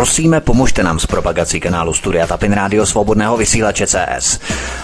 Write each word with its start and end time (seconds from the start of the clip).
Prosíme, 0.00 0.40
pomožte 0.40 0.82
nám 0.82 0.98
s 0.98 1.06
propagací 1.06 1.60
kanálu 1.60 1.94
Studia 1.94 2.26
Tapin 2.26 2.52
Rádio 2.52 2.86
Svobodného 2.86 3.36
vysílače 3.36 3.86
CS. 3.86 4.40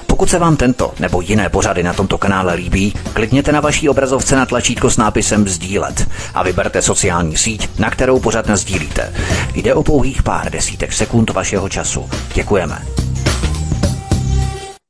Pokud 0.07 0.31
se 0.31 0.39
vám 0.39 0.57
tento 0.57 0.95
nebo 1.01 1.21
jiné 1.21 1.49
pořady 1.49 1.83
na 1.83 1.93
tomto 1.93 2.19
kanále 2.19 2.55
líbí, 2.55 2.95
klikněte 3.13 3.53
na 3.53 3.61
vaší 3.61 3.89
obrazovce 3.89 4.37
na 4.37 4.47
tlačítko 4.47 4.91
s 4.91 4.97
nápisem 4.97 5.49
Sdílet 5.49 6.09
a 6.35 6.43
vyberte 6.43 6.83
sociální 6.83 7.37
síť, 7.37 7.79
na 7.79 7.91
kterou 7.91 8.21
pořád 8.21 8.51
sdílíte. 8.51 9.15
Jde 9.55 9.75
o 9.75 9.83
pouhých 9.83 10.23
pár 10.23 10.53
desítek 10.53 10.93
sekund 10.93 11.31
vašeho 11.31 11.69
času. 11.69 12.11
Děkujeme. 12.35 12.79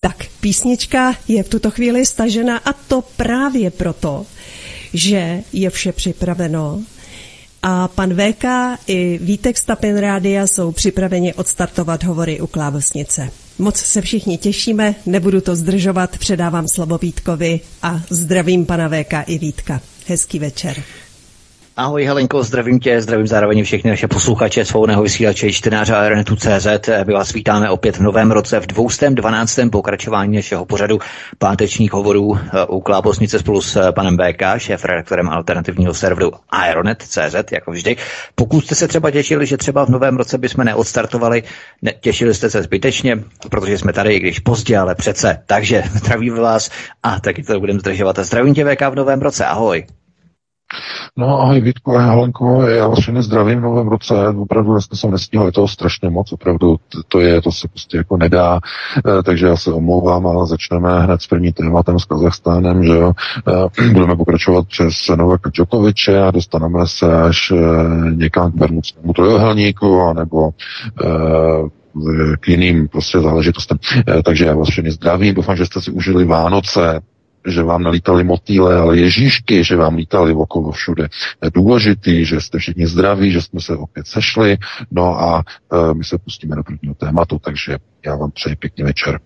Tak, 0.01 0.17
písnička 0.41 1.15
je 1.29 1.43
v 1.43 1.49
tuto 1.49 1.71
chvíli 1.71 2.07
stažena 2.07 2.59
a 2.59 2.73
to 2.73 3.03
právě 3.17 3.71
proto, 3.71 4.27
že 4.95 5.43
je 5.53 5.71
vše 5.71 5.93
připraveno 5.93 6.81
a 7.69 7.89
pan 7.89 8.15
VK 8.15 8.45
i 8.87 9.19
Vítek 9.23 9.59
Stapin 9.59 9.99
Rádia 9.99 10.47
jsou 10.47 10.73
připraveni 10.73 11.35
odstartovat 11.35 12.05
hovory 12.05 12.41
u 12.41 12.47
Klávesnice. 12.47 13.31
Moc 13.59 13.77
se 13.77 14.01
všichni 14.01 14.39
těšíme, 14.39 14.95
nebudu 15.07 15.41
to 15.41 15.57
zdržovat, 15.57 16.19
předávám 16.19 16.69
slovo 16.69 16.99
Vítkovi 16.99 17.61
a 17.83 18.01
zdravím 18.11 18.67
pana 18.67 18.89
VK 18.89 19.13
i 19.27 19.39
Vítka. 19.39 19.81
Hezký 20.07 20.39
večer. 20.39 20.83
Ahoj 21.79 22.05
Helenko, 22.05 22.43
zdravím 22.43 22.81
tě, 22.81 23.01
zdravím 23.03 23.27
zároveň 23.27 23.65
všechny 23.65 23.91
naše 23.91 24.09
posluchače 24.09 24.65
svobodného 24.65 25.03
vysílače 25.03 25.53
čtenáře 25.53 25.95
Aeronetu 25.95 26.37
CZ. 26.37 26.67
My 27.07 27.13
vás 27.13 27.33
vítáme 27.33 27.71
opět 27.71 27.97
v 27.97 28.01
novém 28.01 28.31
roce 28.31 28.61
v 28.61 28.67
212. 28.67 29.59
pokračování 29.73 30.37
našeho 30.37 30.65
pořadu 30.65 30.99
pátečních 31.39 31.93
hovorů 31.93 32.39
eh, 32.39 32.67
u 32.67 32.81
Klábosnice 32.81 33.39
spolu 33.39 33.61
s 33.61 33.77
eh, 33.77 33.93
panem 33.93 34.17
BK, 34.17 34.43
šéf 34.59 34.85
redaktorem 34.85 35.29
alternativního 35.29 35.95
serveru 35.95 36.33
Aeronet 36.51 37.03
CZ, 37.03 37.53
jako 37.53 37.71
vždy. 37.71 37.97
Pokud 38.35 38.61
jste 38.65 38.75
se 38.75 38.89
třeba 38.89 39.11
těšili, 39.11 39.47
že 39.47 39.57
třeba 39.57 39.85
v 39.87 39.89
novém 39.89 40.17
roce 40.17 40.39
bychom 40.39 40.65
neodstartovali, 40.65 41.43
ne, 41.83 41.93
těšili 42.01 42.35
jste 42.35 42.51
se 42.51 42.63
zbytečně, 42.63 43.25
protože 43.51 43.79
jsme 43.79 43.93
tady, 43.93 44.15
i 44.15 44.21
když 44.21 44.39
pozdě, 44.39 44.79
ale 44.79 44.95
přece. 44.95 45.43
Takže 45.47 45.83
zdravím 45.95 46.35
vás 46.37 46.71
a 47.03 47.21
taky 47.21 47.43
to 47.43 47.61
budeme 47.61 47.81
zdržovat. 47.81 48.19
A 48.19 48.25
zdravím 48.25 48.55
tě 48.55 48.65
VK 48.65 48.81
v 48.91 48.95
novém 48.95 49.21
roce, 49.21 49.45
ahoj. 49.47 49.85
No 51.17 51.41
ahoj 51.41 51.61
Vítko 51.61 51.97
a 51.97 52.01
Helenko, 52.01 52.63
já 52.63 52.89
vás 52.89 52.99
všechny 52.99 53.23
zdravím 53.23 53.59
v 53.59 53.63
novém 53.63 53.89
roce, 53.89 54.29
opravdu 54.29 54.73
dneska 54.73 54.97
jsem 54.97 55.11
nestihl, 55.11 55.47
je 55.47 55.53
toho 55.53 55.69
strašně 55.69 56.11
moc, 56.11 56.33
opravdu 56.33 56.77
to 57.09 57.21
je, 57.21 57.43
to 57.43 57.53
se 57.53 57.69
prostě 57.69 57.97
jako 57.97 58.17
nedá, 58.17 58.61
eh, 58.99 59.23
takže 59.23 59.47
já 59.47 59.57
se 59.57 59.73
omlouvám, 59.73 60.27
ale 60.27 60.47
začneme 60.47 61.01
hned 61.01 61.23
s 61.23 61.27
první 61.27 61.53
tématem 61.53 61.99
s 61.99 62.05
Kazachstánem, 62.05 62.85
že 62.85 62.93
jo, 62.93 63.13
eh, 63.49 63.89
budeme 63.93 64.17
pokračovat 64.17 64.67
přes 64.69 65.09
Novaka 65.17 65.51
Djokoviče 65.55 66.23
a 66.23 66.31
dostaneme 66.31 66.87
se 66.87 67.23
až 67.23 67.53
eh, 67.57 68.11
někam 68.11 68.53
k 68.53 68.55
Bermudskému 68.55 69.13
trojuhelníku, 69.13 70.01
anebo 70.01 70.51
k 72.41 72.49
jiným 72.49 72.89
prostě 72.89 73.21
záležitostem. 73.21 73.79
Takže 74.25 74.45
já 74.45 74.55
vás 74.55 74.69
všechny 74.69 74.91
zdravím, 74.91 75.35
doufám, 75.35 75.57
že 75.57 75.67
jste 75.67 75.81
si 75.81 75.91
užili 75.91 76.25
Vánoce, 76.25 77.01
že 77.47 77.63
vám 77.63 77.83
nelítali 77.83 78.25
motýle, 78.25 78.77
ale 78.77 78.99
ježíšky, 78.99 79.65
že 79.65 79.77
vám 79.77 79.95
lítali 79.95 80.33
okolo 80.33 80.73
všude. 80.73 81.09
Je 81.45 81.51
důležitý, 81.55 82.25
že 82.25 82.41
jste 82.41 82.59
všichni 82.59 82.87
zdraví, 82.87 83.33
že 83.33 83.43
jsme 83.43 83.61
se 83.61 83.77
opět 83.77 84.07
sešli, 84.07 84.57
no 84.91 85.21
a 85.21 85.43
e, 85.43 85.95
my 85.95 86.05
se 86.05 86.19
pustíme 86.19 86.57
do 86.57 86.63
prvního 86.63 86.95
tématu, 86.95 87.39
takže 87.39 87.79
já 88.07 88.17
vám 88.17 88.31
přeji 88.31 88.57
pěkný 88.57 88.85
večer. 88.85 89.21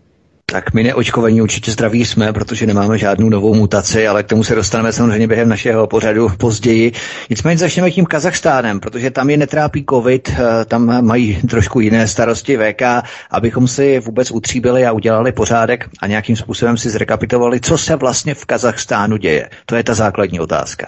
Tak 0.51 0.75
my 0.75 0.83
neočkovaní 0.83 1.43
určitě 1.43 1.71
zdraví 1.71 2.05
jsme, 2.05 2.33
protože 2.33 2.67
nemáme 2.67 2.99
žádnou 2.99 3.29
novou 3.29 3.55
mutaci, 3.55 4.09
ale 4.09 4.23
k 4.23 4.27
tomu 4.27 4.45
se 4.45 4.55
dostaneme 4.55 4.93
samozřejmě 4.93 5.27
během 5.27 5.49
našeho 5.49 5.87
pořadu 5.87 6.29
později. 6.39 6.93
Nicméně 7.31 7.59
začneme 7.59 7.91
tím 7.91 8.07
Kazachstánem, 8.07 8.81
protože 8.81 9.11
tam 9.11 9.31
je 9.31 9.37
netrápí 9.37 9.85
covid, 9.91 10.29
eh, 10.29 10.65
tam 10.65 11.07
mají 11.07 11.43
trošku 11.51 11.81
jiné 11.81 12.09
starosti 12.09 12.57
VK, 12.57 12.83
abychom 13.31 13.69
si 13.69 14.01
vůbec 14.01 14.31
utříbili 14.31 14.87
a 14.87 14.93
udělali 14.93 15.33
pořádek 15.33 15.89
a 16.01 16.07
nějakým 16.07 16.37
způsobem 16.37 16.77
si 16.77 16.91
zrekapitovali, 16.91 17.61
co 17.61 17.79
se 17.79 17.97
vlastně 17.97 18.35
v 18.35 18.45
Kazachstánu 18.45 19.17
děje. 19.17 19.51
To 19.67 19.77
je 19.77 19.85
ta 19.85 19.95
základní 19.95 20.41
otázka. 20.41 20.87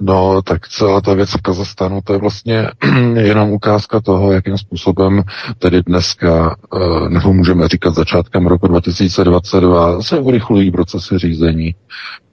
No, 0.00 0.42
tak 0.42 0.68
celá 0.68 1.00
ta 1.00 1.14
věc 1.14 1.30
v 1.30 1.42
Kazachstánu, 1.42 2.00
to 2.04 2.12
je 2.12 2.18
vlastně 2.18 2.68
jenom 3.14 3.50
ukázka 3.50 4.00
toho, 4.00 4.32
jakým 4.32 4.58
způsobem 4.58 5.22
tedy 5.58 5.82
dneska, 5.82 6.56
eh, 6.76 7.08
nebo 7.08 7.32
můžeme 7.32 7.68
říkat 7.68 7.94
začátkem 7.94 8.46
roku 8.46 8.66
2022, 8.68 10.02
se 10.02 10.18
urychlují 10.18 10.70
procesy 10.70 11.18
řízení. 11.18 11.74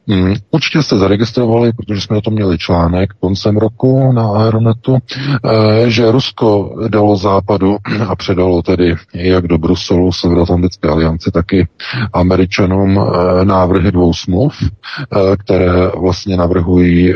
Hmm, 0.10 0.34
určitě 0.52 0.84
jste 0.84 0.98
zaregistrovali, 0.98 1.74
protože 1.74 2.02
jsme 2.02 2.18
o 2.18 2.22
tom 2.22 2.34
měli 2.34 2.58
článek 2.58 3.14
koncem 3.20 3.58
roku 3.58 4.12
na 4.12 4.32
Aeronetu, 4.32 4.98
eh, 4.98 5.90
že 5.90 6.12
Rusko 6.12 6.76
dalo 6.88 7.16
západu 7.18 7.78
a 8.08 8.16
předalo 8.16 8.62
tedy 8.62 8.96
jak 9.14 9.48
do 9.48 9.58
Bruselu, 9.58 10.12
Severoatlantické 10.12 10.90
alianci, 10.90 11.32
taky 11.32 11.68
Američanům 12.14 13.00
eh, 13.00 13.46
návrhy 13.46 13.92
dvou 13.92 14.14
smluv, 14.14 14.54
eh, 14.62 15.38
které 15.38 15.88
vlastně 15.88 16.38
navrhují, 16.38 17.14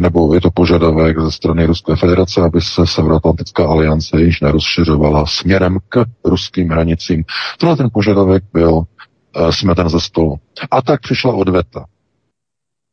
nebo 0.00 0.34
je 0.34 0.40
to 0.40 0.50
požadavek 0.50 1.20
ze 1.20 1.30
strany 1.32 1.66
Ruské 1.66 1.96
federace, 1.96 2.40
aby 2.40 2.60
se 2.60 2.86
Severoatlantická 2.86 3.66
aliance 3.66 4.20
již 4.20 4.40
nerozšiřovala 4.40 5.26
směrem 5.26 5.78
k 5.88 6.04
ruským 6.24 6.68
hranicím. 6.68 7.24
Tohle 7.58 7.76
ten 7.76 7.88
požadavek 7.92 8.42
byl 8.52 8.82
smeten 9.50 9.88
ze 9.88 10.00
stolu. 10.00 10.36
A 10.70 10.82
tak 10.82 11.00
přišla 11.00 11.32
odveta. 11.34 11.84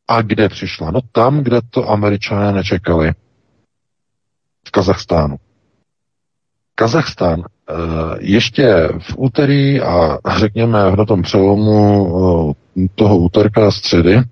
A 0.08 0.22
kde 0.22 0.48
přišla? 0.48 0.90
No 0.90 1.00
tam, 1.12 1.44
kde 1.44 1.60
to 1.70 1.88
američané 1.90 2.52
nečekali. 2.52 3.12
V 4.66 4.70
Kazachstánu. 4.70 5.36
Kazachstán 6.74 7.44
ještě 8.20 8.88
v 8.98 9.14
úterý 9.16 9.80
a 9.80 10.18
řekněme 10.38 10.96
na 10.96 11.04
tom 11.04 11.22
přelomu 11.22 12.54
eh, 12.78 12.86
toho 12.94 13.18
úterka 13.18 13.68
a 13.68 13.70
středy, 13.70 14.14
eh, 14.14 14.22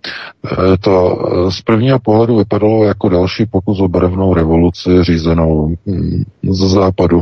to 0.81 1.19
z 1.51 1.63
prvního 1.63 1.99
pohledu 1.99 2.37
vypadalo 2.37 2.85
jako 2.85 3.09
další 3.09 3.47
pokus 3.47 3.81
o 3.81 3.89
barevnou 3.89 4.35
revoluci 4.35 4.91
řízenou 5.05 5.77
hm, 5.87 6.23
ze 6.51 6.69
západu, 6.69 7.21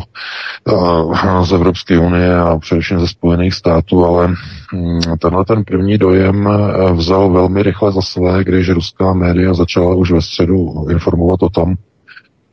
z 1.44 1.52
Evropské 1.52 1.98
unie 1.98 2.36
a 2.36 2.58
především 2.58 3.00
ze 3.00 3.08
Spojených 3.08 3.54
států, 3.54 4.04
ale 4.04 4.28
hm, 4.74 5.00
tenhle 5.18 5.44
ten 5.44 5.64
první 5.64 5.98
dojem 5.98 6.48
vzal 6.94 7.30
velmi 7.30 7.62
rychle 7.62 7.92
za 7.92 8.02
své, 8.02 8.44
když 8.44 8.68
ruská 8.68 9.12
média 9.12 9.54
začala 9.54 9.94
už 9.94 10.12
ve 10.12 10.22
středu 10.22 10.86
informovat 10.90 11.42
o 11.42 11.48
tom, 11.48 11.74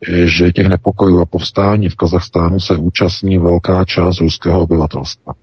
že 0.08 0.52
těch 0.52 0.68
nepokojů 0.68 1.22
a 1.22 1.26
povstání 1.26 1.90
v 1.90 1.96
Kazachstánu 1.96 2.60
se 2.60 2.76
účastní 2.78 3.38
velká 3.38 3.86
část 3.86 4.20
ruského 4.20 4.62
obyvatelstva. 4.62 5.34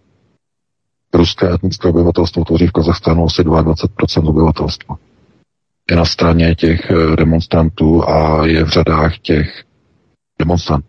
Ruské 1.15 1.55
etnické 1.55 1.89
obyvatelstvo 1.89 2.44
tvoří 2.44 2.66
v 2.66 2.72
Kazachstánu 2.72 3.25
asi 3.25 3.43
22% 3.43 4.28
obyvatelstva. 4.28 4.97
Je 5.91 5.97
na 5.97 6.05
straně 6.05 6.55
těch 6.55 6.91
eh, 6.91 7.16
demonstrantů 7.16 8.09
a 8.09 8.47
je 8.47 8.65
v 8.65 8.69
řadách 8.69 9.19
těch 9.19 9.65
demonstrantů. 10.39 10.87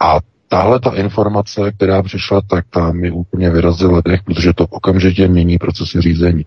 A 0.00 0.18
tahle 0.48 0.80
ta 0.80 0.90
informace, 0.90 1.72
která 1.72 2.02
přišla, 2.02 2.40
tak 2.40 2.64
ta 2.70 2.92
mi 2.92 3.10
úplně 3.10 3.50
vyrazila 3.50 4.00
dech, 4.04 4.22
protože 4.22 4.52
to 4.52 4.66
okamžitě 4.70 5.28
mění 5.28 5.58
procesy 5.58 6.00
řízení. 6.00 6.46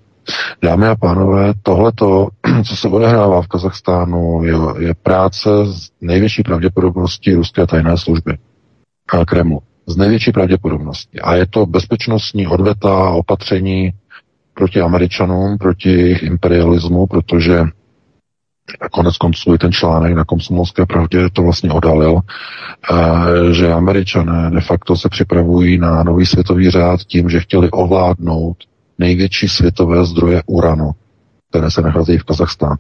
Dámy 0.63 0.87
a 0.87 0.95
pánové, 0.95 1.53
tohleto, 1.63 2.27
co 2.67 2.75
se 2.75 2.87
odehrává 2.87 3.41
v 3.41 3.47
Kazachstánu, 3.47 4.43
je, 4.43 4.55
je 4.87 4.93
práce 4.93 5.49
z 5.65 5.89
největší 6.01 6.43
pravděpodobností 6.43 7.33
ruské 7.33 7.67
tajné 7.67 7.97
služby 7.97 8.37
a 9.13 9.25
Kremlu. 9.25 9.61
Z 9.87 9.97
největší 9.97 10.31
pravděpodobností. 10.31 11.19
A 11.19 11.35
je 11.35 11.45
to 11.47 11.65
bezpečnostní 11.65 12.47
odveta 12.47 13.09
opatření 13.09 13.91
proti 14.53 14.81
Američanům, 14.81 15.57
proti 15.57 15.89
jejich 15.89 16.23
imperialismu, 16.23 17.07
protože 17.07 17.63
a 18.81 18.89
konec 18.89 19.17
konců 19.17 19.53
i 19.53 19.57
ten 19.57 19.71
článek 19.71 20.13
na 20.13 20.25
komsomolské 20.25 20.85
pravdě 20.85 21.29
to 21.33 21.43
vlastně 21.43 21.71
odhalil, 21.71 22.19
eh, 22.19 23.53
že 23.53 23.73
američané 23.73 24.49
de 24.49 24.61
facto 24.61 24.95
se 24.95 25.09
připravují 25.09 25.77
na 25.77 26.03
nový 26.03 26.25
světový 26.25 26.69
řád 26.69 26.99
tím, 26.99 27.29
že 27.29 27.39
chtěli 27.39 27.69
ovládnout 27.71 28.57
největší 28.99 29.47
světové 29.47 30.05
zdroje 30.05 30.43
uranu, 30.45 30.91
které 31.49 31.71
se 31.71 31.81
nacházejí 31.81 32.17
v 32.17 32.23
Kazachstánu. 32.23 32.75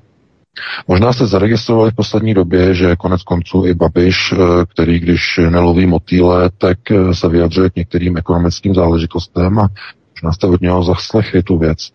Možná 0.87 1.13
jste 1.13 1.25
zaregistrovali 1.25 1.91
v 1.91 1.95
poslední 1.95 2.33
době, 2.33 2.73
že 2.73 2.95
konec 2.95 3.23
konců 3.23 3.65
i 3.65 3.73
Babiš, 3.73 4.33
eh, 4.33 4.37
který 4.73 4.99
když 4.99 5.39
neloví 5.49 5.85
motýle, 5.85 6.49
tak 6.57 6.91
eh, 6.91 7.15
se 7.15 7.29
vyjadřuje 7.29 7.69
k 7.69 7.75
některým 7.75 8.17
ekonomickým 8.17 8.75
záležitostem 8.75 9.59
a 9.59 9.67
možná 10.15 10.31
jste 10.33 10.47
od 10.47 10.61
něho 10.61 10.83
zaslechli 10.83 11.43
tu 11.43 11.57
věc, 11.57 11.89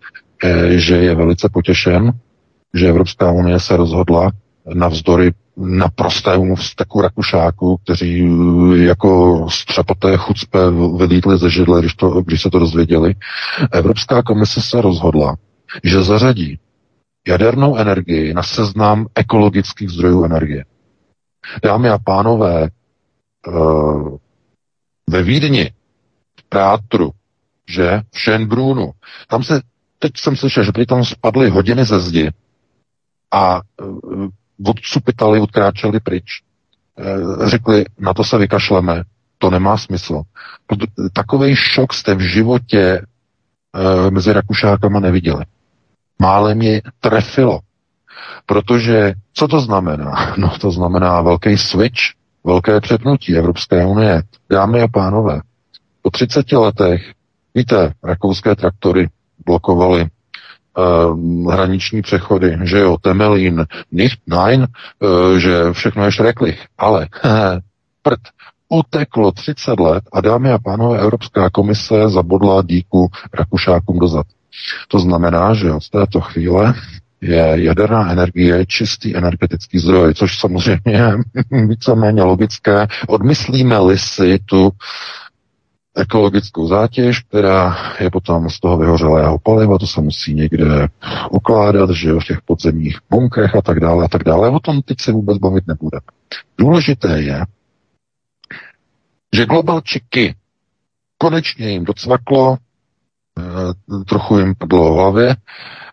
eh, 0.45 0.79
že 0.79 0.97
je 0.97 1.15
velice 1.15 1.49
potěšen, 1.49 2.13
že 2.75 2.89
Evropská 2.89 3.33
unie 3.33 3.61
se 3.61 3.77
rozhodla 3.77 4.31
navzdory 4.75 5.33
naprostému 5.57 6.57
vzteku 6.57 7.01
Rakušáku, 7.01 7.77
kteří 7.77 8.29
jako 8.75 9.47
střepoté 9.51 10.17
chucpe 10.17 10.59
vylítli 10.97 11.39
ze 11.39 11.51
židle, 11.51 11.81
když, 11.81 11.95
to, 11.95 12.23
když 12.23 12.43
se 12.43 12.51
to 12.51 12.59
dozvěděli. 12.59 13.15
Evropská 13.73 14.23
komise 14.23 14.63
se 14.63 14.81
rozhodla, 14.81 15.37
že 15.85 16.03
zařadí 16.03 16.59
jadernou 17.29 17.77
energii 17.77 18.35
na 18.35 18.43
seznam 18.43 19.07
ekologických 19.15 19.91
zdrojů 19.91 20.25
energie. 20.25 20.65
Dámy 21.63 21.89
a 21.89 21.99
pánové, 21.99 22.69
uh, 23.49 24.17
ve 25.11 25.23
Vídni, 25.23 25.71
v 26.41 26.49
Prátru, 26.49 27.11
že 27.69 28.03
v 28.13 28.19
Schönbrunu, 28.19 28.93
tam 29.29 29.43
se, 29.43 29.61
teď 29.99 30.13
jsem 30.17 30.37
slyšel, 30.37 30.65
že 30.65 30.73
by 30.73 30.87
tam 30.87 31.05
spadly 31.05 31.51
hodiny 31.51 31.85
ze 31.85 32.01
zdi 32.01 32.31
a 33.33 33.61
odsupitali, 34.67 35.41
odkráčeli 35.41 36.01
pryč. 36.01 36.43
Uh, 36.99 37.49
řekli, 37.49 37.85
na 37.99 38.15
to 38.15 38.25
se 38.25 38.39
vykašleme, 38.39 39.03
to 39.39 39.51
nemá 39.51 39.77
smysl. 39.77 40.23
Takový 41.13 41.57
šok 41.57 41.95
jste 41.95 42.15
v 42.15 42.21
životě 42.21 43.03
uh, 43.03 44.11
mezi 44.11 44.33
Rakušákama 44.33 45.01
neviděli. 45.01 45.45
Málem 46.19 46.63
je 46.63 46.83
trefilo. 47.01 47.61
Protože 48.47 49.15
co 49.33 49.49
to 49.49 49.61
znamená? 49.61 50.35
No 50.37 50.59
to 50.61 50.71
znamená 50.71 51.21
velký 51.21 51.57
switch, 51.57 52.01
velké 52.45 52.81
přepnutí 52.81 53.37
Evropské 53.37 53.87
unie. 53.87 54.23
Dámy 54.51 54.83
a 54.83 54.89
pánové, 54.89 55.41
po 56.03 56.11
30 56.11 56.53
letech, 56.53 57.13
víte, 57.55 57.93
rakouské 58.03 58.57
traktory 58.57 59.09
blokovaly 59.47 60.07
uh, 60.79 61.53
hraniční 61.53 62.03
přechody, 62.03 62.59
že 62.63 62.79
jo, 62.79 62.97
Temelín, 63.01 63.67
nicht, 63.93 64.19
nein, 64.27 64.67
uh, 65.01 65.39
že 65.39 65.73
všechno 65.73 66.05
je 66.05 66.13
šreklich, 66.13 66.67
ale 66.79 67.09
prd, 68.03 68.21
uteklo 68.69 69.33
30 69.33 69.81
let 69.81 70.05
a 70.13 70.21
dámy 70.21 70.51
a 70.53 70.59
pánové, 70.59 70.99
Evropská 71.01 71.51
komise 71.51 72.09
zabodla 72.09 72.63
díku 72.63 73.11
Rakušákům 73.35 73.99
dozad. 73.99 74.27
To 74.89 74.99
znamená, 74.99 75.55
že 75.55 75.73
od 75.73 75.89
této 75.89 76.21
chvíle 76.21 76.75
je 77.21 77.53
jaderná 77.55 78.13
energie 78.13 78.67
čistý 78.67 79.17
energetický 79.17 79.79
zdroj, 79.79 80.15
což 80.15 80.39
samozřejmě 80.39 80.83
je 80.87 81.13
víceméně 81.67 82.23
logické. 82.23 82.87
Odmyslíme-li 83.09 83.99
si 83.99 84.39
tu 84.47 84.71
ekologickou 85.97 86.67
zátěž, 86.67 87.21
která 87.21 87.77
je 88.01 88.11
potom 88.11 88.51
z 88.51 88.61
toho 88.61 88.79
vyhořelého 88.79 89.39
paliva, 89.39 89.79
to 89.79 89.87
se 89.87 90.01
musí 90.01 90.35
někde 90.35 90.89
ukládat, 91.31 91.91
že 91.91 92.09
jo, 92.09 92.21
v 92.21 92.25
těch 92.25 92.43
podzemních 92.43 92.99
bunkrech 93.11 93.57
a 93.57 93.63
tak 93.63 93.81
dále 93.81 94.05
a 94.05 94.09
tak 94.09 94.25
dále. 94.25 94.51
O 94.51 94.61
tom 94.61 94.83
teď 94.83 95.01
se 95.01 95.13
vůbec 95.13 95.39
bavit 95.39 95.67
nebude. 95.67 95.99
Důležité 96.59 97.23
je, 97.23 97.45
že 99.35 99.47
globalčiky 99.47 100.35
konečně 101.19 101.71
jim 101.71 101.85
docvaklo, 101.85 102.57
e, 103.39 104.05
trochu 104.05 104.39
jim 104.39 104.55
padlo 104.55 104.95
hlavě 104.95 105.37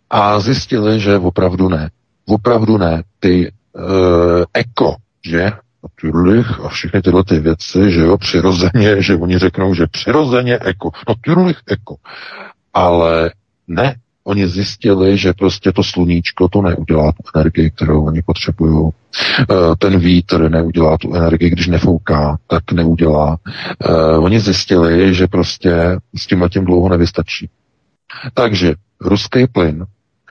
a 0.10 0.40
zjistili, 0.40 1.00
že 1.00 1.18
opravdu 1.18 1.70
ne. 1.70 1.90
Opravdu 2.26 2.78
ne. 2.78 3.04
Ty 3.20 3.48
e, 3.48 3.52
eko, 4.54 4.96
že? 5.26 5.52
Tyrlich 6.02 6.60
a 6.60 6.70
všechny 6.70 7.02
tyhle 7.02 7.24
ty 7.24 7.40
věci, 7.40 7.92
že 7.92 8.02
jo, 8.02 8.18
přirozeně, 8.18 8.96
že 9.02 9.16
oni 9.16 9.38
řeknou, 9.38 9.74
že 9.74 9.88
přirozeně 9.88 10.60
eko. 10.62 10.92
No 11.10 11.16
Tyrlich 11.22 11.62
eko. 11.68 11.96
Ale 12.74 13.32
ne, 13.68 13.96
Oni 14.24 14.48
zjistili, 14.48 15.18
že 15.18 15.34
prostě 15.34 15.72
to 15.72 15.84
sluníčko 15.84 16.48
to 16.48 16.62
neudělá 16.62 17.12
tu 17.12 17.40
energii, 17.40 17.72
kterou 17.72 18.06
oni 18.06 18.22
potřebují. 18.22 18.90
Eh, 19.40 19.46
ten 19.80 20.00
vítr 20.00 20.50
neudělá 20.50 20.98
tu 20.98 21.16
energii, 21.16 21.50
když 21.50 21.68
nefouká, 21.68 22.38
tak 22.48 22.72
neudělá. 22.72 23.38
Eh, 23.86 24.18
oni 24.18 24.40
zjistili, 24.40 25.14
že 25.16 25.28
prostě 25.28 25.98
s 26.16 26.28
tím 26.28 26.50
tím 26.52 26.66
dlouho 26.66 26.90
nevystačí. 26.90 27.50
Takže 28.34 28.74
ruský 29.02 29.48
plyn 29.48 29.86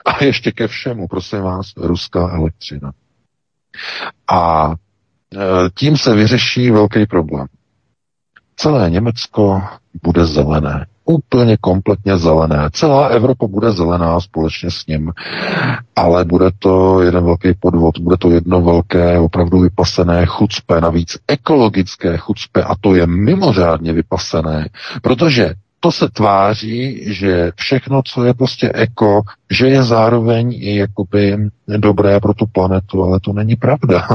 a 0.05 0.23
ještě 0.23 0.51
ke 0.51 0.67
všemu, 0.67 1.07
prosím 1.07 1.41
vás, 1.41 1.65
ruská 1.77 2.29
elektřina. 2.29 2.91
A 4.31 4.73
tím 5.75 5.97
se 5.97 6.15
vyřeší 6.15 6.71
velký 6.71 7.05
problém. 7.05 7.47
Celé 8.55 8.89
Německo 8.89 9.61
bude 10.03 10.25
zelené 10.25 10.85
úplně 11.05 11.57
kompletně 11.57 12.17
zelené. 12.17 12.69
Celá 12.71 13.07
Evropa 13.07 13.47
bude 13.47 13.71
zelená 13.71 14.19
společně 14.19 14.71
s 14.71 14.85
ním, 14.87 15.11
ale 15.95 16.25
bude 16.25 16.49
to 16.59 17.01
jeden 17.01 17.23
velký 17.23 17.53
podvod, 17.59 17.99
bude 17.99 18.17
to 18.17 18.31
jedno 18.31 18.61
velké, 18.61 19.19
opravdu 19.19 19.59
vypasené 19.59 20.25
chucpe, 20.25 20.81
navíc 20.81 21.17
ekologické 21.27 22.17
chucpe 22.17 22.63
a 22.63 22.75
to 22.81 22.95
je 22.95 23.07
mimořádně 23.07 23.93
vypasené, 23.93 24.69
protože 25.01 25.53
to 25.79 25.91
se 25.91 26.09
tváří, 26.09 27.13
že 27.13 27.51
všechno, 27.55 28.01
co 28.05 28.23
je 28.23 28.33
prostě 28.33 28.71
eko, 28.75 29.21
že 29.51 29.67
je 29.67 29.83
zároveň 29.83 30.53
i 30.53 30.75
jakoby 30.75 31.37
dobré 31.77 32.19
pro 32.19 32.33
tu 32.33 32.45
planetu, 32.45 33.03
ale 33.03 33.19
to 33.19 33.33
není 33.33 33.55
pravda. 33.55 34.07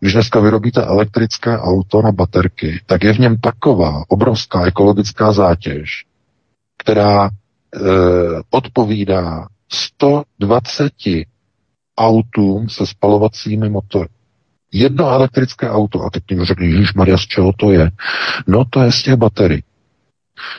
Když 0.00 0.12
dneska 0.12 0.40
vyrobíte 0.40 0.82
elektrické 0.82 1.58
auto 1.58 2.02
na 2.02 2.12
baterky, 2.12 2.80
tak 2.86 3.04
je 3.04 3.12
v 3.12 3.18
něm 3.18 3.36
taková 3.38 4.02
obrovská 4.08 4.66
ekologická 4.66 5.32
zátěž, 5.32 6.04
která 6.78 7.26
e, 7.26 7.30
odpovídá 8.50 9.46
120 9.72 10.92
autům 11.98 12.68
se 12.68 12.86
spalovacími 12.86 13.68
motory. 13.68 14.08
Jedno 14.72 15.08
elektrické 15.10 15.70
auto, 15.70 16.02
a 16.02 16.10
teď 16.10 16.22
mi 16.34 16.44
řekli, 16.44 16.66
Ježíš 16.70 16.94
Maria, 16.94 17.18
z 17.18 17.20
čeho 17.20 17.52
to 17.52 17.72
je? 17.72 17.90
No 18.46 18.64
to 18.64 18.82
je 18.82 18.92
z 18.92 19.02
těch 19.02 19.14
baterií. 19.16 19.62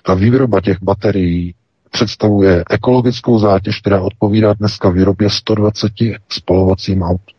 Ta 0.03 0.13
výroba 0.13 0.61
těch 0.61 0.77
baterií 0.81 1.55
představuje 1.91 2.63
ekologickou 2.69 3.39
zátěž, 3.39 3.79
která 3.79 4.01
odpovídá 4.01 4.53
dneska 4.53 4.89
výrobě 4.89 5.29
120 5.29 5.91
spalovacím 6.29 7.01
autům 7.03 7.36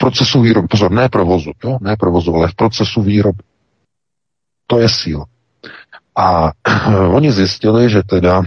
procesu 0.00 0.40
výroby. 0.40 0.68
Pozor, 0.68 0.90
ne 0.90 1.08
provozu, 1.08 1.52
jo? 1.64 1.78
ne 1.80 1.96
provozu, 1.96 2.34
ale 2.34 2.48
v 2.48 2.54
procesu 2.54 3.02
výroby. 3.02 3.42
To 4.66 4.78
je 4.78 4.88
síla. 4.88 5.24
A 6.16 6.52
oni 7.16 7.32
zjistili, 7.32 7.90
že 7.90 8.02
teda 8.02 8.42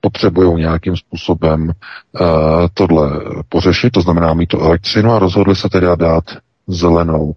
potřebují 0.00 0.60
nějakým 0.60 0.96
způsobem 0.96 1.62
uh, 1.70 2.26
tohle 2.74 3.10
pořešit, 3.48 3.90
to 3.90 4.00
znamená 4.00 4.34
mít 4.34 4.46
tu 4.46 4.60
elektřinu 4.60 5.12
a 5.12 5.18
rozhodli 5.18 5.56
se 5.56 5.68
teda 5.68 5.94
dát 5.94 6.24
zelenou 6.66 7.24
uh, 7.24 7.34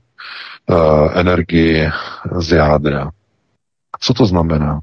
energii 1.14 1.90
z 2.40 2.52
jádra. 2.52 3.12
Co 4.00 4.14
to 4.14 4.26
znamená? 4.26 4.80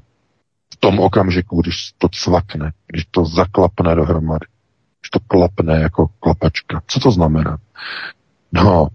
V 0.73 0.77
tom 0.79 0.99
okamžiku, 0.99 1.61
když 1.61 1.91
to 1.97 2.07
cvakne, 2.09 2.71
když 2.87 3.05
to 3.11 3.25
zaklapne 3.25 3.95
dohromady, 3.95 4.45
když 5.01 5.09
to 5.09 5.19
klapne 5.27 5.81
jako 5.81 6.07
klapačka. 6.19 6.81
Co 6.87 6.99
to 6.99 7.11
znamená? 7.11 7.57
No, 8.53 8.87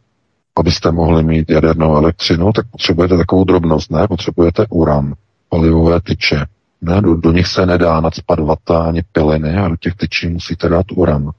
abyste 0.58 0.92
mohli 0.92 1.22
mít 1.22 1.50
jadernou 1.50 1.96
elektřinu, 1.96 2.52
tak 2.52 2.66
potřebujete 2.70 3.16
takovou 3.16 3.44
drobnost, 3.44 3.90
ne? 3.90 4.08
Potřebujete 4.08 4.66
uran, 4.70 5.14
olivové 5.48 6.00
tyče. 6.00 6.46
Ne? 6.80 7.00
Do, 7.00 7.14
do 7.14 7.32
nich 7.32 7.46
se 7.46 7.66
nedá 7.66 8.00
nadspat 8.00 8.38
vata 8.38 8.82
ani 8.82 9.02
piliny 9.12 9.56
a 9.56 9.68
do 9.68 9.76
těch 9.76 9.94
tyčí 9.94 10.28
musíte 10.28 10.68
dát 10.68 10.86
uran. 10.92 11.30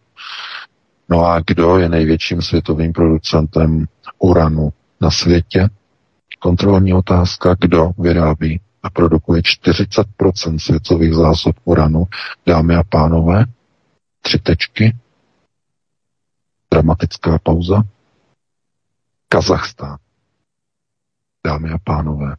No 1.10 1.25
a 1.25 1.39
kdo 1.48 1.77
je 1.77 1.89
největším 1.89 2.41
světovým 2.41 2.93
producentem 2.93 3.86
uranu 4.20 4.74
na 5.01 5.12
světě? 5.12 5.70
Kontrolní 6.39 6.93
otázka, 6.93 7.55
kdo 7.60 7.91
vyrábí 7.98 8.62
a 8.84 8.89
produkuje 8.89 9.41
40% 9.41 10.58
světových 10.58 11.13
zásob 11.13 11.55
uranu. 11.63 12.03
Dámy 12.46 12.75
a 12.75 12.84
pánové, 12.84 13.46
tři 14.22 14.39
tečky, 14.39 14.96
dramatická 16.72 17.39
pauza. 17.43 17.84
Kazachstán. 19.29 19.98
Dámy 21.45 21.69
a 21.69 21.77
pánové. 21.83 22.36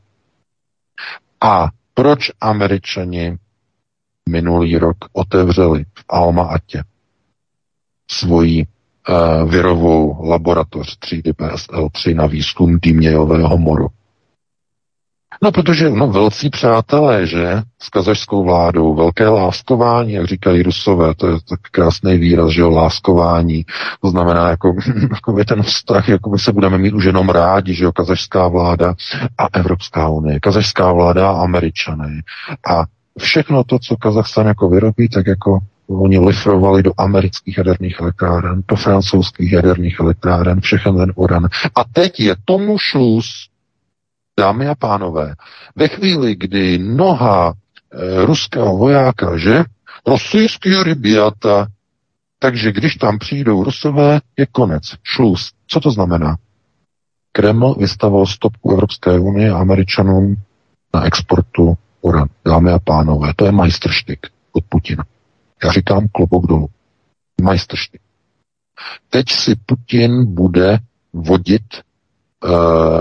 A 1.40 1.68
proč 1.94 2.30
američani 2.40 3.38
minulý 4.28 4.78
rok 4.78 4.97
otevřeli 5.12 5.85
v 5.85 6.04
Alma-Atě 6.09 6.85
svoji 8.11 8.66
uh, 8.66 9.50
virovou 9.50 10.28
laboratoř 10.28 10.99
3D 10.99 11.32
PSL3 11.32 12.14
na 12.14 12.26
výzkum 12.26 12.78
dýmějového 12.82 13.59
moru? 13.59 13.88
No, 15.42 15.52
protože 15.52 15.90
no, 15.90 16.06
velcí 16.09 16.50
přátelé, 16.50 17.26
že, 17.26 17.62
s 17.82 17.88
kazašskou 17.88 18.44
vládou, 18.44 18.94
velké 18.94 19.28
láskování, 19.28 20.12
jak 20.12 20.26
říkají 20.26 20.62
rusové, 20.62 21.14
to 21.14 21.26
je 21.26 21.35
tak 21.49 21.61
krásný 21.70 22.18
výraz, 22.18 22.50
že 22.50 22.61
jo, 22.61 22.70
láskování, 22.70 23.64
to 24.02 24.11
znamená, 24.11 24.49
jako, 24.49 24.75
jako 25.11 25.44
ten 25.44 25.62
vztah, 25.62 26.09
jako 26.09 26.30
my 26.30 26.38
se 26.38 26.52
budeme 26.52 26.78
mít 26.78 26.94
už 26.94 27.04
jenom 27.04 27.28
rádi, 27.28 27.75
že 27.75 27.85
jo, 27.85 27.92
kazašská 27.92 28.49
vláda 28.49 28.94
a 29.38 29.47
Evropská 29.52 30.09
unie, 30.09 30.40
kazašská 30.40 30.92
vláda 30.92 31.30
a 31.30 31.42
američané. 31.42 32.23
A 32.70 32.85
všechno 33.18 33.64
to, 33.64 33.78
co 33.78 33.97
Kazachstan 33.97 34.47
jako 34.47 34.68
vyrobí, 34.68 35.09
tak 35.09 35.26
jako 35.26 35.59
oni 35.88 36.18
lifrovali 36.18 36.82
do 36.82 36.92
amerických 36.99 37.59
jaderných 37.59 38.00
elektráren, 38.00 38.62
do 38.68 38.76
francouzských 38.76 39.52
jaderných 39.52 40.00
elektráren, 40.00 40.61
všechen 40.61 40.97
ten 40.97 41.12
uran. 41.16 41.49
A 41.75 41.85
teď 41.92 42.20
je 42.20 42.37
tomu 42.44 42.78
šluz, 42.78 43.50
dámy 44.40 44.68
a 44.68 44.75
pánové, 44.75 45.35
ve 45.76 45.88
chvíli, 45.88 46.37
kdy 46.37 46.78
noha 46.78 47.52
e, 47.52 48.25
ruského 48.25 48.76
vojáka, 48.76 49.37
že? 49.37 49.64
Rosijský 50.06 50.82
rybiata, 50.82 51.66
takže 52.38 52.73
když 52.73 52.97
tam 52.97 53.18
přijdou 53.18 53.64
rusové, 53.64 54.20
je 54.37 54.47
konec, 54.47 54.82
šluz. 55.02 55.52
Co 55.66 55.80
to 55.80 55.90
znamená? 55.90 56.37
Kreml 57.32 57.75
vystavil 57.75 58.26
stopku 58.26 58.73
Evropské 58.73 59.18
unie 59.18 59.50
a 59.50 59.59
Američanům 59.59 60.37
na 60.94 61.04
exportu 61.04 61.76
uran. 62.00 62.28
Dámy 62.44 62.70
a 62.70 62.78
pánové, 62.78 63.32
to 63.37 63.44
je 63.44 63.52
majstrštyk 63.52 64.26
od 64.52 64.64
Putina. 64.68 65.04
Já 65.64 65.73
říkám 65.73 66.09
klobok 66.09 66.47
dolů. 66.47 66.68
Majstrštyk. 67.42 68.00
Teď 69.11 69.30
si 69.30 69.54
Putin 69.66 70.35
bude 70.35 70.78
vodit 71.12 71.89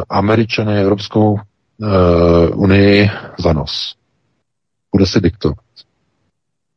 Američany 0.10 0.82
Evropskou 0.82 1.32
uh, 1.32 1.40
unii 2.54 3.10
za 3.40 3.54
nos. 3.54 3.96
Bude 4.92 5.06
si 5.06 5.22
diktovat. 5.22 5.58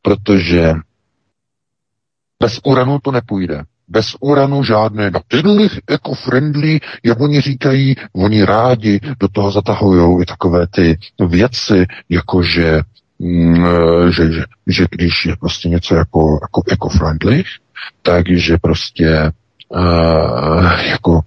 Protože 0.01 0.73
bez 2.39 2.59
uranu 2.63 2.99
to 2.99 3.11
nepůjde. 3.11 3.63
Bez 3.87 4.15
uranu 4.19 4.63
žádné 4.63 5.11
na 5.11 5.19
tyhle 5.27 5.69
eco-friendly, 5.87 6.79
jak 7.03 7.19
oni 7.19 7.41
říkají, 7.41 7.95
oni 8.13 8.43
rádi 8.43 8.99
do 9.19 9.27
toho 9.27 9.51
zatahují 9.51 10.21
i 10.21 10.25
takové 10.25 10.67
ty 10.67 10.97
věci, 11.27 11.85
jako 12.09 12.43
že, 12.43 12.81
mm, 13.19 13.65
že, 14.11 14.33
že, 14.33 14.43
že 14.67 14.85
když 14.91 15.25
je 15.25 15.35
prostě 15.35 15.69
něco 15.69 15.95
jako, 15.95 16.39
jako 16.41 16.63
eco-friendly, 16.71 17.43
takže 18.01 18.57
prostě 18.61 19.31
uh, 19.69 20.81
jako 20.89 21.21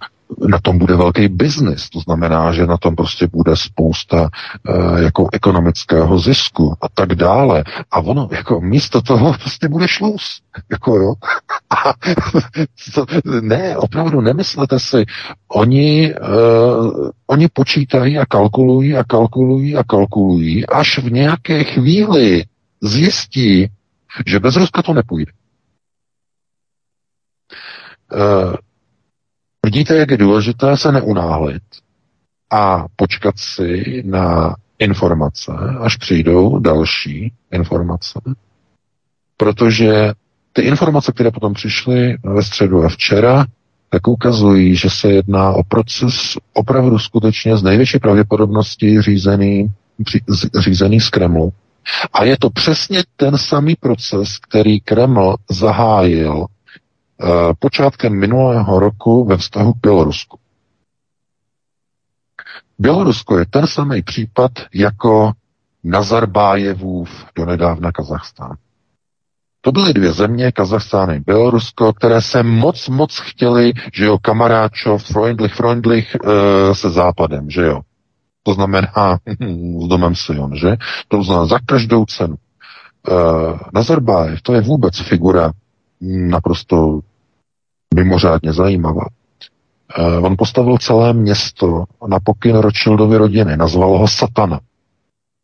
na 0.47 0.59
tom 0.59 0.77
bude 0.77 0.95
velký 0.95 1.27
biznis, 1.27 1.89
to 1.89 1.99
znamená, 1.99 2.51
že 2.53 2.67
na 2.67 2.77
tom 2.77 2.95
prostě 2.95 3.27
bude 3.27 3.55
spousta 3.55 4.29
uh, 4.69 4.99
jako 5.01 5.29
ekonomického 5.33 6.19
zisku 6.19 6.75
a 6.81 6.89
tak 6.93 7.15
dále. 7.15 7.63
A 7.91 7.99
ono 7.99 8.29
jako 8.31 8.61
místo 8.61 9.01
toho 9.01 9.33
prostě 9.33 9.67
bude 9.67 9.87
šluz. 9.87 10.41
Jako 10.71 10.95
jo. 10.95 11.13
A, 11.69 11.93
to, 12.93 13.05
ne, 13.41 13.77
opravdu 13.77 14.21
nemyslete 14.21 14.79
si. 14.79 15.05
Oni, 15.47 16.15
uh, 16.15 17.09
oni 17.27 17.47
počítají 17.53 18.17
a 18.17 18.25
kalkulují 18.25 18.97
a 18.97 19.03
kalkulují 19.03 19.75
a 19.75 19.83
kalkulují, 19.83 20.67
až 20.67 20.99
v 20.99 21.11
nějaké 21.11 21.63
chvíli 21.63 22.43
zjistí, 22.81 23.67
že 24.25 24.39
bez 24.39 24.55
Ruska 24.55 24.81
to 24.81 24.93
nepůjde. 24.93 25.31
Uh, 28.13 28.55
Vidíte, 29.67 29.95
jak 29.95 30.11
je 30.11 30.17
důležité 30.17 30.77
se 30.77 30.91
neunáhlit 30.91 31.63
a 32.51 32.85
počkat 32.95 33.35
si 33.37 34.03
na 34.05 34.55
informace, 34.79 35.51
až 35.79 35.97
přijdou 35.97 36.59
další 36.59 37.33
informace. 37.51 38.19
Protože 39.37 40.11
ty 40.53 40.61
informace, 40.61 41.11
které 41.11 41.31
potom 41.31 41.53
přišly 41.53 42.17
ve 42.23 42.43
středu 42.43 42.83
a 42.83 42.89
včera, 42.89 43.45
tak 43.89 44.07
ukazují, 44.07 44.75
že 44.75 44.89
se 44.89 45.11
jedná 45.11 45.51
o 45.51 45.63
proces 45.63 46.37
opravdu 46.53 46.99
skutečně 46.99 47.57
z 47.57 47.63
největší 47.63 47.99
pravděpodobnosti 47.99 49.01
řízený, 49.01 49.67
řízený 50.59 50.99
z 50.99 51.09
Kremlu. 51.09 51.53
A 52.13 52.23
je 52.23 52.37
to 52.39 52.49
přesně 52.49 53.03
ten 53.15 53.37
samý 53.37 53.75
proces, 53.75 54.37
který 54.37 54.79
Kreml 54.79 55.35
zahájil 55.49 56.47
počátkem 57.59 58.19
minulého 58.19 58.79
roku 58.79 59.25
ve 59.25 59.37
vztahu 59.37 59.73
k 59.73 59.77
Bělorusku. 59.81 60.39
Bělorusko 62.79 63.37
je 63.37 63.45
ten 63.45 63.67
samý 63.67 64.01
případ 64.01 64.51
jako 64.73 65.31
Nazarbájevův 65.83 67.25
donedávna 67.35 67.91
Kazachstán. 67.91 68.55
To 69.61 69.71
byly 69.71 69.93
dvě 69.93 70.11
země, 70.13 70.51
Kazachstán 70.51 71.11
a 71.11 71.19
Bělorusko, 71.25 71.93
které 71.93 72.21
se 72.21 72.43
moc, 72.43 72.89
moc 72.89 73.19
chtěli, 73.19 73.73
že 73.93 74.05
jo, 74.05 74.17
kamaráčov, 74.17 75.03
freundlich, 75.03 75.53
freundlich 75.53 76.15
e, 76.15 76.75
se 76.75 76.89
západem, 76.89 77.49
že 77.49 77.61
jo. 77.61 77.81
To 78.43 78.53
znamená 78.53 79.17
s 79.83 79.87
domem 79.87 80.15
Sion, 80.15 80.55
že? 80.55 80.77
To 81.07 81.23
znamená 81.23 81.45
za 81.45 81.59
každou 81.65 82.05
cenu. 82.05 82.35
E, 82.35 83.13
Nazarbájev, 83.73 84.41
to 84.41 84.53
je 84.53 84.61
vůbec 84.61 84.99
figura 84.99 85.51
naprosto 86.01 86.99
mimořádně 87.95 88.53
zajímavá. 88.53 89.05
Uh, 89.99 90.25
on 90.25 90.35
postavil 90.37 90.77
celé 90.77 91.13
město 91.13 91.83
na 92.07 92.19
pokyn 92.19 92.55
Rothschildovy 92.55 93.17
rodiny, 93.17 93.57
nazval 93.57 93.97
ho 93.97 94.07
Satana, 94.07 94.59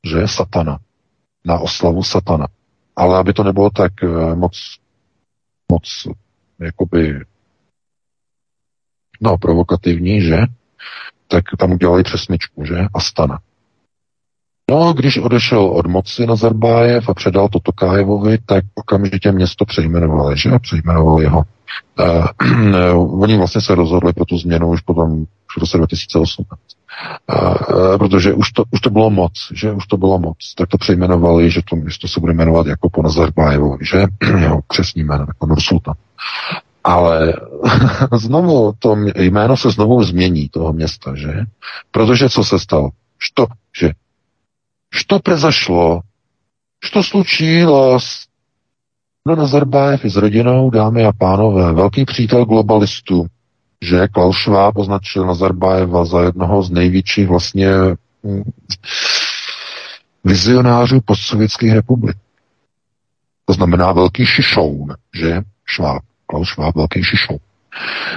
že 0.08 0.18
je 0.18 0.28
Satana, 0.28 0.80
na 1.46 1.60
oslavu 1.60 2.04
Satana. 2.04 2.48
Ale 2.96 3.20
aby 3.20 3.34
to 3.34 3.44
nebylo 3.44 3.70
tak 3.70 3.92
uh, 4.04 4.36
moc, 4.36 4.54
moc, 5.72 6.08
jakoby, 6.60 7.20
no, 9.22 9.38
provokativní, 9.38 10.22
že? 10.22 10.38
Tak 11.28 11.44
tam 11.60 11.72
udělali 11.72 12.04
přesničku, 12.04 12.66
že? 12.66 12.76
Astana. 12.94 13.40
No, 14.72 14.94
když 14.94 15.18
odešel 15.18 15.66
od 15.66 15.88
moci 15.88 16.26
Nazarbájev 16.26 17.10
a 17.10 17.14
předal 17.14 17.50
to 17.50 17.60
Tokájevovi, 17.60 18.38
tak 18.46 18.64
okamžitě 18.76 19.32
město 19.32 19.66
přejmenovali, 19.66 20.38
že? 20.38 20.50
Přejmenovali 20.62 21.26
ho. 21.26 21.44
Uh, 22.00 22.28
oni 23.22 23.38
vlastně 23.38 23.62
se 23.62 23.76
rozhodli 23.76 24.14
pro 24.14 24.26
tu 24.26 24.38
změnu 24.38 24.70
už 24.70 24.82
potom 24.82 25.26
v 25.26 25.58
roce 25.58 25.78
2018. 25.78 26.62
Uh, 27.30 27.98
protože 27.98 28.34
už 28.34 28.52
to, 28.52 28.64
už 28.72 28.82
to 28.82 28.90
bylo 28.90 29.10
moc, 29.10 29.32
že 29.54 29.72
už 29.72 29.88
to 29.88 29.98
bylo 29.98 30.20
moc, 30.20 30.38
tak 30.58 30.70
to 30.70 30.78
přejmenovali, 30.78 31.50
že 31.50 31.62
to 31.70 31.76
město 31.76 32.08
se 32.08 32.20
bude 32.20 32.34
jmenovat 32.34 32.68
jako 32.68 32.90
po 32.90 33.04
Nazarbájevovi, 33.04 33.86
že 33.86 34.06
jeho 34.40 34.62
křesní 34.68 35.04
jméno, 35.04 35.26
jako 35.28 35.46
Nursultan. 35.46 35.96
Ale 36.84 37.34
znovu 38.14 38.74
to 38.80 38.96
jméno 39.16 39.58
se 39.58 39.72
znovu 39.72 40.04
změní 40.04 40.50
toho 40.50 40.74
města, 40.74 41.16
že? 41.16 41.34
Protože 41.92 42.30
co 42.30 42.44
se 42.44 42.60
stalo? 42.60 42.90
Što, 43.18 43.48
že 43.80 43.92
Что 44.93 45.21
произошло? 45.21 46.03
Что 46.81 47.03
случилось? 47.03 48.29
No 49.27 49.37
Nazarbájev 49.37 50.05
i 50.05 50.11
s 50.11 50.17
rodinou, 50.17 50.71
dámy 50.71 51.05
a 51.05 51.13
pánové, 51.13 51.73
velký 51.73 52.05
přítel 52.05 52.45
globalistů, 52.45 53.27
že 53.83 54.09
Klaus 54.09 54.37
Schwab 54.37 54.77
označil 54.77 55.27
Nazarbájeva 55.27 56.05
za 56.05 56.23
jednoho 56.23 56.63
z 56.63 56.71
největších 56.71 57.29
vlastně 57.29 57.71
hm, 58.25 58.51
vizionářů 60.25 61.01
postsovětských 61.01 61.73
republik. 61.73 62.17
To 63.45 63.53
znamená 63.53 63.93
velký 63.93 64.27
šišoun, 64.27 64.95
že? 65.15 65.43
Schwab, 65.75 66.03
Klaus 66.27 66.49
Schwab, 66.49 66.77
velký 66.77 67.05
šišoun. 67.05 67.39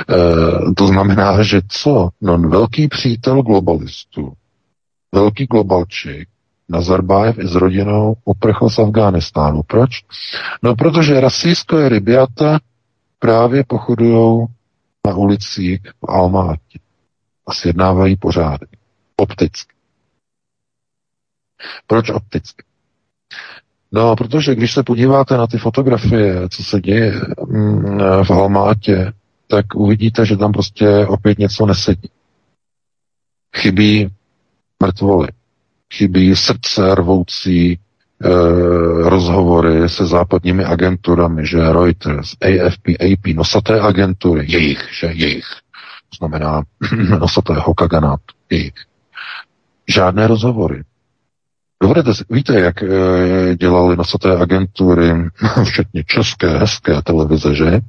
E, 0.10 0.74
to 0.74 0.88
znamená, 0.88 1.44
že 1.44 1.62
co? 1.68 2.10
No, 2.22 2.38
velký 2.38 2.88
přítel 2.88 3.42
globalistů, 3.42 4.34
velký 5.12 5.46
globalčik, 5.46 6.30
Nazarbájev 6.69 7.39
i 7.39 7.49
s 7.49 7.55
rodinou 7.55 8.17
uprchl 8.25 8.71
z 8.71 8.79
Afghánistánu. 8.79 9.63
Proč? 9.63 9.91
No, 10.63 10.77
protože 10.77 11.21
rasijské 11.21 11.89
rybiata 11.89 12.59
právě 13.19 13.65
pochodují 13.65 14.47
na 15.07 15.15
ulicích 15.15 15.81
v 15.85 16.11
Almátě 16.11 16.79
a 17.47 17.55
sjednávají 17.55 18.17
pořádek. 18.17 18.69
Opticky. 19.17 19.75
Proč 21.87 22.11
opticky? 22.11 22.65
No, 23.93 24.17
protože 24.17 24.55
když 24.55 24.73
se 24.73 24.83
podíváte 24.83 25.37
na 25.37 25.47
ty 25.47 25.59
fotografie, 25.59 26.49
co 26.49 26.65
se 26.65 26.81
děje 26.81 27.13
mm, 27.47 27.99
v 28.25 28.31
Almátě, 28.31 29.13
tak 29.47 29.75
uvidíte, 29.75 30.27
že 30.27 30.37
tam 30.37 30.53
prostě 30.53 31.07
opět 31.07 31.39
něco 31.39 31.67
nesedí. 31.67 32.11
Chybí 33.57 34.09
mrtvoly 34.83 35.29
chybí 35.95 36.37
srdce 36.37 36.95
rvoucí 36.95 37.73
e, 37.73 37.79
rozhovory 39.09 39.89
se 39.89 40.07
západními 40.07 40.65
agenturami, 40.65 41.47
že 41.47 41.73
Reuters, 41.73 42.35
AFP, 42.43 42.89
AP, 42.89 43.27
nosaté 43.35 43.81
agentury, 43.81 44.45
jejich, 44.49 44.89
že 45.01 45.07
jejich, 45.07 45.47
to 46.11 46.17
znamená 46.19 46.63
nosatého 47.21 47.75
kaganátu, 47.75 48.35
jejich. 48.51 48.75
Žádné 49.89 50.27
rozhovory. 50.27 50.83
Dovedete, 51.83 52.11
víte, 52.31 52.61
jak 52.61 52.83
e, 52.83 52.87
dělali 53.55 53.97
nosaté 53.97 54.37
agentury, 54.37 55.13
včetně 55.65 56.05
české, 56.07 56.59
hezké 56.59 57.03
televize, 57.03 57.55
že? 57.55 57.81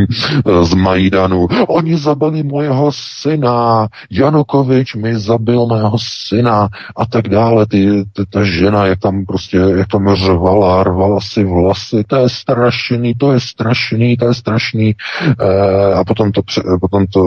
Z 0.62 0.74
Majdanu. 0.74 1.48
Oni 1.68 1.96
zabili 1.96 2.42
mojeho 2.42 2.90
syna, 2.94 3.88
Janukovič 4.10 4.94
mi 4.94 5.18
zabil 5.18 5.66
mého 5.66 5.96
syna 5.98 6.68
a 6.96 7.06
tak 7.06 7.28
dále. 7.28 7.66
Ty, 7.66 8.04
ty, 8.12 8.26
ta 8.30 8.44
žena, 8.44 8.86
jak 8.86 8.98
tam 8.98 9.24
prostě, 9.26 9.56
jak 9.56 9.88
tam 9.88 10.14
řvala, 10.14 10.84
rvala 10.84 11.20
si 11.20 11.44
vlasy, 11.44 12.04
to 12.06 12.16
je 12.16 12.28
strašný, 12.28 13.14
to 13.14 13.32
je 13.32 13.40
strašný, 13.40 14.16
to 14.16 14.26
je 14.26 14.34
strašný. 14.34 14.88
E, 14.90 15.94
a 15.94 16.04
potom 16.04 16.32
to, 16.32 16.42
potom 16.80 17.06
to 17.06 17.22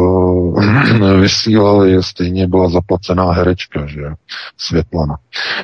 vysílali, 1.21 2.03
stejně 2.03 2.47
byla 2.47 2.69
zaplacená 2.69 3.31
herečka, 3.31 3.85
že? 3.85 4.01
Světlana. 4.57 5.17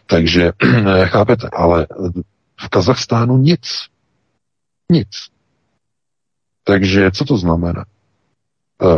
Takže 0.08 0.38
takže, 0.39 1.05
chápete, 1.05 1.50
ale 1.53 1.88
v 2.62 2.69
Kazachstánu 2.69 3.38
nic. 3.38 3.67
Nic. 4.91 5.10
Takže 6.63 7.12
co 7.12 7.25
to 7.25 7.38
znamená? 7.38 7.86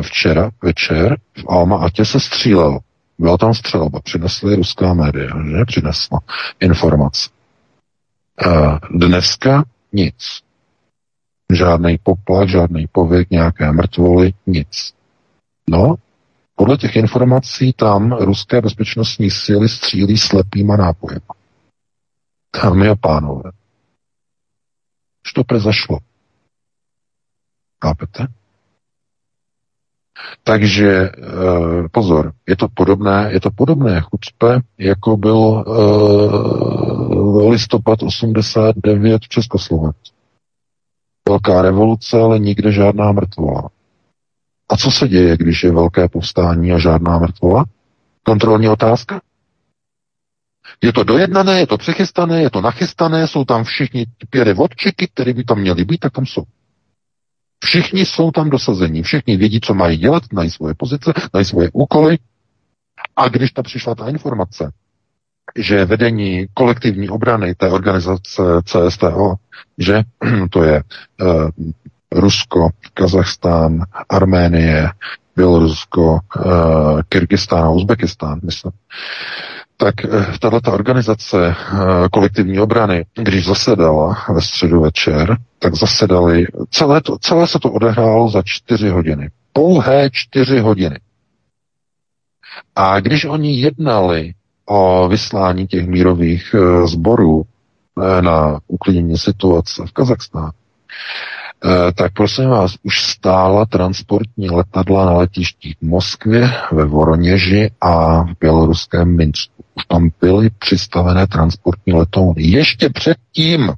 včera 0.01 0.49
večer 0.63 1.17
v 1.37 1.49
Alma 1.49 1.77
Atě 1.77 2.05
se 2.05 2.19
střílelo. 2.19 2.79
Byla 3.19 3.37
tam 3.37 3.53
střelba, 3.53 3.99
přinesly 3.99 4.55
ruská 4.55 4.93
média, 4.93 5.27
že? 5.27 5.65
Přinesla 5.65 6.19
informace. 6.59 7.29
Dneska 8.91 9.63
nic. 9.93 10.39
Žádný 11.53 11.97
poplach, 11.97 12.49
žádný 12.49 12.87
pověk, 12.91 13.29
nějaké 13.29 13.71
mrtvoly, 13.71 14.33
nic. 14.47 14.93
No, 15.69 15.95
podle 16.61 16.77
těch 16.77 16.95
informací 16.95 17.73
tam 17.73 18.11
ruské 18.11 18.61
bezpečnostní 18.61 19.31
síly 19.31 19.69
střílí 19.69 20.17
slepýma 20.17 20.77
nápojem. 20.77 21.19
Dámy 22.63 22.87
a 22.87 22.95
pánové, 22.95 23.51
to 25.35 25.43
prezašlo. 25.43 25.97
Chápete? 27.83 28.27
Takže 30.43 30.89
e, 30.89 31.11
pozor, 31.91 32.33
je 32.47 32.55
to 32.55 32.67
podobné, 32.73 33.29
je 33.31 33.39
to 33.39 33.51
podobné 33.51 34.01
chucpe, 34.01 34.59
jako 34.77 35.17
byl 35.17 35.63
e, 35.67 35.71
listopad 37.49 38.03
89 38.03 39.21
v 39.21 39.29
Československu. 39.29 40.15
Velká 41.29 41.61
revoluce, 41.61 42.21
ale 42.21 42.39
nikde 42.39 42.71
žádná 42.71 43.11
mrtvola. 43.11 43.69
A 44.71 44.77
co 44.77 44.91
se 44.91 45.07
děje, 45.07 45.37
když 45.37 45.63
je 45.63 45.71
velké 45.71 46.09
povstání 46.09 46.71
a 46.71 46.77
žádná 46.79 47.19
mrtvola? 47.19 47.65
Kontrolní 48.23 48.69
otázka? 48.69 49.21
Je 50.81 50.93
to 50.93 51.03
dojednané, 51.03 51.59
je 51.59 51.67
to 51.67 51.77
přechystané, 51.77 52.41
je 52.41 52.49
to 52.49 52.61
nachystané, 52.61 53.27
jsou 53.27 53.45
tam 53.45 53.63
všichni 53.63 54.05
pěry 54.29 54.53
vodčiky, 54.53 55.07
které 55.13 55.33
by 55.33 55.43
tam 55.43 55.59
měly 55.59 55.85
být, 55.85 55.97
tak 55.97 56.13
tam 56.13 56.25
jsou. 56.25 56.43
Všichni 57.63 58.05
jsou 58.05 58.31
tam 58.31 58.49
dosazení, 58.49 59.03
všichni 59.03 59.37
vědí, 59.37 59.59
co 59.61 59.73
mají 59.73 59.97
dělat, 59.97 60.23
mají 60.33 60.49
svoje 60.49 60.73
pozice, 60.73 61.13
mají 61.33 61.45
svoje 61.45 61.69
úkoly. 61.73 62.17
A 63.15 63.27
když 63.27 63.51
ta 63.51 63.63
přišla 63.63 63.95
ta 63.95 64.09
informace, 64.09 64.71
že 65.55 65.85
vedení 65.85 66.47
kolektivní 66.53 67.09
obrany 67.09 67.55
té 67.55 67.69
organizace 67.69 68.43
CSTO, 68.63 69.35
že 69.77 70.01
to 70.49 70.63
je 70.63 70.83
uh, 71.21 71.49
Rusko, 72.11 72.69
Kazachstán, 72.93 73.83
Arménie, 74.09 74.89
Bělorusko, 75.35 76.19
uh, 76.45 77.01
Kyrgyzstán 77.09 77.63
a 77.63 77.69
Uzbekistán, 77.69 78.39
myslím, 78.43 78.71
tak 79.77 79.95
uh, 80.05 80.37
tato 80.39 80.71
organizace 80.71 81.37
uh, 81.47 82.07
kolektivní 82.11 82.59
obrany, 82.59 83.05
když 83.15 83.45
zasedala 83.45 84.17
ve 84.33 84.41
středu 84.41 84.81
večer, 84.81 85.37
tak 85.59 85.75
zasedali, 85.75 86.45
celé, 86.71 87.01
to, 87.01 87.17
celé 87.17 87.47
se 87.47 87.59
to 87.59 87.71
odehrálo 87.71 88.29
za 88.29 88.41
čtyři 88.45 88.89
hodiny. 88.89 89.29
Pouhé 89.53 90.09
čtyři 90.11 90.59
hodiny. 90.59 90.99
A 92.75 92.99
když 92.99 93.25
oni 93.25 93.61
jednali 93.61 94.33
o 94.65 95.07
vyslání 95.07 95.67
těch 95.67 95.87
mírových 95.87 96.55
sborů 96.85 97.43
na 98.21 98.59
uklidnění 98.67 99.17
situace 99.17 99.83
v 99.85 99.91
Kazachstánu, 99.91 100.51
tak 101.95 102.13
prosím 102.13 102.49
vás, 102.49 102.75
už 102.83 103.01
stála 103.03 103.65
transportní 103.65 104.49
letadla 104.49 105.05
na 105.05 105.11
letištích 105.11 105.75
v 105.77 105.81
Moskvě, 105.81 106.51
ve 106.71 106.85
Voroněži 106.85 107.71
a 107.81 108.23
v 108.23 108.33
běloruském 108.39 109.15
Minsku. 109.15 109.63
Už 109.75 109.85
tam 109.85 110.09
byly 110.21 110.49
přistavené 110.49 111.27
transportní 111.27 111.93
letouny. 111.93 112.43
Ještě 112.43 112.89
předtím, 112.89 113.73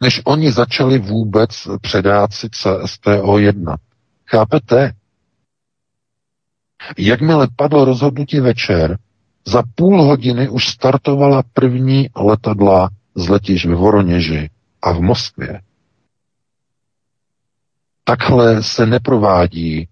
než 0.00 0.20
oni 0.24 0.52
začali 0.52 0.98
vůbec 0.98 1.50
předáci 1.80 2.46
CSTO-1. 2.46 3.76
Chápete? 4.26 4.92
Jakmile 6.98 7.48
padlo 7.56 7.84
rozhodnutí 7.84 8.40
večer, 8.40 8.98
za 9.46 9.62
půl 9.74 10.02
hodiny 10.02 10.48
už 10.48 10.68
startovala 10.68 11.42
první 11.52 12.08
letadla 12.16 12.88
z 13.14 13.28
letišť 13.28 13.66
ve 13.66 13.74
Voroněži 13.74 14.50
a 14.82 14.92
v 14.92 15.00
Moskvě. 15.00 15.60
Takhle 18.04 18.62
se 18.62 18.86
neprovádí 18.86 19.88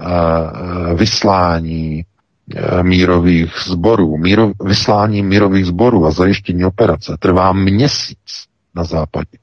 uh, 0.00 0.98
vyslání 0.98 2.04
uh, 2.04 2.82
mírových 2.82 3.54
sborů. 3.66 4.16
Míro, 4.16 4.52
vyslání 4.64 5.22
mírových 5.22 5.66
sborů 5.66 6.06
a 6.06 6.10
zajištění 6.10 6.64
operace 6.64 7.16
trvá 7.18 7.52
měsíc 7.52 8.44
na 8.74 8.84
západě. 8.84 9.38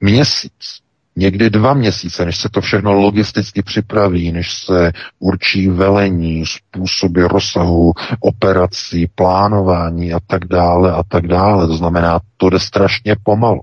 Měsíc, 0.00 0.80
někdy 1.16 1.50
dva 1.50 1.74
měsíce, 1.74 2.24
než 2.24 2.36
se 2.36 2.48
to 2.48 2.60
všechno 2.60 2.92
logisticky 2.92 3.62
připraví, 3.62 4.32
než 4.32 4.54
se 4.54 4.92
určí 5.18 5.68
velení, 5.68 6.44
způsoby 6.46 7.22
rozsahu 7.22 7.92
operací, 8.20 9.06
plánování 9.14 10.12
a 10.12 10.20
tak 10.26 10.44
dále 10.44 10.92
a 10.92 11.02
tak 11.02 11.26
dále. 11.26 11.66
To 11.66 11.74
znamená, 11.76 12.20
to 12.36 12.50
jde 12.50 12.60
strašně 12.60 13.16
pomalu. 13.22 13.60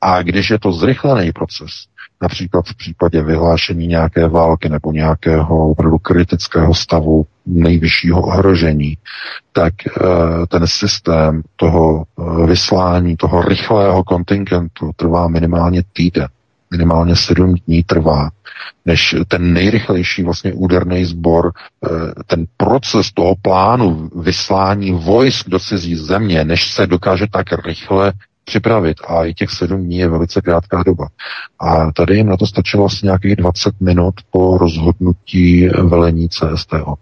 A 0.00 0.22
když 0.22 0.50
je 0.50 0.58
to 0.58 0.72
zrychlený 0.72 1.32
proces, 1.32 1.70
například 2.22 2.66
v 2.66 2.76
případě 2.76 3.22
vyhlášení 3.22 3.86
nějaké 3.86 4.28
války 4.28 4.68
nebo 4.68 4.92
nějakého 4.92 5.70
opravdu 5.70 5.98
kritického 5.98 6.74
stavu 6.74 7.26
nejvyššího 7.46 8.22
ohrožení, 8.22 8.96
tak 9.52 9.74
eh, 9.86 9.90
ten 10.48 10.66
systém 10.66 11.42
toho 11.56 12.04
eh, 12.04 12.46
vyslání, 12.46 13.16
toho 13.16 13.42
rychlého 13.42 14.04
kontingentu 14.04 14.90
trvá 14.96 15.28
minimálně 15.28 15.82
týden. 15.92 16.28
Minimálně 16.70 17.16
sedm 17.16 17.54
dní 17.66 17.82
trvá, 17.82 18.30
než 18.86 19.14
ten 19.28 19.52
nejrychlejší 19.52 20.22
vlastně 20.22 20.52
úderný 20.52 21.04
sbor, 21.04 21.52
eh, 21.52 21.88
ten 22.26 22.46
proces 22.56 23.12
toho 23.12 23.34
plánu 23.42 24.10
vyslání 24.16 24.92
vojsk 24.92 25.48
do 25.48 25.58
cizí 25.58 25.96
země, 25.96 26.44
než 26.44 26.72
se 26.72 26.86
dokáže 26.86 27.26
tak 27.32 27.46
rychle 27.66 28.12
připravit 28.50 28.96
a 29.08 29.24
i 29.24 29.34
těch 29.34 29.50
sedm 29.50 29.84
dní 29.84 29.96
je 29.96 30.08
velice 30.08 30.40
krátká 30.40 30.82
doba. 30.82 31.08
A 31.58 31.92
tady 31.92 32.16
jim 32.16 32.26
na 32.26 32.36
to 32.36 32.46
stačilo 32.46 32.84
asi 32.84 33.06
nějakých 33.06 33.36
20 33.36 33.80
minut 33.80 34.14
po 34.30 34.58
rozhodnutí 34.58 35.68
velení 35.68 36.28
CSTO. 36.28 36.94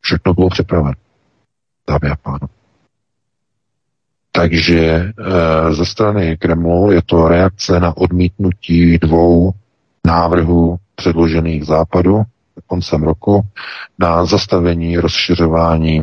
Všechno 0.00 0.34
bylo 0.34 0.48
připraveno. 0.48 0.94
Dámy 1.88 2.12
a 2.12 2.16
pánové. 2.16 2.48
Takže 4.32 4.80
e, 4.80 5.12
ze 5.74 5.84
strany 5.84 6.36
Kremlu 6.36 6.92
je 6.92 7.02
to 7.02 7.28
reakce 7.28 7.80
na 7.80 7.96
odmítnutí 7.96 8.98
dvou 8.98 9.52
návrhů 10.06 10.76
předložených 10.94 11.64
západu 11.64 12.22
koncem 12.66 13.02
roku 13.02 13.42
na 13.98 14.24
zastavení 14.24 14.96
rozšiřování 14.98 16.02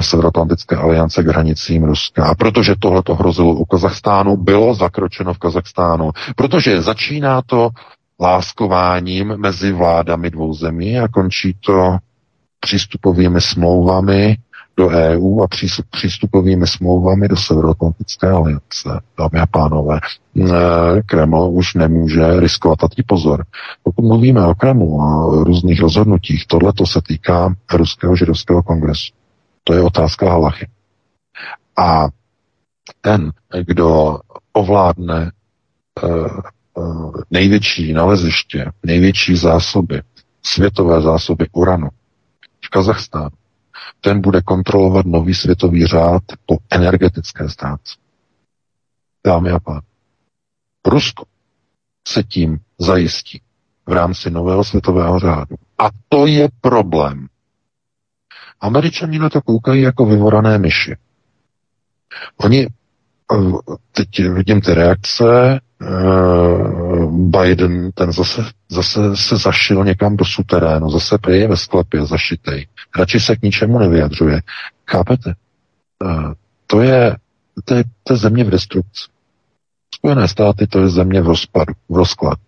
Severoatlantické 0.00 0.76
aliance 0.76 1.22
k 1.22 1.26
hranicím 1.26 1.84
Ruska. 1.84 2.24
A 2.26 2.34
protože 2.34 2.74
tohle 2.78 3.02
to 3.02 3.14
hrozilo 3.14 3.52
u 3.54 3.64
Kazachstánu, 3.64 4.36
bylo 4.36 4.74
zakročeno 4.74 5.34
v 5.34 5.38
Kazachstánu. 5.38 6.10
Protože 6.36 6.82
začíná 6.82 7.42
to 7.46 7.70
láskováním 8.20 9.34
mezi 9.36 9.72
vládami 9.72 10.30
dvou 10.30 10.54
zemí 10.54 10.98
a 10.98 11.08
končí 11.08 11.56
to 11.66 11.96
přístupovými 12.60 13.40
smlouvami 13.40 14.36
do 14.76 14.88
EU 14.88 15.42
a 15.42 15.46
přístupovými 15.90 16.66
smlouvami 16.66 17.28
do 17.28 17.36
Severoatlantické 17.36 18.30
aliance. 18.30 19.00
Dámy 19.18 19.40
a 19.40 19.46
pánové, 19.46 20.00
Kreml 21.06 21.50
už 21.52 21.74
nemůže 21.74 22.40
riskovat 22.40 22.84
a 22.84 22.88
pozor. 23.06 23.44
Pokud 23.82 24.02
mluvíme 24.02 24.46
o 24.46 24.54
Kremlu 24.54 25.00
a 25.00 25.26
různých 25.44 25.80
rozhodnutích, 25.80 26.46
tohle 26.46 26.72
to 26.72 26.86
se 26.86 27.00
týká 27.08 27.54
Ruského 27.72 28.16
židovského 28.16 28.62
kongresu. 28.62 29.12
To 29.70 29.74
je 29.74 29.82
otázka 29.82 30.30
halachy. 30.30 30.66
A 31.76 32.08
ten, 33.00 33.32
kdo 33.66 34.18
ovládne 34.52 35.32
uh, 36.02 36.40
uh, 36.74 37.12
největší 37.30 37.92
naleziště, 37.92 38.72
největší 38.82 39.36
zásoby, 39.36 40.02
světové 40.42 41.00
zásoby 41.02 41.48
uranu 41.52 41.88
v 42.64 42.68
Kazachstánu, 42.70 43.36
ten 44.00 44.20
bude 44.20 44.42
kontrolovat 44.42 45.06
nový 45.06 45.34
světový 45.34 45.86
řád 45.86 46.22
po 46.46 46.56
energetické 46.70 47.48
stránce. 47.48 47.94
Dámy 49.26 49.50
a 49.50 49.60
pán, 49.60 49.80
Rusko 50.86 51.24
se 52.08 52.22
tím 52.22 52.58
zajistí 52.78 53.42
v 53.86 53.92
rámci 53.92 54.30
nového 54.30 54.64
světového 54.64 55.18
řádu. 55.18 55.56
A 55.78 55.88
to 56.08 56.26
je 56.26 56.48
problém. 56.60 57.29
Američani 58.60 59.18
na 59.18 59.28
to 59.28 59.42
koukají 59.42 59.82
jako 59.82 60.06
vyvorané 60.06 60.58
myši. 60.58 60.96
Oni, 62.36 62.66
eh, 62.66 63.36
teď 63.92 64.08
vidím 64.28 64.60
ty 64.60 64.74
reakce, 64.74 65.60
eh, 65.82 65.86
Biden, 67.10 67.92
ten 67.92 68.12
zase, 68.12 68.44
zase 68.68 69.16
se 69.16 69.36
zašil 69.36 69.84
někam 69.84 70.16
do 70.16 70.24
suterénu, 70.24 70.90
zase 70.90 71.18
prý 71.18 71.46
ve 71.46 71.56
sklepě 71.56 72.06
zašitej. 72.06 72.66
Radši 72.98 73.20
se 73.20 73.36
k 73.36 73.42
ničemu 73.42 73.78
nevyjadřuje. 73.78 74.40
Chápete? 74.90 75.34
Eh, 76.04 76.34
to 76.66 76.80
je, 76.80 77.16
to 77.64 77.74
je, 77.74 77.84
to 78.02 78.12
je 78.12 78.16
země 78.16 78.44
v 78.44 78.50
destrukci. 78.50 79.04
Spojené 79.94 80.28
státy 80.28 80.66
to 80.66 80.80
je 80.80 80.88
země 80.88 81.22
v 81.22 81.26
rozpadu, 81.26 81.72
v 81.88 81.96
rozkladu. 81.96 82.40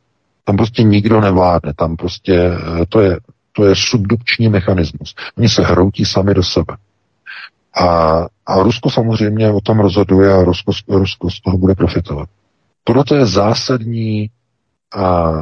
Tam 0.44 0.57
prostě 0.57 0.83
nikdo 0.83 1.20
nevládne, 1.20 1.75
tam 1.75 1.96
prostě 1.96 2.51
to 2.88 3.01
je, 3.01 3.18
to 3.52 3.66
je 3.66 3.74
subdukční 3.76 4.48
mechanismus. 4.48 5.14
Oni 5.38 5.48
se 5.48 5.62
hroutí 5.62 6.04
sami 6.04 6.34
do 6.34 6.42
sebe. 6.42 6.76
A, 7.80 7.86
a 8.46 8.62
Rusko 8.62 8.90
samozřejmě 8.90 9.50
o 9.50 9.60
tom 9.60 9.80
rozhoduje 9.80 10.32
a 10.32 10.44
Rusko, 10.44 10.72
Rusko 10.88 11.30
z 11.30 11.40
toho 11.40 11.58
bude 11.58 11.74
profitovat. 11.74 12.28
Tohle 12.84 13.04
je 13.14 13.26
zásadní 13.26 14.30
a 14.94 15.32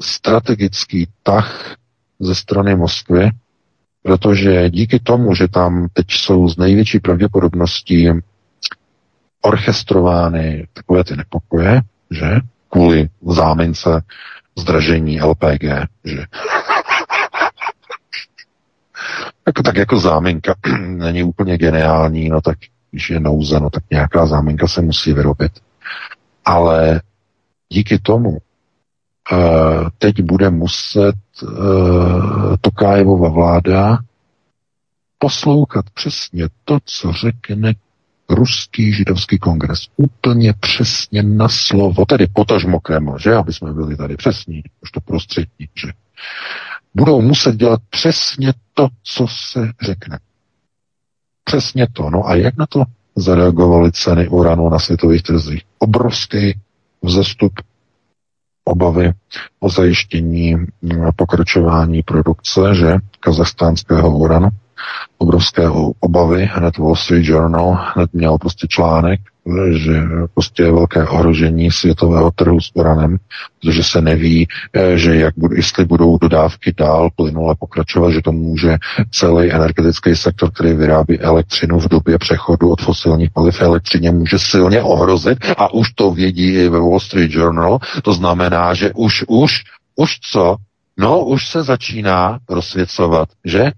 strategický 0.00 1.08
tah 1.22 1.76
ze 2.20 2.34
strany 2.34 2.76
Moskvy, 2.76 3.30
protože 4.02 4.70
díky 4.70 4.98
tomu, 4.98 5.34
že 5.34 5.48
tam 5.48 5.88
teď 5.92 6.06
jsou 6.10 6.48
z 6.48 6.56
největší 6.56 6.98
pravděpodobností 6.98 8.08
orchestrovány 9.42 10.66
takové 10.72 11.04
ty 11.04 11.16
nepokoje, 11.16 11.80
že 12.10 12.26
kvůli 12.68 13.08
zámince 13.26 14.02
zdražení 14.58 15.20
LPG, 15.20 15.64
že 16.04 16.24
jako, 19.46 19.62
tak 19.62 19.76
jako 19.76 20.00
záminka 20.00 20.54
není 20.86 21.22
úplně 21.22 21.58
geniální, 21.58 22.28
no 22.28 22.40
tak 22.40 22.58
když 22.90 23.10
je 23.10 23.20
nouze, 23.20 23.60
no 23.60 23.70
tak 23.70 23.82
nějaká 23.90 24.26
záminka 24.26 24.68
se 24.68 24.82
musí 24.82 25.12
vyrobit. 25.12 25.52
Ale 26.44 27.00
díky 27.68 27.98
tomu 27.98 28.30
uh, 28.30 28.38
teď 29.98 30.22
bude 30.22 30.50
muset 30.50 31.14
uh, 31.42 32.56
Tokájevova 32.60 33.28
vláda 33.28 33.98
poslouchat 35.18 35.84
přesně 35.90 36.48
to, 36.64 36.78
co 36.84 37.12
řekne 37.12 37.74
ruský 38.28 38.92
židovský 38.92 39.38
kongres. 39.38 39.78
Úplně 39.96 40.52
přesně 40.52 41.22
na 41.22 41.48
slovo, 41.48 42.04
tedy 42.04 42.26
potažmo 42.26 42.80
Kreml, 42.80 43.18
že, 43.18 43.34
aby 43.34 43.52
jsme 43.52 43.72
byli 43.72 43.96
tady 43.96 44.16
přesní, 44.16 44.62
už 44.80 44.90
to 44.90 45.00
prostřední, 45.00 45.68
že. 45.74 45.88
Budou 46.94 47.22
muset 47.22 47.56
dělat 47.56 47.80
přesně 47.90 48.52
to, 48.74 48.88
co 49.02 49.26
se 49.28 49.72
řekne. 49.82 50.18
Přesně 51.44 51.86
to. 51.92 52.10
No 52.10 52.26
a 52.26 52.34
jak 52.34 52.56
na 52.56 52.66
to 52.66 52.82
zareagovaly 53.16 53.92
ceny 53.92 54.28
uranu 54.28 54.68
na 54.68 54.78
světových 54.78 55.22
trzích? 55.22 55.62
Obrovský 55.78 56.60
vzestup 57.02 57.52
obavy 58.64 59.12
o 59.60 59.68
zajištění 59.68 60.56
pokračování 61.16 62.02
produkce, 62.02 62.60
že 62.74 62.94
kazachstánského 63.20 64.18
uranu 64.18 64.48
obrovské 65.18 65.68
obavy, 66.00 66.50
hned 66.52 66.78
Wall 66.78 66.96
Street 66.96 67.24
Journal 67.24 67.78
hned 67.94 68.12
měl 68.12 68.38
prostě 68.38 68.66
článek, 68.70 69.20
že 69.70 70.02
prostě 70.34 70.62
je 70.62 70.72
velké 70.72 71.06
ohrožení 71.08 71.70
světového 71.70 72.30
trhu 72.30 72.60
s 72.60 72.70
uranem, 72.74 73.16
protože 73.60 73.82
se 73.82 74.00
neví, 74.00 74.48
eh, 74.72 74.98
že 74.98 75.14
jak 75.16 75.34
jestli 75.54 75.84
budou 75.84 76.18
dodávky 76.18 76.74
dál 76.78 77.10
plynule 77.16 77.54
pokračovat, 77.58 78.10
že 78.10 78.22
to 78.22 78.32
může 78.32 78.78
celý 79.10 79.52
energetický 79.52 80.16
sektor, 80.16 80.50
který 80.50 80.72
vyrábí 80.72 81.20
elektřinu 81.20 81.78
v 81.78 81.88
době 81.88 82.18
přechodu 82.18 82.70
od 82.70 82.80
fosilních 82.80 83.30
paliv 83.30 83.60
elektřině, 83.62 84.10
může 84.10 84.38
silně 84.38 84.82
ohrozit 84.82 85.38
a 85.56 85.74
už 85.74 85.92
to 85.92 86.10
vědí 86.10 86.54
i 86.54 86.68
ve 86.68 86.78
Wall 86.78 87.00
Street 87.00 87.30
Journal. 87.30 87.78
To 88.02 88.12
znamená, 88.12 88.74
že 88.74 88.92
už, 88.94 89.24
už, 89.28 89.62
už 89.96 90.18
co? 90.32 90.56
No, 90.96 91.24
už 91.24 91.48
se 91.48 91.62
začíná 91.62 92.38
rozsvěcovat, 92.48 93.28
že? 93.44 93.70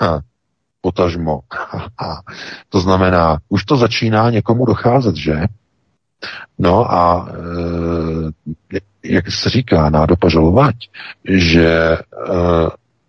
Ha, 0.00 0.20
potažmo. 0.86 1.40
to 2.68 2.80
znamená, 2.80 3.38
už 3.48 3.64
to 3.64 3.76
začíná 3.76 4.30
někomu 4.30 4.66
docházet, 4.66 5.16
že? 5.16 5.50
No 6.58 6.92
a 6.92 7.28
e, 8.70 8.78
jak 9.02 9.30
se 9.30 9.50
říká, 9.50 9.90
nádopa 9.90 10.28
žalovať, 10.28 10.76
že 11.26 11.66
e, 11.66 11.98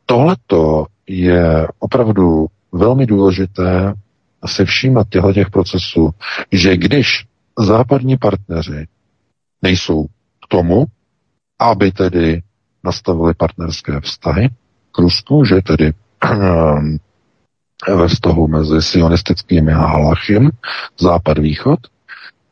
tohleto 0.06 0.86
je 1.08 1.68
opravdu 1.80 2.48
velmi 2.72 3.06
důležité 3.06 3.94
se 4.46 4.66
všímat 4.66 5.10
těchto 5.10 5.34
těch 5.34 5.50
procesů, 5.50 6.10
že 6.52 6.78
když 6.78 7.26
západní 7.60 8.18
partneři 8.18 8.88
nejsou 9.62 10.06
k 10.44 10.48
tomu, 10.48 10.86
aby 11.60 11.92
tedy 11.92 12.42
nastavili 12.84 13.34
partnerské 13.34 14.02
vztahy 14.02 14.50
k 14.92 14.98
Rusku, 14.98 15.46
že 15.46 15.62
tedy 15.62 15.94
ve 17.98 18.08
vztahu 18.08 18.48
mezi 18.48 18.82
sionistickými 18.82 19.74
a 19.74 19.88
Halachim, 19.88 20.52
západ-východ, 21.00 21.80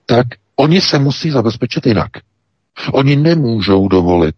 tak 0.05 0.27
oni 0.55 0.81
se 0.81 0.99
musí 0.99 1.31
zabezpečit 1.31 1.85
jinak. 1.85 2.11
Oni 2.93 3.15
nemůžou 3.15 3.87
dovolit, 3.87 4.35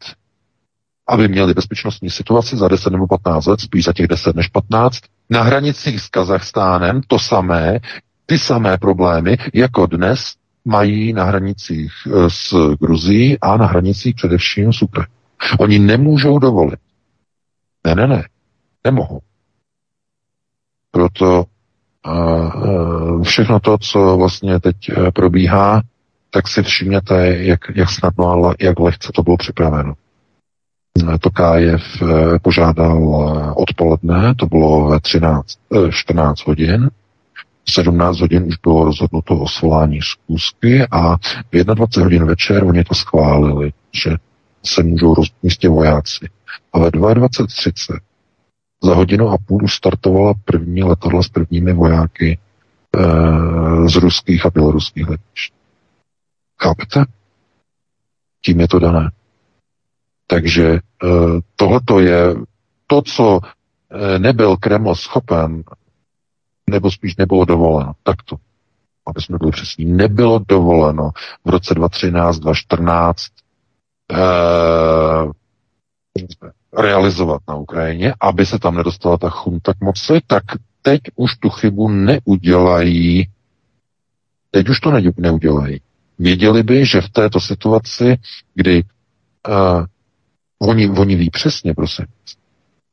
aby 1.08 1.28
měli 1.28 1.54
bezpečnostní 1.54 2.10
situaci 2.10 2.58
za 2.58 2.68
10 2.68 2.90
nebo 2.90 3.08
15 3.08 3.46
let, 3.46 3.62
spíš 3.62 3.84
za 3.84 3.94
těch 3.94 4.08
10 4.08 4.36
než 4.36 4.48
15, 4.48 5.00
na 5.30 5.42
hranicích 5.42 6.02
s 6.02 6.10
Kazachstánem 6.10 7.02
to 7.08 7.20
samé, 7.20 7.80
ty 8.26 8.40
samé 8.40 8.78
problémy, 8.78 9.38
jako 9.54 9.86
dnes 9.86 10.34
mají 10.66 11.14
na 11.14 11.24
hranicích 11.24 11.92
e, 12.08 12.30
s 12.30 12.54
Gruzií 12.80 13.40
a 13.40 13.58
na 13.58 13.66
hranicích 13.66 14.16
především 14.16 14.74
s 14.74 14.82
Ukrajinou. 14.82 15.14
Oni 15.60 15.80
nemůžou 15.80 16.40
dovolit. 16.40 16.80
Ne, 17.86 17.96
ne, 17.96 18.08
ne. 18.08 18.24
Nemohou. 18.84 19.20
Proto 20.98 21.46
všechno 23.24 23.60
to, 23.60 23.78
co 23.78 24.18
vlastně 24.18 24.60
teď 24.60 24.76
e, 24.90 25.12
probíhá, 25.12 25.82
tak 26.30 26.48
si 26.48 26.64
všimněte, 26.64 27.28
jak, 27.28 27.60
jak 27.76 27.90
snadno 27.90 28.46
a 28.46 28.54
jak 28.60 28.80
lehce 28.80 29.12
to 29.16 29.24
bylo 29.24 29.38
připraveno. 29.38 29.94
Tokájev 31.22 31.82
e, 32.02 32.40
požádal 32.40 32.98
e, 32.98 33.52
odpoledne, 33.52 34.36
to 34.36 34.46
bylo 34.46 34.88
ve 34.88 35.00
13, 35.00 35.60
14 35.92 36.48
hodin, 36.48 36.90
17 37.70 38.20
hodin 38.20 38.44
už 38.44 38.58
bylo 38.58 38.84
rozhodnuto 38.84 39.40
o 39.40 39.48
svolání 39.48 40.00
zkusky 40.02 40.88
a 40.92 41.18
v 41.52 41.64
21 41.64 42.04
hodin 42.04 42.26
večer 42.26 42.64
oni 42.64 42.84
to 42.84 42.96
schválili, 42.96 43.72
že 44.04 44.16
se 44.66 44.84
můžou 44.84 45.14
rozmístit 45.14 45.70
vojáci. 45.70 46.30
A 46.74 46.80
ve 46.80 46.90
22.30 46.90 47.98
za 48.84 48.96
hodinu 48.96 49.30
a 49.30 49.38
půl 49.38 49.68
startovala 49.68 50.34
první 50.46 50.84
letadla 50.84 51.24
s 51.24 51.30
prvními 51.30 51.74
vojáky 51.74 52.38
e, 52.38 53.00
z 53.90 53.96
ruských 53.96 54.46
a 54.46 54.50
běloruských 54.50 55.08
letišť. 55.10 55.54
Chápete? 56.62 57.06
Tím 58.42 58.60
je 58.60 58.68
to 58.68 58.80
dané. 58.80 59.12
Takže 60.28 60.68
e, 60.68 60.80
tohleto 61.56 62.00
je 62.00 62.36
to, 62.88 63.02
co 63.02 63.40
e, 63.90 64.20
nebyl 64.20 64.58
Kreml 64.58 64.96
schopen, 64.96 65.64
nebo 66.70 66.92
spíš 66.92 67.16
nebylo 67.16 67.46
dovoleno. 67.46 67.94
Takto, 68.04 68.36
aby 69.08 69.22
jsme 69.22 69.38
byli 69.38 69.52
přesní. 69.52 69.86
Nebylo 69.86 70.40
dovoleno 70.48 71.12
v 71.46 71.50
roce 71.50 71.74
2013, 71.74 72.40
2014 72.40 73.24
e, 74.12 74.18
realizovat 76.78 77.42
na 77.48 77.56
Ukrajině, 77.56 78.14
aby 78.22 78.46
se 78.46 78.60
tam 78.60 78.76
nedostala 78.76 79.18
ta 79.18 79.30
chunta 79.30 79.74
k 79.74 79.82
moci, 79.82 80.22
tak 80.28 80.44
teď 80.82 81.02
už 81.16 81.36
tu 81.36 81.50
chybu 81.50 81.90
neudělají. 81.90 83.30
Teď 84.52 84.70
už 84.70 84.80
to 84.80 84.92
ne, 84.92 85.02
neudělají. 85.18 85.82
Věděli 86.20 86.64
by, 86.64 86.86
že 86.86 87.02
v 87.02 87.10
této 87.10 87.40
situaci, 87.40 88.18
kdy 88.56 88.84
uh, 89.48 89.86
oni, 90.60 90.90
oni 90.90 91.16
ví 91.16 91.30
přesně, 91.30 91.74
prosím, 91.74 92.06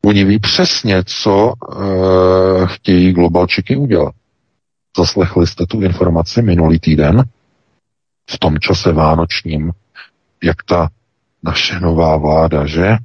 oni 0.04 0.24
ví 0.24 0.38
přesně, 0.38 1.04
co 1.04 1.52
uh, 1.52 2.66
chtějí 2.66 3.12
globalčiky 3.12 3.76
udělat. 3.76 4.14
Zaslechli 4.98 5.46
jste 5.46 5.66
tu 5.66 5.80
informaci 5.80 6.42
minulý 6.42 6.78
týden, 6.78 7.24
v 8.30 8.38
tom 8.38 8.58
čase 8.58 8.92
vánočním, 8.92 9.72
jak 10.42 10.62
ta 10.62 10.88
naše 11.42 11.80
nová 11.80 12.16
vláda, 12.16 12.66
že 12.66 12.96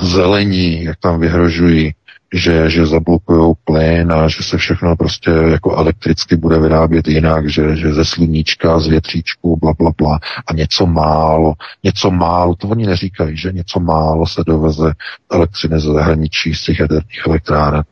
zelení, 0.00 0.84
jak 0.84 0.96
tam 0.96 1.20
vyhrožují, 1.20 1.94
že, 2.34 2.70
že 2.70 2.86
zablokují 2.86 3.54
plyn 3.64 4.12
a 4.12 4.28
že 4.28 4.42
se 4.42 4.56
všechno 4.56 4.96
prostě 4.96 5.30
jako 5.30 5.76
elektricky 5.76 6.36
bude 6.36 6.58
vyrábět 6.58 7.08
jinak, 7.08 7.50
že, 7.50 7.76
že 7.76 7.94
ze 7.94 8.04
sluníčka, 8.04 8.78
z 8.78 8.86
větříčku, 8.86 9.56
bla, 9.56 9.72
bla, 9.78 9.92
bla. 9.98 10.18
A 10.46 10.52
něco 10.52 10.86
málo, 10.86 11.54
něco 11.84 12.10
málo, 12.10 12.54
to 12.54 12.68
oni 12.68 12.86
neříkají, 12.86 13.36
že? 13.36 13.52
Něco 13.52 13.80
málo 13.80 14.26
se 14.26 14.42
doveze 14.46 14.92
elektřiny 15.32 15.80
ze 15.80 15.92
zahraničí 15.92 16.54
z 16.54 16.62
těch 16.62 16.78
jaderných 16.80 17.26
elektráren. 17.26 17.82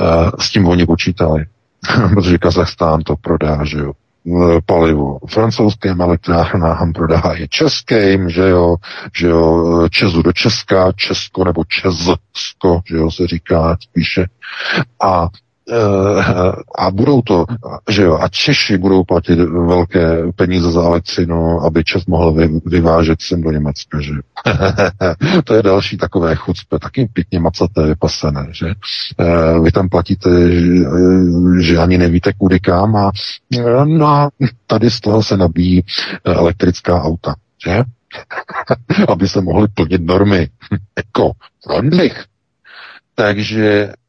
Eh, 0.00 0.30
s 0.38 0.50
tím 0.50 0.66
oni 0.66 0.86
počítali, 0.86 1.44
protože 2.14 2.38
Kazachstán 2.38 3.02
to 3.02 3.16
prodá, 3.16 3.64
že 3.64 3.78
jo 3.78 3.92
palivo 4.66 5.18
francouzským 5.28 6.00
elektrárnám, 6.00 6.92
prodá 6.92 7.22
je 7.36 7.48
českým, 7.48 8.30
že 8.30 8.48
jo, 8.48 8.76
že 9.16 9.26
jo, 9.26 9.88
Česu 9.88 10.22
do 10.22 10.32
Česka, 10.32 10.92
Česko 10.92 11.44
nebo 11.44 11.64
Česko, 11.64 12.80
že 12.86 12.96
jo, 12.96 13.10
se 13.10 13.26
říká 13.26 13.76
spíše. 13.80 14.26
A 15.02 15.28
a 16.78 16.90
budou 16.90 17.22
to, 17.22 17.44
že 17.88 18.02
jo, 18.02 18.18
a 18.20 18.28
Češi 18.28 18.78
budou 18.78 19.04
platit 19.04 19.38
velké 19.44 20.32
peníze 20.36 20.70
za 20.70 20.82
elektřinu, 20.82 21.60
aby 21.60 21.84
Čes 21.84 22.06
mohl 22.06 22.32
vy, 22.32 22.48
vyvážet 22.66 23.22
sem 23.22 23.42
do 23.42 23.50
Německa, 23.50 24.00
že 24.00 24.12
to 25.44 25.54
je 25.54 25.62
další 25.62 25.96
takové 25.96 26.34
chucpe, 26.34 26.78
taky 26.78 27.08
pěkně 27.12 27.40
macaté, 27.40 27.86
vypasené, 27.86 28.48
že 28.50 28.66
vy 29.62 29.72
tam 29.72 29.88
platíte, 29.88 30.52
že, 30.52 30.66
že 31.60 31.78
ani 31.78 31.98
nevíte 31.98 32.32
kudy 32.32 32.60
kam 32.60 32.96
a 32.96 33.10
no 33.84 34.06
a 34.06 34.30
tady 34.66 34.90
z 34.90 35.00
toho 35.00 35.22
se 35.22 35.36
nabíjí 35.36 35.84
elektrická 36.24 37.02
auta, 37.02 37.34
že? 37.66 37.82
aby 39.08 39.28
se 39.28 39.40
mohly 39.40 39.68
plnit 39.74 40.02
normy. 40.04 40.48
Eko, 40.96 41.32
freundlich. 41.64 42.24
Takže 43.14 43.92
Eh, 43.92 43.99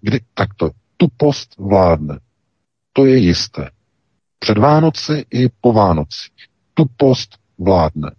kdy 0.00 0.20
takto 0.34 0.70
post 1.16 1.56
vládne. 1.58 2.18
To 2.92 3.06
je 3.06 3.16
jisté. 3.16 3.70
Před 4.38 4.58
Vánoci 4.58 5.24
i 5.30 5.48
po 5.60 5.72
Vánocích. 5.72 6.32
post 6.96 7.38
vládne. 7.58 8.10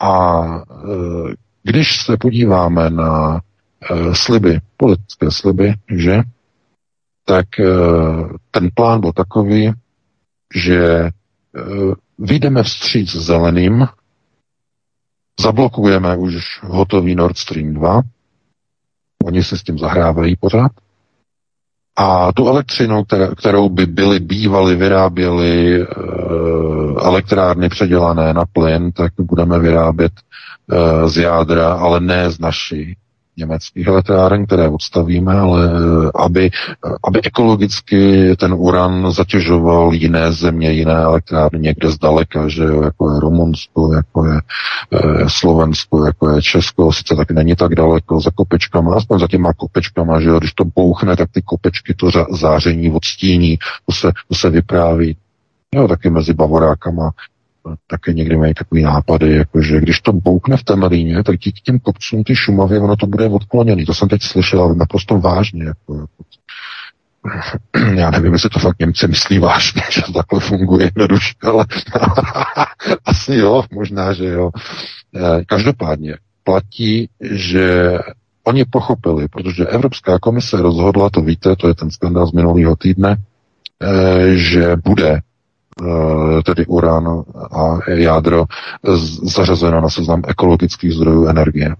A 0.00 0.44
eh, 0.56 1.34
když 1.62 2.02
se 2.02 2.16
podíváme 2.16 2.90
na 2.90 3.40
eh, 3.40 4.14
sliby, 4.14 4.60
politické 4.76 5.30
sliby, 5.30 5.74
že, 5.96 6.22
tak 7.24 7.46
ten 8.50 8.68
plán 8.74 9.00
byl 9.00 9.12
takový, 9.12 9.72
že 10.54 11.10
vyjdeme 12.18 12.62
vstříc 12.62 13.10
zeleným, 13.10 13.86
zablokujeme 15.40 16.16
už 16.16 16.60
hotový 16.62 17.14
Nord 17.14 17.38
Stream 17.38 17.74
2, 17.74 18.02
Oni 19.24 19.42
se 19.44 19.58
s 19.58 19.62
tím 19.62 19.78
zahrávají 19.78 20.36
pořád. 20.36 20.72
A 21.96 22.32
tu 22.32 22.48
elektřinu, 22.48 23.04
kterou 23.38 23.68
by 23.68 23.86
byly 23.86 24.20
bývaly, 24.20 24.76
vyráběly 24.76 25.82
e, 25.82 25.86
elektrárny 27.00 27.68
předělané 27.68 28.32
na 28.32 28.44
plyn, 28.52 28.92
tak 28.92 29.12
budeme 29.18 29.58
vyrábět 29.58 30.12
e, 30.12 31.08
z 31.08 31.16
jádra, 31.16 31.72
ale 31.72 32.00
ne 32.00 32.30
z 32.30 32.38
naší 32.38 32.96
německých 33.40 33.86
elektráren, 33.86 34.46
které 34.46 34.68
odstavíme, 34.68 35.32
ale 35.32 35.70
eh, 35.72 36.10
aby, 36.14 36.50
aby 37.04 37.22
ekologicky 37.22 38.30
ten 38.36 38.54
uran 38.54 39.12
zatěžoval 39.12 39.94
jiné 39.94 40.32
země, 40.32 40.72
jiné 40.72 40.94
elektrárny 40.94 41.58
někde 41.58 41.90
zdaleka, 41.90 42.48
že 42.48 42.64
jo, 42.64 42.82
jako 42.82 43.14
je 43.14 43.20
Rumunsko, 43.20 43.94
jako 43.94 44.26
je 44.26 44.40
e, 44.92 45.24
Slovensko, 45.28 46.06
jako 46.06 46.30
je 46.30 46.42
Česko, 46.42 46.92
sice 46.92 47.16
taky 47.16 47.34
není 47.34 47.56
tak 47.56 47.74
daleko 47.74 48.20
za 48.20 48.30
kopečkama, 48.34 48.94
aspoň 48.94 49.18
za 49.18 49.26
těma 49.26 49.52
kopečkama, 49.52 50.20
že 50.20 50.28
jo, 50.28 50.38
když 50.38 50.52
to 50.52 50.64
bouchne, 50.64 51.16
tak 51.16 51.30
ty 51.32 51.42
kopečky 51.42 51.94
to 51.94 52.10
záření 52.30 52.90
odstíní, 52.90 53.58
to 53.86 53.92
se, 53.92 54.12
to 54.28 54.34
se 54.34 54.50
vypráví. 54.50 55.16
Jo, 55.74 55.88
taky 55.88 56.10
mezi 56.10 56.34
Bavorákama 56.34 57.10
také 57.86 58.12
někdy 58.12 58.36
mají 58.36 58.54
takový 58.54 58.82
nápady, 58.82 59.36
jako 59.36 59.62
že 59.62 59.80
když 59.80 60.00
to 60.00 60.12
boukne 60.12 60.56
v 60.56 60.64
Temelíně, 60.64 61.24
tak 61.24 61.38
díky 61.38 61.60
těm 61.60 61.78
kopcům 61.78 62.24
ty 62.24 62.36
šumavě, 62.36 62.80
ono 62.80 62.96
to 62.96 63.06
bude 63.06 63.28
odkloněný. 63.28 63.84
To 63.84 63.94
jsem 63.94 64.08
teď 64.08 64.22
slyšel, 64.22 64.74
naprosto 64.74 65.18
vážně. 65.18 65.64
Jako, 65.64 65.94
jako. 65.94 66.24
Já 67.94 68.10
nevím, 68.10 68.32
jestli 68.32 68.50
to 68.50 68.58
fakt 68.58 68.78
Němci 68.78 69.08
myslí 69.08 69.38
vážně, 69.38 69.82
že 69.90 70.02
to 70.02 70.12
takhle 70.12 70.40
funguje 70.40 70.84
jednoduše, 70.84 71.34
ale 71.42 71.64
asi 73.04 73.34
jo, 73.34 73.64
možná, 73.72 74.12
že 74.12 74.24
jo. 74.24 74.50
Eh, 75.16 75.44
každopádně 75.46 76.16
platí, 76.44 77.08
že 77.20 77.98
oni 78.44 78.64
pochopili, 78.64 79.28
protože 79.28 79.66
Evropská 79.66 80.18
komise 80.18 80.62
rozhodla, 80.62 81.10
to 81.10 81.20
víte, 81.20 81.56
to 81.56 81.68
je 81.68 81.74
ten 81.74 81.90
skandál 81.90 82.26
z 82.26 82.32
minulého 82.32 82.76
týdne, 82.76 83.16
eh, 83.82 84.36
že 84.36 84.76
bude 84.84 85.20
tedy 86.44 86.66
uran 86.66 87.22
a 87.52 87.90
jádro, 87.90 88.44
zařazeno 89.22 89.80
na 89.80 89.88
seznam 89.88 90.22
ekologických 90.28 90.92
zdrojů 90.92 91.26
energie. 91.26 91.76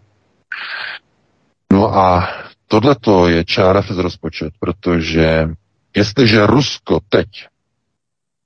No 1.73 1.97
a 1.97 2.29
tohleto 2.69 3.29
je 3.29 3.45
čára 3.45 3.83
z 3.83 3.99
rozpočet, 3.99 4.53
protože 4.61 5.49
jestliže 5.97 6.47
Rusko 6.47 7.01
teď 7.09 7.27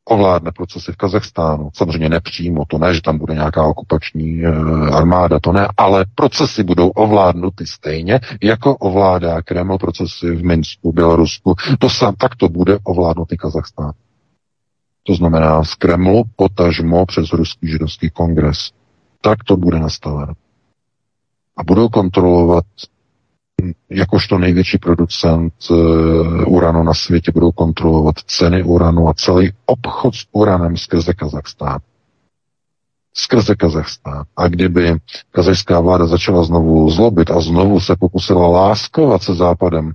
ovládne 0.04 0.52
procesy 0.52 0.92
v 0.92 0.96
Kazachstánu, 0.96 1.70
samozřejmě 1.74 2.08
nepřímo, 2.08 2.64
to 2.68 2.78
ne, 2.78 2.94
že 2.94 3.02
tam 3.02 3.18
bude 3.18 3.34
nějaká 3.34 3.62
okupační 3.62 4.44
e, 4.44 4.48
armáda, 4.92 5.40
to 5.40 5.52
ne, 5.52 5.68
ale 5.76 6.04
procesy 6.14 6.62
budou 6.62 6.88
ovládnuty 6.88 7.66
stejně, 7.66 8.20
jako 8.42 8.76
ovládá 8.76 9.42
Kreml 9.42 9.78
procesy 9.78 10.30
v 10.30 10.44
Minsku, 10.44 10.92
Bělorusku, 10.92 11.54
to 11.78 11.90
sam, 11.90 12.14
tak 12.14 12.36
to 12.36 12.48
bude 12.48 12.78
ovládnutý 12.84 13.36
Kazachstán 13.36 13.92
to 15.06 15.14
znamená 15.14 15.64
z 15.64 15.74
Kremlu 15.74 16.24
potažmo 16.36 17.06
přes 17.06 17.32
Ruský 17.32 17.68
židovský 17.68 18.10
kongres. 18.10 18.70
Tak 19.20 19.44
to 19.44 19.56
bude 19.56 19.78
nastaveno. 19.78 20.32
A 21.56 21.64
budou 21.64 21.88
kontrolovat 21.88 22.64
jakožto 23.90 24.38
největší 24.38 24.78
producent 24.78 25.54
uh, 25.70 25.76
uranu 26.46 26.82
na 26.82 26.94
světě 26.94 27.32
budou 27.32 27.52
kontrolovat 27.52 28.14
ceny 28.26 28.62
uranu 28.62 29.08
a 29.08 29.14
celý 29.14 29.52
obchod 29.66 30.14
s 30.14 30.26
uranem 30.32 30.76
skrze 30.76 31.14
Kazachstán. 31.14 31.78
Skrze 33.14 33.54
Kazachstán. 33.54 34.24
A 34.36 34.48
kdyby 34.48 34.96
kazachská 35.30 35.80
vláda 35.80 36.06
začala 36.06 36.44
znovu 36.44 36.90
zlobit 36.90 37.30
a 37.30 37.40
znovu 37.40 37.80
se 37.80 37.96
pokusila 37.96 38.48
láskovat 38.48 39.22
se 39.22 39.34
západem, 39.34 39.92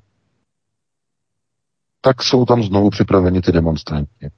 tak 2.02 2.24
jsou 2.24 2.46
tam 2.46 2.64
znovu 2.64 2.90
připraveni 2.90 3.42
ty 3.42 3.52
demonstranti 3.52 4.30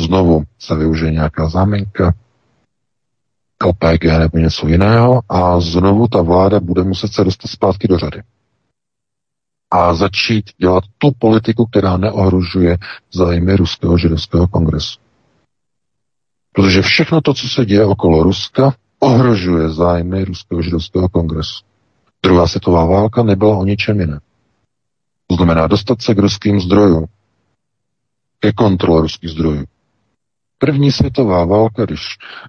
znovu 0.00 0.42
se 0.58 0.74
využije 0.76 1.10
nějaká 1.10 1.48
záminka, 1.48 2.14
LPG 3.64 4.04
nebo 4.04 4.38
něco 4.38 4.68
jiného 4.68 5.20
a 5.28 5.60
znovu 5.60 6.08
ta 6.08 6.22
vláda 6.22 6.60
bude 6.60 6.84
muset 6.84 7.12
se 7.12 7.24
dostat 7.24 7.48
zpátky 7.48 7.88
do 7.88 7.98
řady. 7.98 8.22
A 9.70 9.94
začít 9.94 10.50
dělat 10.58 10.84
tu 10.98 11.10
politiku, 11.18 11.66
která 11.66 11.96
neohrožuje 11.96 12.78
zájmy 13.12 13.56
Ruského 13.56 13.98
židovského 13.98 14.48
kongresu. 14.48 15.00
Protože 16.52 16.82
všechno 16.82 17.20
to, 17.20 17.34
co 17.34 17.48
se 17.48 17.64
děje 17.64 17.84
okolo 17.84 18.22
Ruska, 18.22 18.74
ohrožuje 18.98 19.70
zájmy 19.70 20.24
Ruského 20.24 20.62
židovského 20.62 21.08
kongresu. 21.08 21.64
Druhá 22.22 22.46
světová 22.46 22.84
válka 22.84 23.22
nebyla 23.22 23.56
o 23.56 23.64
ničem 23.64 24.00
jiném. 24.00 24.20
To 25.26 25.34
znamená 25.36 25.66
dostat 25.66 26.02
se 26.02 26.14
k 26.14 26.18
ruským 26.18 26.60
zdrojům, 26.60 27.06
ke 28.38 28.52
kontrole 28.52 29.00
ruských 29.00 29.30
zdrojů. 29.30 29.64
První 30.62 30.92
světová 30.92 31.44
válka, 31.44 31.84
když 31.84 32.00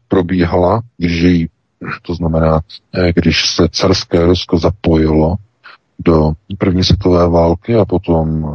probíhala, 0.07 0.81
když 0.97 1.21
její, 1.21 1.49
to 2.01 2.15
znamená, 2.15 2.61
eh, 2.93 3.13
když 3.15 3.49
se 3.49 3.67
carské 3.71 4.25
Rusko 4.25 4.57
zapojilo 4.57 5.35
do 5.99 6.31
první 6.57 6.83
světové 6.83 7.29
války 7.29 7.75
a 7.75 7.85
potom, 7.85 8.45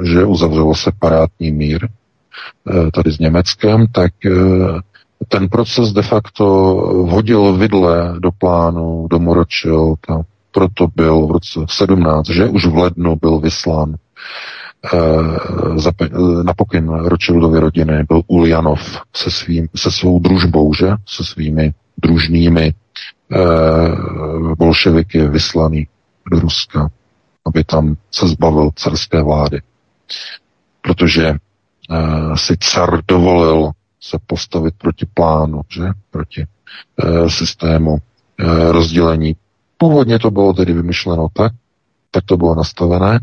eh, 0.00 0.06
že 0.06 0.24
uzavřelo 0.24 0.74
separátní 0.74 1.52
mír 1.52 1.88
eh, 1.88 2.90
tady 2.90 3.12
s 3.12 3.18
Německem, 3.18 3.86
tak 3.92 4.12
ten 5.28 5.48
proces 5.48 5.92
de 5.92 6.02
facto 6.02 6.44
vhodil 7.06 7.52
vidle 7.52 8.14
do 8.18 8.30
plánu, 8.32 9.06
do 9.10 9.18
Moročilka. 9.18 10.22
Proto 10.52 10.86
byl 10.96 11.26
v 11.26 11.30
roce 11.30 11.60
17, 11.68 12.28
že 12.30 12.48
už 12.48 12.66
v 12.66 12.76
lednu 12.76 13.16
byl 13.16 13.38
vyslán 13.38 13.94
na 16.42 16.54
pokyn 16.54 16.88
Rothschildovy 16.88 17.60
rodiny 17.60 18.04
byl 18.08 18.22
Uljanov 18.26 19.00
se, 19.16 19.30
svým, 19.30 19.68
se 19.76 19.90
svou 19.90 20.18
družbou, 20.18 20.74
že? 20.74 20.90
Se 21.06 21.24
svými 21.24 21.74
družnými 22.02 22.74
uh, 22.74 24.54
bolševiky 24.54 25.28
vyslaný 25.28 25.86
do 26.30 26.40
Ruska, 26.40 26.90
aby 27.46 27.64
tam 27.64 27.96
se 28.10 28.28
zbavil 28.28 28.70
carské 28.74 29.22
vlády. 29.22 29.60
Protože 30.80 31.34
si 32.34 32.56
car 32.56 33.00
dovolil 33.08 33.70
se 34.00 34.18
postavit 34.26 34.74
proti 34.78 35.06
plánu, 35.14 35.60
že? 35.68 35.84
Proti 36.10 36.46
systému 37.28 37.98
rozdělení. 38.70 39.36
Původně 39.78 40.18
to 40.18 40.30
bylo 40.30 40.52
tedy 40.52 40.72
vymyšleno 40.72 41.28
tak, 41.32 41.52
tak 42.10 42.24
to 42.24 42.36
bylo 42.36 42.54
nastavené, 42.54 43.20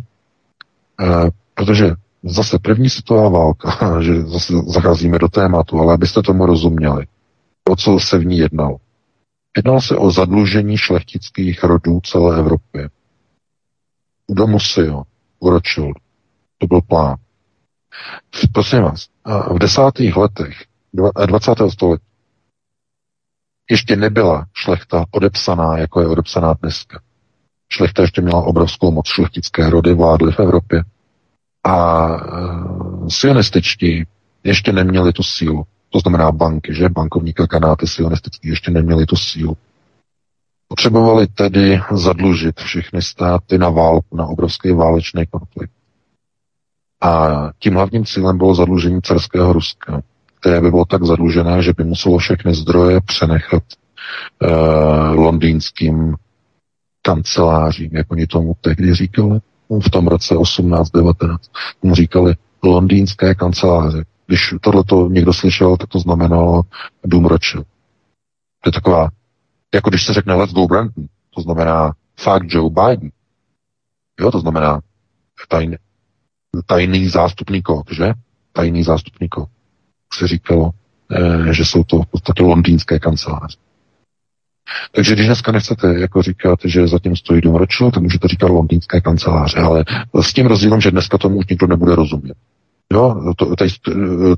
Protože 1.56 1.92
zase 2.24 2.60
první 2.60 2.90
světová 2.90 3.30
válka, 3.30 4.02
že 4.02 4.22
zase 4.22 4.54
zacházíme 4.54 5.20
do 5.20 5.28
tématu, 5.28 5.80
ale 5.80 5.94
abyste 5.94 6.22
tomu 6.22 6.46
rozuměli, 6.46 7.08
o 7.70 7.76
co 7.76 8.00
se 8.00 8.18
v 8.18 8.26
ní 8.26 8.38
jednalo. 8.38 8.78
Jednalo 9.58 9.82
se 9.82 9.98
o 9.98 10.12
zadlužení 10.12 10.78
šlechtických 10.78 11.64
rodů 11.64 12.00
celé 12.04 12.40
Evropy. 12.40 12.90
U 14.28 14.34
domu 14.34 14.60
Sio, 14.60 15.04
u. 15.40 15.60
To 16.58 16.68
byl 16.68 16.82
plán. 16.82 17.16
Prosím 18.52 18.82
vás, 18.82 19.08
v 19.52 19.60
desátých 19.60 20.16
letech 20.16 20.66
20. 21.28 21.54
století 21.70 22.06
ještě 23.70 23.96
nebyla 23.96 24.46
šlechta 24.54 25.06
odepsaná, 25.12 25.78
jako 25.78 26.02
je 26.02 26.08
odepsaná 26.08 26.54
dneska. 26.54 27.02
Šlechta 27.70 28.02
ještě 28.02 28.22
měla 28.22 28.44
obrovskou 28.44 28.92
moc, 28.92 29.08
šlechtické 29.08 29.70
rody 29.70 29.94
vládly 29.94 30.32
v 30.32 30.40
Evropě. 30.40 30.84
A 31.66 32.08
e, 32.08 33.10
sionističtí 33.10 34.06
ještě 34.44 34.74
neměli 34.74 35.14
tu 35.14 35.24
sílu. 35.24 35.64
To 35.90 36.00
znamená 36.00 36.32
banky, 36.32 36.74
že? 36.74 36.90
Bankovní 36.90 37.34
kanáty 37.34 37.88
sionistický 37.88 38.50
ještě 38.50 38.72
neměli 38.72 39.06
tu 39.06 39.16
sílu. 39.16 39.58
Potřebovali 40.68 41.28
tedy 41.28 41.82
zadlužit 41.92 42.60
všechny 42.60 43.02
státy 43.02 43.58
na 43.58 43.70
válku, 43.70 44.18
na 44.18 44.26
obrovský 44.26 44.72
válečný 44.72 45.26
konflikt. 45.26 45.72
A 47.02 47.30
tím 47.60 47.74
hlavním 47.74 48.06
cílem 48.06 48.38
bylo 48.38 48.56
zadlužení 48.56 49.02
carského 49.02 49.54
Ruska, 49.54 50.02
které 50.40 50.62
by 50.62 50.70
bylo 50.70 50.86
tak 50.86 51.04
zadlužené, 51.04 51.64
že 51.64 51.74
by 51.74 51.84
muselo 51.84 52.18
všechny 52.18 52.54
zdroje 52.56 53.02
přenechat 53.02 53.64
eh, 54.42 54.48
londýnským 55.14 56.16
kancelářím, 57.02 57.90
jak 57.94 58.12
oni 58.12 58.28
tomu 58.28 58.56
tehdy 58.62 58.94
říkali, 58.94 59.40
v 59.70 59.90
tom 59.90 60.08
roce 60.08 60.36
18-19. 60.36 61.38
Tomu 61.82 61.96
říkali 61.96 62.36
londýnské 62.64 63.36
kanceláře. 63.36 64.06
Když 64.28 64.54
tohleto 64.62 65.10
někdo 65.10 65.34
slyšel, 65.34 65.78
tak 65.78 65.90
to 65.90 66.00
znamenalo 66.00 66.62
dům 67.06 67.26
Rothschild. 67.26 67.68
To 68.64 68.68
je 68.68 68.72
taková, 68.72 69.10
jako 69.74 69.90
když 69.90 70.06
se 70.06 70.14
řekne 70.14 70.34
let's 70.34 70.54
go 70.54 70.68
Brandon, 70.68 71.06
to 71.36 71.42
znamená 71.42 71.94
fuck 72.20 72.54
Joe 72.54 72.70
Biden. 72.70 73.12
Jo, 74.20 74.32
to 74.32 74.40
znamená 74.40 74.82
tajný, 75.50 75.76
tajný 76.66 77.10
zástupný 77.10 77.62
kód, 77.62 77.92
že? 77.92 78.14
Tajný 78.54 78.84
zástupný 78.84 79.30
kód. 79.30 79.50
Se 80.14 80.28
říkalo, 80.28 80.72
eh, 81.12 81.54
že 81.54 81.66
jsou 81.66 81.84
to 81.84 82.02
v 82.02 82.08
podstatě 82.08 82.44
londýnské 82.44 83.00
kanceláře. 83.00 83.58
Takže 84.92 85.14
když 85.14 85.26
dneska 85.26 85.52
nechcete 85.52 86.00
jako 86.00 86.22
říkat, 86.22 86.60
že 86.66 86.88
zatím 86.88 87.16
stojí 87.16 87.42
dům 87.42 87.56
Rothschild, 87.56 87.94
tak 87.94 88.04
můžete 88.04 88.28
říkat 88.28 88.50
londýnské 88.50 89.02
kanceláře, 89.02 89.58
ale 89.58 89.86
s 90.22 90.34
tím 90.34 90.46
rozdílem, 90.46 90.82
že 90.82 90.92
dneska 90.92 91.18
tomu 91.18 91.38
už 91.38 91.48
nikdo 91.48 91.68
nebude 91.68 91.96
rozumět. 91.96 92.38
Jo, 92.94 93.34
to, 93.38 93.56
té, 93.56 93.68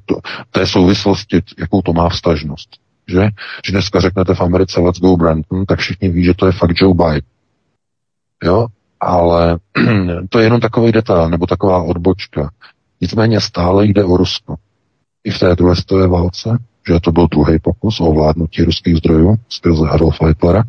to, 0.05 0.15
té 0.51 0.67
souvislosti, 0.67 1.41
jakou 1.59 1.81
to 1.81 1.93
má 1.93 2.09
vztažnost. 2.09 2.69
Že? 3.07 3.29
Že 3.65 3.71
dneska 3.71 3.99
řeknete 3.99 4.35
v 4.35 4.41
Americe 4.41 4.79
let's 4.79 4.99
go 4.99 5.17
Brandon, 5.17 5.65
tak 5.67 5.79
všichni 5.79 6.09
ví, 6.09 6.23
že 6.23 6.33
to 6.33 6.45
je 6.45 6.51
fakt 6.51 6.81
Joe 6.81 6.93
Biden. 6.93 7.21
Jo, 8.43 8.67
ale 8.99 9.57
to 10.29 10.39
je 10.39 10.45
jenom 10.45 10.59
takový 10.61 10.91
detail, 10.91 11.29
nebo 11.29 11.45
taková 11.47 11.83
odbočka. 11.83 12.49
Nicméně 13.01 13.41
stále 13.41 13.85
jde 13.85 14.03
o 14.03 14.17
Rusko. 14.17 14.55
I 15.23 15.31
v 15.31 15.39
té 15.39 15.55
druhé 15.55 15.75
stojové 15.75 16.07
válce, 16.07 16.57
že 16.87 16.99
to 16.99 17.11
byl 17.11 17.27
druhý 17.27 17.59
pokus 17.59 17.99
o 17.99 18.05
ovládnutí 18.05 18.63
ruských 18.63 18.97
zdrojů 18.97 19.35
skrze 19.49 19.89
Adolfa 19.89 20.27
Hitlera 20.27 20.63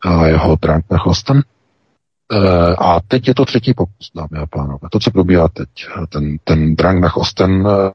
a 0.00 0.26
jeho 0.26 0.56
Drang 0.56 0.84
nach 0.90 1.06
Osten. 1.06 1.42
E, 2.32 2.38
a 2.78 3.00
teď 3.08 3.28
je 3.28 3.34
to 3.34 3.44
třetí 3.44 3.74
pokus, 3.74 4.10
dámy 4.14 4.42
a 4.42 4.46
pánové. 4.46 4.88
To, 4.92 4.98
co 4.98 5.10
probíhá 5.10 5.48
teď, 5.48 5.68
ten, 6.08 6.38
ten 6.44 6.76
Drang 6.76 7.00
nach 7.00 7.16
Osten 7.16 7.66
e, 7.66 7.90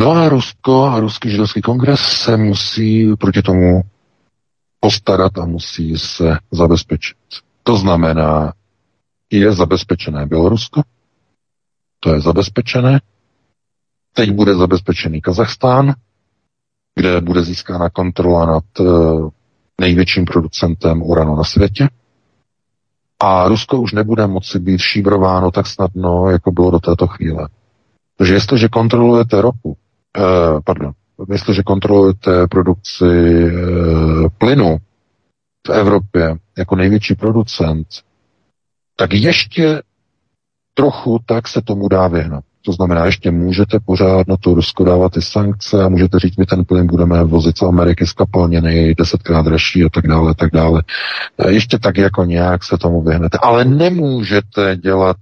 No 0.00 0.10
a 0.10 0.28
Rusko 0.28 0.84
a 0.84 1.00
Ruský 1.00 1.30
židovský 1.30 1.62
kongres 1.62 2.00
se 2.00 2.36
musí 2.36 3.16
proti 3.16 3.42
tomu 3.42 3.82
postarat 4.80 5.38
a 5.38 5.44
musí 5.44 5.98
se 5.98 6.38
zabezpečit. 6.52 7.16
To 7.62 7.76
znamená, 7.76 8.52
je 9.30 9.52
zabezpečené 9.52 10.26
Bělorusko, 10.26 10.82
to 12.00 12.14
je 12.14 12.20
zabezpečené. 12.20 13.00
Teď 14.14 14.30
bude 14.30 14.54
zabezpečený 14.54 15.20
Kazachstán, 15.20 15.94
kde 16.94 17.20
bude 17.20 17.42
získána 17.42 17.90
kontrola 17.90 18.46
nad 18.46 18.80
uh, 18.80 19.30
největším 19.80 20.24
producentem 20.24 21.02
uranu 21.02 21.36
na 21.36 21.44
světě. 21.44 21.88
A 23.22 23.48
Rusko 23.48 23.80
už 23.80 23.92
nebude 23.92 24.26
moci 24.26 24.58
být 24.58 24.78
šíbrováno 24.80 25.50
tak 25.50 25.66
snadno, 25.66 26.30
jako 26.30 26.52
bylo 26.52 26.70
do 26.70 26.78
této 26.78 27.06
chvíle. 27.06 27.48
Takže 28.16 28.34
jestliže 28.34 28.68
kontrolujete 28.68 29.40
ropu, 29.40 29.76
eh, 30.18 30.20
pardon, 30.64 30.92
jestliže 31.32 31.62
kontrolujete 31.62 32.46
produkci 32.46 33.04
eh, 33.04 33.52
plynu 34.38 34.78
v 35.66 35.70
Evropě 35.70 36.36
jako 36.58 36.76
největší 36.76 37.14
producent, 37.14 37.86
tak 38.96 39.12
ještě 39.12 39.82
trochu 40.76 41.18
tak 41.26 41.48
se 41.48 41.62
tomu 41.62 41.88
dá 41.88 42.08
vyhnat. 42.08 42.44
To 42.64 42.72
znamená, 42.72 43.06
ještě 43.06 43.30
můžete 43.30 43.80
pořád 43.80 44.28
na 44.28 44.36
to 44.36 44.54
Rusko 44.54 44.84
dávat 44.84 45.12
ty 45.12 45.22
sankce 45.22 45.84
a 45.84 45.88
můžete 45.88 46.18
říct, 46.18 46.36
my 46.36 46.46
ten 46.46 46.64
plyn 46.64 46.86
budeme 46.86 47.24
vozit 47.24 47.58
z 47.58 47.62
Ameriky 47.62 48.06
skapalněný, 48.06 48.94
desetkrát 48.94 49.44
dražší 49.44 49.84
a 49.84 49.88
tak 49.88 50.06
dále, 50.06 50.34
tak 50.34 50.50
dále. 50.52 50.82
E, 51.38 51.52
ještě 51.52 51.78
tak 51.78 51.96
jako 51.96 52.24
nějak 52.24 52.64
se 52.64 52.78
tomu 52.78 53.02
vyhnete. 53.02 53.38
Ale 53.42 53.64
nemůžete 53.64 54.76
dělat 54.76 55.16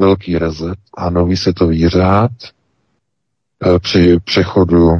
velký 0.00 0.38
rezet 0.38 0.78
a 0.96 1.10
nový 1.10 1.36
světový 1.36 1.88
řád 1.88 2.30
e, 2.42 3.78
při 3.78 4.16
přechodu 4.24 4.90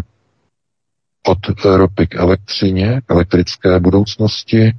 od 1.26 1.64
ropy 1.64 2.06
k 2.06 2.14
elektřině, 2.14 3.00
k 3.06 3.10
elektrické 3.10 3.80
budoucnosti 3.80 4.72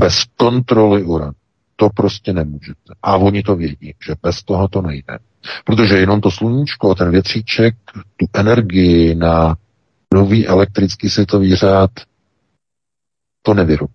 bez 0.00 0.24
kontroly 0.36 1.02
uranu. 1.02 1.32
To 1.76 1.88
prostě 1.90 2.32
nemůžete. 2.32 2.94
A 3.02 3.16
oni 3.16 3.42
to 3.42 3.56
vědí, 3.56 3.94
že 4.06 4.14
bez 4.22 4.42
toho 4.42 4.68
to 4.68 4.82
nejde. 4.82 5.18
Protože 5.64 5.98
jenom 5.98 6.20
to 6.20 6.30
sluníčko, 6.30 6.94
ten 6.94 7.10
větříček, 7.10 7.74
tu 8.16 8.26
energii 8.34 9.14
na 9.14 9.56
nový 10.14 10.46
elektrický 10.46 11.10
světový 11.10 11.54
řád, 11.56 11.90
to 13.42 13.54
nevyrobí. 13.54 13.92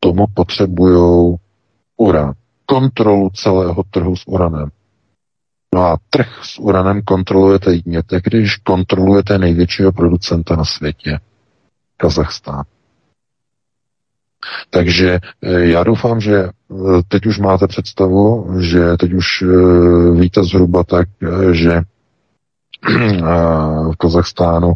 Tomu 0.00 0.26
potřebují 0.34 1.36
uran. 1.96 2.32
Kontrolu 2.66 3.30
celého 3.30 3.82
trhu 3.90 4.16
s 4.16 4.22
uranem. 4.26 4.68
No 5.74 5.82
a 5.82 5.98
trh 6.10 6.40
s 6.44 6.58
uranem 6.58 7.02
kontrolujete 7.02 7.72
jedině 7.72 8.02
když 8.24 8.56
kontrolujete 8.56 9.38
největšího 9.38 9.92
producenta 9.92 10.56
na 10.56 10.64
světě, 10.64 11.18
Kazachstán. 11.96 12.64
Takže 14.70 15.18
eh, 15.42 15.60
já 15.60 15.84
doufám, 15.84 16.20
že 16.20 16.36
eh, 16.38 16.48
teď 17.08 17.26
už 17.26 17.38
máte 17.38 17.66
představu, 17.66 18.54
že 18.60 18.96
teď 18.96 19.12
už 19.12 19.42
eh, 19.42 19.46
víte 20.20 20.44
zhruba 20.44 20.84
tak, 20.84 21.08
že 21.52 21.82
v 23.92 23.96
Kazachstánu 23.98 24.72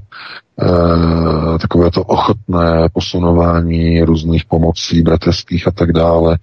takové 1.61 1.91
to 1.91 2.03
ochotné 2.03 2.89
posunování 2.93 4.03
různých 4.03 4.45
pomocí 4.45 5.03
bratrských 5.03 5.69
a 5.69 5.71
tak 5.71 5.93
dále. 5.93 6.39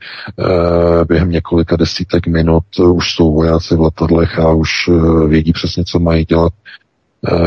Během 1.08 1.32
několika 1.32 1.76
desítek 1.76 2.28
minut 2.28 2.64
už 2.80 3.14
jsou 3.14 3.34
vojáci 3.34 3.76
v 3.76 3.82
letadlech 3.82 4.40
a 4.40 4.52
už 4.52 4.70
vědí 5.28 5.54
přesně, 5.54 5.84
co 5.84 6.00
mají 6.00 6.26
dělat. 6.26 6.54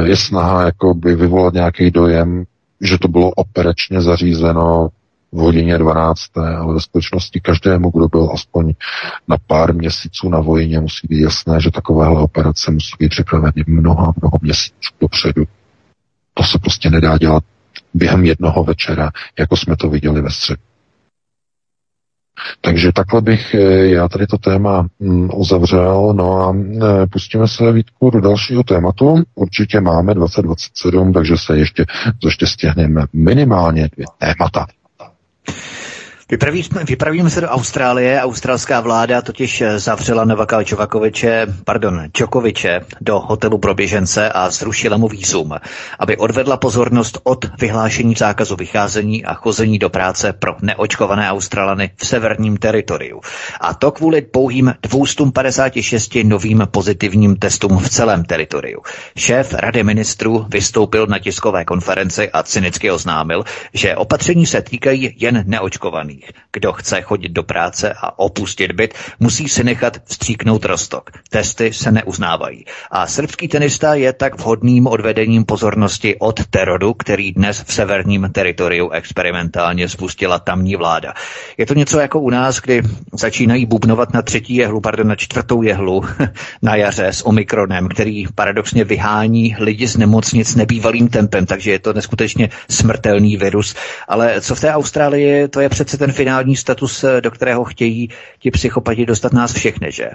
Je 0.05 0.17
snaha 0.17 0.63
jako 0.63 0.95
by 0.95 1.15
vyvolat 1.15 1.55
nějaký 1.55 1.91
dojem, 1.91 2.45
že 2.81 2.99
to 2.99 3.09
bylo 3.09 3.31
operačně 3.31 4.01
zařízeno 4.01 4.89
v 5.35 5.39
hodině 5.39 5.79
12. 5.79 6.37
ale 6.37 6.75
ve 6.75 6.81
skutečnosti 6.81 7.41
každému, 7.41 7.91
kdo 7.91 8.09
byl 8.09 8.31
aspoň 8.35 8.75
na 9.29 9.37
pár 9.47 9.75
měsíců 9.75 10.29
na 10.29 10.41
vojně, 10.41 10.81
musí 10.81 11.09
být 11.09 11.21
jasné, 11.21 11.61
že 11.61 11.71
takovéhle 11.71 12.21
operace 12.21 12.71
musí 12.71 12.93
být 12.99 13.09
připraveny 13.09 13.65
mnoho, 13.67 14.13
mnoho 14.21 14.39
měsíců 14.43 14.91
dopředu. 15.01 15.45
To 16.35 16.43
se 16.43 16.59
prostě 16.59 16.91
nedá 16.91 17.19
dělat 17.19 17.45
během 17.95 18.25
jednoho 18.25 18.65
večera, 18.65 19.11
jako 19.39 19.57
jsme 19.57 19.77
to 19.77 19.91
viděli 19.91 20.21
ve 20.23 20.31
středu. 20.31 20.63
Takže 22.61 22.93
takhle 22.93 23.21
bych 23.21 23.55
eh, 23.55 23.87
já 23.87 24.09
tady 24.09 24.27
to 24.27 24.39
téma 24.39 24.87
mm, 25.01 25.31
uzavřel, 25.35 26.13
no 26.17 26.41
a 26.41 26.57
eh, 26.57 27.07
pustíme 27.07 27.49
se 27.49 27.73
Vítku 27.73 28.11
do 28.11 28.21
dalšího 28.21 28.63
tématu. 28.63 29.23
Určitě 29.35 29.81
máme 29.81 30.15
2027, 30.15 31.13
takže 31.13 31.37
se 31.37 31.59
ještě, 31.59 31.85
ještě 32.25 32.47
stihneme 32.47 33.05
minimálně 33.13 33.89
dvě 33.97 34.07
témata. 34.19 34.67
Vypravíme, 36.35 36.85
vypravíme 36.85 37.31
se 37.31 37.41
do 37.41 37.49
Austrálie. 37.49 38.21
Australská 38.23 38.81
vláda 38.81 39.23
totiž 39.23 39.63
zavřela 39.77 40.25
Novaka 40.25 40.63
Djokoviče, 40.63 41.47
pardon, 41.65 42.03
Djokoviče 42.19 42.81
do 43.01 43.21
hotelu 43.21 43.59
pro 43.59 43.75
běžence 43.75 44.29
a 44.33 44.51
zrušila 44.51 44.97
mu 44.97 45.09
výzum, 45.09 45.55
aby 45.99 46.17
odvedla 46.17 46.57
pozornost 46.57 47.19
od 47.23 47.45
vyhlášení 47.61 48.15
zákazu 48.15 48.57
vycházení 48.57 49.25
a 49.25 49.35
chození 49.35 49.79
do 49.79 49.91
práce 49.91 50.33
pro 50.33 50.57
neočkované 50.63 51.31
Australany 51.31 51.91
v 51.97 52.07
severním 52.07 52.57
teritoriu. 52.57 53.21
A 53.61 53.75
to 53.75 53.91
kvůli 53.93 54.23
pouhým 54.23 54.75
256 54.83 56.15
novým 56.25 56.63
pozitivním 56.71 57.37
testům 57.37 57.79
v 57.79 57.89
celém 57.89 58.25
teritoriu. 58.25 58.81
Šéf 59.17 59.55
Rady 59.55 59.83
ministrů 59.85 60.47
vystoupil 60.49 61.07
na 61.07 61.19
tiskové 61.19 61.65
konferenci 61.65 62.31
a 62.31 62.43
cynicky 62.43 62.91
oznámil, 62.91 63.45
že 63.75 63.97
opatření 63.97 64.47
se 64.47 64.63
týkají 64.63 65.15
jen 65.19 65.45
neočkovaných 65.47 66.24
nakažených. 66.25 66.45
Kdo 66.53 66.73
chce 66.73 67.03
chodit 67.03 67.29
do 67.29 67.43
práce 67.43 67.93
a 67.93 68.19
opustit 68.19 68.73
byt, 68.73 68.95
musí 69.21 69.49
si 69.49 69.65
nechat 69.65 69.99
vstříknout 70.05 70.65
rostok. 70.65 71.11
Testy 71.31 71.73
se 71.73 71.91
neuznávají. 71.91 72.65
A 72.91 73.07
srbský 73.07 73.49
tenista 73.49 73.95
je 73.95 74.13
tak 74.13 74.39
vhodným 74.39 74.87
odvedením 74.87 75.45
pozornosti 75.45 76.17
od 76.19 76.47
terodu, 76.47 76.95
který 76.95 77.33
dnes 77.33 77.65
v 77.67 77.75
severním 77.75 78.31
teritoriu 78.33 78.91
experimentálně 78.91 79.89
spustila 79.89 80.39
tamní 80.39 80.77
vláda. 80.77 81.15
Je 81.59 81.67
to 81.67 81.75
něco 81.75 82.01
jako 82.01 82.21
u 82.21 82.31
nás, 82.31 82.61
kdy 82.61 82.83
začínají 83.13 83.67
bubnovat 83.67 84.13
na 84.13 84.23
třetí 84.23 84.55
jehlu, 84.55 84.81
pardon, 84.81 85.09
na 85.09 85.17
čtvrtou 85.17 85.63
jehlu 85.63 86.05
na 86.63 86.77
jaře 86.77 87.07
s 87.07 87.27
Omikronem, 87.27 87.89
který 87.89 88.25
paradoxně 88.35 88.85
vyhání 88.85 89.57
lidi 89.59 89.87
z 89.87 89.97
nemocnic 89.97 90.55
nebývalým 90.55 91.09
tempem, 91.09 91.47
takže 91.47 91.71
je 91.71 91.79
to 91.79 91.93
neskutečně 91.93 92.51
smrtelný 92.71 93.37
virus. 93.37 93.75
Ale 94.09 94.41
co 94.41 94.55
v 94.55 94.61
té 94.61 94.71
Austrálii, 94.71 95.49
to 95.49 95.61
je 95.61 95.69
přece 95.69 95.99
ten 96.05 96.13
finální 96.13 96.57
status, 96.57 97.05
do 97.21 97.31
kterého 97.31 97.65
chtějí 97.65 98.09
ti 98.39 98.51
psychopati 98.51 99.07
dostat 99.07 99.33
nás 99.33 99.53
všechny, 99.53 99.93
že? 99.93 100.11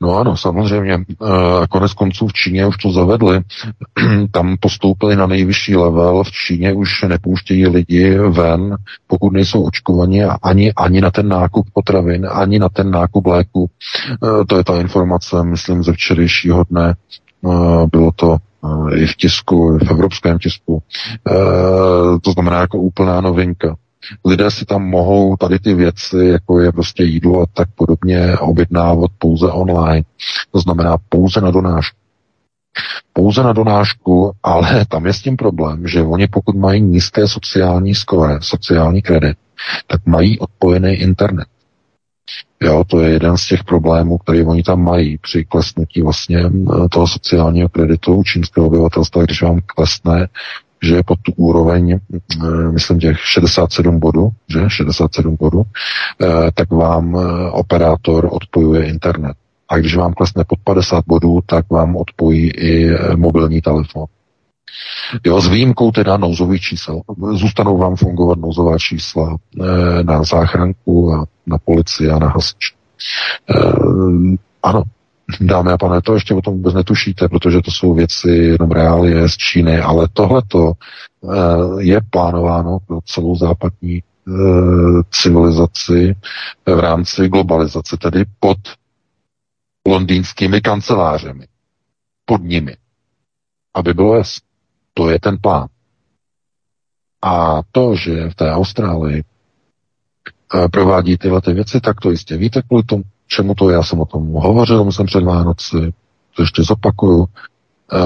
No 0.00 0.16
ano, 0.16 0.36
samozřejmě. 0.36 0.94
Eh, 0.94 1.66
konec 1.70 1.92
konců 1.92 2.26
v 2.28 2.32
Číně 2.32 2.66
už 2.66 2.76
to 2.76 2.92
zavedli. 2.92 3.40
Tam 4.30 4.56
postoupili 4.60 5.16
na 5.16 5.26
nejvyšší 5.26 5.76
level. 5.76 6.24
V 6.24 6.30
Číně 6.30 6.72
už 6.72 7.02
nepouštějí 7.02 7.66
lidi 7.66 8.18
ven, 8.18 8.76
pokud 9.06 9.32
nejsou 9.32 9.62
očkovaní 9.62 10.24
ani, 10.24 10.72
ani 10.72 11.00
na 11.00 11.10
ten 11.10 11.28
nákup 11.28 11.66
potravin, 11.72 12.28
ani 12.32 12.58
na 12.58 12.68
ten 12.68 12.90
nákup 12.90 13.26
léku. 13.26 13.70
Eh, 14.12 14.44
to 14.44 14.56
je 14.56 14.64
ta 14.64 14.80
informace, 14.80 15.44
myslím, 15.44 15.82
ze 15.82 15.92
včerejšího 15.92 16.64
dne. 16.70 16.94
Eh, 16.94 17.86
bylo 17.92 18.10
to 18.16 18.36
i 18.94 19.06
v 19.06 19.16
tisku, 19.16 19.78
v 19.78 19.90
evropském 19.90 20.38
tisku. 20.38 20.82
To 22.22 22.32
znamená 22.32 22.60
jako 22.60 22.78
úplná 22.78 23.20
novinka 23.20 23.76
lidé 24.24 24.50
si 24.50 24.64
tam 24.64 24.82
mohou 24.82 25.36
tady 25.36 25.58
ty 25.58 25.74
věci, 25.74 26.16
jako 26.16 26.60
je 26.60 26.72
prostě 26.72 27.04
jídlo 27.04 27.42
a 27.42 27.46
tak 27.54 27.68
podobně, 27.74 28.38
objednávat 28.38 29.10
pouze 29.18 29.46
online. 29.46 30.02
To 30.50 30.60
znamená 30.60 30.96
pouze 31.08 31.40
na 31.40 31.50
donášku. 31.50 31.96
Pouze 33.12 33.42
na 33.42 33.52
donášku, 33.52 34.32
ale 34.42 34.86
tam 34.86 35.06
je 35.06 35.12
s 35.12 35.22
tím 35.22 35.36
problém, 35.36 35.88
že 35.88 36.02
oni 36.02 36.26
pokud 36.26 36.56
mají 36.56 36.80
nízké 36.80 37.28
sociální 37.28 37.94
skore, 37.94 38.38
sociální 38.40 39.02
kredit, 39.02 39.36
tak 39.86 40.06
mají 40.06 40.38
odpojený 40.38 40.94
internet. 40.94 41.46
Jo, 42.62 42.84
to 42.86 43.00
je 43.00 43.10
jeden 43.10 43.36
z 43.36 43.46
těch 43.46 43.64
problémů, 43.64 44.18
který 44.18 44.44
oni 44.44 44.62
tam 44.62 44.82
mají 44.84 45.18
při 45.18 45.44
klesnutí 45.44 46.02
vlastně 46.02 46.38
eh, 46.38 46.88
toho 46.88 47.08
sociálního 47.08 47.68
kreditu 47.68 48.22
čínského 48.24 48.66
obyvatelstva, 48.66 49.22
když 49.22 49.42
vám 49.42 49.60
klesne 49.66 50.28
že 50.82 50.94
je 50.94 51.02
pod 51.02 51.18
tu 51.22 51.32
úroveň, 51.36 51.92
eh, 51.92 52.48
myslím 52.72 53.00
těch 53.00 53.18
67 53.20 53.98
bodů, 53.98 54.30
že 54.48 54.60
67 54.68 55.36
bodů, 55.36 55.62
eh, 55.62 56.26
tak 56.54 56.70
vám 56.70 57.16
eh, 57.16 57.50
operátor 57.50 58.28
odpojuje 58.32 58.86
internet. 58.86 59.36
A 59.68 59.78
když 59.78 59.96
vám 59.96 60.12
klesne 60.12 60.44
pod 60.44 60.58
50 60.64 61.04
bodů, 61.06 61.40
tak 61.46 61.70
vám 61.70 61.96
odpojí 61.96 62.50
i 62.50 62.90
mobilní 63.16 63.60
telefon. 63.60 64.04
Jo, 65.26 65.40
s 65.40 65.48
výjimkou 65.48 65.90
teda 65.90 66.16
nouzových 66.16 66.60
čísel. 66.60 67.00
Zůstanou 67.32 67.78
vám 67.78 67.96
fungovat 67.96 68.38
nouzová 68.38 68.78
čísla 68.78 69.36
na 70.02 70.22
záchranku 70.22 71.12
a 71.14 71.24
na 71.46 71.58
policii 71.58 72.10
a 72.10 72.18
na 72.18 72.28
hasič. 72.28 72.74
ano, 74.62 74.82
Dámy 75.40 75.72
a 75.72 75.78
pane, 75.78 76.02
to 76.02 76.14
ještě 76.14 76.34
o 76.34 76.40
tom 76.40 76.54
vůbec 76.54 76.74
netušíte, 76.74 77.28
protože 77.28 77.60
to 77.62 77.70
jsou 77.70 77.94
věci 77.94 78.30
jenom 78.30 78.70
reálie 78.70 79.28
z 79.28 79.36
Číny, 79.36 79.80
ale 79.80 80.08
tohleto 80.12 80.72
eh, 80.72 81.82
je 81.82 82.00
plánováno 82.10 82.78
pro 82.86 82.98
celou 83.04 83.36
západní 83.36 83.96
eh, 83.98 84.32
civilizaci 85.10 86.16
v 86.66 86.78
rámci 86.80 87.28
globalizace, 87.28 87.96
tedy 87.96 88.24
pod 88.40 88.58
londýnskými 89.86 90.60
kancelářemi, 90.60 91.46
pod 92.24 92.42
nimi, 92.42 92.76
aby 93.74 93.94
bylo 93.94 94.16
jasné. 94.16 94.46
To 94.94 95.10
je 95.10 95.20
ten 95.20 95.38
plán. 95.40 95.68
A 97.22 97.60
to, 97.72 97.96
že 97.96 98.30
v 98.30 98.34
té 98.34 98.52
Austrálii 98.52 99.24
eh, 100.54 100.68
provádí 100.68 101.18
tyhle 101.18 101.40
ty 101.40 101.52
věci, 101.52 101.80
tak 101.80 102.00
to 102.00 102.10
jistě 102.10 102.36
víte 102.36 102.62
kvůli 102.62 102.82
tomu, 102.82 103.02
čemu 103.30 103.54
to, 103.54 103.70
já 103.70 103.82
jsem 103.82 104.00
o 104.00 104.06
tom 104.06 104.32
hovořil, 104.32 104.84
myslím 104.84 105.06
před 105.06 105.24
Vánoci, 105.24 105.92
to 106.36 106.42
ještě 106.42 106.62
zopakuju. 106.62 107.24
E, 107.24 107.98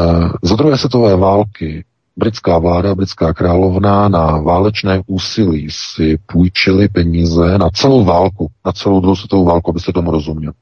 za 0.43 0.57
druhé 0.57 0.79
světové 0.79 1.17
války 1.17 1.85
britská 2.17 2.59
vláda, 2.59 2.95
britská 2.95 3.35
královna 3.35 4.09
na 4.09 4.39
válečné 4.39 5.03
úsilí 5.07 5.69
si 5.71 6.19
půjčili 6.33 6.89
peníze 6.89 7.59
na 7.59 7.71
celou 7.71 8.05
válku, 8.05 8.51
na 8.67 8.73
celou 8.73 9.01
druhou 9.01 9.17
světovou 9.17 9.45
válku, 9.45 9.71
abyste 9.71 9.93
tomu 9.93 10.11
rozuměli. 10.11 10.55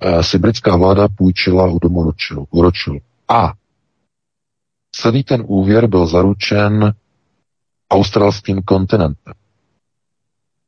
E, 0.00 0.22
si 0.22 0.38
britská 0.38 0.76
vláda 0.76 1.08
půjčila 1.08 1.66
u 1.66 1.78
domu 1.78 2.12
Rothschild. 2.52 3.02
A 3.28 3.52
celý 4.92 5.24
ten 5.24 5.44
úvěr 5.46 5.86
byl 5.86 6.06
zaručen 6.06 6.94
australským 7.90 8.62
kontinentem. 8.62 9.34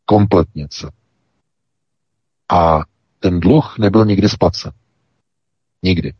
Kompletně 0.04 0.66
celý. 0.70 0.92
A 2.52 2.80
ten 3.26 3.40
dluh 3.40 3.74
nebyl 3.78 4.04
nikdy 4.04 4.28
splacen. 4.28 4.72
Nikdy. 5.82 6.12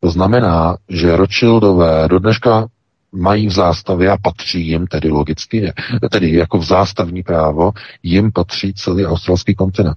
To 0.00 0.10
znamená, 0.10 0.76
že 0.88 1.16
Rothschildové 1.16 2.08
do 2.08 2.18
dneška 2.18 2.66
mají 3.12 3.46
v 3.46 3.50
zástavě 3.52 4.10
a 4.10 4.16
patří 4.22 4.68
jim 4.68 4.86
tedy 4.86 5.08
logicky, 5.08 5.72
tedy 6.10 6.32
jako 6.32 6.58
v 6.58 6.64
zástavní 6.64 7.22
právo, 7.22 7.72
jim 8.02 8.32
patří 8.32 8.74
celý 8.74 9.06
australský 9.06 9.54
kontinent. 9.54 9.96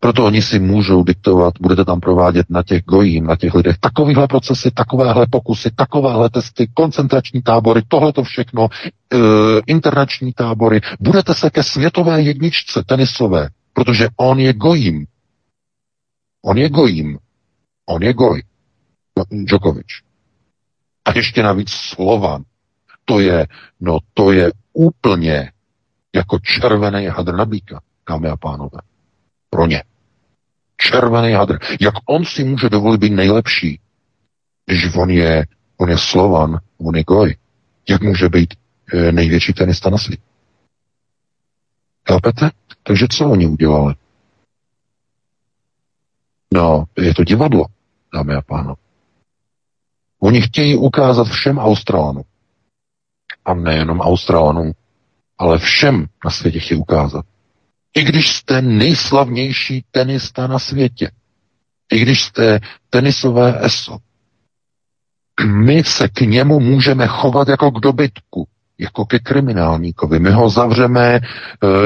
Proto 0.00 0.24
oni 0.24 0.42
si 0.42 0.58
můžou 0.58 1.04
diktovat, 1.04 1.54
budete 1.60 1.84
tam 1.84 2.00
provádět 2.00 2.46
na 2.50 2.62
těch 2.62 2.82
gojím, 2.84 3.26
na 3.26 3.36
těch 3.36 3.54
lidech 3.54 3.78
takovéhle 3.78 4.26
procesy, 4.28 4.70
takovéhle 4.70 5.26
pokusy, 5.30 5.70
takovéhle 5.76 6.30
testy, 6.30 6.68
koncentrační 6.74 7.42
tábory, 7.42 7.82
tohle 7.88 8.12
to 8.12 8.22
všechno, 8.22 8.68
e, 8.68 9.18
internační 9.66 10.32
tábory. 10.32 10.80
Budete 11.00 11.34
se 11.34 11.50
ke 11.50 11.62
světové 11.62 12.22
jedničce 12.22 12.82
tenisové, 12.86 13.48
protože 13.72 14.08
on 14.16 14.38
je 14.38 14.52
gojím. 14.52 15.06
On 16.42 16.58
je 16.58 16.68
gojím. 16.68 17.18
On 17.86 18.02
je 18.02 18.12
goj. 18.12 18.42
No, 19.18 19.24
Djokovic. 19.30 19.86
A 21.04 21.16
ještě 21.16 21.42
navíc 21.42 21.70
Slovan. 21.70 22.44
To 23.04 23.20
je, 23.20 23.46
no 23.80 23.98
to 24.14 24.32
je 24.32 24.52
úplně 24.72 25.52
jako 26.14 26.38
červený 26.38 27.06
hadr 27.06 27.34
na 27.34 27.44
býka, 27.44 27.80
dámy 28.08 28.28
a 28.28 28.36
pánové. 28.36 28.78
Pro 29.50 29.66
ně. 29.66 29.84
Červený 30.76 31.32
hadr. 31.32 31.58
Jak 31.80 31.94
on 32.06 32.24
si 32.24 32.44
může 32.44 32.68
dovolit 32.68 33.00
být 33.00 33.12
nejlepší, 33.12 33.80
když 34.66 34.94
on 34.96 35.10
je, 35.10 35.46
on 35.76 35.90
je 35.90 35.98
Slovan, 35.98 36.58
on 36.78 36.96
je 36.96 37.04
goj. 37.04 37.36
Jak 37.88 38.02
může 38.02 38.28
být 38.28 38.54
e, 38.94 39.12
největší 39.12 39.52
tenista 39.52 39.90
na 39.90 39.98
světě? 39.98 40.22
Chápete? 42.08 42.50
Takže 42.82 43.06
co 43.10 43.30
oni 43.30 43.46
udělali? 43.46 43.94
No, 46.52 46.84
je 46.98 47.14
to 47.14 47.24
divadlo, 47.24 47.64
dámy 48.14 48.34
a 48.34 48.42
pánové. 48.42 48.74
Oni 50.20 50.42
chtějí 50.42 50.76
ukázat 50.76 51.28
všem 51.28 51.58
Australanům, 51.58 52.24
a 53.44 53.54
nejenom 53.54 54.00
Australanům, 54.00 54.72
ale 55.38 55.58
všem 55.58 56.06
na 56.24 56.30
světě 56.30 56.60
chtějí 56.60 56.80
ukázat. 56.80 57.24
I 57.96 58.04
když 58.04 58.32
jste 58.32 58.62
nejslavnější 58.62 59.84
tenista 59.90 60.46
na 60.46 60.58
světě, 60.58 61.10
i 61.92 61.98
když 61.98 62.22
jste 62.22 62.60
tenisové 62.90 63.64
ESO, 63.64 63.98
my 65.46 65.84
se 65.84 66.08
k 66.08 66.20
němu 66.20 66.60
můžeme 66.60 67.06
chovat 67.06 67.48
jako 67.48 67.70
k 67.70 67.80
dobytku, 67.80 68.48
jako 68.78 69.04
ke 69.04 69.18
kriminálníkovi. 69.18 70.18
My 70.18 70.30
ho 70.30 70.50
zavřeme 70.50 71.14
e, 71.14 71.20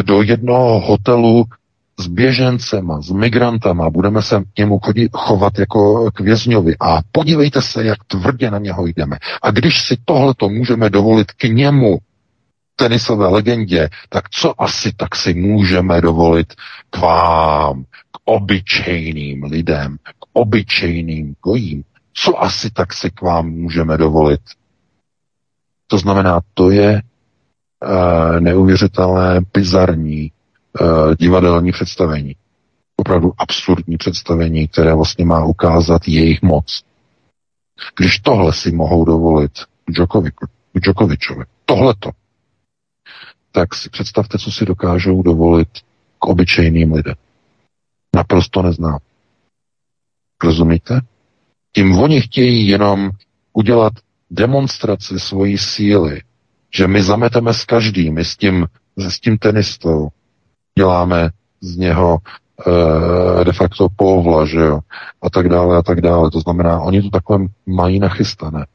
do 0.02 0.22
jednoho 0.22 0.80
hotelu 0.80 1.44
s 2.00 2.06
běžencema, 2.06 3.00
s 3.02 3.10
migrantama, 3.10 3.90
budeme 3.90 4.22
se 4.22 4.42
k 4.54 4.58
němu 4.58 4.80
chovat 5.12 5.58
jako 5.58 6.10
k 6.10 6.20
vězňovi 6.20 6.76
a 6.80 6.98
podívejte 7.12 7.62
se, 7.62 7.84
jak 7.84 8.04
tvrdě 8.04 8.50
na 8.50 8.58
něho 8.58 8.86
jdeme. 8.86 9.18
A 9.42 9.50
když 9.50 9.82
si 9.82 9.96
tohleto 10.04 10.48
můžeme 10.48 10.90
dovolit 10.90 11.32
k 11.32 11.44
němu, 11.44 11.98
tenisové 12.76 13.28
legendě, 13.28 13.88
tak 14.08 14.30
co 14.30 14.62
asi 14.62 14.92
tak 14.92 15.16
si 15.16 15.34
můžeme 15.34 16.00
dovolit 16.00 16.54
k 16.90 16.98
vám, 16.98 17.84
k 17.84 18.18
obyčejným 18.24 19.44
lidem, 19.44 19.96
k 19.96 20.26
obyčejným 20.32 21.34
gojím? 21.44 21.84
Co 22.12 22.42
asi 22.42 22.70
tak 22.70 22.92
si 22.92 23.10
k 23.10 23.22
vám 23.22 23.48
můžeme 23.48 23.96
dovolit? 23.96 24.40
To 25.86 25.98
znamená, 25.98 26.40
to 26.54 26.70
je 26.70 27.02
uh, 27.82 28.40
neuvěřitelné, 28.40 29.40
bizarní, 29.54 30.32
divadelní 31.18 31.72
představení. 31.72 32.36
Opravdu 32.96 33.32
absurdní 33.38 33.96
představení, 33.96 34.68
které 34.68 34.94
vlastně 34.94 35.24
má 35.24 35.44
ukázat 35.44 36.08
jejich 36.08 36.42
moc. 36.42 36.82
Když 37.98 38.18
tohle 38.18 38.52
si 38.52 38.72
mohou 38.72 39.04
dovolit 39.04 39.52
Djokovičovi, 40.74 41.44
tohleto, 41.64 42.10
tak 43.52 43.74
si 43.74 43.90
představte, 43.90 44.38
co 44.38 44.52
si 44.52 44.64
dokážou 44.64 45.22
dovolit 45.22 45.68
k 46.18 46.26
obyčejným 46.26 46.92
lidem. 46.92 47.14
Naprosto 48.16 48.62
neznám. 48.62 48.98
Rozumíte? 50.44 51.00
Tím 51.72 51.98
oni 51.98 52.20
chtějí 52.20 52.68
jenom 52.68 53.10
udělat 53.52 53.92
demonstraci 54.30 55.20
svojí 55.20 55.58
síly, 55.58 56.22
že 56.74 56.86
my 56.86 57.02
zameteme 57.02 57.54
s 57.54 57.64
každým, 57.64 58.18
s 58.18 58.36
tím, 58.36 58.66
s 58.96 59.20
tím 59.20 59.38
tenistou 59.38 60.08
děláme 60.78 61.30
z 61.60 61.76
něho 61.76 62.18
e, 63.40 63.44
de 63.44 63.52
facto 63.52 63.88
povla, 63.96 64.46
že 64.46 64.60
jo, 64.60 64.80
a 65.22 65.30
tak 65.30 65.48
dále 65.48 65.76
a 65.76 65.82
tak 65.82 66.00
dále. 66.00 66.30
To 66.30 66.40
znamená, 66.40 66.80
oni 66.80 67.02
to 67.02 67.10
takhle 67.10 67.38
mají 67.66 67.98
nachystané. 67.98 68.66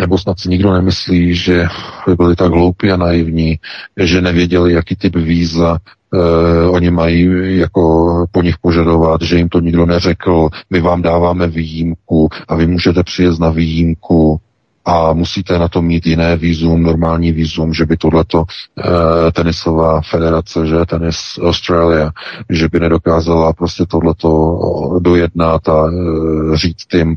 Nebo 0.00 0.18
snad 0.18 0.40
si 0.40 0.48
nikdo 0.48 0.72
nemyslí, 0.72 1.34
že 1.34 1.66
by 2.06 2.14
byli 2.16 2.36
tak 2.36 2.52
hloupí 2.52 2.90
a 2.90 2.96
naivní, 2.96 3.58
že 3.96 4.20
nevěděli, 4.20 4.72
jaký 4.72 4.96
typ 4.96 5.16
víza 5.16 5.78
eh, 6.14 6.68
oni 6.68 6.90
mají 6.90 7.58
jako 7.58 8.26
po 8.30 8.42
nich 8.42 8.58
požadovat, 8.58 9.22
že 9.22 9.36
jim 9.36 9.48
to 9.48 9.60
nikdo 9.60 9.86
neřekl, 9.86 10.48
my 10.70 10.80
vám 10.80 11.02
dáváme 11.02 11.46
výjimku 11.46 12.28
a 12.48 12.54
vy 12.54 12.66
můžete 12.66 13.02
přijet 13.02 13.38
na 13.38 13.50
výjimku 13.50 14.40
a 14.84 15.12
musíte 15.12 15.58
na 15.58 15.68
to 15.68 15.82
mít 15.82 16.06
jiné 16.06 16.36
výzum, 16.36 16.82
normální 16.82 17.32
výzum, 17.32 17.74
že 17.74 17.86
by 17.86 17.96
tohleto 17.96 18.44
e, 18.44 19.32
tenisová 19.32 20.00
federace, 20.00 20.66
že 20.66 20.86
tenis 20.86 21.38
Australia, 21.42 22.10
že 22.50 22.68
by 22.68 22.80
nedokázala 22.80 23.52
prostě 23.52 23.86
tohleto 23.86 24.58
dojednat 25.00 25.68
a 25.68 25.86
e, 25.86 26.56
říct 26.56 26.86
tím, 26.86 27.16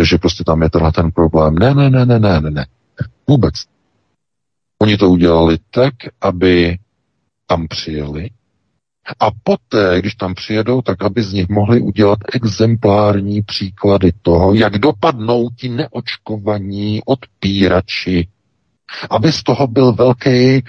že 0.00 0.18
prostě 0.18 0.44
tam 0.44 0.62
je 0.62 0.70
tenhle 0.70 0.92
ten 0.92 1.10
problém. 1.10 1.54
Ne, 1.54 1.74
ne, 1.74 1.90
ne, 1.90 2.06
ne, 2.06 2.18
ne, 2.18 2.40
ne, 2.40 2.50
ne. 2.50 2.66
Vůbec. 3.28 3.54
Oni 4.82 4.96
to 4.96 5.10
udělali 5.10 5.58
tak, 5.70 5.94
aby 6.20 6.78
tam 7.46 7.68
přijeli, 7.68 8.28
a 9.20 9.30
poté, 9.42 10.00
když 10.00 10.14
tam 10.14 10.34
přijedou, 10.34 10.82
tak 10.82 11.02
aby 11.02 11.22
z 11.22 11.32
nich 11.32 11.48
mohli 11.48 11.80
udělat 11.80 12.18
exemplární 12.32 13.42
příklady 13.42 14.12
toho, 14.22 14.54
jak 14.54 14.78
dopadnou 14.78 15.50
ti 15.50 15.68
neočkovaní 15.68 17.00
odpírači. 17.06 18.28
Aby 19.10 19.32
z 19.32 19.42
toho 19.42 19.66
byl 19.66 19.92
velký 19.92 20.62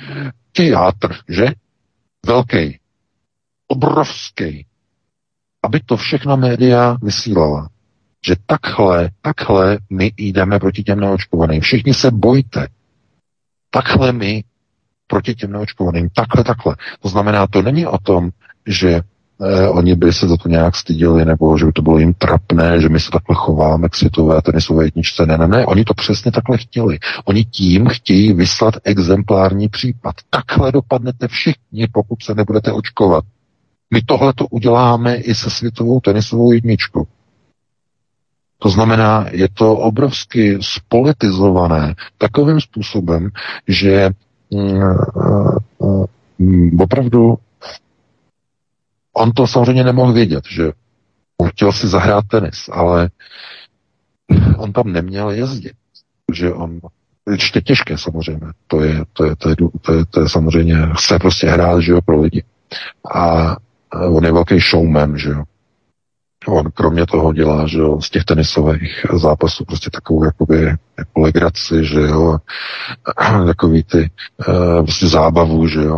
teátr, 0.51 1.15
že? 1.29 1.47
Velký. 2.25 2.79
Obrovský. 3.67 4.65
Aby 5.63 5.79
to 5.79 5.97
všechna 5.97 6.35
média 6.35 6.97
vysílala. 7.01 7.69
Že 8.25 8.35
takhle, 8.45 9.09
takhle 9.21 9.77
my 9.89 10.11
jdeme 10.17 10.59
proti 10.59 10.83
těm 10.83 10.99
neočkovaným. 10.99 11.61
Všichni 11.61 11.93
se 11.93 12.11
bojte. 12.11 12.67
Takhle 13.69 14.11
my 14.11 14.43
proti 15.09 15.35
těm 15.35 15.51
neočkovaným. 15.51 16.09
Takhle, 16.13 16.43
takhle. 16.43 16.75
To 17.01 17.09
znamená, 17.09 17.47
to 17.47 17.61
není 17.61 17.87
o 17.87 17.97
tom, 17.97 18.29
že 18.67 19.01
eh, 19.41 19.69
oni 19.69 19.95
by 19.95 20.13
se 20.13 20.27
za 20.27 20.37
to 20.37 20.49
nějak 20.49 20.75
stydili, 20.75 21.25
nebo 21.25 21.57
že 21.57 21.65
by 21.65 21.71
to 21.71 21.81
bylo 21.81 21.97
jim 21.97 22.13
trapné, 22.13 22.81
že 22.81 22.89
my 22.89 22.99
se 22.99 23.11
takhle 23.11 23.35
chováme 23.35 23.89
k 23.89 23.95
světové 23.95 24.41
tenisové 24.41 24.85
jedničce. 24.85 25.25
Ne, 25.25 25.37
ne, 25.37 25.47
ne, 25.47 25.65
oni 25.65 25.85
to 25.85 25.93
přesně 25.93 26.31
takhle 26.31 26.57
chtěli. 26.57 26.99
Oni 27.25 27.45
tím 27.45 27.87
chtějí 27.87 28.33
vyslat 28.33 28.73
exemplární 28.83 29.69
případ. 29.69 30.15
Takhle 30.29 30.71
dopadnete 30.71 31.27
všichni, 31.27 31.87
pokud 31.91 32.23
se 32.23 32.35
nebudete 32.35 32.71
očkovat. 32.71 33.23
My 33.93 34.01
tohle 34.01 34.33
to 34.33 34.47
uděláme 34.47 35.15
i 35.15 35.35
se 35.35 35.49
světovou 35.49 35.99
tenisovou 35.99 36.51
jedničkou. 36.51 37.07
To 38.59 38.69
znamená, 38.69 39.25
je 39.31 39.49
to 39.53 39.73
obrovsky 39.73 40.57
spolitizované 40.61 41.95
takovým 42.17 42.61
způsobem, 42.61 43.29
že 43.67 44.09
opravdu 46.79 47.37
on 49.13 49.31
to 49.31 49.47
samozřejmě 49.47 49.83
nemohl 49.83 50.13
vědět, 50.13 50.43
že 50.49 50.71
on 51.37 51.49
chtěl 51.49 51.71
si 51.71 51.87
zahrát 51.87 52.25
tenis, 52.27 52.69
ale 52.71 53.09
on 54.57 54.73
tam 54.73 54.91
neměl 54.91 55.29
jezdit, 55.29 55.73
že 56.33 56.53
on 56.53 56.79
ještě 57.31 57.61
těžké 57.61 57.97
samozřejmě, 57.97 58.47
to 58.67 58.83
je, 58.83 59.03
to 59.13 59.25
je, 59.25 59.35
to 59.35 59.49
je, 59.49 59.55
to 59.81 59.93
je, 59.93 60.05
to 60.05 60.21
je 60.21 60.29
samozřejmě, 60.29 60.75
chce 60.93 61.19
prostě 61.19 61.47
hrát, 61.47 61.79
že 61.79 61.91
jo, 61.91 62.01
pro 62.01 62.21
lidi. 62.21 62.43
A 63.15 63.55
on 64.09 64.25
je 64.25 64.31
velký 64.31 64.59
showman, 64.59 65.17
že 65.17 65.29
jo. 65.29 65.43
On 66.47 66.71
kromě 66.71 67.05
toho 67.05 67.33
dělá, 67.33 67.67
že 67.67 67.77
jo, 67.77 68.01
z 68.01 68.09
těch 68.09 68.23
tenisových 68.23 69.05
zápasů 69.13 69.65
prostě 69.65 69.89
takovou 69.89 70.23
jakoby 70.23 70.65
jako 70.97 71.19
legraci, 71.21 71.85
že 71.85 71.99
jo, 71.99 72.37
takový 73.45 73.83
ty 73.83 74.09
uh, 74.47 74.83
prostě 74.83 75.07
zábavu, 75.07 75.67
že 75.67 75.81
jo. 75.81 75.95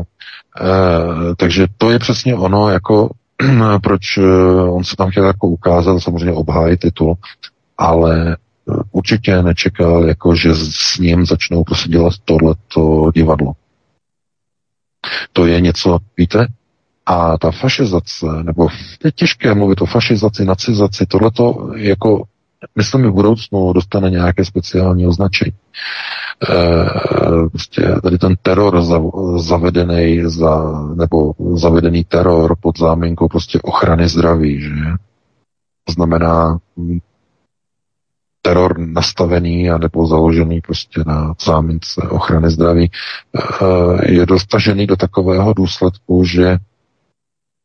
Uh, 0.61 1.35
takže 1.37 1.67
to 1.77 1.91
je 1.91 1.99
přesně 1.99 2.35
ono, 2.35 2.69
jako 2.69 3.09
proč 3.83 4.17
uh, 4.17 4.75
on 4.75 4.83
se 4.83 4.95
tam 4.95 5.09
chtěl 5.09 5.25
jako 5.25 5.47
ukázat, 5.47 5.99
samozřejmě 5.99 6.33
obhájit 6.33 6.79
titul, 6.79 7.17
ale 7.77 8.37
určitě 8.91 9.41
nečekal, 9.41 10.05
jako 10.07 10.35
že 10.35 10.55
s 10.55 10.97
ním 10.97 11.25
začnou 11.25 11.63
prostě 11.63 11.89
dělat 11.89 12.13
tohleto 12.25 13.11
divadlo. 13.15 13.53
To 15.33 15.45
je 15.45 15.61
něco, 15.61 15.97
víte, 16.17 16.47
a 17.06 17.38
ta 17.38 17.52
fašizace, 17.52 18.26
nebo 18.43 18.68
je 19.06 19.12
těžké 19.12 19.54
mluvit 19.54 19.82
o 19.82 19.86
fašizaci, 19.86 20.45
nacizaci, 20.45 21.06
tohleto 21.06 21.72
jako 21.76 22.24
myslím, 22.76 23.04
v 23.04 23.14
budoucnu 23.14 23.74
dostane 23.74 24.10
nějaké 24.10 24.45
speciální 24.45 25.08
označení. 25.08 25.54
E, 26.49 26.86
prostě 27.49 27.95
tady 28.04 28.18
ten 28.18 28.36
teror 28.41 28.82
za, 28.82 29.02
zavedený 29.38 30.22
za, 30.26 30.82
nebo 30.95 31.34
zavedený 31.56 32.04
teror 32.04 32.56
pod 32.62 32.78
záminkou 32.78 33.28
prostě 33.28 33.60
ochrany 33.64 34.08
zdraví, 34.08 34.62
že? 34.62 34.70
Znamená 35.89 36.58
teror 38.41 38.80
nastavený 38.80 39.70
a 39.70 39.78
nebo 39.78 40.08
založený 40.08 40.62
prostě 40.62 41.04
na 41.08 41.34
zámince 41.45 42.02
ochrany 42.10 42.49
zdraví, 42.49 42.91
e, 42.91 44.12
je 44.12 44.26
dostažený 44.26 44.88
do 44.88 44.95
takového 44.95 45.54
důsledku, 45.54 46.24
že 46.24 46.58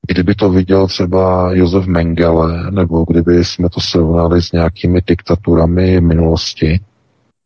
Kdyby 0.09 0.35
to 0.35 0.51
viděl 0.51 0.87
třeba 0.87 1.53
Josef 1.53 1.87
Mengele, 1.87 2.71
nebo 2.71 3.05
kdyby 3.09 3.45
jsme 3.45 3.69
to 3.69 3.81
srovnali 3.81 4.43
s 4.43 4.53
nějakými 4.53 5.01
diktaturami 5.07 6.01
minulosti, 6.01 6.81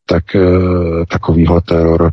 tak 0.07 0.35
e, 0.37 0.41
takovýhle 1.09 1.61
teror 1.61 2.13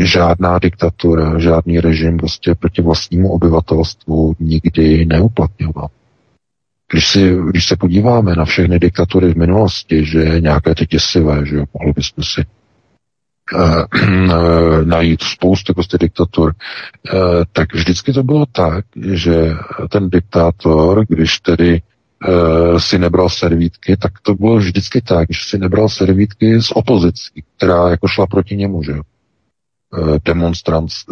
e, 0.00 0.06
žádná 0.06 0.58
diktatura, 0.58 1.38
žádný 1.38 1.80
režim 1.80 2.16
prostě 2.16 2.54
proti 2.54 2.82
vlastnímu 2.82 3.32
obyvatelstvu 3.32 4.34
nikdy 4.40 5.04
neuplatňoval. 5.04 5.88
Když, 6.92 7.06
si, 7.08 7.36
když 7.50 7.66
se 7.66 7.76
podíváme 7.76 8.34
na 8.36 8.44
všechny 8.44 8.78
diktatury 8.78 9.32
v 9.34 9.36
minulosti, 9.36 10.04
že 10.04 10.40
nějaké 10.40 10.74
ty 10.74 10.86
děsivé, 10.86 11.46
že 11.46 11.56
jo, 11.56 11.64
mohli 11.74 11.92
bychom 11.92 12.24
si 12.24 12.44
Eh, 12.44 12.61
najít 14.84 15.22
spoustu 15.22 15.74
prostě 15.74 15.98
diktatur, 15.98 16.54
eh, 16.54 17.18
tak 17.52 17.74
vždycky 17.74 18.12
to 18.12 18.22
bylo 18.22 18.46
tak, 18.52 18.84
že 19.12 19.54
ten 19.88 20.10
diktátor, 20.10 21.04
když 21.08 21.40
tedy 21.40 21.82
eh, 22.28 22.80
si 22.80 22.98
nebral 22.98 23.28
servítky, 23.28 23.96
tak 23.96 24.12
to 24.22 24.34
bylo 24.34 24.56
vždycky 24.56 25.00
tak, 25.00 25.28
že 25.30 25.40
si 25.44 25.58
nebral 25.58 25.88
servítky 25.88 26.62
s 26.62 26.76
opozicí, 26.76 27.42
která 27.56 27.88
jako 27.88 28.08
šla 28.08 28.26
proti 28.26 28.56
němu, 28.56 28.82
že 28.82 28.92
jo 28.92 29.02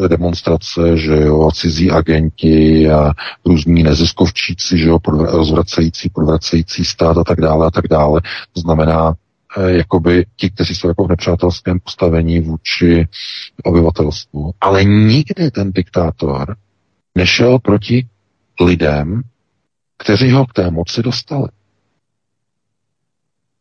demonstrace, 0.08 0.96
že 0.96 1.16
jo, 1.16 1.50
cizí 1.54 1.90
agenti 1.90 2.90
a 2.90 3.12
různí 3.46 3.82
neziskovčíci, 3.82 4.78
že 4.78 4.88
jo, 4.88 4.98
rozvracející, 5.06 6.08
podvracející 6.08 6.84
stát 6.84 7.18
a 7.18 7.24
tak 7.24 7.40
dále 7.40 7.66
a 7.66 7.70
tak 7.70 7.88
dále. 7.88 8.20
To 8.52 8.60
znamená, 8.60 9.14
Eh, 9.14 9.29
jakoby 9.66 10.26
ti, 10.36 10.50
kteří 10.50 10.74
jsou 10.74 10.88
jako 10.88 11.04
v 11.04 11.08
nepřátelském 11.08 11.80
postavení 11.80 12.40
vůči 12.40 13.08
obyvatelstvu. 13.64 14.52
Ale 14.60 14.84
nikdy 14.84 15.50
ten 15.50 15.72
diktátor 15.72 16.56
nešel 17.14 17.58
proti 17.58 18.08
lidem, 18.60 19.22
kteří 19.98 20.30
ho 20.30 20.46
k 20.46 20.52
té 20.52 20.70
moci 20.70 21.02
dostali. 21.02 21.48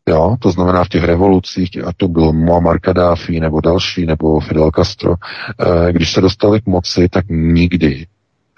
Jo, 0.09 0.35
to 0.39 0.51
znamená 0.51 0.83
v 0.83 0.89
těch 0.89 1.03
revolucích, 1.03 1.83
a 1.85 1.93
to 1.97 2.07
byl 2.07 2.33
Muammar 2.33 2.79
Gaddafi 2.79 3.39
nebo 3.39 3.61
další, 3.61 4.05
nebo 4.05 4.39
Fidel 4.39 4.71
Castro, 4.75 5.13
eh, 5.59 5.93
když 5.93 6.13
se 6.13 6.21
dostali 6.21 6.61
k 6.61 6.65
moci, 6.65 7.09
tak 7.09 7.25
nikdy 7.29 8.07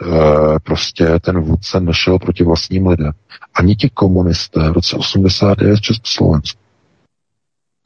eh, 0.01 0.59
prostě 0.63 1.19
ten 1.19 1.39
vůdce 1.39 1.79
nešel 1.79 2.19
proti 2.19 2.43
vlastním 2.43 2.87
lidem. 2.87 3.11
Ani 3.53 3.75
ti 3.75 3.89
komunisté 3.89 4.69
v 4.69 4.73
roce 4.73 4.95
89 4.95 5.77
v 5.77 5.81
Československu. 5.81 6.61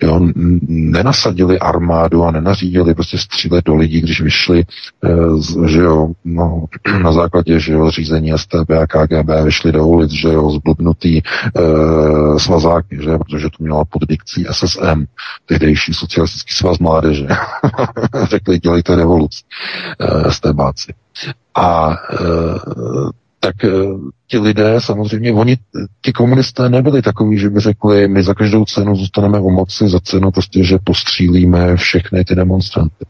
Jo, 0.01 0.19
nenasadili 0.67 1.59
armádu 1.59 2.23
a 2.23 2.31
nenařídili 2.31 2.93
prostě 2.93 3.17
střílet 3.17 3.65
do 3.65 3.75
lidí, 3.75 4.01
když 4.01 4.21
vyšli 4.21 4.59
e, 5.03 5.67
že 5.67 5.79
jo, 5.79 6.07
no, 6.25 6.65
na 7.03 7.11
základě 7.11 7.59
že 7.59 7.73
jo, 7.73 7.91
řízení 7.91 8.31
STB 8.35 8.69
a 8.69 8.87
KGB 8.87 9.29
vyšli 9.43 9.71
do 9.71 9.87
ulic, 9.87 10.11
že 10.11 10.27
jo, 10.27 10.51
zblbnutý 10.51 11.17
e, 11.17 11.21
svazáky, 12.37 12.99
že, 13.01 13.17
protože 13.17 13.49
to 13.49 13.63
měla 13.63 13.85
pod 13.85 14.07
dikcí 14.07 14.45
SSM, 14.51 15.05
tehdejší 15.45 15.93
socialistický 15.93 16.53
svaz 16.53 16.79
mládeže. 16.79 17.27
Řekli, 18.23 18.59
dělejte 18.59 18.95
revoluci, 18.95 19.43
e, 19.99 20.31
STBáci. 20.31 20.93
A 21.55 21.93
e, 21.93 23.24
tak 23.45 23.63
eh, 23.63 23.69
ti 24.27 24.37
lidé 24.37 24.81
samozřejmě, 24.81 25.33
oni, 25.33 25.57
ti 26.01 26.13
komunisté 26.13 26.69
nebyli 26.69 27.01
takový, 27.01 27.37
že 27.37 27.49
by 27.49 27.59
řekli, 27.59 28.07
my 28.07 28.23
za 28.23 28.33
každou 28.33 28.65
cenu 28.65 28.95
zůstaneme 28.95 29.39
u 29.39 29.49
moci, 29.49 29.89
za 29.89 29.99
cenu 29.99 30.31
prostě, 30.31 30.63
že 30.63 30.77
postřílíme 30.83 31.77
všechny 31.77 32.25
ty 32.25 32.35
demonstranty. 32.35 33.05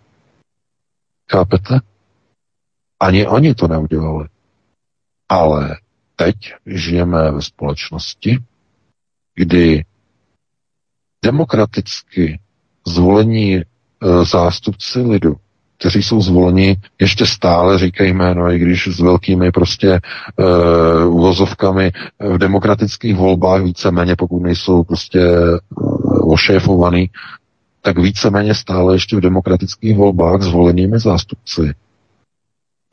Chápete? 1.32 1.80
Ani 3.00 3.28
oni 3.28 3.56
to 3.56 3.68
neudělali. 3.68 4.28
Ale 5.30 5.78
teď 6.16 6.36
žijeme 6.66 7.32
ve 7.32 7.42
společnosti, 7.42 8.38
kdy 9.36 9.86
demokraticky 11.26 12.40
zvolení 12.88 13.56
e, 13.56 13.64
zástupci 14.26 15.00
lidu 15.00 15.36
kteří 15.78 16.04
jsou 16.04 16.22
zvoleni, 16.22 16.78
ještě 17.02 17.26
stále 17.26 17.78
říkají 17.80 18.14
jméno, 18.14 18.52
i 18.52 18.60
když 18.60 18.88
s 18.88 19.00
velkými 19.00 19.52
prostě 19.52 20.00
uh, 20.40 21.16
uvozovkami 21.16 21.92
v 22.20 22.38
demokratických 22.38 23.16
volbách 23.16 23.62
víceméně, 23.64 24.16
pokud 24.16 24.40
nejsou 24.40 24.84
prostě 24.84 25.20
uh, 25.30 26.34
ošéfovaný, 26.34 27.10
tak 27.82 28.00
víceméně 28.00 28.56
stále 28.56 28.96
ještě 28.96 29.16
v 29.16 29.22
demokratických 29.22 29.98
volbách 29.98 30.42
zvolenými 30.42 31.00
zástupci. 31.00 31.74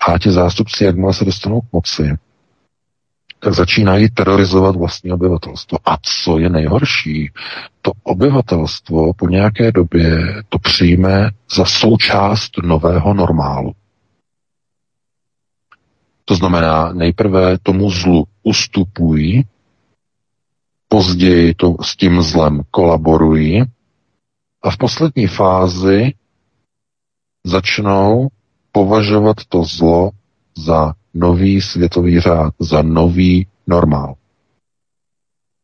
A 0.08 0.18
ti 0.18 0.30
zástupci, 0.30 0.84
jakmile 0.84 1.14
se 1.14 1.24
dostanou 1.24 1.60
k 1.60 1.72
moci, 1.72 2.16
tak 3.42 3.54
začínají 3.54 4.10
terorizovat 4.10 4.76
vlastní 4.76 5.12
obyvatelstvo. 5.12 5.78
A 5.84 5.96
co 6.02 6.38
je 6.38 6.48
nejhorší, 6.48 7.30
to 7.82 7.92
obyvatelstvo 8.02 9.12
po 9.14 9.28
nějaké 9.28 9.72
době 9.72 10.18
to 10.48 10.58
přijme 10.58 11.30
za 11.56 11.64
součást 11.64 12.50
nového 12.62 13.14
normálu. 13.14 13.72
To 16.24 16.34
znamená, 16.34 16.92
nejprve 16.92 17.58
tomu 17.58 17.90
zlu 17.90 18.24
ustupují, 18.42 19.44
později 20.88 21.54
to 21.54 21.76
s 21.82 21.96
tím 21.96 22.22
zlem 22.22 22.62
kolaborují 22.70 23.62
a 24.62 24.70
v 24.70 24.76
poslední 24.76 25.26
fázi 25.26 26.12
začnou 27.44 28.28
považovat 28.72 29.36
to 29.48 29.64
zlo 29.64 30.10
za 30.56 30.94
nový 31.14 31.60
světový 31.60 32.20
řád, 32.20 32.54
za 32.58 32.82
nový 32.82 33.46
normál. 33.66 34.14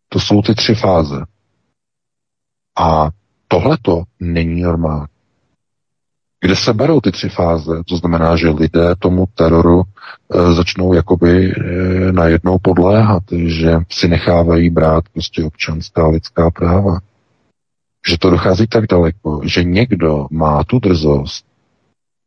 To 0.08 0.20
jsou 0.20 0.42
ty 0.42 0.54
tři 0.54 0.74
fáze. 0.74 1.24
A 2.78 3.10
tohleto 3.48 4.02
není 4.20 4.62
normál. 4.62 5.06
Kde 6.40 6.56
se 6.56 6.74
berou 6.74 7.00
ty 7.00 7.12
tři 7.12 7.28
fáze? 7.28 7.82
To 7.88 7.96
znamená, 7.96 8.36
že 8.36 8.48
lidé 8.48 8.94
tomu 8.98 9.26
teroru 9.34 9.82
e, 9.82 10.52
začnou 10.54 10.92
jakoby 10.92 11.52
e, 11.52 11.54
najednou 12.12 12.58
podléhat, 12.58 13.22
že 13.46 13.78
si 13.90 14.08
nechávají 14.08 14.70
brát 14.70 15.04
prostě 15.12 15.44
občanská 15.44 16.08
lidská 16.08 16.50
práva. 16.50 16.98
Že 18.08 18.18
to 18.18 18.30
dochází 18.30 18.66
tak 18.66 18.86
daleko, 18.86 19.40
že 19.44 19.64
někdo 19.64 20.26
má 20.30 20.64
tu 20.64 20.78
drzost 20.78 21.48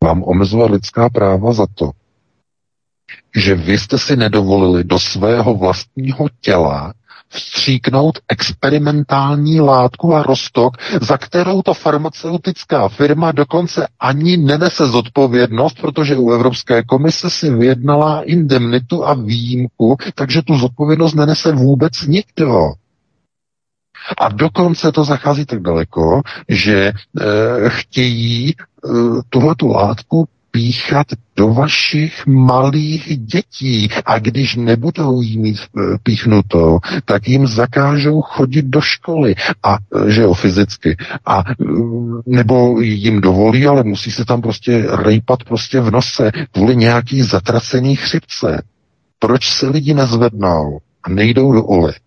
vám 0.04 0.24
omezovat 0.24 0.72
lidská 0.72 1.10
práva 1.10 1.54
za 1.54 1.68
to, 1.76 1.92
že 3.36 3.56
vy 3.56 3.78
jste 3.80 3.98
si 4.00 4.16
nedovolili 4.16 4.84
do 4.84 5.00
svého 5.00 5.56
vlastního 5.56 6.28
těla 6.42 6.94
vstříknout 7.32 8.20
experimentální 8.30 9.62
látku 9.62 10.16
a 10.16 10.24
rostok, 10.24 10.78
za 11.02 11.18
kterou 11.18 11.62
ta 11.62 11.74
farmaceutická 11.74 12.88
firma 12.90 13.32
dokonce 13.32 13.88
ani 14.00 14.38
nenese 14.38 14.86
zodpovědnost, 14.88 15.78
protože 15.82 16.16
u 16.16 16.32
Evropské 16.32 16.84
komise 16.84 17.30
si 17.30 17.50
vyjednala 17.50 18.22
indemnitu 18.24 19.06
a 19.06 19.14
výjimku, 19.14 19.98
takže 20.16 20.42
tu 20.42 20.58
zodpovědnost 20.58 21.14
nenese 21.14 21.52
vůbec 21.52 22.02
nikdo. 22.08 22.74
A 24.18 24.30
dokonce 24.30 24.92
to 24.92 25.04
zachází 25.04 25.46
tak 25.46 25.62
daleko, 25.62 26.22
že 26.50 26.76
e, 26.88 26.94
chtějí 27.68 28.50
e, 28.50 28.54
tuhletu 29.30 29.68
látku 29.68 30.28
píchat 30.52 31.08
do 31.36 31.54
vašich 31.54 32.28
malých 32.28 33.18
dětí 33.18 33.90
a 34.06 34.20
když 34.20 34.56
nebudou 34.56 35.22
jí 35.22 35.38
mít 35.38 35.58
eh, 35.58 35.82
píchnuto, 36.04 36.80
tak 37.06 37.28
jim 37.28 37.48
zakážou 37.48 38.22
chodit 38.22 38.66
do 38.66 38.82
školy 38.82 39.36
a, 39.64 39.78
eh, 39.78 40.12
že 40.12 40.22
jo, 40.22 40.34
fyzicky 40.34 40.98
a 41.26 41.44
mm, 41.60 42.22
nebo 42.26 42.82
jim 42.82 43.22
dovolí, 43.22 43.68
ale 43.68 43.84
musí 43.84 44.12
se 44.12 44.26
tam 44.26 44.42
prostě 44.42 44.86
rejpat 44.90 45.44
prostě 45.44 45.82
v 45.82 45.92
nose 45.92 46.32
kvůli 46.52 46.76
nějaký 46.76 47.22
zatracený 47.22 47.96
chřipce. 47.96 48.64
Proč 49.20 49.50
se 49.50 49.68
lidi 49.68 49.94
nezvednou 49.94 50.80
a 51.04 51.10
nejdou 51.10 51.54
do 51.54 51.64
ulic 51.64 52.04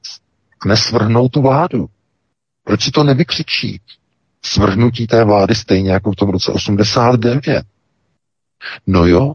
a 0.64 0.68
nesvrhnou 0.68 1.28
tu 1.28 1.42
vládu? 1.42 1.86
Proč 2.64 2.82
si 2.82 2.90
to 2.90 3.05
nevykřičí? 3.05 3.80
Svrhnutí 4.45 5.07
té 5.07 5.24
vlády 5.24 5.55
stejně 5.55 5.92
jako 5.92 6.12
v 6.12 6.16
tom 6.16 6.28
roce 6.28 6.53
89 6.53 7.45
No 8.87 9.07
jo, 9.07 9.33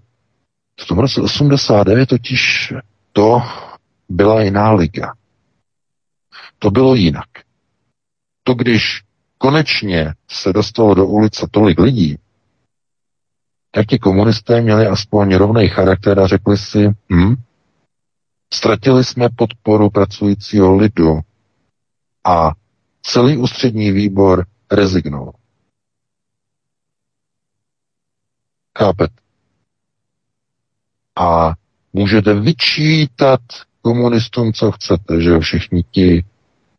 v 0.82 0.88
tom 0.88 1.00
roce 1.00 1.22
89 1.22 2.10
totiž 2.10 2.74
to 3.14 3.42
byla 4.10 4.42
jiná 4.42 4.72
liga. 4.72 5.14
To 6.60 6.72
bylo 6.72 6.96
jinak. 6.96 7.30
To, 8.44 8.54
když 8.54 9.02
konečně 9.38 10.14
se 10.28 10.54
dostalo 10.54 10.94
do 10.94 11.06
ulice 11.06 11.48
tolik 11.52 11.80
lidí, 11.80 12.18
tak 13.72 13.88
ti 13.88 14.00
komunisté 14.00 14.62
měli 14.62 14.88
aspoň 14.88 15.36
rovný 15.36 15.68
charakter 15.68 16.20
a 16.20 16.28
řekli 16.28 16.58
si, 16.58 16.90
hm, 17.14 17.36
ztratili 18.54 19.04
jsme 19.04 19.30
podporu 19.36 19.90
pracujícího 19.90 20.76
lidu 20.76 21.20
a 22.26 22.52
celý 23.02 23.38
ústřední 23.38 23.92
výbor 23.92 24.46
rezignoval. 24.72 25.34
Chápet? 28.80 29.12
A 31.18 31.54
můžete 31.94 32.34
vyčítat 32.34 33.40
komunistům, 33.82 34.54
co 34.54 34.72
chcete, 34.72 35.22
že 35.22 35.30
jo, 35.30 35.40
všichni 35.40 35.84
ti, 35.92 36.24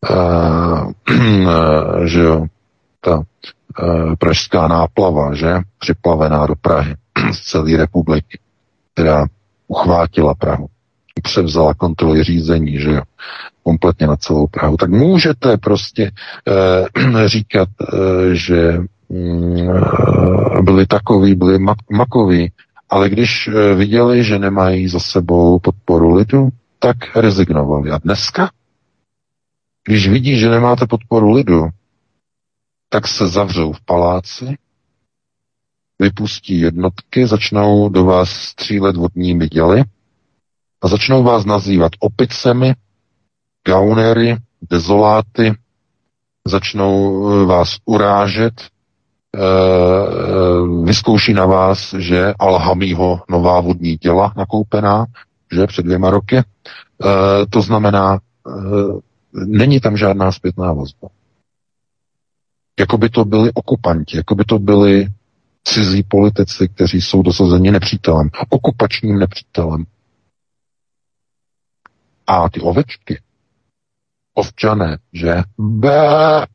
uh, 0.09 0.91
že 2.05 2.19
jo, 2.19 2.45
ta 3.01 3.17
uh, 3.17 4.15
pražská 4.19 4.67
náplava, 4.67 5.33
že, 5.33 5.53
připlavená 5.79 6.47
do 6.47 6.55
Prahy 6.55 6.95
z 7.31 7.39
celé 7.39 7.77
republiky, 7.77 8.39
která 8.93 9.25
uchvátila 9.67 10.35
Prahu, 10.35 10.67
převzala 11.23 11.73
kontroly 11.73 12.23
řízení, 12.23 12.79
že 12.79 12.91
jo, 12.91 13.01
kompletně 13.63 14.07
na 14.07 14.15
celou 14.15 14.47
Prahu, 14.47 14.77
tak 14.77 14.89
můžete 14.89 15.57
prostě 15.57 16.11
uh, 17.03 17.21
říkat, 17.25 17.69
uh, 17.93 17.99
že 18.31 18.77
uh, 18.79 18.85
byli 20.61 20.85
takový, 20.87 21.35
byli 21.35 21.59
mak- 21.59 21.91
makoví, 21.91 22.51
ale 22.89 23.09
když 23.09 23.47
eh, 23.47 23.75
viděli, 23.75 24.23
že 24.23 24.39
nemají 24.39 24.87
za 24.87 24.99
sebou 24.99 25.59
podporu 25.59 26.15
lidu, 26.15 26.49
tak 26.79 26.97
rezignovali. 27.15 27.91
A 27.91 27.97
dneska, 27.97 28.51
když 29.87 30.07
vidí, 30.07 30.39
že 30.39 30.49
nemáte 30.49 30.87
podporu 30.87 31.31
lidu, 31.31 31.67
tak 32.89 33.07
se 33.07 33.27
zavřou 33.27 33.73
v 33.73 33.81
paláci, 33.85 34.57
vypustí 35.99 36.59
jednotky, 36.59 37.27
začnou 37.27 37.89
do 37.89 38.05
vás 38.05 38.29
střílet 38.29 38.95
vodními 38.95 39.47
děly 39.47 39.83
a 40.81 40.87
začnou 40.87 41.23
vás 41.23 41.45
nazývat 41.45 41.91
opicemi, 41.99 42.73
gaunery, 43.67 44.37
dezoláty, 44.69 45.53
začnou 46.47 47.29
eh, 47.31 47.45
vás 47.45 47.77
urážet, 47.85 48.71
vyzkouší 50.83 51.33
na 51.33 51.45
vás, 51.45 51.93
že 51.93 52.33
Alhamího 52.39 53.23
nová 53.29 53.61
vodní 53.61 53.97
těla 53.97 54.33
nakoupená, 54.37 55.05
že 55.51 55.67
před 55.67 55.85
dvěma 55.85 56.09
roky. 56.09 56.37
Eh, 56.37 57.45
to 57.49 57.61
znamená, 57.61 58.19
eh, 58.47 58.51
není 59.33 59.79
tam 59.79 59.97
žádná 59.97 60.31
zpětná 60.31 60.73
vazba. 60.73 61.09
Jako 62.79 62.97
by 62.97 63.09
to 63.09 63.25
byli 63.25 63.51
okupanti, 63.53 64.17
jako 64.17 64.35
by 64.35 64.43
to 64.43 64.59
byli 64.59 65.07
cizí 65.63 66.03
politici, 66.03 66.67
kteří 66.67 67.01
jsou 67.01 67.21
dosazeni 67.21 67.71
nepřítelem, 67.71 68.29
okupačním 68.49 69.19
nepřítelem. 69.19 69.85
A 72.27 72.49
ty 72.49 72.59
ovečky, 72.59 73.21
ovčané, 74.33 74.97
že 75.13 75.35
bé, 75.57 76.45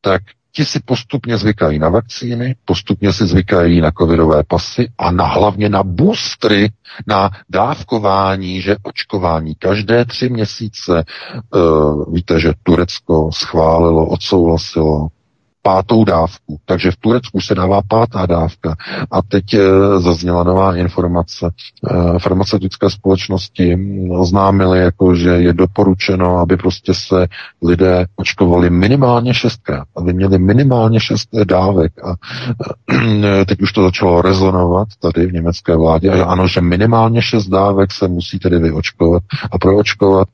tak 0.00 0.22
ti 0.56 0.64
si 0.64 0.80
postupně 0.80 1.38
zvykají 1.38 1.78
na 1.78 1.88
vakcíny, 1.88 2.56
postupně 2.64 3.12
si 3.12 3.26
zvykají 3.26 3.80
na 3.80 3.90
covidové 3.98 4.42
pasy 4.44 4.88
a 4.98 5.10
na 5.10 5.26
hlavně 5.26 5.68
na 5.68 5.82
boostry, 5.82 6.70
na 7.06 7.30
dávkování, 7.50 8.60
že 8.60 8.76
očkování 8.82 9.54
každé 9.54 10.04
tři 10.04 10.28
měsíce. 10.28 11.04
Uh, 11.54 12.14
víte, 12.14 12.40
že 12.40 12.52
Turecko 12.62 13.30
schválilo, 13.32 14.06
odsouhlasilo 14.06 15.08
pátou 15.66 16.04
dávku. 16.04 16.56
Takže 16.64 16.90
v 16.90 16.96
Turecku 16.96 17.40
se 17.40 17.54
dává 17.54 17.80
pátá 17.88 18.26
dávka. 18.26 18.76
A 19.10 19.22
teď 19.22 19.54
e, 19.54 19.60
zazněla 19.98 20.42
nová 20.44 20.76
informace. 20.76 21.46
E, 21.46 22.18
farmaceutické 22.18 22.90
společnosti 22.90 23.78
oznámily, 24.10 24.78
jako, 24.78 25.14
že 25.14 25.30
je 25.30 25.52
doporučeno, 25.52 26.38
aby 26.38 26.56
prostě 26.56 26.94
se 26.94 27.26
lidé 27.62 28.06
očkovali 28.16 28.70
minimálně 28.70 29.34
šestkrát, 29.34 29.88
aby 29.96 30.12
měli 30.12 30.38
minimálně 30.38 31.00
šest 31.00 31.28
dávek. 31.44 31.92
A 32.04 32.14
e, 33.40 33.44
teď 33.44 33.60
už 33.60 33.72
to 33.72 33.82
začalo 33.82 34.22
rezonovat 34.22 34.88
tady 35.00 35.26
v 35.26 35.32
německé 35.32 35.76
vládě. 35.76 36.10
A 36.10 36.24
ano, 36.24 36.48
že 36.48 36.60
minimálně 36.60 37.22
šest 37.22 37.46
dávek 37.46 37.92
se 37.92 38.08
musí 38.08 38.38
tedy 38.38 38.58
vyočkovat 38.58 39.22
a 39.52 39.58
proočkovat. 39.58 40.28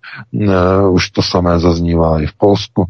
Už 0.90 1.10
to 1.10 1.22
samé 1.22 1.58
zaznívá 1.58 2.22
i 2.22 2.26
v 2.26 2.32
Polsku. 2.32 2.84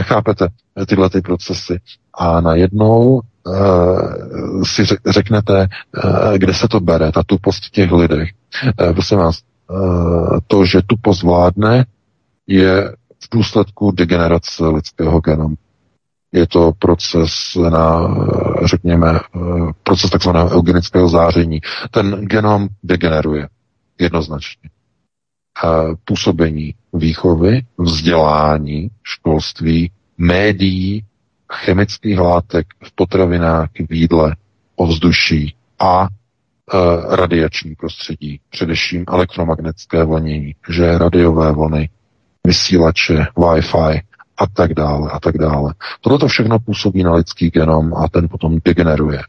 Chápete? 0.00 0.48
Tyhle 0.86 1.10
ty 1.10 1.20
procesy. 1.20 1.80
A 2.14 2.40
najednou 2.40 3.20
uh, 3.46 4.62
si 4.64 4.84
řeknete, 5.06 5.68
uh, 6.04 6.34
kde 6.38 6.54
se 6.54 6.68
to 6.68 6.80
bere, 6.80 7.12
ta 7.12 7.22
tupost 7.26 7.64
v 7.64 7.70
těch 7.70 7.92
lidech. 7.92 8.28
Uh, 8.80 8.92
prosím 8.92 9.18
vás, 9.18 9.40
uh, 9.70 10.38
to, 10.46 10.64
že 10.64 10.82
tupost 10.86 11.22
vládne, 11.22 11.84
je 12.46 12.94
v 13.24 13.28
důsledku 13.32 13.90
degenerace 13.90 14.66
lidského 14.66 15.20
genomu. 15.20 15.54
Je 16.32 16.46
to 16.46 16.72
proces 16.78 17.30
na, 17.70 18.14
řekněme, 18.64 19.20
proces 19.82 20.10
takzvaného 20.10 20.50
eugenického 20.50 21.08
záření. 21.08 21.60
Ten 21.90 22.10
genom 22.10 22.68
degeneruje 22.82 23.48
jednoznačně. 24.00 24.70
Působení 26.04 26.74
výchovy, 26.92 27.62
vzdělání, 27.78 28.88
školství 29.02 29.90
médií, 30.18 31.04
chemických 31.52 32.18
látek 32.18 32.66
v 32.84 32.92
potravinách, 32.92 33.68
v 33.88 33.92
jídle, 33.94 34.36
ovzduší 34.76 35.54
a 35.78 36.06
e, 36.06 36.06
radiační 37.16 37.74
prostředí, 37.74 38.40
především 38.50 39.04
elektromagnetické 39.08 40.04
vlnění, 40.04 40.54
že 40.70 40.98
radiové 40.98 41.52
vlny, 41.52 41.88
vysílače, 42.46 43.26
Wi-Fi 43.36 44.00
a 44.36 44.46
tak 44.46 44.74
dále 44.74 45.10
a 45.10 45.20
tak 45.20 45.38
dále. 45.38 45.74
Tohle 46.00 46.18
to 46.18 46.28
všechno 46.28 46.58
působí 46.58 47.02
na 47.02 47.14
lidský 47.14 47.50
genom 47.50 47.94
a 47.94 48.08
ten 48.08 48.28
potom 48.28 48.58
degeneruje. 48.64 49.22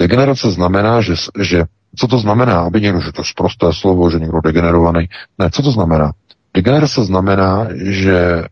Degenerace 0.00 0.50
znamená, 0.50 1.00
že, 1.00 1.14
že 1.40 1.64
co 1.96 2.06
to 2.06 2.18
znamená, 2.18 2.60
aby 2.60 2.80
někdo, 2.80 3.00
že 3.00 3.12
to 3.12 3.22
je 3.22 3.32
prosté 3.36 3.66
slovo, 3.72 4.10
že 4.10 4.18
někdo 4.18 4.40
degenerovaný. 4.40 5.08
Ne, 5.38 5.50
co 5.50 5.62
to 5.62 5.70
znamená? 5.70 6.12
Degenerace 6.54 7.04
znamená, 7.04 7.66
že 7.74 8.18
e, 8.18 8.44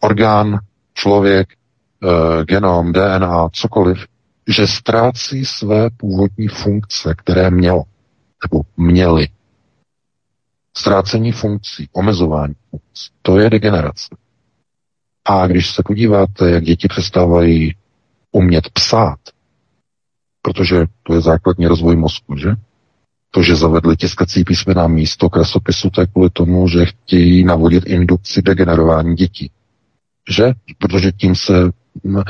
orgán 0.00 0.58
člověk, 0.96 1.48
e, 1.52 2.44
genom, 2.44 2.92
DNA, 2.92 3.48
cokoliv, 3.52 4.06
že 4.48 4.66
ztrácí 4.66 5.44
své 5.44 5.90
původní 5.90 6.48
funkce, 6.48 7.14
které 7.18 7.50
mělo, 7.50 7.82
nebo 8.44 8.62
měly. 8.76 9.28
Ztrácení 10.76 11.32
funkcí, 11.32 11.88
omezování 11.92 12.54
funkcí, 12.70 13.10
to 13.22 13.38
je 13.38 13.50
degenerace. 13.50 14.16
A 15.24 15.46
když 15.46 15.70
se 15.70 15.82
podíváte, 15.82 16.50
jak 16.50 16.64
děti 16.64 16.88
přestávají 16.88 17.74
umět 18.32 18.70
psát, 18.70 19.18
protože 20.42 20.86
to 21.02 21.14
je 21.14 21.20
základní 21.20 21.66
rozvoj 21.66 21.96
mozku, 21.96 22.36
že? 22.36 22.48
To, 23.30 23.42
že 23.42 23.56
zavedli 23.56 23.96
tiskací 23.96 24.44
písmena 24.44 24.88
místo 24.88 25.30
krasopisu, 25.30 25.90
to 25.90 26.00
je 26.00 26.06
kvůli 26.06 26.30
tomu, 26.30 26.68
že 26.68 26.86
chtějí 26.86 27.44
navodit 27.44 27.86
indukci 27.86 28.42
degenerování 28.42 29.14
dětí 29.14 29.50
že? 30.30 30.52
Protože 30.78 31.12
tím 31.12 31.34
se 31.34 31.70
mm, 32.04 32.18
e, 32.18 32.22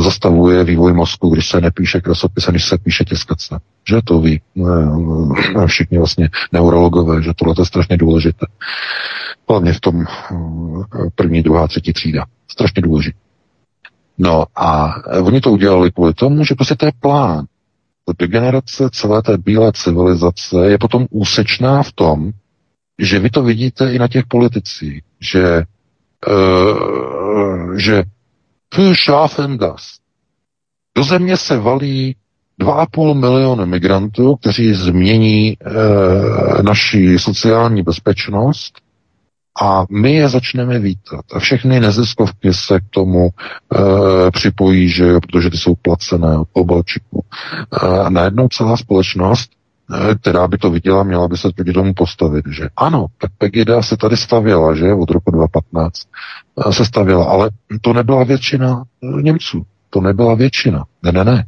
zastavuje 0.00 0.64
vývoj 0.64 0.92
mozku, 0.92 1.28
když 1.28 1.48
se 1.48 1.60
nepíše 1.60 2.00
krasopis 2.00 2.48
a 2.48 2.50
když 2.50 2.64
se 2.64 2.78
píše 2.78 3.04
tiskace. 3.04 3.58
Že 3.88 3.96
to 4.04 4.20
ví 4.20 4.40
e, 4.56 4.62
e, 5.62 5.66
všichni 5.66 5.98
vlastně 5.98 6.30
neurologové, 6.52 7.22
že 7.22 7.32
tohle 7.36 7.54
je 7.58 7.64
strašně 7.64 7.96
důležité. 7.96 8.46
Hlavně 9.48 9.72
v 9.72 9.80
tom 9.80 10.04
první, 11.14 11.42
druhá, 11.42 11.68
třetí 11.68 11.92
třída. 11.92 12.24
Strašně 12.48 12.82
důležité. 12.82 13.18
No 14.18 14.44
a 14.56 14.94
oni 15.22 15.40
to 15.40 15.50
udělali 15.50 15.90
kvůli 15.90 16.14
tomu, 16.14 16.44
že 16.44 16.54
prostě 16.54 16.74
to 16.74 16.86
je 16.86 16.92
plán. 17.00 17.46
Degenerace 18.18 18.88
celé 18.92 19.22
té 19.22 19.38
bílé 19.38 19.72
civilizace 19.74 20.56
je 20.66 20.78
potom 20.78 21.06
úsečná 21.10 21.82
v 21.82 21.92
tom, 21.92 22.30
že 22.98 23.18
vy 23.18 23.30
to 23.30 23.42
vidíte 23.42 23.92
i 23.92 23.98
na 23.98 24.08
těch 24.08 24.26
politicích, 24.26 25.02
že 25.20 25.62
uh, 26.28 27.76
že 27.76 28.04
für 28.74 28.94
schaffen 28.94 29.58
das. 29.58 29.98
Do 30.96 31.04
země 31.04 31.36
se 31.36 31.58
valí 31.58 32.16
2,5 32.60 33.14
milionu 33.14 33.66
migrantů, 33.66 34.36
kteří 34.36 34.74
změní 34.74 35.48
e, 35.48 35.56
naši 36.62 37.18
sociální 37.18 37.82
bezpečnost 37.82 38.80
a 39.62 39.84
my 39.90 40.12
je 40.12 40.28
začneme 40.28 40.78
vítat. 40.78 41.24
A 41.34 41.38
všechny 41.38 41.80
neziskovky 41.80 42.54
se 42.54 42.80
k 42.80 42.84
tomu 42.90 43.28
e, 43.28 44.30
připojí, 44.30 44.88
že 44.88 45.04
jo, 45.04 45.20
protože 45.20 45.50
ty 45.50 45.56
jsou 45.56 45.74
placené 45.74 46.38
od 46.38 46.48
Pobalčiku. 46.52 47.24
E, 47.82 48.10
najednou 48.10 48.48
celá 48.48 48.76
společnost 48.76 49.50
Eh, 49.50 49.55
která 50.20 50.48
by 50.48 50.58
to 50.58 50.70
viděla, 50.70 51.02
měla 51.02 51.28
by 51.28 51.36
se 51.36 51.48
proti 51.56 51.72
tomu 51.72 51.94
postavit, 51.94 52.44
že 52.50 52.68
ano, 52.76 53.06
tak 53.18 53.30
Pegida 53.38 53.82
se 53.82 53.96
tady 53.96 54.16
stavěla, 54.16 54.74
že 54.74 54.94
od 54.94 55.10
roku 55.10 55.30
2015 55.30 56.08
eh, 56.66 56.72
se 56.72 56.84
stavěla, 56.84 57.24
ale 57.24 57.50
to 57.80 57.92
nebyla 57.92 58.24
většina 58.24 58.82
eh, 59.02 59.22
Němců, 59.22 59.66
to 59.90 60.00
nebyla 60.00 60.34
většina, 60.34 60.84
ne, 61.02 61.12
ne, 61.12 61.24
ne. 61.24 61.46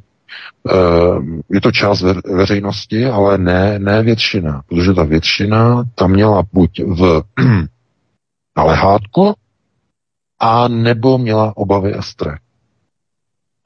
Je 1.50 1.60
to 1.60 1.72
část 1.72 2.02
veřejnosti, 2.36 3.06
ale 3.06 3.38
ne, 3.38 3.78
ne 3.78 4.02
většina, 4.02 4.62
protože 4.68 4.92
ta 4.92 5.02
většina 5.02 5.84
tam 5.94 6.10
měla 6.10 6.42
buď 6.52 6.80
v 6.80 7.22
na 8.56 8.64
lehátku, 8.64 9.34
a 10.38 10.68
nebo 10.68 11.18
měla 11.18 11.56
obavy 11.56 11.94
a 11.94 12.02
strach. 12.02 12.38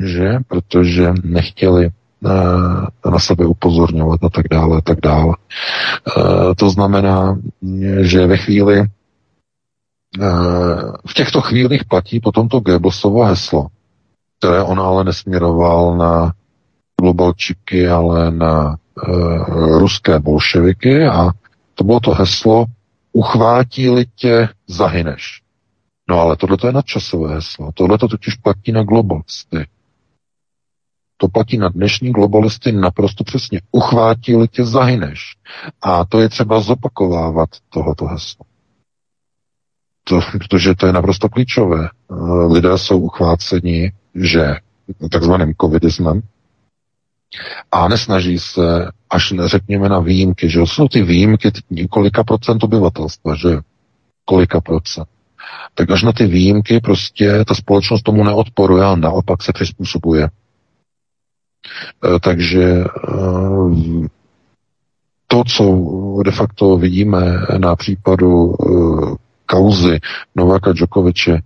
Že? 0.03 0.39
Protože 0.49 1.12
nechtěli 1.25 1.91
na 3.11 3.18
sebe 3.18 3.47
upozorňovat 3.47 4.25
a 4.25 4.29
tak 4.29 4.49
dále, 4.49 4.79
a 4.79 4.81
tak 4.81 5.01
dále. 5.01 5.35
To 6.57 6.70
znamená, 6.70 7.39
že 8.01 8.27
ve 8.27 8.37
chvíli, 8.37 8.85
v 11.07 11.14
těchto 11.14 11.41
chvílích 11.41 11.85
platí 11.85 12.20
potom 12.20 12.49
to 12.49 12.61
Goebbelsovo 12.61 13.25
heslo, 13.25 13.66
které 14.39 14.62
on 14.62 14.81
ale 14.81 15.05
nesměroval 15.05 15.97
na 15.97 16.33
globalčiky, 17.01 17.89
ale 17.89 18.31
na 18.31 18.77
ruské 19.49 20.18
bolševiky 20.18 21.07
a 21.07 21.31
to 21.75 21.85
bylo 21.85 22.01
to 22.01 22.11
heslo 22.11 22.66
uchvátí-li 23.12 24.05
tě, 24.14 24.49
zahyneš. 24.66 25.43
No 26.09 26.20
ale 26.20 26.37
tohle 26.37 26.57
je 26.64 26.73
nadčasové 26.73 27.35
heslo. 27.35 27.70
Tohle 27.75 27.99
to 27.99 28.09
totiž 28.09 28.35
platí 28.35 28.73
na 28.73 28.83
globalisty. 28.83 29.66
To 31.23 31.29
platí 31.29 31.59
na 31.59 31.68
dnešní 31.68 32.11
globalisty 32.12 32.73
naprosto 32.73 33.25
přesně. 33.25 33.61
Uchvátili 33.73 34.49
tě, 34.49 34.64
zahyneš. 34.64 35.37
A 35.83 36.05
to 36.05 36.20
je 36.20 36.29
třeba 36.29 36.61
zopakovávat 36.61 37.49
tohoto 37.70 38.07
heslo. 38.07 38.45
To, 40.05 40.20
protože 40.33 40.75
to 40.75 40.87
je 40.87 40.93
naprosto 40.93 41.29
klíčové. 41.29 41.89
Lidé 42.51 42.79
jsou 42.79 42.99
uchváceni, 42.99 43.93
že 44.14 44.55
takzvaným 45.11 45.55
covidismem 45.61 46.23
a 47.73 47.89
nesnaží 47.89 48.39
se, 48.39 48.89
až 49.11 49.33
neřekněme 49.33 49.89
na 49.89 49.99
výjimky, 49.99 50.51
že 50.51 50.61
jsou 50.61 50.89
ty 50.89 51.03
výjimky 51.03 51.51
kolika 51.91 52.25
procent 52.25 52.64
obyvatelstva, 52.64 53.35
že 53.35 53.49
kolika 54.25 54.61
procent. 54.61 55.09
Tak 55.75 55.91
až 55.91 56.03
na 56.03 56.12
ty 56.12 56.27
výjimky 56.27 56.81
prostě 56.81 57.45
ta 57.45 57.55
společnost 57.55 58.03
tomu 58.03 58.25
neodporuje 58.25 58.85
a 58.85 58.97
naopak 58.97 59.43
se 59.43 59.53
přizpůsobuje. 59.53 60.29
Eh, 62.05 62.21
takže 62.21 62.63
eh, 62.63 64.09
to, 65.27 65.45
co 65.45 65.65
de 66.25 66.31
facto 66.31 66.77
vidíme 66.77 67.47
na 67.59 67.77
případu 67.77 68.55
eh, 68.55 69.17
kauzy 69.47 70.01
Novaka 70.37 70.73
Djokoviče, 70.73 71.39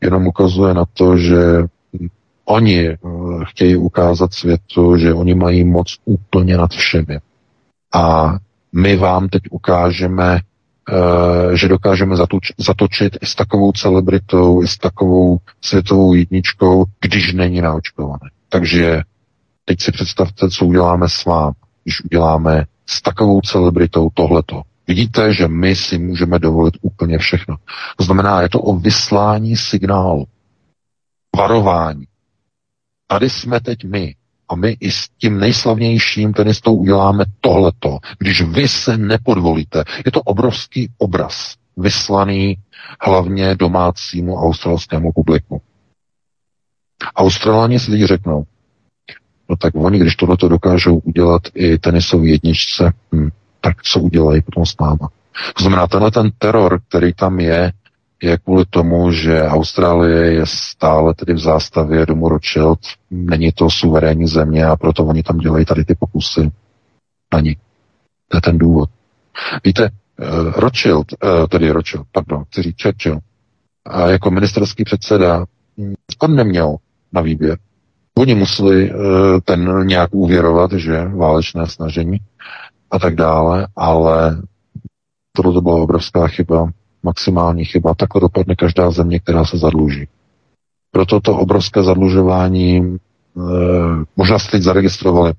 jenom 0.00 0.26
ukazuje 0.26 0.74
na 0.74 0.84
to, 0.94 1.16
že 1.16 1.64
oni 2.44 2.96
chtějí 3.44 3.76
ukázat 3.76 4.34
světu, 4.34 4.96
že 4.96 5.14
oni 5.14 5.34
mají 5.34 5.64
moc 5.64 5.96
úplně 6.04 6.56
nad 6.56 6.70
všemi. 6.70 7.18
A 7.94 8.36
my 8.72 8.96
vám 8.96 9.28
teď 9.28 9.42
ukážeme, 9.50 10.40
že 11.52 11.68
dokážeme 11.68 12.16
zatoč, 12.16 12.52
zatočit 12.58 13.16
i 13.20 13.26
s 13.26 13.34
takovou 13.34 13.72
celebritou, 13.72 14.62
i 14.62 14.68
s 14.68 14.78
takovou 14.78 15.38
světovou 15.60 16.14
jedničkou, 16.14 16.84
když 17.00 17.32
není 17.32 17.60
naočkovaný. 17.60 18.28
Takže 18.48 19.02
teď 19.64 19.80
si 19.80 19.92
představte, 19.92 20.50
co 20.50 20.66
uděláme 20.66 21.08
s 21.08 21.24
vámi, 21.24 21.54
když 21.84 22.04
uděláme 22.04 22.64
s 22.86 23.02
takovou 23.02 23.40
celebritou 23.40 24.10
tohleto. 24.14 24.62
Vidíte, 24.88 25.34
že 25.34 25.48
my 25.48 25.76
si 25.76 25.98
můžeme 25.98 26.38
dovolit 26.38 26.74
úplně 26.82 27.18
všechno. 27.18 27.56
To 27.96 28.04
znamená, 28.04 28.42
je 28.42 28.48
to 28.48 28.60
o 28.60 28.76
vyslání 28.76 29.56
signálu, 29.56 30.26
varování. 31.36 32.04
Tady 33.06 33.30
jsme 33.30 33.60
teď 33.60 33.84
my, 33.84 34.14
a 34.48 34.56
my 34.56 34.76
i 34.80 34.90
s 34.90 35.08
tím 35.08 35.38
nejslavnějším 35.38 36.32
tenistou 36.32 36.74
uděláme 36.74 37.24
tohleto, 37.40 37.98
když 38.18 38.42
vy 38.42 38.68
se 38.68 38.96
nepodvolíte. 38.96 39.84
Je 40.06 40.12
to 40.12 40.20
obrovský 40.22 40.88
obraz, 40.98 41.54
vyslaný 41.76 42.56
hlavně 43.00 43.54
domácímu 43.54 44.36
australskému 44.36 45.12
publiku. 45.12 45.62
Australáni 47.16 47.78
si 47.78 47.90
teď 47.90 48.02
řeknou, 48.02 48.44
no 49.54 49.58
tak 49.58 49.74
oni, 49.76 49.98
když 49.98 50.16
tohleto 50.16 50.48
dokážou 50.48 50.98
udělat 50.98 51.42
i 51.54 51.78
tenisový 51.78 52.30
jedničce, 52.30 52.92
hm, 53.14 53.28
tak 53.60 53.82
co 53.82 54.00
udělají 54.00 54.42
potom 54.42 54.66
s 54.66 54.74
náma. 54.80 55.08
To 55.56 55.62
znamená, 55.62 55.86
tenhle 55.86 56.10
ten 56.10 56.30
teror, 56.38 56.80
který 56.88 57.12
tam 57.12 57.40
je, 57.40 57.72
je 58.22 58.38
kvůli 58.38 58.64
tomu, 58.70 59.12
že 59.12 59.42
Austrálie 59.42 60.32
je 60.32 60.42
stále 60.46 61.14
tedy 61.14 61.32
v 61.34 61.38
zástavě 61.38 62.06
domu 62.06 62.28
Rothschild, 62.28 62.78
není 63.10 63.52
to 63.52 63.70
suverénní 63.70 64.26
země 64.26 64.64
a 64.66 64.76
proto 64.76 65.04
oni 65.04 65.22
tam 65.22 65.38
dělají 65.38 65.64
tady 65.64 65.84
ty 65.84 65.94
pokusy 65.94 66.50
na 67.34 67.40
ní. 67.40 67.56
To 68.28 68.36
je 68.36 68.40
ten 68.40 68.58
důvod. 68.58 68.88
Víte, 69.64 69.90
uh, 69.90 70.52
Rothschild, 70.56 71.06
uh, 71.12 71.46
tedy 71.46 71.70
Rothschild, 71.70 72.06
pardon, 72.12 72.44
chci 72.44 72.62
říct 72.62 72.82
Churchill, 72.82 73.18
a 73.86 74.08
jako 74.08 74.30
ministerský 74.30 74.84
předseda, 74.84 75.44
hm, 75.78 75.94
on 76.22 76.34
neměl 76.36 76.76
na 77.12 77.20
výběr. 77.20 77.58
Oni 78.18 78.34
museli 78.34 78.90
uh, 78.90 78.98
ten 79.44 79.86
nějak 79.86 80.14
uvěrovat, 80.14 80.72
že 80.72 81.04
válečné 81.04 81.66
snažení 81.66 82.18
a 82.90 82.98
tak 82.98 83.14
dále, 83.14 83.66
ale 83.76 84.42
tohle 85.36 85.52
to 85.52 85.60
byla 85.60 85.76
obrovská 85.76 86.28
chyba 86.28 86.70
maximální 87.02 87.64
chyba. 87.64 87.94
Takhle 87.94 88.20
dopadne 88.20 88.54
každá 88.54 88.90
země, 88.90 89.20
která 89.20 89.44
se 89.44 89.58
zadluží. 89.58 90.08
Proto 90.90 91.20
to 91.20 91.36
obrovské 91.36 91.82
zadlužování, 91.82 92.76
e, 92.76 92.98
možná 94.16 94.38
jste 94.38 94.50
teď 94.50 94.62
zaregistrovali, 94.62 95.32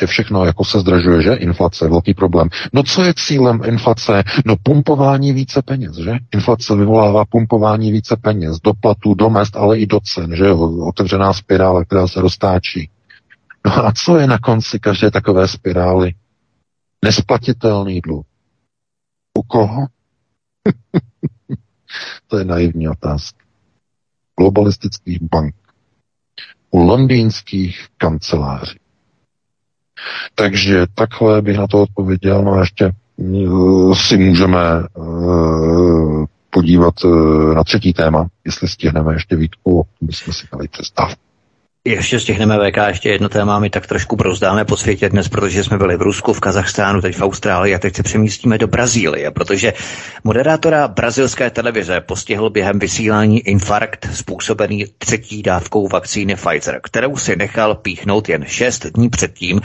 že 0.00 0.06
všechno 0.06 0.44
jako 0.44 0.64
se 0.64 0.80
zdražuje, 0.80 1.22
že? 1.22 1.34
Inflace, 1.34 1.88
velký 1.88 2.14
problém. 2.14 2.48
No 2.72 2.82
co 2.82 3.02
je 3.02 3.14
cílem 3.16 3.60
inflace? 3.64 4.22
No 4.46 4.56
pumpování 4.62 5.32
více 5.32 5.62
peněz, 5.62 5.96
že? 5.96 6.12
Inflace 6.32 6.76
vyvolává 6.76 7.24
pumpování 7.24 7.92
více 7.92 8.16
peněz, 8.16 8.60
do 8.60 8.72
platů, 8.74 9.14
do 9.14 9.30
mest, 9.30 9.56
ale 9.56 9.78
i 9.78 9.86
do 9.86 10.00
cen, 10.00 10.36
že? 10.36 10.52
Otevřená 10.88 11.32
spirála, 11.32 11.84
která 11.84 12.08
se 12.08 12.20
roztáčí. 12.20 12.90
No 13.66 13.86
a 13.86 13.92
co 13.92 14.18
je 14.18 14.26
na 14.26 14.38
konci 14.38 14.80
každé 14.80 15.10
takové 15.10 15.48
spirály? 15.48 16.14
Nesplatitelný 17.04 18.00
dluh. 18.00 18.24
U 19.38 19.42
koho? 19.42 19.86
to 22.26 22.38
je 22.38 22.44
naivní 22.44 22.88
otázka. 22.88 23.44
Globalistických 24.38 25.18
bank. 25.22 25.54
U 26.70 26.78
londýnských 26.78 27.86
kanceláří. 27.96 28.83
Takže 30.34 30.86
takhle 30.94 31.42
bych 31.42 31.56
na 31.58 31.66
to 31.66 31.82
odpověděl, 31.82 32.42
no 32.42 32.52
a 32.52 32.60
ještě 32.60 32.92
uh, 33.16 33.94
si 33.94 34.16
můžeme 34.16 34.58
uh, 34.94 36.24
podívat 36.50 37.04
uh, 37.04 37.54
na 37.54 37.64
třetí 37.64 37.92
téma, 37.92 38.26
jestli 38.44 38.68
stihneme 38.68 39.12
ještě 39.12 39.36
výtku, 39.36 39.86
bychom 40.00 40.34
si 40.34 40.46
dali 40.52 40.68
přestávku. 40.68 41.23
Ještě 41.86 42.20
stihneme 42.20 42.58
VK, 42.58 42.76
ještě 42.88 43.08
jedno 43.08 43.28
téma, 43.28 43.58
my 43.58 43.70
tak 43.70 43.86
trošku 43.86 44.16
brozdáme 44.16 44.64
po 44.64 44.76
světě 44.76 45.08
dnes, 45.08 45.28
protože 45.28 45.64
jsme 45.64 45.78
byli 45.78 45.96
v 45.96 46.02
Rusku, 46.02 46.32
v 46.32 46.40
Kazachstánu, 46.40 47.00
teď 47.00 47.16
v 47.16 47.22
Austrálii 47.22 47.74
a 47.74 47.78
teď 47.78 47.96
se 47.96 48.02
přemístíme 48.02 48.58
do 48.58 48.66
Brazílie, 48.66 49.30
protože 49.30 49.72
moderátora 50.24 50.88
brazilské 50.88 51.50
televize 51.50 52.00
postihl 52.00 52.50
během 52.50 52.78
vysílání 52.78 53.40
infarkt 53.40 54.08
způsobený 54.14 54.84
třetí 54.98 55.42
dávkou 55.42 55.88
vakcíny 55.88 56.36
Pfizer, 56.36 56.80
kterou 56.82 57.16
si 57.16 57.36
nechal 57.36 57.74
píchnout 57.74 58.28
jen 58.28 58.44
šest 58.44 58.86
dní 58.86 59.08
předtím 59.08 59.60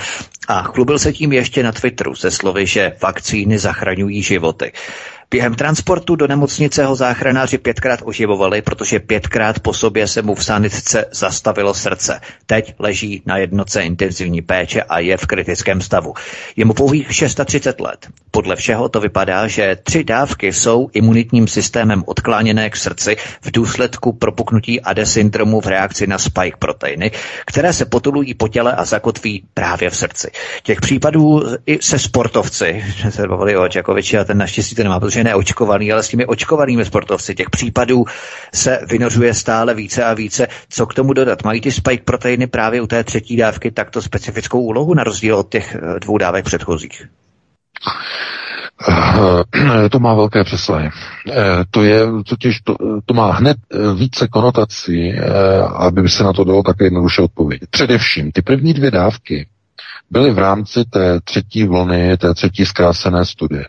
a 0.48 0.64
chlubil 0.64 1.00
se 1.00 1.14
tím 1.14 1.34
ještě 1.34 1.64
na 1.64 1.72
Twitteru 1.72 2.16
se 2.16 2.32
slovy, 2.32 2.66
že 2.66 2.94
vakcíny 3.02 3.60
zachraňují 3.60 4.24
životy. 4.24 4.72
Během 5.32 5.56
transportu 5.56 6.16
do 6.16 6.28
nemocnice 6.28 6.86
ho 6.86 6.96
záchranáři 6.96 7.58
pětkrát 7.58 8.00
oživovali, 8.04 8.62
protože 8.62 9.00
pětkrát 9.00 9.60
po 9.60 9.74
sobě 9.74 10.08
se 10.08 10.22
mu 10.22 10.36
v 10.36 10.44
sanitce 10.44 11.06
zastavilo 11.12 11.74
srdce. 11.74 12.22
Teď 12.46 12.74
leží 12.80 13.22
na 13.26 13.38
jednoce 13.38 13.82
intenzivní 13.82 14.42
péče 14.42 14.84
a 14.84 15.00
je 15.00 15.18
v 15.18 15.26
kritickém 15.26 15.82
stavu. 15.82 16.14
Je 16.56 16.66
mu 16.66 16.74
pouhých 16.74 17.16
630 17.16 17.80
let. 17.80 18.08
Podle 18.32 18.56
všeho 18.56 18.90
to 18.90 19.00
vypadá, 19.00 19.48
že 19.48 19.78
tři 19.84 20.04
dávky 20.04 20.54
jsou 20.54 20.90
imunitním 20.94 21.48
systémem 21.48 22.04
odkláněné 22.06 22.70
k 22.70 22.76
srdci 22.76 23.18
v 23.42 23.52
důsledku 23.52 24.14
propuknutí 24.14 24.82
AD 24.82 24.98
syndromu 25.04 25.62
v 25.62 25.66
reakci 25.68 26.08
na 26.08 26.18
spike 26.18 26.58
proteiny, 26.60 27.12
které 27.46 27.74
se 27.74 27.86
potulují 27.86 28.34
po 28.34 28.48
těle 28.48 28.74
a 28.74 28.86
zakotví 28.86 29.44
právě 29.54 29.90
v 29.90 29.98
srdci. 29.98 30.32
Těch 30.64 30.82
případů 30.82 31.44
i 31.66 31.80
se 31.82 32.00
sportovci, 32.00 32.84
se 33.10 33.28
bavili 33.28 33.58
o 33.58 33.68
Čakoviči 33.68 34.18
a 34.18 34.24
ten 34.24 34.38
naštěstí 34.38 34.76
to 34.76 34.84
nemá, 34.84 35.00
protože 35.00 35.19
samozřejmě 35.20 35.24
neočkovaný, 35.24 35.92
ale 35.92 36.04
s 36.04 36.08
těmi 36.08 36.26
očkovanými 36.26 36.86
sportovci. 36.86 37.36
Těch 37.36 37.50
případů 37.50 38.06
se 38.54 38.80
vynořuje 38.90 39.34
stále 39.34 39.74
více 39.74 40.04
a 40.04 40.14
více. 40.14 40.48
Co 40.70 40.86
k 40.86 40.94
tomu 40.94 41.14
dodat? 41.14 41.44
Mají 41.44 41.62
ty 41.62 41.72
spike 41.72 42.04
proteiny 42.04 42.48
právě 42.48 42.82
u 42.82 42.88
té 42.88 43.04
třetí 43.04 43.38
dávky 43.38 43.72
takto 43.72 44.02
specifickou 44.02 44.62
úlohu 44.62 44.94
na 44.94 45.04
rozdíl 45.04 45.36
od 45.36 45.50
těch 45.50 45.76
eh, 45.76 46.00
dvou 46.00 46.18
dávek 46.18 46.46
předchozích? 46.46 47.08
Eh, 48.90 49.90
to 49.90 50.00
má 50.00 50.16
velké 50.16 50.44
přesahy. 50.44 50.90
Eh, 50.90 51.34
to 51.72 51.84
je 51.84 52.00
totiž, 52.30 52.62
to, 52.62 52.76
to 53.06 53.14
má 53.14 53.32
hned 53.34 53.58
více 53.96 54.28
konotací, 54.28 55.14
aby 55.76 56.10
se 56.10 56.24
na 56.24 56.34
to 56.34 56.44
dalo 56.44 56.64
také 56.64 56.84
jednoduše 56.84 57.22
odpovědět. 57.22 57.70
Především 57.70 58.32
ty 58.32 58.42
první 58.42 58.74
dvě 58.74 58.92
dávky 58.92 59.48
byly 60.12 60.32
v 60.32 60.40
rámci 60.40 60.86
té 60.86 61.20
třetí 61.22 61.64
vlny, 61.64 62.18
té 62.18 62.34
třetí 62.34 62.66
zkrácené 62.66 63.26
studie. 63.26 63.66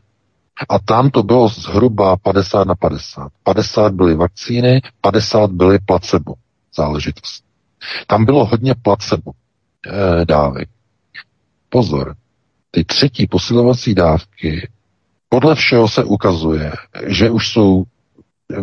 A 0.68 0.78
tam 0.78 1.10
to 1.10 1.22
bylo 1.22 1.48
zhruba 1.48 2.16
50 2.16 2.64
na 2.64 2.74
50. 2.74 3.32
50 3.42 3.92
byly 3.94 4.14
vakcíny, 4.14 4.80
50 5.00 5.50
byly 5.50 5.78
placebo 5.78 6.34
záležitost. 6.76 7.44
Tam 8.06 8.24
bylo 8.24 8.44
hodně 8.44 8.74
placebo 8.74 9.32
e, 9.86 10.24
dávek. 10.24 10.68
Pozor, 11.68 12.14
ty 12.70 12.84
třetí 12.84 13.26
posilovací 13.26 13.94
dávky, 13.94 14.68
podle 15.28 15.54
všeho 15.54 15.88
se 15.88 16.04
ukazuje, 16.04 16.72
že 17.06 17.30
už 17.30 17.48
jsou, 17.52 17.84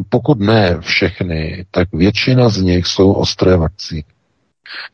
pokud 0.10 0.40
ne 0.40 0.78
všechny, 0.82 1.66
tak 1.72 1.88
většina 1.94 2.50
z 2.50 2.58
nich 2.58 2.88
jsou 2.88 3.12
ostré 3.12 3.58
vakcíny. 3.58 4.04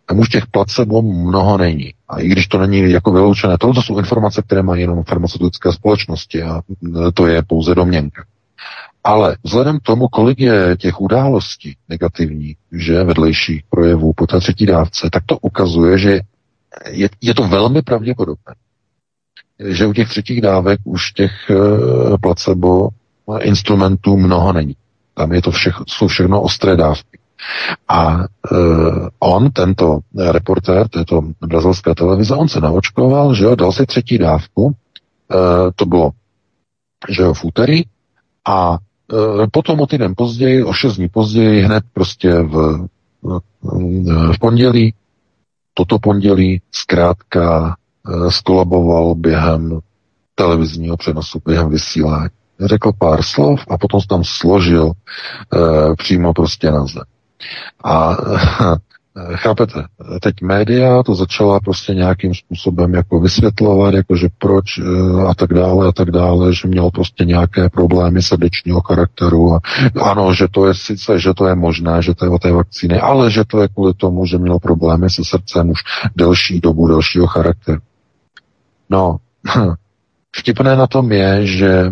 Tam 0.06 0.20
už 0.20 0.30
těch 0.30 0.48
placebo 0.48 1.02
mnoho 1.02 1.58
není. 1.58 1.94
A 2.10 2.20
i 2.20 2.28
když 2.28 2.48
to 2.48 2.58
není 2.58 2.92
jako 2.92 3.12
vyloučené, 3.12 3.58
tohle 3.58 3.84
jsou 3.84 4.00
informace, 4.00 4.42
které 4.42 4.64
mají 4.64 4.82
jenom 4.82 5.04
farmaceutické 5.04 5.72
společnosti 5.72 6.44
a 6.44 6.62
to 7.14 7.28
je 7.28 7.44
pouze 7.44 7.76
domněnka. 7.76 8.24
Ale 9.04 9.38
vzhledem 9.44 9.80
k 9.80 9.82
tomu, 9.82 10.08
kolik 10.08 10.40
je 10.40 10.78
těch 10.78 11.02
událostí 11.02 11.76
negativních, 11.90 12.58
že 12.72 13.04
vedlejších 13.04 13.64
projevů 13.70 14.14
po 14.14 14.28
té 14.28 14.40
třetí 14.40 14.66
dávce, 14.66 15.10
tak 15.12 15.24
to 15.26 15.38
ukazuje, 15.38 15.98
že 15.98 16.22
je, 16.90 17.10
je 17.22 17.34
to 17.34 17.48
velmi 17.48 17.82
pravděpodobné, 17.82 18.56
že 19.70 19.86
u 19.86 19.94
těch 19.94 20.10
třetích 20.10 20.42
dávek 20.42 20.80
už 20.84 21.12
těch 21.12 21.32
uh, 21.50 22.18
placebo 22.22 22.90
instrumentů 23.42 24.18
mnoho 24.18 24.54
není. 24.54 24.76
Tam 25.14 25.32
je 25.34 25.42
to 25.42 25.52
všech, 25.52 25.76
jsou 25.88 26.08
všechno 26.08 26.42
ostré 26.42 26.78
dávky. 26.78 27.20
A 27.88 28.18
uh, 28.18 29.08
on, 29.20 29.52
tento 29.52 30.00
reportér 30.32 30.88
této 30.88 31.22
brazilské 31.42 31.96
televize, 31.96 32.36
on 32.36 32.48
se 32.48 32.60
naočkoval, 32.60 33.36
že 33.36 33.44
jo, 33.44 33.56
dal 33.56 33.72
si 33.72 33.86
třetí 33.86 34.18
dávku, 34.18 34.64
uh, 34.64 34.72
to 35.76 35.86
bylo, 35.86 36.12
že 37.10 37.22
jo, 37.22 37.34
v 37.34 37.44
úterý, 37.44 37.82
a 38.46 38.72
uh, 38.72 38.78
potom 39.52 39.80
o 39.80 39.88
týden 39.88 40.14
později, 40.18 40.64
o 40.64 40.74
šest 40.74 40.96
dní 40.96 41.10
později, 41.10 41.62
hned 41.62 41.84
prostě 41.94 42.34
v, 42.34 42.88
v, 44.32 44.40
pondělí, 44.40 44.94
toto 45.74 46.00
pondělí 46.00 46.62
zkrátka 46.72 47.76
uh, 48.08 48.30
skolaboval 48.30 49.16
během 49.16 49.80
televizního 50.36 50.98
přenosu, 50.98 51.42
během 51.46 51.70
vysílání. 51.70 52.30
Řekl 52.60 52.92
pár 52.98 53.24
slov 53.24 53.60
a 53.70 53.78
potom 53.78 54.02
se 54.02 54.08
tam 54.08 54.24
složil 54.24 54.86
uh, 54.86 55.96
přímo 55.96 56.34
prostě 56.34 56.72
na 56.72 56.86
zem. 56.86 57.04
A 57.84 58.18
chápete? 59.36 59.84
Teď 60.22 60.42
média 60.42 61.04
to 61.04 61.16
začala 61.16 61.60
prostě 61.60 61.94
nějakým 61.94 62.34
způsobem 62.36 62.94
jako 62.94 63.20
vysvětlovat, 63.20 63.94
jako 63.94 64.16
že 64.16 64.28
proč 64.38 64.80
eh, 64.80 65.28
a 65.28 65.34
tak 65.34 65.54
dále 65.54 65.88
a 65.88 65.92
tak 65.92 66.12
dále, 66.12 66.54
že 66.54 66.68
měl 66.68 66.90
prostě 66.92 67.26
nějaké 67.26 67.70
problémy 67.70 68.22
srdečního 68.22 68.82
charakteru 68.82 69.54
a 69.54 69.60
ano, 70.02 70.34
že 70.34 70.48
to 70.52 70.68
je 70.68 70.74
sice, 70.74 71.20
že 71.20 71.34
to 71.34 71.48
je 71.48 71.56
možné, 71.56 72.02
že 72.02 72.16
to 72.16 72.26
je 72.26 72.32
o 72.32 72.40
té 72.40 72.52
vakcíny, 72.52 73.00
ale 73.00 73.32
že 73.32 73.44
to 73.48 73.62
je 73.62 73.68
kvůli 73.68 73.94
tomu, 73.94 74.26
že 74.26 74.38
měl 74.38 74.60
problémy 74.60 75.10
se 75.10 75.22
srdcem 75.24 75.70
už 75.70 75.80
delší 76.16 76.60
dobu, 76.60 76.88
delšího 76.88 77.28
charakteru. 77.28 77.80
No, 78.90 79.18
vtipné 80.36 80.76
na 80.76 80.88
tom 80.88 81.12
je, 81.12 81.48
že 81.48 81.92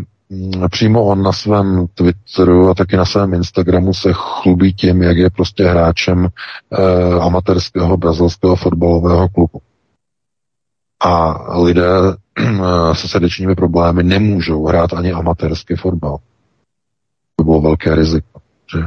přímo 0.71 1.05
on 1.05 1.23
na 1.23 1.31
svém 1.31 1.87
Twitteru 1.87 2.69
a 2.69 2.73
taky 2.73 2.97
na 2.97 3.05
svém 3.05 3.33
Instagramu 3.33 3.93
se 3.93 4.09
chlubí 4.13 4.73
tím, 4.73 5.01
jak 5.01 5.17
je 5.17 5.29
prostě 5.29 5.63
hráčem 5.63 6.27
eh, 6.27 7.19
amatérského 7.19 7.97
brazilského 7.97 8.55
fotbalového 8.55 9.29
klubu. 9.29 9.61
A 10.99 11.35
lidé 11.61 11.89
eh, 12.37 12.95
se 12.95 13.07
srdečními 13.07 13.55
problémy 13.55 14.03
nemůžou 14.03 14.65
hrát 14.65 14.93
ani 14.93 15.11
amatérský 15.11 15.75
fotbal. 15.75 16.17
To 17.35 17.43
bylo 17.43 17.61
velké 17.61 17.95
riziko, 17.95 18.41
že? 18.75 18.79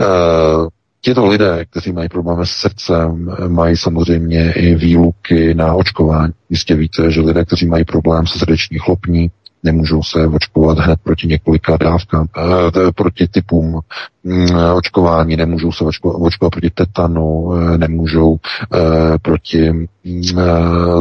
eh, 0.00 0.79
Těto 1.00 1.26
lidé, 1.26 1.64
kteří 1.70 1.92
mají 1.92 2.08
problémy 2.08 2.46
s 2.46 2.50
srdcem, 2.50 3.36
mají 3.48 3.76
samozřejmě 3.76 4.52
i 4.52 4.74
výluky 4.74 5.54
na 5.54 5.74
očkování. 5.74 6.32
Jistě 6.50 6.74
víte, 6.74 7.10
že 7.10 7.20
lidé, 7.20 7.44
kteří 7.44 7.66
mají 7.66 7.84
problém 7.84 8.26
se 8.26 8.38
srdeční 8.38 8.78
chlopní, 8.78 9.30
nemůžou 9.62 10.02
se 10.02 10.26
očkovat 10.26 10.78
hned 10.78 11.00
proti 11.04 11.26
několika 11.26 11.76
dávkám, 11.76 12.26
eh, 12.36 12.92
proti 12.92 13.28
typům 13.28 13.80
mm, 14.24 14.46
očkování, 14.74 15.36
nemůžou 15.36 15.72
se 15.72 15.84
očkovat, 15.84 16.16
očkovat 16.20 16.50
proti 16.50 16.70
tetanu, 16.70 17.52
eh, 17.54 17.78
nemůžou 17.78 18.36
eh, 18.74 19.18
proti 19.22 19.72
mm, 19.72 19.88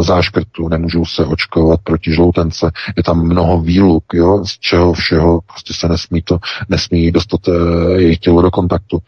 záškrtu, 0.01 0.69
nemůžou 0.69 1.05
se 1.05 1.25
očkovat 1.25 1.79
proti 1.83 2.13
žloutence. 2.13 2.71
Je 2.97 3.03
tam 3.03 3.25
mnoho 3.25 3.61
výluk, 3.61 4.03
jo, 4.13 4.45
z 4.45 4.59
čeho 4.59 4.93
všeho 4.93 5.39
prostě 5.41 5.73
se 5.73 5.87
nesmí 5.87 6.21
to, 6.21 6.37
nesmí 6.69 7.11
dostat 7.11 7.39
jejich 7.95 8.19
tělo 8.19 8.41
do 8.41 8.51
kontaktu. 8.51 8.99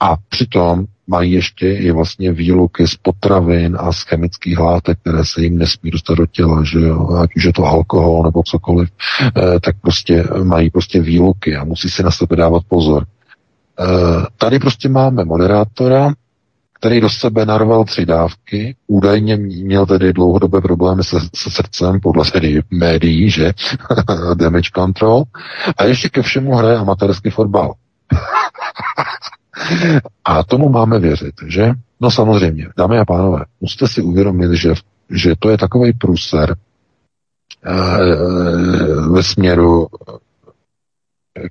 A 0.00 0.16
přitom 0.28 0.84
mají 1.10 1.32
ještě 1.32 1.72
i 1.72 1.90
vlastně 1.90 2.32
výluky 2.32 2.86
z 2.86 2.96
potravin 2.96 3.76
a 3.80 3.92
z 3.92 4.02
chemických 4.02 4.58
látek, 4.58 4.98
které 5.00 5.24
se 5.24 5.42
jim 5.42 5.58
nesmí 5.58 5.90
dostat 5.90 6.14
do 6.14 6.26
těla, 6.26 6.64
že 6.64 6.80
jo, 6.80 7.08
ať 7.22 7.30
už 7.36 7.44
je 7.44 7.52
to 7.52 7.64
alkohol 7.64 8.22
nebo 8.22 8.42
cokoliv, 8.42 8.88
eh, 9.22 9.60
tak 9.60 9.76
prostě 9.80 10.24
mají 10.42 10.70
prostě 10.70 11.00
výluky 11.00 11.56
a 11.56 11.64
musí 11.64 11.90
si 11.90 12.02
na 12.02 12.10
sebe 12.10 12.36
dávat 12.36 12.62
pozor. 12.68 13.06
Eh, 13.80 14.26
tady 14.36 14.58
prostě 14.58 14.88
máme 14.88 15.24
moderátora, 15.24 16.12
který 16.74 17.00
do 17.00 17.10
sebe 17.10 17.46
narval 17.46 17.84
tři 17.84 18.06
dávky, 18.06 18.76
údajně 18.86 19.36
měl 19.36 19.86
tedy 19.86 20.12
dlouhodobé 20.12 20.60
problémy 20.60 21.04
se, 21.04 21.16
se 21.34 21.50
srdcem, 21.50 22.00
podle 22.00 22.24
tedy 22.24 22.62
médií, 22.70 23.30
že? 23.30 23.52
Damage 24.34 24.70
control. 24.74 25.22
A 25.76 25.84
ještě 25.84 26.08
ke 26.08 26.22
všemu 26.22 26.54
hraje 26.54 26.76
amatérský 26.76 27.30
fotbal. 27.30 27.74
A 30.24 30.44
tomu 30.44 30.68
máme 30.68 30.98
věřit, 30.98 31.34
že? 31.46 31.72
No 32.00 32.10
samozřejmě, 32.10 32.68
dámy 32.76 32.98
a 32.98 33.04
pánové, 33.04 33.44
musíte 33.60 33.88
si 33.88 34.02
uvědomit, 34.02 34.52
že, 34.52 34.74
že 35.10 35.34
to 35.38 35.50
je 35.50 35.58
takový 35.58 35.92
průser 35.92 36.56
e, 37.64 37.74
ve 39.10 39.22
směru 39.22 39.86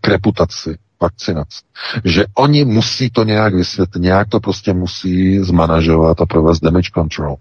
k 0.01 0.07
reputaci 0.07 0.77
vakcinace. 1.01 1.61
Že 2.05 2.25
oni 2.33 2.65
musí 2.65 3.09
to 3.09 3.23
nějak 3.23 3.55
vysvětlit, 3.55 4.01
nějak 4.01 4.29
to 4.29 4.39
prostě 4.39 4.73
musí 4.73 5.39
zmanažovat 5.39 6.21
a 6.21 6.25
provést 6.25 6.59
damage 6.59 6.89
control. 6.93 7.35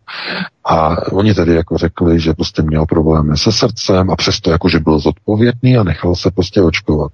A 0.65 1.07
oni 1.13 1.35
tedy 1.35 1.55
jako 1.55 1.79
řekli, 1.79 2.21
že 2.21 2.35
prostě 2.35 2.63
měl 2.63 2.87
problémy 2.87 3.37
se 3.37 3.53
srdcem 3.53 4.11
a 4.11 4.17
přesto 4.17 4.51
jakože 4.51 4.79
byl 4.79 4.99
zodpovědný 4.99 5.77
a 5.77 5.83
nechal 5.83 6.15
se 6.15 6.31
prostě 6.31 6.63
očkovat. 6.63 7.13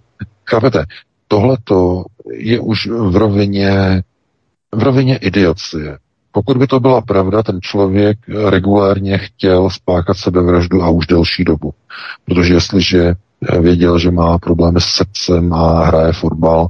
Chápete? 0.51 0.85
Tohle 1.35 1.57
to 1.65 2.05
je 2.33 2.61
už 2.61 2.87
v 2.87 3.17
rovině, 3.17 4.03
v 4.75 4.83
rovině 4.83 5.17
idiocie. 5.17 5.99
Pokud 6.33 6.57
by 6.57 6.67
to 6.67 6.81
byla 6.81 7.01
pravda, 7.01 7.43
ten 7.43 7.61
člověk 7.61 8.19
regulárně 8.49 9.19
chtěl 9.19 9.71
spákat 9.71 10.17
sebevraždu 10.17 10.83
a 10.83 10.91
už 10.91 11.07
delší 11.07 11.45
dobu. 11.45 11.75
Protože 12.25 12.55
jestliže 12.55 13.15
věděl, 13.61 13.99
že 13.99 14.11
má 14.11 14.39
problémy 14.39 14.81
s 14.81 14.85
srdcem 14.85 15.53
a 15.53 15.85
hraje 15.85 16.13
fotbal 16.13 16.67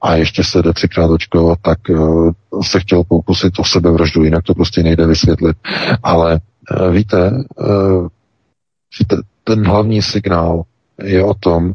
a 0.00 0.14
ještě 0.14 0.44
se 0.44 0.62
jde 0.62 0.72
třikrát 0.72 1.10
očkovat, 1.10 1.58
tak 1.62 1.78
uh, 1.88 2.30
se 2.62 2.80
chtěl 2.80 3.04
pokusit 3.04 3.58
o 3.58 3.64
sebevraždu, 3.64 4.24
jinak 4.24 4.44
to 4.44 4.54
prostě 4.54 4.82
nejde 4.82 5.06
vysvětlit. 5.06 5.56
Ale 6.02 6.40
uh, 6.80 6.90
víte, 6.92 7.30
uh, 7.56 8.08
ten 9.44 9.66
hlavní 9.66 10.02
signál 10.02 10.62
je 11.02 11.24
o 11.24 11.34
tom, 11.34 11.72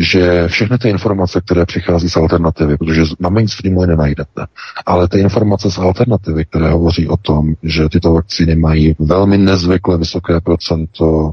že 0.00 0.48
všechny 0.48 0.78
ty 0.78 0.88
informace, 0.88 1.40
které 1.40 1.66
přichází 1.66 2.08
z 2.10 2.16
alternativy, 2.16 2.76
protože 2.76 3.02
na 3.20 3.28
mainstreamu 3.30 3.80
je 3.80 3.86
nenajdete, 3.86 4.46
ale 4.86 5.08
ty 5.08 5.20
informace 5.20 5.70
z 5.70 5.78
alternativy, 5.78 6.44
které 6.44 6.70
hovoří 6.70 7.08
o 7.08 7.16
tom, 7.16 7.54
že 7.62 7.88
tyto 7.88 8.12
vakcíny 8.12 8.56
mají 8.56 8.96
velmi 8.98 9.38
nezvykle 9.38 9.98
vysoké 9.98 10.40
procento 10.40 11.30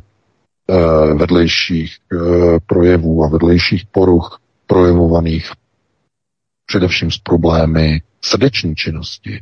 eh, 0.70 1.14
vedlejších 1.14 1.98
eh, 2.14 2.18
projevů 2.66 3.24
a 3.24 3.30
vedlejších 3.30 3.86
poruch 3.92 4.40
projevovaných 4.68 5.52
především 6.66 7.12
s 7.12 7.18
problémy 7.18 8.02
srdeční 8.26 8.76
činnosti, 8.76 9.40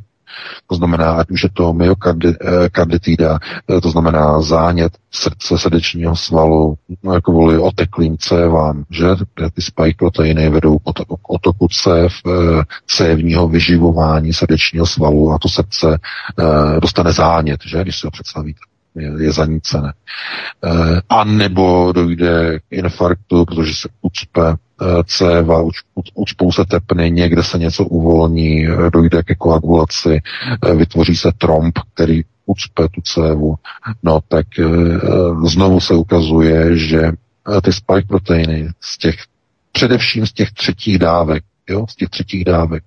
to 0.66 0.74
znamená, 0.74 1.12
ať 1.12 1.30
už 1.30 1.42
je 1.42 1.50
to 1.52 1.72
myokarditida, 1.72 3.38
eh, 3.68 3.80
to 3.80 3.90
znamená 3.90 4.40
zánět 4.40 4.92
srdce, 5.10 5.58
srdečního 5.58 6.16
svalu, 6.16 6.74
no, 7.02 7.20
kvůli 7.20 7.58
oteklým 7.58 8.18
cévám, 8.18 8.84
že? 8.90 9.06
Ty 9.54 9.62
spike 9.62 9.96
proteiny 9.98 10.50
vedou 10.50 10.78
k 10.78 10.82
otoku 11.28 11.68
cév, 11.68 12.12
eh, 12.26 12.62
cévního 12.86 13.48
vyživování 13.48 14.32
srdečního 14.32 14.86
svalu 14.86 15.32
a 15.32 15.38
to 15.38 15.48
srdce 15.48 15.98
eh, 16.38 16.80
dostane 16.80 17.12
zánět, 17.12 17.60
že, 17.66 17.82
když 17.82 18.00
si 18.00 18.06
ho 18.06 18.10
představíte. 18.10 18.60
Je, 18.96 19.24
je 19.24 19.32
zanícené. 19.32 19.92
E, 20.64 21.00
a 21.08 21.24
nebo 21.24 21.92
dojde 21.92 22.58
k 22.58 22.62
infarktu, 22.70 23.44
protože 23.44 23.74
se 23.74 23.88
ucpe 24.02 24.54
céva, 25.04 25.64
ucpou 26.14 26.52
se 26.52 26.64
tepny, 26.64 27.10
někde 27.10 27.42
se 27.42 27.58
něco 27.58 27.84
uvolní, 27.84 28.66
dojde 28.92 29.22
ke 29.22 29.34
koagulaci, 29.34 30.20
vytvoří 30.76 31.16
se 31.16 31.32
tromb, 31.38 31.78
který 31.94 32.22
ucpe 32.46 32.88
tu 32.88 33.00
cévu. 33.00 33.54
No 34.02 34.20
tak 34.28 34.46
eh, 34.58 34.68
znovu 35.44 35.80
se 35.80 35.94
ukazuje, 35.94 36.76
že 36.76 37.00
eh, 37.02 37.60
ty 37.60 37.72
spike 37.72 38.06
proteiny 38.08 38.68
z 38.80 38.98
těch, 38.98 39.16
především 39.72 40.26
z 40.26 40.32
těch 40.32 40.52
třetích 40.52 40.98
dávek, 40.98 41.44
jo, 41.68 41.86
z 41.90 41.96
těch 41.96 42.08
třetích 42.08 42.44
dávek, 42.44 42.84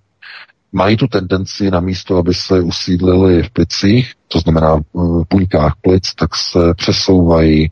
mají 0.71 0.97
tu 0.97 1.07
tendenci 1.07 1.71
na 1.71 1.79
místo, 1.79 2.17
aby 2.17 2.33
se 2.33 2.61
usídlili 2.61 3.43
v 3.43 3.49
plicích, 3.49 4.13
to 4.27 4.39
znamená 4.39 4.75
v 4.93 5.23
buňkách 5.29 5.73
plic, 5.81 6.13
tak 6.15 6.35
se 6.35 6.73
přesouvají 6.77 7.71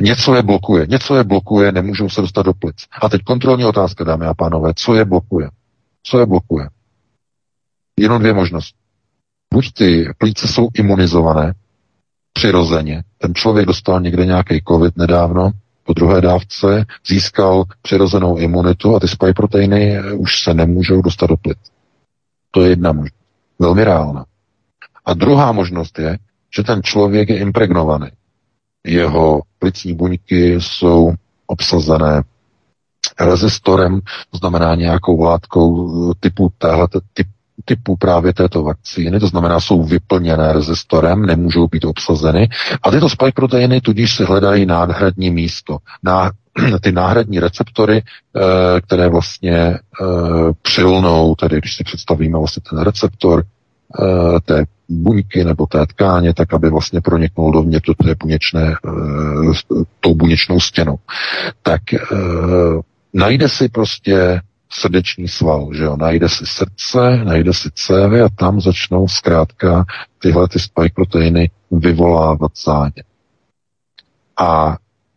Něco 0.00 0.34
je 0.34 0.42
blokuje, 0.42 0.86
něco 0.86 1.16
je 1.16 1.24
blokuje, 1.24 1.72
nemůžou 1.72 2.08
se 2.08 2.20
dostat 2.20 2.42
do 2.42 2.54
plic. 2.54 2.76
A 3.02 3.08
teď 3.08 3.22
kontrolní 3.22 3.64
otázka, 3.64 4.04
dámy 4.04 4.26
a 4.26 4.34
pánové, 4.34 4.72
co 4.76 4.94
je 4.94 5.04
blokuje? 5.04 5.50
Co 6.02 6.18
je 6.18 6.26
blokuje? 6.26 6.68
Jenom 8.00 8.18
dvě 8.18 8.32
možnosti. 8.32 8.78
Buď 9.54 9.72
ty 9.72 10.08
plíce 10.18 10.48
jsou 10.48 10.68
imunizované, 10.74 11.54
přirozeně, 12.32 13.04
ten 13.18 13.34
člověk 13.34 13.66
dostal 13.66 14.00
někde 14.00 14.26
nějaký 14.26 14.62
covid 14.68 14.96
nedávno, 14.96 15.50
po 15.84 15.92
druhé 15.92 16.20
dávce 16.20 16.84
získal 17.08 17.64
přirozenou 17.82 18.36
imunitu 18.36 18.96
a 18.96 19.00
ty 19.00 19.08
spike 19.08 19.34
proteiny 19.34 19.98
už 20.12 20.42
se 20.42 20.54
nemůžou 20.54 21.02
dostat 21.02 21.26
do 21.26 21.36
plic. 21.36 21.58
To 22.50 22.62
je 22.62 22.68
jedna 22.68 22.92
možnost. 22.92 23.14
Velmi 23.58 23.84
reálná. 23.84 24.24
A 25.04 25.14
druhá 25.14 25.52
možnost 25.52 25.98
je, 25.98 26.18
že 26.56 26.62
ten 26.62 26.82
člověk 26.82 27.28
je 27.28 27.38
impregnovaný 27.38 28.08
jeho 28.86 29.42
plicní 29.66 29.94
buňky 29.94 30.54
jsou 30.60 31.12
obsazené 31.46 32.22
rezistorem, 33.20 34.00
to 34.30 34.38
znamená 34.38 34.74
nějakou 34.74 35.22
látkou 35.22 36.14
typu 36.20 36.52
téhle, 36.58 36.88
typ, 37.14 37.26
typu 37.64 37.96
právě 37.96 38.32
této 38.34 38.62
vakcíny, 38.62 39.20
to 39.20 39.26
znamená, 39.26 39.60
jsou 39.60 39.82
vyplněné 39.82 40.52
rezistorem, 40.52 41.26
nemůžou 41.26 41.68
být 41.68 41.84
obsazeny 41.84 42.48
a 42.82 42.90
tyto 42.90 43.08
spike 43.08 43.32
proteiny 43.32 43.80
tudíž 43.80 44.16
si 44.16 44.24
hledají 44.24 44.66
náhradní 44.66 45.30
místo. 45.30 45.78
Na, 46.02 46.30
ty 46.80 46.92
náhradní 46.92 47.40
receptory, 47.40 48.02
eh, 48.02 48.80
které 48.80 49.08
vlastně 49.08 49.56
eh, 49.58 49.78
přilnou, 50.62 51.34
tedy 51.34 51.58
když 51.58 51.76
si 51.76 51.84
představíme 51.84 52.38
vlastně 52.38 52.62
ten 52.70 52.78
receptor 52.78 53.42
eh, 53.46 53.55
té 54.44 54.64
buňky 54.88 55.44
nebo 55.44 55.66
té 55.66 55.86
tkáně, 55.86 56.34
tak 56.34 56.54
aby 56.54 56.70
vlastně 56.70 57.00
proniknul 57.00 57.52
dovnitř 57.52 57.86
do 57.86 57.94
té 57.94 58.14
buněčné, 58.14 58.76
uh, 58.84 59.54
tou 60.00 60.14
buněčnou 60.14 60.60
stěnou. 60.60 60.96
Tak 61.62 61.82
uh, 62.12 62.80
najde 63.14 63.48
si 63.48 63.68
prostě 63.68 64.40
srdeční 64.70 65.28
sval, 65.28 65.70
že 65.74 65.84
jo, 65.84 65.96
najde 65.96 66.28
si 66.28 66.46
srdce, 66.46 67.24
najde 67.24 67.52
si 67.52 67.68
cévy 67.74 68.20
a 68.20 68.28
tam 68.28 68.60
začnou 68.60 69.08
zkrátka 69.08 69.84
tyhle 70.18 70.48
ty 70.48 70.58
spike 70.58 70.94
proteiny 70.94 71.50
vyvolávat 71.70 72.52
zánět. 72.64 73.06
A 74.38 74.76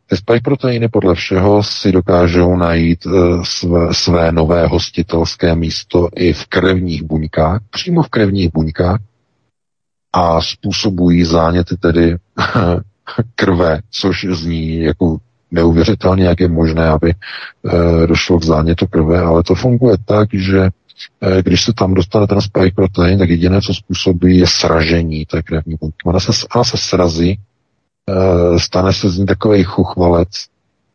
ty 0.10 0.18
spike 0.18 0.41
proteiny 0.43 0.89
podle 0.89 1.16
všeho 1.16 1.64
si 1.64 1.91
dokážou 1.91 2.55
najít 2.55 3.05
uh, 3.05 3.43
své, 3.43 3.93
své 3.93 4.32
nové 4.32 4.68
hostitelské 4.68 5.55
místo 5.55 6.10
i 6.16 6.34
v 6.34 6.45
krevních 6.45 7.03
buňkách, 7.03 7.62
přímo 7.70 8.03
v 8.03 8.10
krevních 8.10 8.53
buňkách 8.53 8.99
a 10.14 10.41
způsobují 10.41 11.24
záněty 11.24 11.78
tedy 11.78 12.16
krve, 13.36 13.80
což 13.91 14.26
zní 14.30 14.80
jako 14.80 15.18
neuvěřitelně, 15.51 16.26
jak 16.26 16.39
je 16.39 16.47
možné, 16.47 16.88
aby 16.88 17.10
e, 17.10 18.07
došlo 18.07 18.39
k 18.39 18.43
zánětu 18.45 18.88
krve, 18.88 19.20
ale 19.20 19.43
to 19.43 19.55
funguje 19.55 19.97
tak, 20.05 20.30
že 20.34 20.60
e, 20.60 21.41
když 21.41 21.64
se 21.64 21.74
tam 21.74 21.93
dostane 21.93 22.28
ten 22.28 22.41
spike 22.41 22.76
protein, 22.76 23.20
tak 23.20 23.30
jediné, 23.30 23.62
co 23.62 23.74
způsobí, 23.74 24.38
je 24.38 24.47
sražení 24.47 25.26
té 25.26 25.43
krevní 25.43 25.76
buňky. 25.80 25.97
Ona 26.05 26.20
se, 26.20 26.32
ona 26.55 26.64
se 26.64 26.78
srazí, 26.78 27.39
stane 28.57 28.93
se 28.93 29.10
z 29.10 29.18
ní 29.18 29.26
takový 29.26 29.64
chuchvalec, 29.64 30.30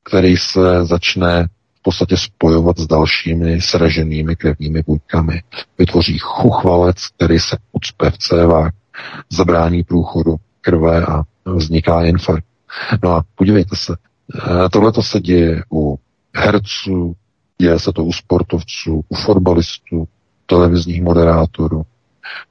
který 0.02 0.36
se 0.36 0.84
začne 0.84 1.48
v 1.78 1.82
podstatě 1.82 2.16
spojovat 2.16 2.78
s 2.78 2.86
dalšími 2.86 3.60
sraženými 3.60 4.36
krevními 4.36 4.82
buňkami. 4.86 5.42
Vytvoří 5.78 6.18
chuchvalec, 6.18 6.96
který 7.16 7.38
se 7.38 7.56
ucpe 7.72 8.10
v 8.10 8.18
cévách, 8.18 8.72
zabrání 9.30 9.82
průchodu 9.82 10.36
krve 10.60 11.06
a 11.06 11.22
vzniká 11.46 12.04
infarkt. 12.04 12.46
No 13.02 13.10
a 13.10 13.24
podívejte 13.34 13.76
se, 13.76 13.96
eh, 14.34 14.68
tohle 14.68 14.92
to 14.92 15.02
se 15.02 15.20
děje 15.20 15.62
u 15.72 15.98
herců, 16.34 17.14
děje 17.58 17.78
se 17.78 17.92
to 17.92 18.04
u 18.04 18.12
sportovců, 18.12 19.04
u 19.08 19.14
fotbalistů, 19.14 20.08
televizních 20.46 21.02
moderátorů. 21.02 21.82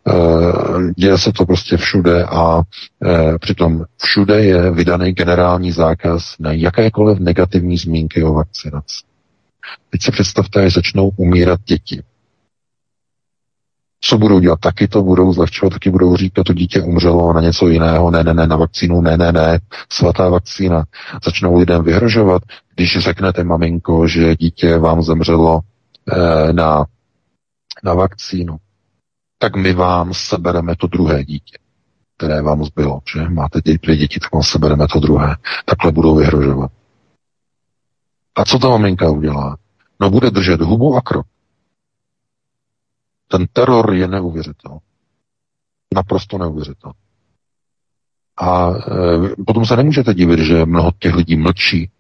Eh, 0.08 0.94
děje 0.98 1.18
se 1.18 1.34
to 1.34 1.46
prostě 1.46 1.78
všude 1.78 2.24
a 2.24 2.62
eh, 3.06 3.38
přitom 3.40 3.86
všude 4.02 4.46
je 4.46 4.72
vydaný 4.72 5.12
generální 5.12 5.72
zákaz 5.72 6.36
na 6.40 6.52
jakékoliv 6.52 7.20
negativní 7.20 7.78
zmínky 7.78 8.24
o 8.24 8.34
vakcinaci. 8.34 9.04
Teď 9.90 10.02
se 10.02 10.12
představte, 10.12 10.64
že 10.64 10.70
začnou 10.70 11.12
umírat 11.18 11.60
děti 11.66 12.04
co 14.06 14.18
budou 14.18 14.40
dělat? 14.40 14.60
Taky 14.60 14.88
to 14.88 15.04
budou 15.04 15.34
zlehčovat, 15.34 15.74
taky 15.74 15.90
budou 15.90 16.16
říkat, 16.16 16.44
to 16.44 16.54
dítě 16.54 16.82
umřelo 16.82 17.34
na 17.34 17.42
něco 17.42 17.68
jiného, 17.68 18.12
ne, 18.12 18.24
ne, 18.24 18.34
ne, 18.34 18.48
na 18.48 18.56
vakcínu, 18.56 19.02
ne, 19.02 19.18
ne, 19.18 19.32
ne, 19.32 19.60
svatá 19.90 20.30
vakcína. 20.30 20.84
Začnou 21.26 21.58
lidem 21.58 21.84
vyhrožovat, 21.84 22.42
když 22.76 22.98
řeknete 22.98 23.44
maminko, 23.44 24.08
že 24.08 24.36
dítě 24.36 24.78
vám 24.78 25.04
zemřelo 25.04 25.60
eh, 26.12 26.54
na, 26.54 26.86
na 27.84 27.94
vakcínu, 27.94 28.58
tak 29.44 29.56
my 29.56 29.74
vám 29.74 30.14
sebereme 30.14 30.76
to 30.76 30.88
druhé 30.88 31.24
dítě, 31.26 31.58
které 32.18 32.42
vám 32.42 32.66
zbylo, 32.66 33.00
že 33.14 33.30
máte 33.30 33.62
dvě 33.62 33.98
děti, 33.98 34.20
tak 34.20 34.34
vám 34.34 34.44
sebereme 34.44 34.88
to 34.88 35.00
druhé. 35.00 35.36
Takhle 35.66 35.92
budou 35.92 36.16
vyhrožovat. 36.16 36.72
A 38.36 38.46
co 38.46 38.60
ta 38.60 38.70
maminka 38.70 39.10
udělá? 39.10 39.58
No 40.00 40.10
bude 40.10 40.32
držet 40.32 40.62
hubu 40.62 40.96
a 40.96 41.02
krok. 41.02 41.26
Ten 43.28 43.48
teror 43.54 43.94
je 43.94 44.08
neuvěřitelný. 44.08 44.80
Naprosto 45.96 46.38
neuvěřitelný. 46.38 46.96
A 48.38 48.70
e, 48.70 49.44
potom 49.48 49.66
se 49.66 49.76
nemůžete 49.76 50.14
divit, 50.14 50.40
že 50.40 50.66
mnoho 50.66 50.92
těch 51.00 51.16
lidí 51.16 51.36
mlčí, 51.36 51.92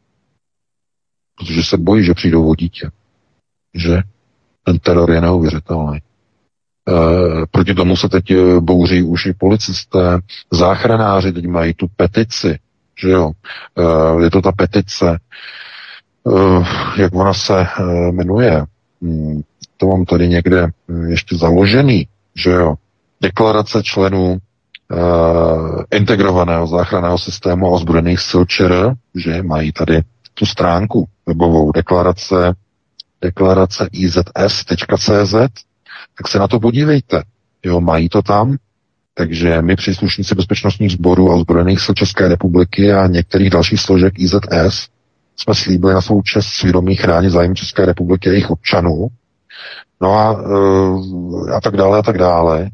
protože 1.37 1.63
se 1.63 1.77
bojí, 1.77 2.05
že 2.05 2.13
přijdou 2.13 2.49
o 2.49 2.55
dítě. 2.55 2.91
Že 3.73 3.97
ten 4.63 4.79
teror 4.79 5.11
je 5.11 5.21
neuvěřitelný. 5.21 6.01
E, 6.87 7.45
proti 7.51 7.73
tomu 7.73 7.95
se 7.95 8.09
teď 8.09 8.23
bouří 8.59 9.03
už 9.03 9.25
i 9.25 9.33
policisté, 9.33 10.19
záchranáři 10.51 11.31
teď 11.31 11.47
mají 11.47 11.73
tu 11.73 11.87
petici, 11.95 12.59
že 13.01 13.09
jo. 13.09 13.31
E, 13.77 14.23
je 14.23 14.29
to 14.29 14.41
ta 14.41 14.51
petice, 14.51 15.19
jak 16.97 17.15
ona 17.15 17.33
se 17.33 17.67
jmenuje, 18.11 18.65
hmm, 19.01 19.41
to 19.77 19.87
mám 19.87 20.05
tady 20.05 20.29
někde 20.29 20.67
hm, 20.87 21.09
ještě 21.09 21.37
založený, 21.37 22.07
že 22.35 22.51
jo, 22.51 22.75
deklarace 23.21 23.83
členů 23.83 24.37
integrovaného 25.91 26.67
záchranného 26.67 27.17
systému 27.17 27.67
a 27.67 27.69
ozbrojených 27.69 28.19
sil 28.29 28.43
ČR, 28.45 28.93
že 29.15 29.43
mají 29.43 29.71
tady 29.71 30.01
tu 30.33 30.45
stránku 30.45 31.07
webovou. 31.25 31.71
Deklarace, 31.71 32.53
deklarace 33.21 33.89
izs.cz, 33.91 35.35
tak 36.17 36.27
se 36.27 36.39
na 36.39 36.47
to 36.47 36.59
podívejte. 36.59 37.23
Jo, 37.65 37.81
mají 37.81 38.09
to 38.09 38.21
tam, 38.21 38.57
takže 39.13 39.61
my 39.61 39.75
příslušníci 39.75 40.35
bezpečnostních 40.35 40.91
sborů 40.91 41.31
a 41.31 41.35
ozbrojených 41.35 41.79
sil 41.83 41.95
České 41.95 42.27
republiky 42.27 42.93
a 42.93 43.07
některých 43.07 43.49
dalších 43.49 43.79
složek 43.79 44.19
IZS 44.19 44.87
jsme 45.35 45.55
slíbili 45.55 45.93
na 45.93 46.01
svou 46.01 46.21
čest 46.21 46.45
svědomí 46.45 46.95
chránit 46.95 47.29
zájem 47.29 47.55
České 47.55 47.85
republiky 47.85 48.29
a 48.29 48.31
jejich 48.31 48.51
občanů 48.51 49.09
No 50.03 50.13
a, 50.13 50.43
eh, 50.43 51.55
a 51.55 51.61
tak 51.61 51.77
dále, 51.77 51.99
a 51.99 52.01
tak 52.01 52.17
dále. 52.17 52.69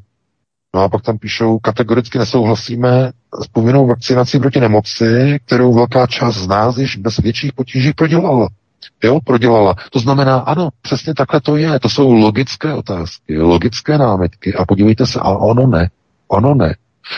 No 0.75 0.81
a 0.81 0.89
pak 0.89 1.01
tam 1.01 1.17
píšou, 1.17 1.59
kategoricky 1.59 2.17
nesouhlasíme 2.17 3.11
s 3.43 3.47
povinnou 3.47 3.87
vakcinací 3.87 4.39
proti 4.39 4.59
nemoci, 4.59 5.39
kterou 5.45 5.73
velká 5.73 6.07
část 6.07 6.35
z 6.35 6.47
nás 6.47 6.77
již 6.77 6.95
bez 6.95 7.17
větších 7.17 7.53
potíží 7.53 7.93
prodělala. 7.93 8.47
Jo, 9.03 9.19
prodělala. 9.25 9.75
To 9.91 9.99
znamená, 9.99 10.37
ano, 10.37 10.69
přesně 10.81 11.13
takhle 11.13 11.41
to 11.41 11.57
je. 11.57 11.79
To 11.79 11.89
jsou 11.89 12.11
logické 12.11 12.73
otázky, 12.73 13.39
logické 13.39 13.97
námitky. 13.97 14.53
A 14.53 14.65
podívejte 14.65 15.05
se, 15.05 15.19
a 15.19 15.29
ono 15.29 15.67
ne. 15.67 15.89
Ono 16.27 16.53
ne. 16.53 16.75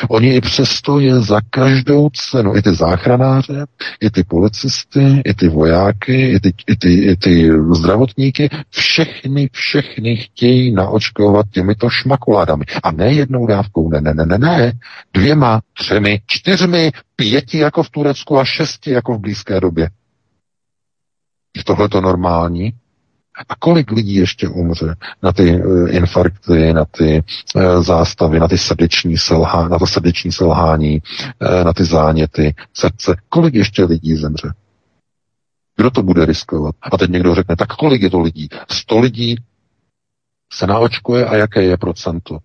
Oni 0.10 0.36
i 0.36 0.42
přesto 0.42 1.00
je 1.00 1.20
za 1.20 1.42
každou 1.50 2.10
cenu, 2.10 2.56
i 2.56 2.62
ty 2.62 2.76
záchranáře, 2.76 3.66
i 4.02 4.10
ty 4.10 4.24
policisty, 4.24 5.22
i 5.26 5.34
ty 5.34 5.48
vojáky, 5.48 6.32
i 6.32 6.40
ty, 6.40 6.54
i 6.68 6.76
ty, 6.76 6.94
i 6.94 7.16
ty 7.16 7.52
zdravotníky, 7.72 8.50
všechny, 8.70 9.50
všechny 9.52 10.16
chtějí 10.16 10.72
naočkovat 10.72 11.46
těmito 11.52 11.90
šmakuládami. 11.90 12.66
A 12.84 12.92
ne 12.92 13.14
jednou 13.14 13.48
dávkou, 13.48 13.90
ne, 13.90 14.02
ne, 14.02 14.14
ne, 14.14 14.26
ne, 14.26 14.38
ne, 14.38 14.74
dvěma, 15.14 15.62
třemi, 15.74 16.22
čtyřmi, 16.28 16.92
pěti 17.16 17.58
jako 17.58 17.84
v 17.84 17.90
Turecku 17.90 18.40
a 18.40 18.46
šesti 18.46 18.92
jako 18.92 19.14
v 19.14 19.20
blízké 19.20 19.60
době. 19.60 19.90
Je 21.58 21.64
tohle 21.64 21.90
to 21.90 22.02
normální? 22.02 22.74
A 23.50 23.56
kolik 23.56 23.92
lidí 23.92 24.16
ještě 24.16 24.48
umře 24.48 24.96
na 25.24 25.32
ty 25.32 25.64
uh, 25.64 25.96
infarkty, 25.96 26.74
na 26.74 26.86
ty 26.86 27.24
uh, 27.56 27.84
zástavy, 27.84 28.40
na 28.40 28.48
ty 28.48 28.58
srdeční 28.58 29.18
selhání, 29.18 29.70
na 29.70 29.80
to 29.80 29.88
srdeční 29.88 30.32
selhání, 30.32 31.02
uh, 31.42 31.64
na 31.64 31.74
ty 31.74 31.84
záněty 31.84 32.56
srdce? 32.74 33.16
Kolik 33.30 33.54
ještě 33.54 33.84
lidí 33.84 34.16
zemře? 34.16 34.54
Kdo 35.76 35.92
to 35.92 36.04
bude 36.04 36.26
riskovat? 36.26 36.76
A 36.82 36.98
teď 36.98 37.10
někdo 37.10 37.36
řekne, 37.36 37.56
tak 37.56 37.76
kolik 37.76 38.02
je 38.02 38.10
to 38.10 38.20
lidí? 38.20 38.50
Sto 38.72 39.00
lidí 39.00 39.36
se 40.54 40.68
naočkuje 40.68 41.26
a 41.26 41.36
jaké 41.36 41.64
je 41.64 41.78
procento? 41.78 42.38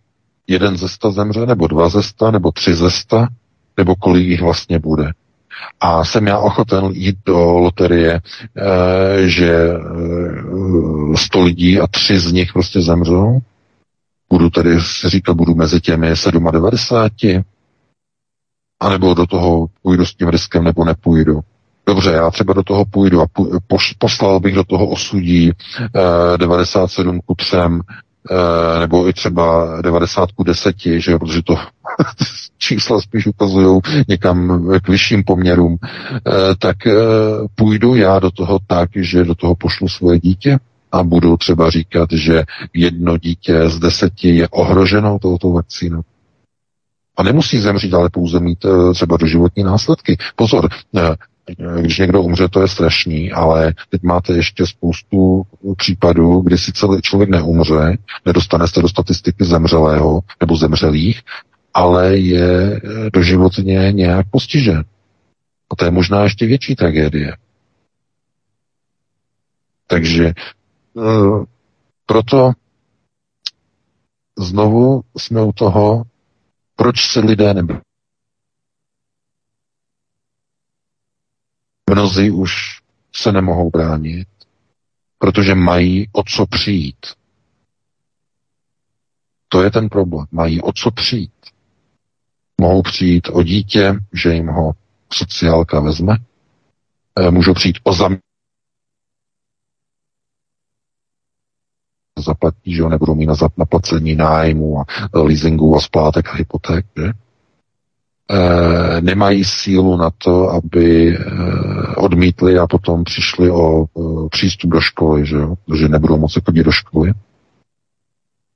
Jeden 0.46 0.76
ze 0.76 0.88
sta 0.88 1.10
zemře, 1.10 1.46
nebo 1.46 1.66
dva 1.66 1.88
ze 1.88 2.02
sta, 2.02 2.30
nebo 2.30 2.52
tři 2.52 2.74
ze 2.74 2.90
sta, 2.90 3.28
nebo 3.76 3.94
kolik 3.96 4.26
jich 4.26 4.42
vlastně 4.42 4.78
bude? 4.78 5.10
A 5.80 6.04
jsem 6.04 6.26
já 6.26 6.38
ochoten 6.38 6.84
jít 6.84 7.16
do 7.26 7.38
loterie, 7.58 8.12
e, 8.12 9.28
že 9.28 9.68
100 11.16 11.38
eh, 11.38 11.42
lidí 11.42 11.80
a 11.80 11.86
tři 11.86 12.18
z 12.20 12.32
nich 12.32 12.52
prostě 12.52 12.80
zemřou. 12.80 13.38
Budu 14.30 14.50
tedy 14.50 14.80
si 14.80 15.08
říkat, 15.08 15.34
budu 15.34 15.54
mezi 15.54 15.80
těmi 15.80 16.12
97. 16.50 17.42
A 18.80 18.88
nebo 18.88 19.14
do 19.14 19.26
toho 19.26 19.66
půjdu 19.82 20.06
s 20.06 20.14
tím 20.14 20.28
riskem, 20.28 20.64
nebo 20.64 20.84
nepůjdu. 20.84 21.40
Dobře, 21.86 22.10
já 22.10 22.30
třeba 22.30 22.52
do 22.52 22.62
toho 22.62 22.84
půjdu 22.84 23.22
a 23.22 23.26
poslal 23.98 24.40
bych 24.40 24.54
do 24.54 24.64
toho 24.64 24.86
osudí 24.86 25.50
e, 25.50 26.38
97 26.38 27.20
ku 27.26 27.34
3 27.34 27.56
Eh, 27.56 27.68
nebo 28.80 29.08
i 29.08 29.12
třeba 29.12 29.76
90 29.82 30.32
ku 30.32 30.42
10, 30.44 30.76
že 30.78 31.12
jo, 31.12 31.18
protože 31.18 31.42
to 31.42 31.56
čísla 32.58 33.00
spíš 33.00 33.26
ukazují 33.26 33.80
někam 34.08 34.66
k 34.82 34.88
vyšším 34.88 35.24
poměrům, 35.24 35.76
eh, 35.82 36.30
tak 36.58 36.86
eh, 36.86 36.94
půjdu 37.54 37.94
já 37.94 38.18
do 38.18 38.30
toho 38.30 38.58
tak, 38.66 38.90
že 38.96 39.24
do 39.24 39.34
toho 39.34 39.54
pošlu 39.54 39.88
svoje 39.88 40.18
dítě 40.20 40.58
a 40.92 41.02
budu 41.02 41.36
třeba 41.36 41.70
říkat, 41.70 42.12
že 42.12 42.44
jedno 42.74 43.18
dítě 43.18 43.68
z 43.68 43.78
deseti 43.78 44.36
je 44.36 44.48
ohroženo 44.48 45.18
touto 45.18 45.50
vakcínou. 45.50 46.00
A 47.16 47.22
nemusí 47.22 47.58
zemřít, 47.58 47.94
ale 47.94 48.10
pouze 48.10 48.40
mít 48.40 48.66
třeba 48.94 49.16
doživotní 49.16 49.62
následky. 49.62 50.16
Pozor, 50.36 50.68
když 51.80 51.98
někdo 51.98 52.22
umře, 52.22 52.48
to 52.48 52.60
je 52.60 52.68
strašný, 52.68 53.32
ale 53.32 53.74
teď 53.90 54.02
máte 54.02 54.32
ještě 54.32 54.66
spoustu 54.66 55.42
případů, 55.76 56.40
kdy 56.40 56.58
si 56.58 56.72
celý 56.72 57.02
člověk 57.02 57.30
neumře, 57.30 57.98
nedostane 58.26 58.68
se 58.68 58.82
do 58.82 58.88
statistiky 58.88 59.44
zemřelého 59.44 60.20
nebo 60.40 60.56
zemřelých, 60.56 61.22
ale 61.74 62.16
je 62.16 62.80
doživotně 63.12 63.92
nějak 63.92 64.26
postižen. 64.30 64.84
A 65.70 65.76
to 65.76 65.84
je 65.84 65.90
možná 65.90 66.22
ještě 66.22 66.46
větší 66.46 66.76
tragédie. 66.76 67.36
Takže 69.86 70.26
eh, 70.26 71.44
proto 72.06 72.52
znovu 74.38 75.02
jsme 75.18 75.42
u 75.42 75.52
toho, 75.52 76.02
proč 76.76 77.10
se 77.12 77.20
lidé 77.20 77.54
nebyli. 77.54 77.80
Mnozí 81.90 82.30
už 82.30 82.52
se 83.14 83.32
nemohou 83.32 83.70
bránit, 83.70 84.28
protože 85.18 85.54
mají 85.54 86.08
o 86.12 86.22
co 86.22 86.46
přijít. 86.46 87.06
To 89.48 89.62
je 89.62 89.70
ten 89.70 89.88
problém. 89.88 90.26
Mají 90.30 90.62
o 90.62 90.72
co 90.72 90.90
přijít. 90.90 91.32
Mohou 92.60 92.82
přijít 92.82 93.28
o 93.32 93.42
dítě, 93.42 93.94
že 94.12 94.34
jim 94.34 94.46
ho 94.46 94.72
sociálka 95.12 95.80
vezme. 95.80 96.16
Eh, 97.18 97.30
můžou 97.30 97.54
přijít 97.54 97.78
o 97.82 97.92
zam 97.92 98.16
zaplatí, 102.18 102.74
že 102.74 102.80
jo, 102.80 102.88
nebudou 102.88 103.14
mít 103.14 103.28
na 103.56 103.64
placení 103.64 104.14
nájmu 104.14 104.80
a 104.80 104.84
leasingu 105.14 105.76
a 105.76 105.80
splátek 105.80 106.28
a 106.28 106.32
hypoték, 106.32 106.86
že? 106.96 107.12
E, 108.30 109.00
nemají 109.00 109.44
sílu 109.44 109.96
na 109.96 110.10
to, 110.18 110.50
aby 110.50 111.16
e, 111.16 111.24
odmítli 111.96 112.58
a 112.58 112.66
potom 112.66 113.04
přišli 113.04 113.50
o 113.50 113.84
e, 113.84 114.28
přístup 114.28 114.70
do 114.70 114.80
školy, 114.80 115.26
že 115.26 115.36
jo, 115.36 115.56
protože 115.66 115.88
nebudou 115.88 116.18
moci 116.18 116.40
chodit 116.44 116.62
do 116.62 116.72
školy. 116.72 117.12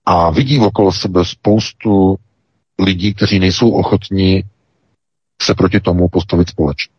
A 0.06 0.30
vidí 0.30 0.58
okolo 0.58 0.92
sebe 0.92 1.24
spoustu 1.24 2.16
lidí, 2.78 3.14
kteří 3.14 3.38
nejsou 3.38 3.70
ochotní 3.70 4.44
se 5.42 5.54
proti 5.54 5.80
tomu 5.80 6.08
postavit 6.08 6.48
společně. 6.48 6.94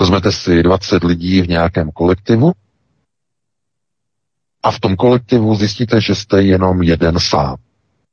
Vezmete 0.00 0.32
si 0.32 0.62
20 0.62 1.04
lidí 1.04 1.42
v 1.42 1.48
nějakém 1.48 1.90
kolektivu 1.90 2.52
a 4.62 4.70
v 4.70 4.80
tom 4.80 4.96
kolektivu 4.96 5.54
zjistíte, 5.54 6.00
že 6.00 6.14
jste 6.14 6.42
jenom 6.42 6.82
jeden 6.82 7.20
sám 7.20 7.56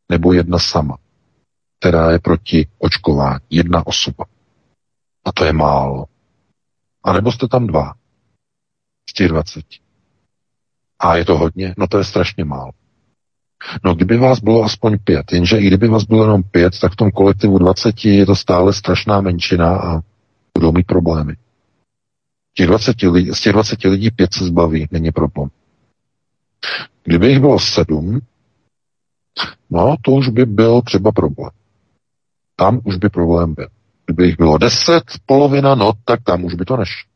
nebo 0.10 0.34
jedna 0.34 0.60
sama, 0.60 0.98
která 1.82 2.12
je 2.12 2.20
proti 2.20 2.68
očkování. 2.78 3.40
Jedna 3.50 3.88
osoba. 3.88 4.26
A 5.26 5.32
to 5.32 5.46
je 5.46 5.54
málo. 5.54 6.06
A 7.04 7.14
nebo 7.14 7.32
jste 7.32 7.48
tam 7.48 7.68
dva 7.68 7.94
z 9.10 9.14
těch 9.14 9.28
20. 9.28 9.66
A 11.00 11.16
je 11.16 11.26
to 11.26 11.38
hodně? 11.38 11.76
No 11.78 11.88
to 11.88 11.98
je 11.98 12.04
strašně 12.04 12.46
málo. 12.46 12.72
No 13.84 13.96
kdyby 13.96 14.18
vás 14.18 14.40
bylo 14.40 14.64
aspoň 14.64 14.98
pět, 15.04 15.32
jenže 15.32 15.58
i 15.58 15.68
kdyby 15.68 15.88
vás 15.88 16.04
bylo 16.04 16.24
jenom 16.24 16.44
pět, 16.44 16.80
tak 16.80 16.94
v 16.94 16.96
tom 16.96 17.12
kolektivu 17.12 17.58
20 17.58 18.06
je 18.06 18.26
to 18.26 18.36
stále 18.36 18.74
strašná 18.74 19.22
menšina 19.22 19.78
a 19.78 20.02
budou 20.58 20.72
mít 20.72 20.88
problémy. 20.88 21.36
Těch 22.54 22.68
20 22.68 23.02
lidí, 23.02 23.32
z 23.32 23.42
těch 23.42 23.54
20 23.54 23.84
lidí 23.84 24.12
pět 24.12 24.34
se 24.34 24.46
zbaví, 24.46 24.88
není 24.92 25.12
problém. 25.12 25.50
Kdyby 27.04 27.28
jich 27.28 27.40
bylo 27.40 27.60
sedm, 27.60 28.20
no 29.70 29.96
to 30.02 30.12
už 30.12 30.30
by 30.30 30.46
byl 30.46 30.82
třeba 30.82 31.12
problém. 31.12 31.52
Tam 32.56 32.80
už 32.84 32.96
by 32.96 33.10
problém 33.10 33.54
byl. 33.54 33.68
Kdyby 34.06 34.26
jich 34.26 34.38
bylo 34.38 34.58
deset, 34.58 35.04
polovina, 35.26 35.76
no 35.76 35.92
tak 36.06 36.24
tam 36.24 36.44
už 36.44 36.54
by 36.54 36.66
to 36.66 36.78
nešlo. 36.78 37.12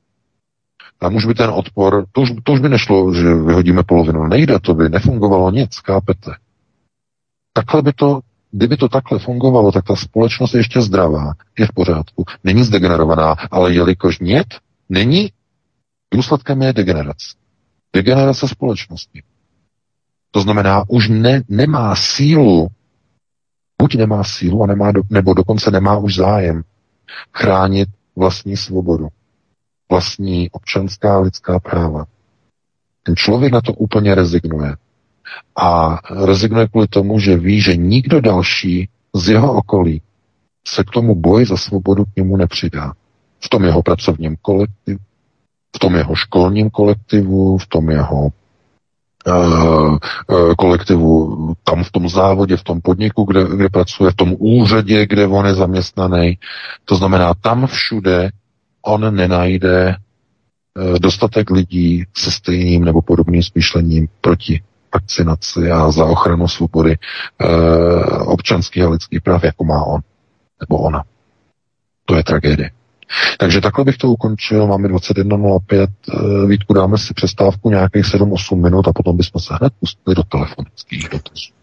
Tam 0.99 1.15
už 1.15 1.25
by 1.25 1.33
ten 1.33 1.49
odpor, 1.49 2.05
to 2.11 2.21
už, 2.21 2.31
to 2.43 2.51
už 2.53 2.59
by 2.59 2.69
nešlo, 2.69 3.13
že 3.13 3.35
vyhodíme 3.35 3.83
polovinu. 3.83 4.27
Nejde, 4.27 4.59
to 4.59 4.73
by 4.73 4.89
nefungovalo 4.89 5.51
nic, 5.51 5.79
kápete. 5.79 6.31
Takhle 7.53 7.81
by 7.81 7.93
to, 7.93 8.19
kdyby 8.51 8.77
to 8.77 8.89
takhle 8.89 9.19
fungovalo, 9.19 9.71
tak 9.71 9.85
ta 9.85 9.95
společnost 9.95 10.53
je 10.53 10.59
ještě 10.59 10.81
zdravá, 10.81 11.33
je 11.59 11.65
v 11.65 11.73
pořádku, 11.73 12.25
není 12.43 12.63
zdegenerovaná, 12.63 13.35
ale 13.51 13.73
jelikož 13.73 14.19
nět 14.19 14.47
není, 14.89 15.31
důsledkem 16.13 16.61
je 16.61 16.73
degenerace. 16.73 17.27
Degenerace 17.93 18.47
společnosti. 18.47 19.23
To 20.31 20.41
znamená, 20.41 20.83
už 20.87 21.09
ne, 21.09 21.43
nemá 21.49 21.95
sílu, 21.95 22.67
buď 23.81 23.95
nemá 23.95 24.23
sílu, 24.23 24.63
a 24.63 24.67
nemá 24.67 24.91
do, 24.91 25.01
nebo 25.09 25.33
dokonce 25.33 25.71
nemá 25.71 25.97
už 25.97 26.15
zájem 26.15 26.63
chránit 27.33 27.89
vlastní 28.15 28.57
svobodu 28.57 29.07
vlastní 29.89 30.49
občanská 30.49 31.19
lidská 31.19 31.59
práva. 31.59 32.05
Ten 33.03 33.15
člověk 33.15 33.53
na 33.53 33.61
to 33.61 33.73
úplně 33.73 34.15
rezignuje. 34.15 34.75
A 35.61 35.99
rezignuje 36.25 36.67
kvůli 36.67 36.87
tomu, 36.87 37.19
že 37.19 37.37
ví, 37.37 37.61
že 37.61 37.75
nikdo 37.75 38.21
další 38.21 38.89
z 39.15 39.29
jeho 39.29 39.53
okolí 39.53 40.01
se 40.67 40.83
k 40.83 40.89
tomu 40.89 41.15
boji 41.15 41.45
za 41.45 41.57
svobodu 41.57 42.05
k 42.05 42.15
němu 42.15 42.37
nepřidá. 42.37 42.93
V 43.39 43.49
tom 43.49 43.63
jeho 43.63 43.83
pracovním 43.83 44.35
kolektivu, 44.41 44.99
v 45.75 45.79
tom 45.79 45.95
jeho 45.95 46.15
školním 46.15 46.69
kolektivu, 46.69 47.57
v 47.57 47.67
tom 47.67 47.89
jeho 47.89 48.29
kolektivu, 50.57 51.53
tam 51.63 51.83
v 51.83 51.91
tom 51.91 52.09
závodě, 52.09 52.57
v 52.57 52.63
tom 52.63 52.81
podniku, 52.81 53.23
kde, 53.23 53.43
kde 53.55 53.69
pracuje, 53.69 54.11
v 54.11 54.15
tom 54.15 54.35
úřadě, 54.39 55.07
kde 55.07 55.27
on 55.27 55.45
je 55.45 55.53
zaměstnaný. 55.53 56.37
To 56.85 56.95
znamená, 56.95 57.33
tam 57.33 57.67
všude 57.67 58.29
on 58.81 59.15
nenajde 59.15 59.89
eh, 59.89 60.99
dostatek 60.99 61.49
lidí 61.49 62.03
se 62.17 62.31
stejným 62.31 62.85
nebo 62.85 63.01
podobným 63.01 63.43
smýšlením 63.43 64.07
proti 64.21 64.61
vakcinaci 64.93 65.71
a 65.71 65.91
za 65.91 66.05
ochranu 66.05 66.47
svobody 66.47 66.95
občanských 68.25 68.83
a 68.83 68.89
lidských 68.89 69.21
práv, 69.21 69.43
jako 69.43 69.63
má 69.63 69.83
on 69.83 70.01
nebo 70.59 70.77
ona. 70.77 71.03
To 72.05 72.15
je 72.15 72.23
tragédie. 72.23 72.71
Takže 73.39 73.61
takhle 73.61 73.85
bych 73.85 73.97
to 73.97 74.07
ukončil. 74.07 74.67
Máme 74.67 74.87
21.05. 74.87 75.87
E, 76.43 76.47
Vítku, 76.47 76.73
dáme 76.73 76.97
si 76.97 77.13
přestávku 77.13 77.69
nějakých 77.69 78.05
7-8 78.05 78.63
minut 78.63 78.87
a 78.87 78.93
potom 78.93 79.17
bychom 79.17 79.41
se 79.41 79.53
hned 79.55 79.73
pustili 79.79 80.15
do 80.15 80.23
telefonických 80.23 81.09
dotazů. 81.09 81.55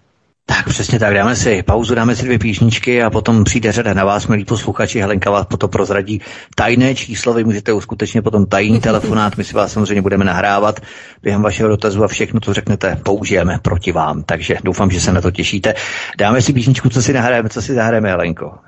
Tak 0.47 0.69
přesně 0.69 0.99
tak, 0.99 1.15
dáme 1.15 1.37
si 1.37 1.63
pauzu, 1.63 1.95
dáme 1.95 2.17
si 2.17 2.25
dvě 2.25 2.39
píšničky 2.39 3.03
a 3.03 3.11
potom 3.11 3.45
přijde 3.45 3.73
řada 3.73 3.95
na 3.95 4.05
vás, 4.05 4.27
milí 4.27 4.45
posluchači. 4.45 5.01
Helenka 5.01 5.31
vás 5.31 5.47
potom 5.47 5.71
prozradí 5.71 6.21
tajné 6.55 6.95
číslo, 6.95 7.35
vy 7.35 7.45
můžete 7.45 7.73
uskutečnit 7.73 8.23
potom 8.23 8.47
tajný 8.47 8.81
telefonát, 8.81 9.37
my 9.37 9.45
si 9.45 9.55
vás 9.55 9.73
samozřejmě 9.73 10.03
budeme 10.03 10.25
nahrávat 10.25 10.81
během 11.23 11.43
vašeho 11.43 11.69
dotazu 11.69 12.05
a 12.05 12.09
všechno, 12.09 12.41
co 12.41 12.55
řeknete, 12.55 12.97
použijeme 13.03 13.59
proti 13.63 13.93
vám. 13.93 14.23
Takže 14.23 14.57
doufám, 14.65 14.91
že 14.91 15.01
se 15.01 15.13
na 15.13 15.21
to 15.21 15.31
těšíte. 15.31 15.75
Dáme 16.19 16.43
si 16.43 16.53
píšničku, 16.53 16.89
co 16.89 17.03
si 17.03 17.13
nahrajeme, 17.13 17.49
co 17.49 17.63
si 17.63 17.75
zahrajeme, 17.75 18.09
Helenko. 18.09 18.59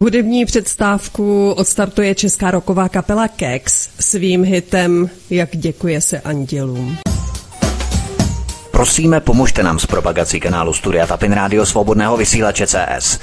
Hudební 0.00 0.44
předstávku 0.44 1.50
odstartuje 1.50 2.14
česká 2.14 2.50
roková 2.50 2.88
kapela 2.88 3.28
Kex 3.28 3.88
svým 4.00 4.44
hitem 4.44 5.10
Jak 5.30 5.56
děkuje 5.56 6.00
se 6.00 6.20
andělům. 6.20 6.98
Prosíme, 8.70 9.20
pomožte 9.20 9.62
nám 9.62 9.78
s 9.78 9.86
propagací 9.86 10.40
kanálu 10.40 10.72
Studia 10.72 11.06
Tapin 11.06 11.32
Rádio 11.32 11.66
Svobodného 11.66 12.16
vysílače 12.16 12.66
CS. 12.66 13.18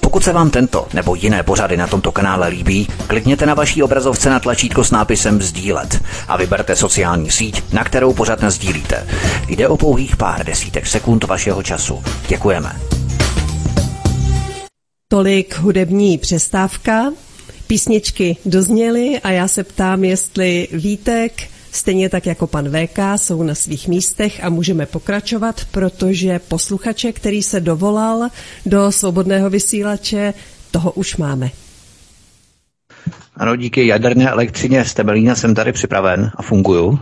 Pokud 0.00 0.24
se 0.24 0.32
vám 0.32 0.50
tento 0.50 0.86
nebo 0.94 1.14
jiné 1.14 1.42
pořady 1.42 1.76
na 1.76 1.86
tomto 1.86 2.12
kanále 2.12 2.48
líbí, 2.48 2.88
klikněte 3.06 3.46
na 3.46 3.54
vaší 3.54 3.82
obrazovce 3.82 4.30
na 4.30 4.40
tlačítko 4.40 4.84
s 4.84 4.90
nápisem 4.90 5.42
Sdílet 5.42 6.02
a 6.28 6.36
vyberte 6.36 6.76
sociální 6.76 7.30
síť, 7.30 7.72
na 7.72 7.84
kterou 7.84 8.14
pořád 8.14 8.44
sdílíte. 8.48 9.06
Jde 9.48 9.68
o 9.68 9.76
pouhých 9.76 10.16
pár 10.16 10.46
desítek 10.46 10.86
sekund 10.86 11.24
vašeho 11.24 11.62
času. 11.62 12.02
Děkujeme. 12.28 12.98
Tolik 15.10 15.58
hudební 15.58 16.18
přestávka. 16.18 17.12
Písničky 17.66 18.36
dozněly 18.44 19.20
a 19.20 19.30
já 19.30 19.48
se 19.48 19.64
ptám, 19.64 20.04
jestli 20.04 20.68
Vítek 20.72 21.32
Stejně 21.72 22.08
tak 22.08 22.26
jako 22.26 22.46
pan 22.46 22.70
VK 22.70 22.98
jsou 23.16 23.42
na 23.42 23.54
svých 23.54 23.88
místech 23.88 24.44
a 24.44 24.48
můžeme 24.48 24.86
pokračovat, 24.86 25.60
protože 25.70 26.38
posluchače, 26.38 27.12
který 27.12 27.42
se 27.42 27.60
dovolal 27.60 28.28
do 28.66 28.92
svobodného 28.92 29.50
vysílače, 29.50 30.34
toho 30.70 30.92
už 30.92 31.16
máme. 31.16 31.50
Ano, 33.36 33.56
díky 33.56 33.86
jaderné 33.86 34.30
elektřině 34.30 34.84
z 34.84 34.94
Temelína 34.94 35.34
jsem 35.34 35.54
tady 35.54 35.72
připraven 35.72 36.30
a 36.34 36.42
funguju. 36.42 36.98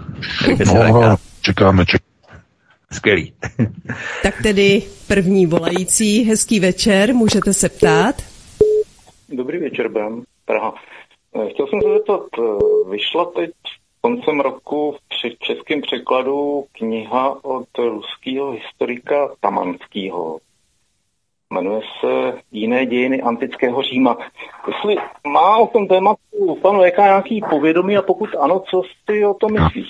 No, 0.66 1.16
čekáme, 1.40 1.86
čekáme. 1.86 2.15
Skvělý. 2.92 3.32
tak 4.22 4.42
tedy 4.42 4.82
první 5.08 5.46
volající, 5.46 6.24
hezký 6.24 6.60
večer, 6.60 7.14
můžete 7.14 7.54
se 7.54 7.68
ptát? 7.68 8.14
Dobrý 9.28 9.58
večer, 9.58 9.88
Ben, 9.88 10.22
Praha. 10.44 10.74
Eh, 11.34 11.50
chtěl 11.50 11.66
jsem 11.66 11.82
se 11.82 11.88
zeptat, 11.88 12.22
eh, 12.38 12.90
vyšla 12.90 13.24
teď 13.24 13.50
koncem 14.00 14.40
roku 14.40 14.92
v 14.92 15.18
českém 15.38 15.80
překladu 15.82 16.64
kniha 16.72 17.44
od 17.44 17.68
ruského 17.78 18.50
historika 18.50 19.30
Tamanského. 19.40 20.38
Jmenuje 21.52 21.80
se 22.00 22.40
Jiné 22.52 22.86
dějiny 22.86 23.22
antického 23.22 23.82
Říma. 23.82 24.18
Jestli 24.66 24.96
má 25.28 25.56
o 25.56 25.66
tom 25.66 25.88
tématu 25.88 26.54
pan 26.62 26.80
VK 26.80 26.98
nějaký 26.98 27.42
povědomí 27.50 27.96
a 27.96 28.02
pokud 28.02 28.28
ano, 28.40 28.62
co 28.70 28.82
si 29.10 29.24
o 29.24 29.34
tom 29.34 29.52
myslíš? 29.52 29.86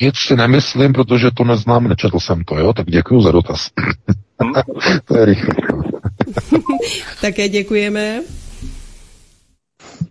Nic 0.00 0.16
si 0.16 0.36
nemyslím, 0.36 0.92
protože 0.92 1.30
to 1.34 1.44
neznám, 1.44 1.88
nečetl 1.88 2.20
jsem 2.20 2.44
to, 2.44 2.58
jo? 2.58 2.72
Tak 2.72 2.86
děkuji 2.86 3.20
za 3.20 3.32
dotaz. 3.32 3.70
To 5.04 5.18
je 5.18 5.24
rychle. 5.24 5.54
Také 7.20 7.48
děkujeme. 7.48 8.20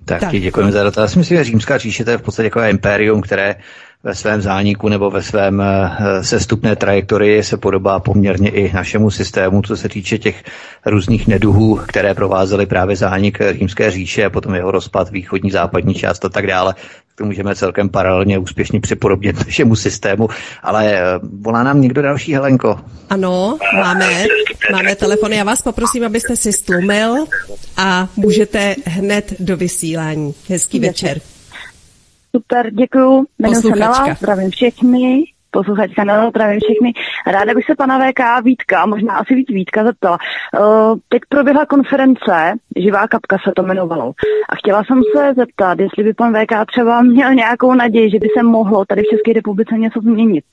Tak, 0.06 0.20
tak. 0.20 0.32
děkujeme 0.32 0.72
za 0.72 0.84
dotaz. 0.84 1.16
Myslím, 1.16 1.38
že 1.38 1.44
římská 1.44 1.78
říše 1.78 2.04
to 2.04 2.10
je 2.12 2.18
v 2.18 2.22
podstatě 2.22 2.46
jako 2.46 2.62
impérium, 2.62 3.22
které 3.22 3.56
ve 4.04 4.16
svém 4.16 4.42
zániku 4.42 4.90
nebo 4.90 5.12
ve 5.12 5.24
svém 5.24 5.62
eh, 5.62 6.24
sestupné 6.24 6.76
trajektorii 6.76 7.44
se 7.44 7.58
podobá 7.58 8.00
poměrně 8.00 8.50
i 8.50 8.74
našemu 8.74 9.12
systému, 9.12 9.62
co 9.62 9.78
se 9.78 9.90
týče 9.90 10.18
těch 10.18 10.44
různých 10.86 11.28
neduhů, 11.28 11.76
které 11.88 12.14
provázely 12.14 12.66
právě 12.66 12.96
zánik 12.96 13.40
Římské 13.52 13.92
říše 13.92 14.26
a 14.26 14.30
potom 14.30 14.56
jeho 14.56 14.72
rozpad, 14.72 15.10
východní, 15.10 15.52
západní 15.52 15.94
část 15.94 16.26
a 16.26 16.30
tak 16.30 16.48
dále. 16.48 16.76
To 17.16 17.26
můžeme 17.26 17.56
celkem 17.56 17.90
paralelně 17.90 18.40
úspěšně 18.40 18.80
připodobnit 18.80 19.36
našemu 19.46 19.76
systému, 19.76 20.30
ale 20.64 20.94
eh, 20.94 21.04
volá 21.42 21.64
nám 21.64 21.82
někdo 21.82 22.02
další, 22.02 22.34
Helenko? 22.34 22.80
Ano, 23.10 23.58
máme, 23.76 24.26
máme 24.72 24.96
telefony. 24.96 25.36
Já 25.36 25.44
vás 25.44 25.62
poprosím, 25.62 26.04
abyste 26.04 26.36
si 26.36 26.54
stlumil 26.54 27.26
a 27.78 28.08
můžete 28.16 28.76
hned 28.86 29.34
do 29.40 29.58
vysílání. 29.58 30.34
Hezký 30.50 30.80
večer. 30.80 31.22
Super, 32.36 32.74
děkuju. 32.74 33.26
Jmenuji 33.40 33.62
se 33.62 33.70
Nela, 33.70 34.14
zdravím 34.14 34.52
všechny. 34.52 35.24
Posluchačka 35.52 36.04
Nela, 36.04 36.30
zdravím 36.30 36.60
všechny. 36.60 36.94
Ráda 37.28 37.54
bych 37.54 37.66
se 37.66 37.76
pana 37.76 38.00
VK 38.00 38.44
Vítka, 38.44 38.86
možná 38.86 39.14
asi 39.14 39.36
víc 39.36 39.50
Vítka 39.50 39.84
zeptala. 39.84 40.18
Uh, 40.60 40.98
teď 41.10 41.22
proběhla 41.30 41.66
konference, 41.66 42.54
Živá 42.78 43.08
kapka 43.08 43.38
se 43.44 43.52
to 43.56 43.64
jmenovalo. 43.64 44.14
A 44.50 44.56
chtěla 44.56 44.84
jsem 44.84 45.02
se 45.16 45.34
zeptat, 45.38 45.80
jestli 45.80 46.04
by 46.04 46.14
pan 46.14 46.34
VK 46.34 46.72
třeba 46.72 47.02
měl 47.02 47.34
nějakou 47.34 47.74
naději, 47.74 48.10
že 48.10 48.20
by 48.20 48.28
se 48.38 48.44
mohlo 48.44 48.86
tady 48.86 49.02
v 49.02 49.10
České 49.10 49.34
republice 49.34 49.76
něco 49.78 50.00
změnit. 50.00 50.44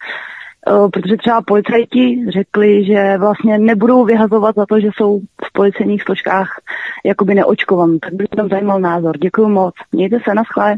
Uh, 0.70 0.90
protože 0.90 1.16
třeba 1.16 1.42
policajti 1.42 2.24
řekli, 2.28 2.84
že 2.84 3.18
vlastně 3.18 3.58
nebudou 3.58 4.04
vyhazovat 4.04 4.54
za 4.54 4.66
to, 4.66 4.80
že 4.80 4.88
jsou 4.96 5.20
v 5.44 5.52
policejních 5.52 6.02
složkách 6.02 6.60
jakoby 7.04 7.34
neočkovaní. 7.34 8.00
Tak 8.00 8.12
by 8.12 8.22
mě 8.22 8.36
tam 8.36 8.48
zajímal 8.48 8.80
názor. 8.80 9.18
Děkuji 9.18 9.48
moc. 9.48 9.74
Mějte 9.92 10.18
se, 10.24 10.34
na 10.34 10.44
schlé. 10.44 10.76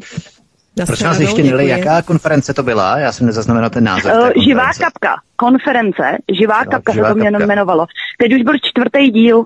Prosím 0.87 1.07
vás 1.07 1.21
ještě, 1.21 1.43
Nili, 1.43 1.69
jaká 1.69 2.03
konference 2.03 2.55
to 2.55 2.63
byla? 2.63 2.99
Já 2.99 3.13
jsem 3.13 3.27
nezaznamenal 3.27 3.71
ten 3.71 3.85
název. 3.85 4.15
Uh, 4.15 4.43
živá 4.45 4.71
kapka, 4.81 5.15
konference, 5.37 6.19
Živá 6.41 6.63
jo, 6.65 6.71
kapka 6.71 6.93
živá 6.93 7.09
se 7.09 7.15
to 7.15 7.21
mě 7.21 7.31
jmenovalo. 7.45 7.87
Teď 8.19 8.33
už 8.35 8.43
byl 8.43 8.55
čtvrtý 8.63 9.11
díl, 9.11 9.39
uh, 9.39 9.45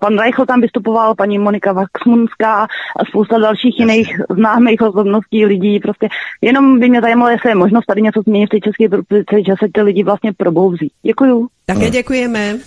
pan 0.00 0.18
Reichl 0.18 0.46
tam 0.46 0.60
vystupoval, 0.60 1.14
paní 1.14 1.38
Monika 1.38 1.72
Vaxmunská 1.72 2.66
a 3.00 3.04
spousta 3.08 3.38
dalších 3.38 3.80
Jasně. 3.80 3.94
jiných 3.94 4.20
známých 4.30 4.82
osobností 4.82 5.46
lidí. 5.46 5.80
Prostě 5.80 6.08
jenom 6.40 6.80
by 6.80 6.88
mě 6.88 7.00
zajímalo, 7.00 7.30
jestli 7.30 7.50
je 7.50 7.54
možnost 7.54 7.86
tady 7.86 8.02
něco 8.02 8.22
změnit 8.22 8.46
v 8.46 8.50
té 8.50 8.60
české 8.60 8.84
republice, 8.84 9.36
že 9.46 9.54
se 9.58 9.66
ty 9.74 9.82
lidi 9.82 10.04
vlastně 10.04 10.32
probouzí. 10.32 10.90
Děkuju. 11.02 11.48
Také 11.66 11.90
děkujeme. 11.90 12.58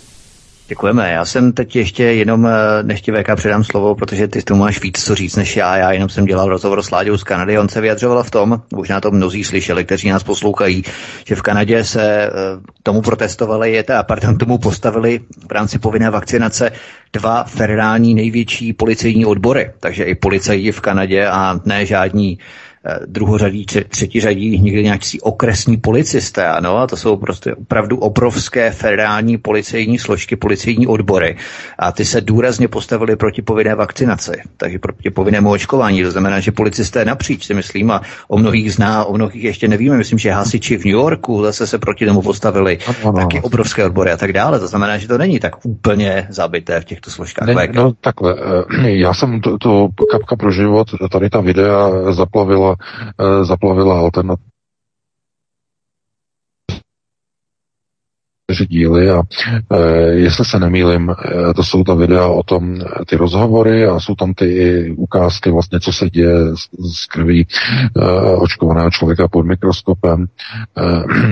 Děkujeme. 0.72 1.11
Já 1.11 1.26
jsem 1.26 1.53
teď 1.53 1.76
ještě 1.76 2.03
jenom, 2.03 2.49
než 2.81 3.02
ti 3.02 3.11
VK 3.11 3.35
předám 3.35 3.64
slovo, 3.64 3.95
protože 3.95 4.27
ty 4.27 4.41
tu 4.41 4.56
máš 4.56 4.81
víc 4.81 5.03
co 5.03 5.15
říct 5.15 5.35
než 5.35 5.57
já. 5.57 5.77
Já 5.77 5.91
jenom 5.91 6.10
jsem 6.10 6.26
dělal 6.26 6.49
rozhovor 6.49 6.84
s 6.84 6.91
Láďou 6.91 7.18
z 7.18 7.23
Kanady. 7.23 7.60
On 7.60 7.69
se 7.69 7.81
vyjadřoval 7.81 8.23
v 8.23 8.31
tom, 8.31 8.61
možná 8.73 9.02
to 9.02 9.11
mnozí 9.11 9.43
slyšeli, 9.43 9.85
kteří 9.85 10.10
nás 10.10 10.23
poslouchají, 10.23 10.84
že 11.26 11.35
v 11.35 11.41
Kanadě 11.41 11.84
se 11.84 12.03
eh, 12.03 12.31
tomu 12.84 13.02
protestovali, 13.02 13.72
je 13.72 13.84
a 13.84 14.03
pardon, 14.03 14.38
tomu 14.38 14.57
postavili 14.57 15.19
v 15.49 15.52
rámci 15.52 15.80
povinné 15.80 16.10
vakcinace 16.10 16.72
dva 17.14 17.43
federální 17.43 18.14
největší 18.14 18.73
policejní 18.73 19.26
odbory. 19.26 19.72
Takže 19.80 20.03
i 20.03 20.15
policajti 20.15 20.72
v 20.72 20.81
Kanadě 20.81 21.27
a 21.27 21.60
ne 21.65 21.85
žádní 21.85 22.39
druhořadí, 23.05 23.65
třetí 23.65 24.21
řadí 24.21 24.59
někdy 24.59 24.83
nějaký 24.83 25.21
okresní 25.21 25.77
policisté, 25.77 26.47
ano, 26.47 26.77
a 26.77 26.87
to 26.87 26.97
jsou 26.97 27.17
prostě 27.17 27.55
opravdu 27.55 27.97
obrovské 27.97 28.71
federální 28.71 29.37
policejní 29.37 29.99
složky, 29.99 30.35
policejní 30.35 30.87
odbory. 30.87 31.37
A 31.79 31.91
ty 31.91 32.05
se 32.05 32.21
důrazně 32.21 32.67
postavili 32.67 33.15
proti 33.15 33.41
povinné 33.41 33.75
vakcinaci, 33.75 34.31
takže 34.57 34.79
proti 34.79 35.09
povinnému 35.09 35.49
očkování, 35.51 36.03
to 36.03 36.11
znamená, 36.11 36.39
že 36.39 36.51
policisté 36.51 37.05
napříč, 37.05 37.45
si 37.45 37.53
myslím, 37.53 37.91
a 37.91 38.01
o 38.27 38.37
mnohých 38.37 38.73
zná, 38.73 39.05
o 39.05 39.13
mnohých 39.13 39.43
ještě 39.43 39.67
nevíme, 39.67 39.97
myslím, 39.97 40.19
že 40.19 40.31
hasiči 40.31 40.77
v 40.77 40.85
New 40.85 40.93
Yorku 40.93 41.43
zase 41.43 41.67
se 41.67 41.77
proti 41.77 42.05
tomu 42.05 42.21
postavili, 42.21 42.77
ano. 43.03 43.13
taky 43.13 43.41
obrovské 43.41 43.85
odbory 43.85 44.11
a 44.11 44.17
tak 44.17 44.33
dále, 44.33 44.59
to 44.59 44.67
znamená, 44.67 44.97
že 44.97 45.07
to 45.07 45.17
není 45.17 45.39
tak 45.39 45.65
úplně 45.65 46.27
zabité 46.29 46.81
v 46.81 46.85
těchto 46.85 47.11
složkách. 47.11 47.47
Ne, 47.47 47.67
no 47.73 47.91
takhle, 48.01 48.35
eh, 48.83 48.89
já 49.05 49.13
jsem 49.13 49.41
to, 49.41 49.57
to 49.57 49.87
kapka 50.11 50.35
pro 50.35 50.51
život, 50.51 50.87
tady 51.11 51.29
ta 51.29 51.41
videa 51.41 52.13
zaplavila 52.13 52.70
zaplavila, 53.43 53.45
zaplavila 53.45 53.99
alternativa 53.99 54.52
díly 58.69 59.10
a 59.10 59.22
e, 59.72 59.80
jestli 60.11 60.45
se 60.45 60.60
nemýlim, 60.60 61.10
e, 61.10 61.53
to 61.53 61.64
jsou 61.64 61.84
ta 61.84 61.93
videa 61.93 62.27
o 62.27 62.43
tom, 62.43 62.80
ty 63.07 63.15
rozhovory 63.15 63.85
a 63.85 63.99
jsou 63.99 64.15
tam 64.15 64.34
ty 64.34 64.91
ukázky 64.98 65.52
vlastně, 65.52 65.80
co 65.80 65.93
se 65.93 66.10
děje 66.10 66.56
z, 66.56 66.91
z 66.93 67.06
krví 67.06 67.48
e, 67.98 68.02
očkovaného 68.35 68.91
člověka 68.91 69.27
pod 69.27 69.45
mikroskopem. 69.45 70.26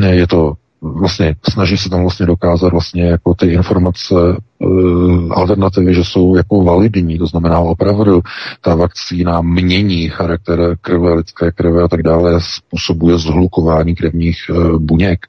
E, 0.03 0.07
je 0.15 0.27
to 0.27 0.53
vlastně 0.81 1.35
snaží 1.49 1.77
se 1.77 1.89
tam 1.89 2.01
vlastně 2.01 2.25
dokázat 2.25 2.71
vlastně 2.71 3.03
jako 3.03 3.33
ty 3.33 3.45
informace 3.45 4.15
uh, 4.59 5.33
alternativy, 5.33 5.93
že 5.93 6.03
jsou 6.03 6.35
jako 6.35 6.63
validní, 6.63 7.17
to 7.17 7.27
znamená 7.27 7.59
opravdu 7.59 8.21
ta 8.61 8.75
vakcína 8.75 9.41
mění 9.41 10.09
charakter 10.09 10.77
krve, 10.81 11.13
lidské 11.13 11.51
krve 11.51 11.83
a 11.83 11.87
tak 11.87 12.03
dále, 12.03 12.39
způsobuje 12.41 13.17
zhlukování 13.17 13.95
krevních 13.95 14.37
uh, 14.49 14.79
buněk. 14.79 15.25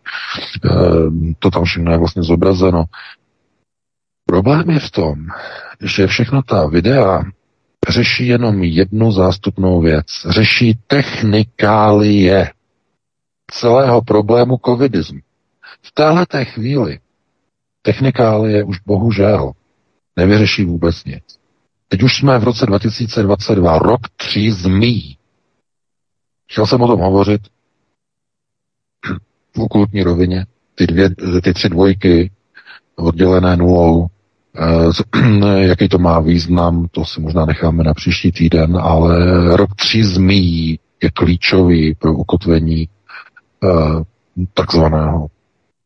Uh, 0.65 0.73
to 1.39 1.51
tam 1.51 1.65
všechno 1.65 1.93
je 1.93 1.99
vlastně 1.99 2.23
zobrazeno. 2.23 2.85
Problém 4.27 4.71
je 4.71 4.79
v 4.79 4.91
tom, 4.91 5.15
že 5.83 6.07
všechno 6.07 6.43
ta 6.43 6.67
videa 6.67 7.23
řeší 7.89 8.27
jenom 8.27 8.63
jednu 8.63 9.13
zástupnou 9.13 9.81
věc. 9.81 10.07
Řeší 10.29 10.79
technikálie 10.87 12.51
celého 13.51 14.03
problému 14.03 14.57
covidismu. 14.67 15.19
V 15.83 15.93
téhle 15.93 16.27
té 16.27 16.45
chvíli 16.45 16.99
technikálie 17.83 18.65
už 18.65 18.81
bohužel 18.87 19.53
nevyřeší 20.17 20.65
vůbec 20.65 21.05
nic. 21.05 21.41
Teď 21.89 22.03
už 22.03 22.17
jsme 22.17 22.39
v 22.39 22.45
roce 22.45 22.67
2022, 22.67 23.79
rok 23.79 24.01
tří 24.17 24.51
zmí. 24.51 25.17
Chtěl 26.51 26.67
jsem 26.67 26.83
o 26.83 26.87
tom 26.87 27.01
hovořit 27.01 27.41
v 29.57 29.61
okultní 29.61 30.03
rovině. 30.03 30.47
Ty, 30.75 30.87
dvě, 30.87 31.11
ty 31.43 31.53
tři 31.55 31.69
dvojky 31.69 32.31
oddělené 32.97 33.57
nulou, 33.57 34.07
eh, 34.57 35.59
jaký 35.67 35.89
to 35.89 35.99
má 35.99 36.21
význam, 36.21 36.87
to 36.91 37.05
si 37.05 37.21
možná 37.21 37.45
necháme 37.45 37.85
na 37.85 37.95
příští 37.95 38.33
týden, 38.33 38.77
ale 38.77 39.17
rok 39.57 39.75
tří 39.75 40.03
zmí 40.03 40.79
je 41.03 41.11
klíčový 41.11 41.95
pro 41.95 42.13
ukotvení 42.15 42.89
eh, 43.65 43.69
takzvaného 44.55 45.27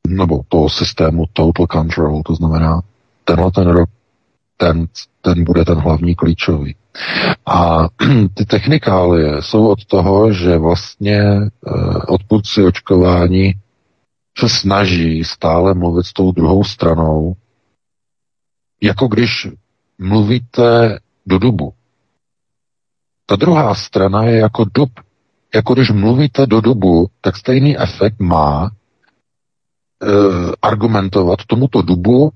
nebo 0.08 0.40
toho 0.48 0.68
systému 0.70 1.24
total 1.32 1.66
control, 1.66 2.22
to 2.22 2.34
znamená, 2.34 2.80
tenhle 3.24 3.50
ten 3.50 3.68
rok, 3.68 3.90
ten, 4.56 4.86
ten 5.20 5.44
bude 5.44 5.64
ten 5.64 5.78
hlavní 5.78 6.14
klíčový. 6.14 6.76
A 7.46 7.88
ty 8.34 8.44
technikálie 8.46 9.42
jsou 9.42 9.68
od 9.68 9.84
toho, 9.84 10.32
že 10.32 10.58
vlastně 10.58 11.20
eh, 11.22 11.70
odpůrci 12.08 12.64
očkování 12.64 13.52
se 14.38 14.48
snaží 14.48 15.24
stále 15.24 15.74
mluvit 15.74 16.06
s 16.06 16.12
tou 16.12 16.32
druhou 16.32 16.64
stranou, 16.64 17.34
jako 18.82 19.08
když 19.08 19.48
mluvíte 19.98 20.98
do 21.26 21.38
dubu. 21.38 21.72
Ta 23.26 23.36
druhá 23.36 23.74
strana 23.74 24.24
je 24.24 24.38
jako 24.38 24.64
dub. 24.74 24.90
Jako 25.54 25.74
když 25.74 25.90
mluvíte 25.90 26.46
do 26.46 26.60
dubu, 26.60 27.06
tak 27.20 27.36
stejný 27.36 27.78
efekt 27.78 28.20
má 28.20 28.70
argumentovat 30.62 31.38
tomuto 31.46 31.82
dubu 31.82 32.32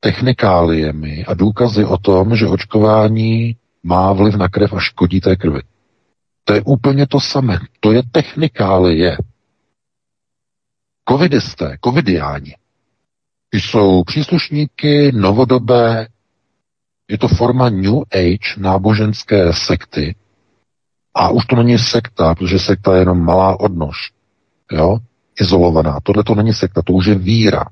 technikáliemi 0.00 1.24
a 1.24 1.34
důkazy 1.34 1.84
o 1.84 1.96
tom, 1.96 2.36
že 2.36 2.46
očkování 2.46 3.56
má 3.82 4.12
vliv 4.12 4.34
na 4.34 4.48
krev 4.48 4.72
a 4.72 4.80
škodí 4.80 5.20
té 5.20 5.36
krvi. 5.36 5.60
To 6.44 6.54
je 6.54 6.62
úplně 6.62 7.06
to 7.06 7.20
samé. 7.20 7.58
To 7.80 7.92
je 7.92 8.02
technikálie. 8.12 9.16
Covidisté, 11.08 11.78
covidiáni, 11.84 12.54
jsou 13.52 14.04
příslušníky 14.04 15.12
novodobé, 15.12 16.08
je 17.08 17.18
to 17.18 17.28
forma 17.28 17.68
New 17.68 17.96
Age 18.12 18.54
náboženské 18.58 19.52
sekty, 19.52 20.14
a 21.14 21.28
už 21.28 21.46
to 21.46 21.56
není 21.56 21.78
sekta, 21.78 22.34
protože 22.34 22.58
sekta 22.58 22.94
je 22.94 23.00
jenom 23.00 23.24
malá 23.24 23.60
odnož. 23.60 23.96
Jo? 24.72 24.98
Izolovaná. 25.40 25.98
Tohle 26.02 26.24
to 26.24 26.34
není 26.34 26.54
sekta, 26.54 26.82
to 26.82 26.92
už 26.92 27.06
je 27.06 27.14
víra. 27.14 27.64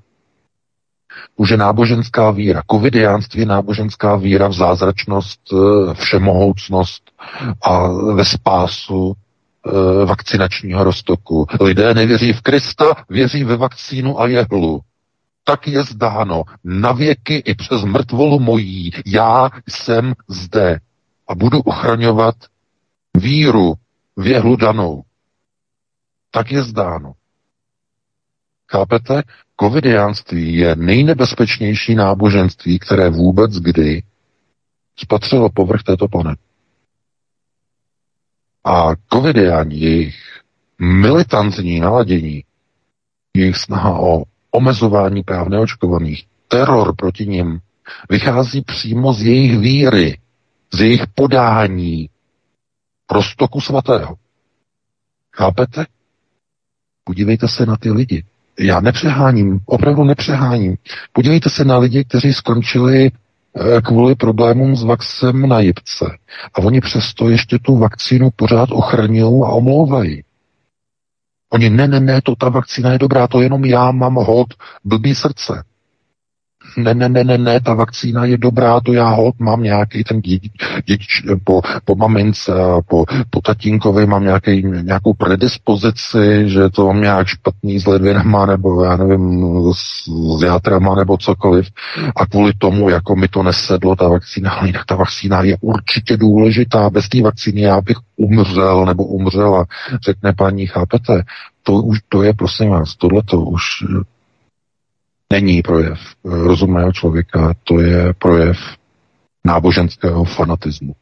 Už 1.37 1.51
je 1.51 1.57
náboženská 1.57 2.31
víra. 2.31 2.63
Covidiánství 2.71 3.41
je 3.41 3.47
náboženská 3.47 4.17
víra 4.17 4.49
v 4.49 4.53
zázračnost, 4.53 5.41
eh, 5.53 5.95
všemohoucnost 5.95 7.03
a 7.63 7.89
ve 8.13 8.25
spásu 8.25 9.13
eh, 9.13 10.05
vakcinačního 10.05 10.85
roztoku. 10.85 11.47
Lidé 11.61 11.95
nevěří 11.95 12.33
v 12.33 12.41
Krista, 12.41 12.85
věří 13.09 13.45
ve 13.45 13.57
vakcínu 13.57 14.21
a 14.21 14.27
jehlu. 14.27 14.81
Tak 15.45 15.69
je 15.69 15.83
zdáno, 15.83 16.43
na 16.65 16.93
věky 16.93 17.35
i 17.35 17.55
přes 17.55 17.85
mrtvolu 17.85 18.41
mojí, 18.41 18.91
já 19.07 19.51
jsem 19.69 20.15
zde 20.29 20.81
a 21.29 21.35
budu 21.35 21.61
ochraňovat 21.61 22.35
víru 23.17 23.75
v 24.17 24.27
jehlu 24.27 24.57
danou. 24.57 25.03
Tak 26.31 26.53
je 26.53 26.63
zdáno. 26.63 27.13
Chápete? 28.71 29.23
Covidiánství 29.61 30.57
je 30.57 30.77
nejnebezpečnější 30.77 31.95
náboženství, 31.95 32.79
které 32.79 33.11
vůbec 33.11 33.53
kdy 33.53 34.03
spatřilo 34.97 35.51
povrch 35.51 35.83
této 35.83 36.09
planety. 36.09 36.43
A 38.65 38.91
covidiáni, 39.13 39.81
jejich 39.81 40.17
militantní 40.79 41.81
naladění, 41.81 42.45
jejich 43.37 43.57
snaha 43.57 44.01
o 44.01 44.23
omezování 44.51 45.23
práv 45.23 45.49
neočkovaných, 45.49 46.27
teror 46.49 46.97
proti 46.97 47.27
nim, 47.27 47.61
vychází 48.11 48.63
přímo 48.63 49.13
z 49.13 49.23
jejich 49.23 49.59
víry, 49.59 50.19
z 50.73 50.81
jejich 50.81 51.07
podání 51.15 52.11
prostoku 53.07 53.61
svatého. 53.61 54.17
Chápete? 55.37 55.87
Podívejte 57.05 57.49
se 57.49 57.67
na 57.67 57.77
ty 57.77 57.91
lidi. 57.91 58.25
Já 58.59 58.81
nepřeháním, 58.81 59.61
opravdu 59.67 60.05
nepřeháním. 60.05 60.77
Podívejte 61.13 61.51
se 61.51 61.65
na 61.65 61.79
lidi, 61.79 62.05
kteří 62.05 62.33
skončili 62.33 63.11
eh, 63.11 63.81
kvůli 63.81 64.15
problémům 64.15 64.77
s 64.77 64.85
vaxem 64.85 65.49
na 65.49 65.61
jibce. 65.61 66.05
A 66.55 66.59
oni 66.59 66.81
přesto 66.81 67.31
ještě 67.31 67.59
tu 67.59 67.79
vakcínu 67.79 68.31
pořád 68.37 68.69
ochraňují 68.73 69.43
a 69.45 69.49
omlouvají. 69.49 70.23
Oni, 71.53 71.71
ne, 71.71 71.89
ne, 71.89 72.01
ne, 72.01 72.23
to 72.23 72.37
ta 72.37 72.49
vakcína 72.49 72.93
je 72.93 72.99
dobrá, 72.99 73.27
to 73.27 73.41
jenom 73.41 73.65
já 73.65 73.91
mám 73.91 74.15
hod, 74.15 74.49
blbý 74.85 75.15
srdce 75.15 75.65
ne, 76.79 76.95
ne, 76.95 77.09
ne, 77.09 77.25
ne, 77.25 77.39
ne, 77.39 77.61
ta 77.61 77.75
vakcína 77.75 78.25
je 78.25 78.39
dobrá, 78.39 78.81
to 78.81 78.93
já 78.93 79.09
hod 79.09 79.35
mám 79.39 79.63
nějaký 79.63 80.05
ten 80.05 80.21
dědič, 80.21 80.53
dědič 80.87 81.23
po, 81.45 81.61
po 81.85 81.95
mamince 81.95 82.53
a 82.63 82.81
po, 82.89 83.05
po 83.31 83.41
tatínkovi 83.41 84.07
mám 84.07 84.25
nějaký, 84.25 84.63
nějakou 84.63 85.15
predispozici, 85.15 86.45
že 86.47 86.69
to 86.69 86.87
mám 86.87 87.01
nějak 87.01 87.27
špatný 87.27 87.81
s 87.81 87.87
ledvinama 87.87 88.47
nebo 88.47 88.85
já 88.85 88.97
nevím, 88.97 89.47
s, 89.73 90.09
s 90.39 90.43
játrama 90.43 90.95
nebo 90.95 91.17
cokoliv 91.17 91.67
a 92.17 92.27
kvůli 92.27 92.53
tomu, 92.59 92.89
jako 92.89 93.17
mi 93.17 93.29
to 93.29 93.43
nesedlo, 93.43 93.97
ta 93.97 94.09
vakcína, 94.09 94.51
ale 94.51 94.69
jinak 94.69 94.85
ta 94.87 94.97
vakcína 94.97 95.43
je 95.43 95.57
určitě 95.61 96.17
důležitá, 96.17 96.91
bez 96.91 97.09
té 97.09 97.23
vakcíny 97.23 97.61
já 97.61 97.81
bych 97.81 97.97
umřel 98.17 98.87
nebo 98.87 99.05
umřela, 99.05 99.65
řekne 100.03 100.33
paní, 100.33 100.67
chápete? 100.67 101.23
To 101.63 101.73
už, 101.73 101.99
to 102.09 102.23
je, 102.23 102.35
prosím 102.35 102.71
vás, 102.71 102.97
tohle 102.97 103.23
to 103.23 103.41
už 103.41 103.63
není 105.33 105.63
projev 105.63 105.99
rozumného 106.25 106.93
člověka, 106.93 107.55
to 107.65 107.81
je 107.81 108.15
projev 108.15 108.59
náboženského 109.45 110.25
fanatismu. 110.25 110.95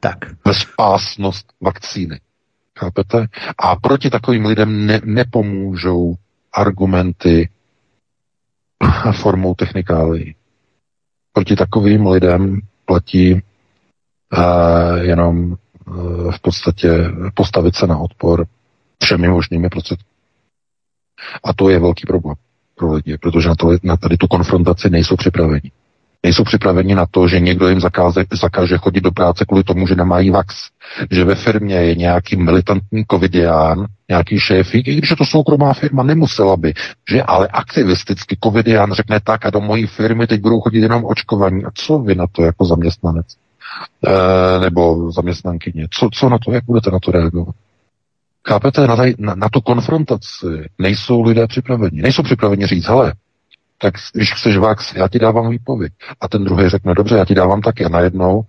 Tak. 0.00 0.18
Bezpásnost 0.44 1.52
vakcíny. 1.60 2.20
Chápete? 2.78 3.26
A 3.58 3.76
proti 3.76 4.10
takovým 4.10 4.46
lidem 4.46 4.86
ne, 4.86 5.00
nepomůžou 5.04 6.14
argumenty 6.52 7.48
formou 9.12 9.54
technikálií. 9.54 10.34
Proti 11.32 11.56
takovým 11.56 12.06
lidem 12.06 12.60
platí 12.84 13.34
uh, 13.34 13.40
jenom 15.00 15.52
uh, 15.86 16.32
v 16.32 16.40
podstatě 16.40 17.10
postavit 17.34 17.74
se 17.74 17.86
na 17.86 17.98
odpor 17.98 18.46
všemi 19.02 19.28
možnými 19.28 19.68
prostředky. 19.68 20.06
A 21.44 21.52
to 21.52 21.68
je 21.68 21.78
velký 21.78 22.06
problém 22.06 22.36
pro 22.74 22.92
lidi, 22.92 23.18
protože 23.18 23.48
na, 23.48 23.54
to, 23.54 23.70
na 23.82 23.96
tady 23.96 24.16
tu 24.16 24.26
konfrontaci 24.26 24.90
nejsou 24.90 25.16
připraveni. 25.16 25.70
Nejsou 26.22 26.44
připraveni 26.44 26.94
na 26.94 27.06
to, 27.10 27.28
že 27.28 27.40
někdo 27.40 27.68
jim 27.68 27.80
zakáže, 27.80 28.24
zakáže 28.32 28.78
chodit 28.78 29.00
do 29.00 29.10
práce 29.10 29.44
kvůli 29.44 29.64
tomu, 29.64 29.86
že 29.86 29.94
nemají 29.94 30.30
vax. 30.30 30.54
Že 31.10 31.24
ve 31.24 31.34
firmě 31.34 31.74
je 31.74 31.94
nějaký 31.94 32.36
militantní 32.36 33.04
covidián, 33.10 33.86
nějaký 34.08 34.38
šéfík, 34.38 34.88
i 34.88 34.94
když 34.94 35.10
je 35.10 35.16
to 35.16 35.24
soukromá 35.24 35.74
firma, 35.74 36.02
nemusela 36.02 36.56
by. 36.56 36.74
Že 37.10 37.22
ale 37.22 37.48
aktivisticky 37.48 38.36
covidián 38.44 38.92
řekne 38.92 39.20
tak 39.20 39.46
a 39.46 39.50
do 39.50 39.60
mojí 39.60 39.86
firmy 39.86 40.26
teď 40.26 40.40
budou 40.40 40.60
chodit 40.60 40.80
jenom 40.80 41.04
očkovaní. 41.04 41.64
A 41.64 41.68
co 41.74 41.98
vy 41.98 42.14
na 42.14 42.26
to 42.32 42.42
jako 42.42 42.64
zaměstnanec? 42.64 43.26
E, 44.06 44.60
nebo 44.60 45.12
zaměstnankyně? 45.12 45.88
Co, 45.90 46.08
co 46.12 46.28
na 46.28 46.38
to, 46.38 46.52
jak 46.52 46.64
budete 46.64 46.90
na 46.90 46.98
to 47.02 47.10
reagovat? 47.10 47.54
Chápete, 48.48 48.86
na, 48.86 48.96
taj, 48.96 49.14
na, 49.18 49.34
na 49.34 49.48
tu 49.48 49.60
konfrontaci 49.60 50.46
nejsou 50.78 51.22
lidé 51.22 51.46
připraveni. 51.46 52.02
Nejsou 52.02 52.22
připraveni 52.22 52.66
říct, 52.66 52.86
hele, 52.86 53.14
tak 53.82 53.94
když 54.14 54.34
chceš 54.34 54.56
vax, 54.56 54.94
já 54.94 55.08
ti 55.08 55.18
dávám 55.18 55.50
výpověď. 55.50 55.92
A 56.20 56.28
ten 56.28 56.44
druhý 56.44 56.68
řekne, 56.68 56.94
dobře, 56.94 57.16
já 57.16 57.24
ti 57.24 57.34
dávám 57.34 57.60
taky. 57.60 57.84
A 57.84 57.88
najednou 57.88 58.42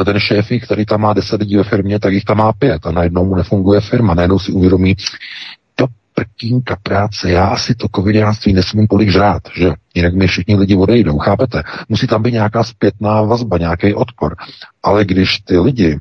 eh, 0.00 0.04
ten 0.04 0.18
šéf, 0.18 0.48
který 0.62 0.86
tam 0.86 1.00
má 1.00 1.12
deset 1.12 1.40
lidí 1.40 1.56
ve 1.56 1.64
firmě, 1.64 1.98
tak 1.98 2.12
jich 2.12 2.24
tam 2.24 2.36
má 2.36 2.52
pět. 2.52 2.86
A 2.86 2.92
najednou 2.92 3.24
mu 3.24 3.34
nefunguje 3.34 3.80
firma. 3.80 4.14
Najednou 4.14 4.38
si 4.38 4.52
uvědomí, 4.52 4.96
to 5.74 5.86
prkínka 6.14 6.76
práce, 6.82 7.30
já 7.30 7.44
asi 7.44 7.74
to 7.74 7.86
covidiánství 7.96 8.52
nesmím 8.52 8.86
tolik 8.86 9.10
žrát, 9.10 9.42
že? 9.54 9.72
Jinak 9.94 10.14
mi 10.14 10.26
všichni 10.26 10.56
lidi 10.56 10.76
odejdou, 10.76 11.18
chápete? 11.18 11.62
Musí 11.88 12.06
tam 12.06 12.22
být 12.22 12.32
nějaká 12.32 12.64
zpětná 12.64 13.22
vazba, 13.22 13.58
nějaký 13.58 13.94
odpor. 13.94 14.36
Ale 14.82 15.04
když 15.04 15.38
ty 15.38 15.58
lidi 15.58 15.98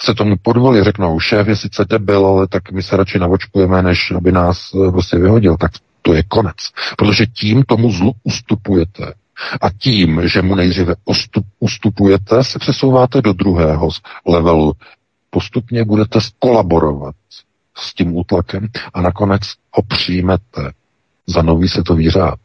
se 0.00 0.14
tomu 0.14 0.36
podvolí, 0.42 0.84
řeknou, 0.84 1.20
šéf 1.20 1.48
je 1.48 1.56
sice 1.56 1.84
debil, 1.84 2.26
ale 2.26 2.46
tak 2.48 2.72
my 2.72 2.82
se 2.82 2.96
radši 2.96 3.18
navočkujeme, 3.18 3.82
než 3.82 4.10
aby 4.10 4.32
nás 4.32 4.70
eh, 4.74 4.90
prostě 4.92 5.18
vyhodil, 5.18 5.56
tak 5.56 5.72
to 6.02 6.14
je 6.14 6.22
konec. 6.22 6.56
Protože 6.96 7.26
tím 7.26 7.62
tomu 7.62 7.92
zlu 7.92 8.12
ustupujete. 8.22 9.14
A 9.60 9.70
tím, 9.70 10.22
že 10.24 10.42
mu 10.42 10.54
nejdříve 10.54 10.94
ustupujete, 11.60 12.44
se 12.44 12.58
přesouváte 12.58 13.22
do 13.22 13.32
druhého 13.32 13.88
levelu. 14.26 14.72
Postupně 15.30 15.84
budete 15.84 16.18
kolaborovat 16.38 17.14
s 17.76 17.94
tím 17.94 18.16
útlakem 18.16 18.68
a 18.94 19.02
nakonec 19.02 19.42
ho 19.72 19.82
přijmete 19.82 20.72
za 21.26 21.42
nový 21.42 21.68
světový 21.68 22.10
řád. 22.10 22.38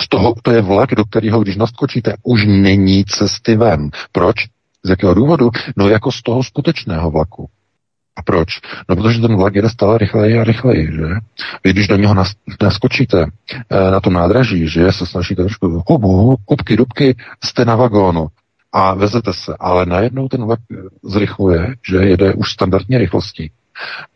Z 0.00 0.08
toho 0.08 0.34
to 0.42 0.50
je 0.50 0.62
vlak, 0.62 0.94
do 0.94 1.04
kterého, 1.04 1.40
když 1.40 1.56
naskočíte, 1.56 2.14
už 2.22 2.44
není 2.46 3.04
cesty 3.04 3.56
ven. 3.56 3.90
Proč? 4.12 4.36
Z 4.84 4.90
jakého 4.90 5.14
důvodu? 5.14 5.50
No 5.76 5.88
jako 5.88 6.12
z 6.12 6.22
toho 6.22 6.42
skutečného 6.42 7.10
vlaku. 7.10 7.48
A 8.16 8.22
proč? 8.22 8.48
No 8.88 8.96
protože 8.96 9.20
ten 9.20 9.36
vlak 9.36 9.54
jede 9.54 9.68
stále 9.68 9.98
rychleji 9.98 10.38
a 10.38 10.44
rychleji, 10.44 10.86
že? 10.92 11.06
Vy 11.64 11.72
když 11.72 11.88
do 11.88 11.96
něho 11.96 12.14
naskočíte 12.62 13.26
eh, 13.70 13.90
na 13.90 14.00
tom 14.00 14.12
nádraží, 14.12 14.68
že 14.68 14.92
se 14.92 15.06
snažíte 15.06 15.42
trošku 15.42 15.82
hubu, 15.88 16.36
kubky, 16.44 16.76
dubky, 16.76 17.16
jste 17.44 17.64
na 17.64 17.76
vagónu 17.76 18.28
a 18.72 18.94
vezete 18.94 19.32
se, 19.32 19.54
ale 19.60 19.86
najednou 19.86 20.28
ten 20.28 20.44
vlak 20.44 20.60
eh, 20.72 20.76
zrychluje, 21.02 21.74
že 21.88 21.96
jede 21.96 22.34
už 22.34 22.52
standardní 22.52 22.98
rychlostí. 22.98 23.50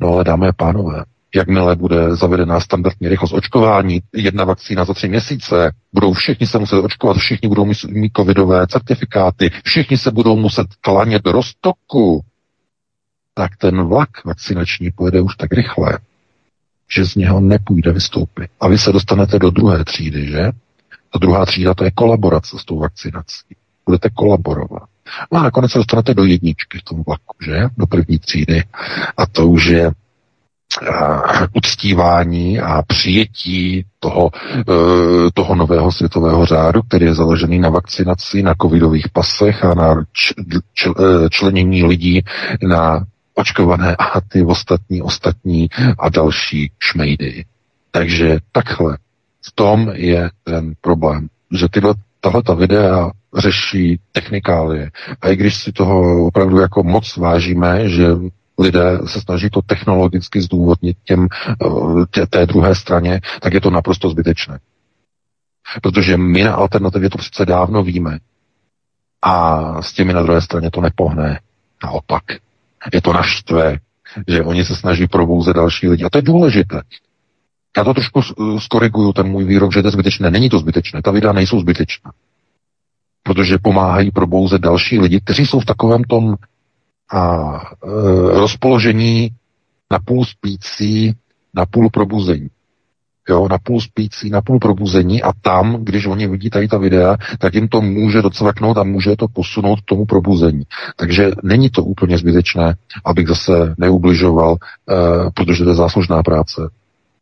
No 0.01 0.09
ale 0.09 0.25
dámy 0.25 0.49
a 0.49 0.53
pánové, 0.53 1.05
jakmile 1.35 1.77
bude 1.77 2.17
zavedená 2.17 2.61
standardní 2.61 3.09
rychlost 3.09 3.33
očkování, 3.33 4.01
jedna 4.15 4.45
vakcína 4.45 4.85
za 4.85 4.95
tři 4.95 5.09
měsíce, 5.09 5.73
budou 5.93 6.13
všichni 6.13 6.47
se 6.47 6.59
muset 6.59 6.79
očkovat, 6.79 7.17
všichni 7.17 7.49
budou 7.49 7.65
mít 7.89 8.13
covidové 8.17 8.67
certifikáty, 8.67 9.51
všichni 9.65 9.99
se 9.99 10.11
budou 10.11 10.37
muset 10.37 10.67
klanět 10.81 11.23
do 11.23 11.33
roztoku, 11.33 12.25
tak 13.35 13.57
ten 13.57 13.83
vlak 13.83 14.25
vakcinační 14.25 14.91
pojede 14.91 15.21
už 15.21 15.37
tak 15.37 15.53
rychle, 15.53 15.99
že 16.95 17.05
z 17.05 17.15
něho 17.15 17.41
nepůjde 17.41 17.93
vystoupit. 17.93 18.51
A 18.61 18.69
vy 18.69 18.79
se 18.79 18.93
dostanete 18.93 19.39
do 19.39 19.51
druhé 19.51 19.85
třídy, 19.85 20.27
že? 20.27 20.51
Ta 21.13 21.19
druhá 21.19 21.47
třída 21.47 21.75
to 21.75 21.85
je 21.85 21.91
kolaborace 21.91 22.57
s 22.59 22.65
tou 22.65 22.79
vakcinací. 22.79 23.45
Budete 23.87 24.11
kolaborovat. 24.11 24.89
No 25.33 25.41
a 25.41 25.43
nakonec 25.43 25.73
se 25.73 25.79
dostanete 25.79 26.15
do 26.15 26.25
jedničky 26.25 26.79
v 26.79 26.83
tom 26.83 27.03
vlaku, 27.07 27.37
že? 27.45 27.63
Do 27.77 27.87
první 27.87 28.19
třídy. 28.19 28.63
A 29.17 29.27
to 29.27 29.47
už 29.47 29.67
je 29.67 29.91
uctívání 31.53 32.61
a 32.61 32.83
přijetí 32.83 33.85
toho, 34.01 34.31
e, 34.59 34.65
toho 35.35 35.55
nového 35.55 35.93
světového 35.93 36.47
řádu, 36.47 36.83
který 36.83 37.07
je 37.07 37.15
založený 37.15 37.59
na 37.59 37.69
vakcinaci, 37.69 38.43
na 38.43 38.55
covidových 38.63 39.09
pasech 39.09 39.65
a 39.65 39.75
na 39.75 39.95
e, 39.95 41.29
členění 41.31 41.85
lidí 41.85 42.23
na 42.63 43.05
očkované 43.35 43.97
a 43.97 44.21
ty 44.21 44.43
ostatní, 44.43 45.03
ostatní 45.03 45.69
a 45.99 46.09
další 46.09 46.71
šmejdy. 46.79 47.45
Takže 47.91 48.39
takhle. 48.53 48.99
V 49.47 49.53
tom 49.55 49.91
je 49.95 50.31
ten 50.45 50.73
problém, 50.81 51.29
že 51.53 51.69
tyhle, 51.69 51.95
tahle 52.21 52.43
ta 52.43 52.55
videa 52.55 53.11
řeší 53.37 54.01
technikálie. 54.13 54.91
A 55.21 55.29
i 55.29 55.37
když 55.37 55.57
si 55.57 55.73
toho 55.73 56.27
opravdu 56.27 56.59
jako 56.59 56.83
moc 56.83 57.17
vážíme, 57.17 57.89
že 57.89 58.07
lidé 58.59 58.99
se 59.07 59.21
snaží 59.21 59.51
to 59.51 59.63
technologicky 59.63 60.41
zdůvodnit 60.41 60.97
těm, 61.05 61.27
eh, 61.49 61.67
tě, 62.11 62.27
té 62.27 62.47
druhé 62.47 62.75
straně, 62.75 63.21
tak 63.41 63.55
je 63.55 63.61
to 63.61 63.71
naprosto 63.71 64.11
zbytečné. 64.11 64.59
Protože 65.83 66.17
my 66.17 66.45
na 66.45 66.55
alternativě 66.55 67.11
to 67.11 67.19
přece 67.19 67.47
dávno 67.47 67.83
víme. 67.83 68.19
A 69.23 69.83
s 69.83 69.93
těmi 69.93 70.13
na 70.13 70.23
druhé 70.23 70.41
straně 70.41 70.71
to 70.71 70.81
nepohne. 70.81 71.41
Naopak. 71.85 72.23
Je 72.93 73.03
to 73.03 73.13
naštve, 73.13 73.79
že 74.29 74.43
oni 74.43 74.65
se 74.65 74.77
snaží 74.77 75.07
probouzet 75.07 75.57
další 75.57 75.89
lidi. 75.89 76.05
A 76.05 76.11
to 76.11 76.19
je 76.19 76.23
důležité. 76.23 76.83
Já 77.77 77.85
to 77.85 77.95
trošku 77.95 78.21
skoriguju, 78.59 79.13
ten 79.13 79.27
můj 79.27 79.45
výrok, 79.45 79.73
že 79.73 79.83
to 79.83 79.89
je 79.89 79.93
zbytečné. 79.93 80.31
Není 80.31 80.49
to 80.49 80.59
zbytečné, 80.59 81.03
ta 81.03 81.11
videa 81.11 81.33
nejsou 81.33 81.61
zbytečná. 81.61 82.13
Protože 83.23 83.59
pomáhají 83.59 84.11
probouzet 84.11 84.63
další 84.63 84.99
lidi, 84.99 85.21
kteří 85.21 85.47
jsou 85.47 85.61
v 85.61 85.65
takovém 85.65 86.05
tom 86.05 86.37
a 87.11 87.53
e, 87.85 87.89
rozpoložení 88.39 89.31
napůl 89.91 90.25
spící, 90.25 91.15
napůl 91.55 91.91
probuzení 91.91 92.49
jo, 93.29 93.49
napůl 93.51 93.81
spící, 93.81 94.31
napůl 94.31 94.59
probuzení 94.59 95.23
a 95.23 95.33
tam, 95.43 95.85
když 95.85 96.07
oni 96.07 96.27
vidí 96.27 96.51
tady 96.51 96.69
ta 96.69 96.79
videa, 96.79 97.17
tak 97.39 97.55
jim 97.55 97.69
to 97.69 97.81
může 97.81 98.23
docvaknout 98.23 98.79
a 98.79 98.83
může 98.83 99.17
to 99.17 99.29
posunout 99.29 99.81
k 99.81 99.85
tomu 99.85 100.05
probuzení. 100.05 100.63
Takže 100.97 101.31
není 101.43 101.71
to 101.71 101.85
úplně 101.85 102.19
zbytečné, 102.19 102.75
abych 103.05 103.29
zase 103.29 103.75
neubližoval, 103.79 104.57
eh, 104.57 104.95
protože 105.35 105.65
to 105.65 105.71
je 105.71 105.77
záslužná 105.77 106.23
práce. 106.23 106.71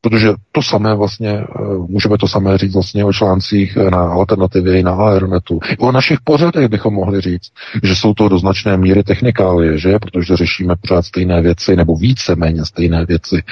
Protože 0.01 0.29
to 0.53 0.63
samé 0.63 0.95
vlastně, 0.95 1.31
eh, 1.31 1.45
můžeme 1.89 2.19
to 2.19 2.29
samé 2.29 2.59
říct 2.59 2.75
vlastně 2.75 3.05
o 3.05 3.13
článcích 3.13 3.77
na 3.77 3.99
alternativě 3.99 4.79
i 4.79 4.83
na 4.83 4.93
Aeronetu. 4.93 5.61
I 5.69 5.77
o 5.77 5.93
našich 5.93 6.21
pořadech 6.25 6.69
bychom 6.69 6.95
mohli 6.95 7.21
říct, 7.21 7.53
že 7.83 7.97
jsou 7.97 8.15
to 8.15 8.29
do 8.29 8.39
značné 8.39 8.77
míry 8.77 9.03
technikálie, 9.03 9.79
že? 9.79 9.99
Protože 9.99 10.37
řešíme 10.37 10.75
pořád 10.77 11.03
stejné 11.03 11.43
věci, 11.43 11.77
nebo 11.77 11.97
více 11.97 12.37
méně 12.37 12.65
stejné 12.65 13.07
věci 13.07 13.43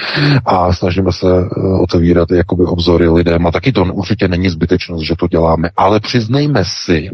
a 0.45 0.73
snažíme 0.73 1.11
se 1.11 1.27
eh, 1.27 1.59
otevírat 1.81 2.31
jakoby 2.31 2.63
obzory 2.63 3.09
lidem. 3.09 3.47
A 3.47 3.51
taky 3.51 3.71
to 3.71 3.83
určitě 3.83 4.27
není 4.27 4.49
zbytečnost, 4.49 5.03
že 5.03 5.15
to 5.19 5.27
děláme. 5.27 5.69
Ale 5.77 5.99
přiznejme 5.99 6.63
si, 6.65 7.09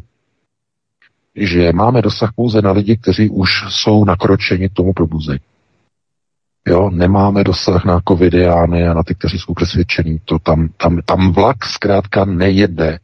že 1.36 1.74
máme 1.74 2.02
dosah 2.02 2.32
pouze 2.36 2.62
na 2.62 2.72
lidi, 2.72 2.98
kteří 2.98 3.30
už 3.30 3.50
jsou 3.70 4.06
nakročeni 4.06 4.70
tomu 4.70 4.94
probuzení. 4.94 5.40
Jo, 6.68 6.90
nemáme 6.90 7.44
dosah 7.44 7.86
na 7.86 8.02
covidiány 8.08 8.88
a 8.88 8.94
na 8.94 9.04
ty, 9.04 9.16
kteří 9.16 9.40
jsou 9.40 9.54
přesvědčení. 9.54 10.22
To 10.26 10.40
tam, 10.40 10.70
tam, 10.78 11.02
tam 11.06 11.32
vlak 11.32 11.66
zkrátka 11.66 12.26
nejede. 12.26 13.00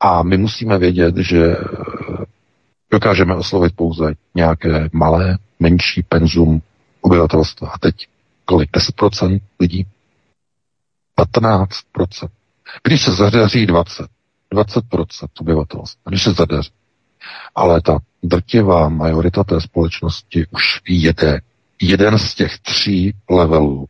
A 0.00 0.22
my 0.22 0.36
musíme 0.36 0.78
vědět, 0.78 1.16
že 1.16 1.56
eh, 1.56 1.64
dokážeme 2.90 3.34
oslovit 3.34 3.76
pouze 3.76 4.14
nějaké 4.34 4.88
malé, 4.92 5.38
menší 5.60 6.02
penzum 6.02 6.62
obyvatelstva. 7.00 7.68
A 7.68 7.78
teď 7.78 8.08
kolik? 8.44 8.70
10% 8.70 9.40
lidí? 9.60 9.86
15%. 11.18 12.28
Když 12.82 13.02
se 13.02 13.12
zadaří 13.12 13.66
20, 13.66 14.06
20% 14.52 15.28
obyvatelstva, 15.40 16.10
když 16.10 16.22
se 16.22 16.32
zadaří. 16.32 16.70
Ale 17.54 17.80
ta 17.80 17.98
drtivá 18.22 18.88
majorita 18.88 19.44
té 19.44 19.60
společnosti 19.60 20.46
už 20.50 20.80
jede 20.88 21.40
jeden 21.82 22.18
z 22.18 22.34
těch 22.34 22.58
tří 22.58 23.14
levelů. 23.30 23.86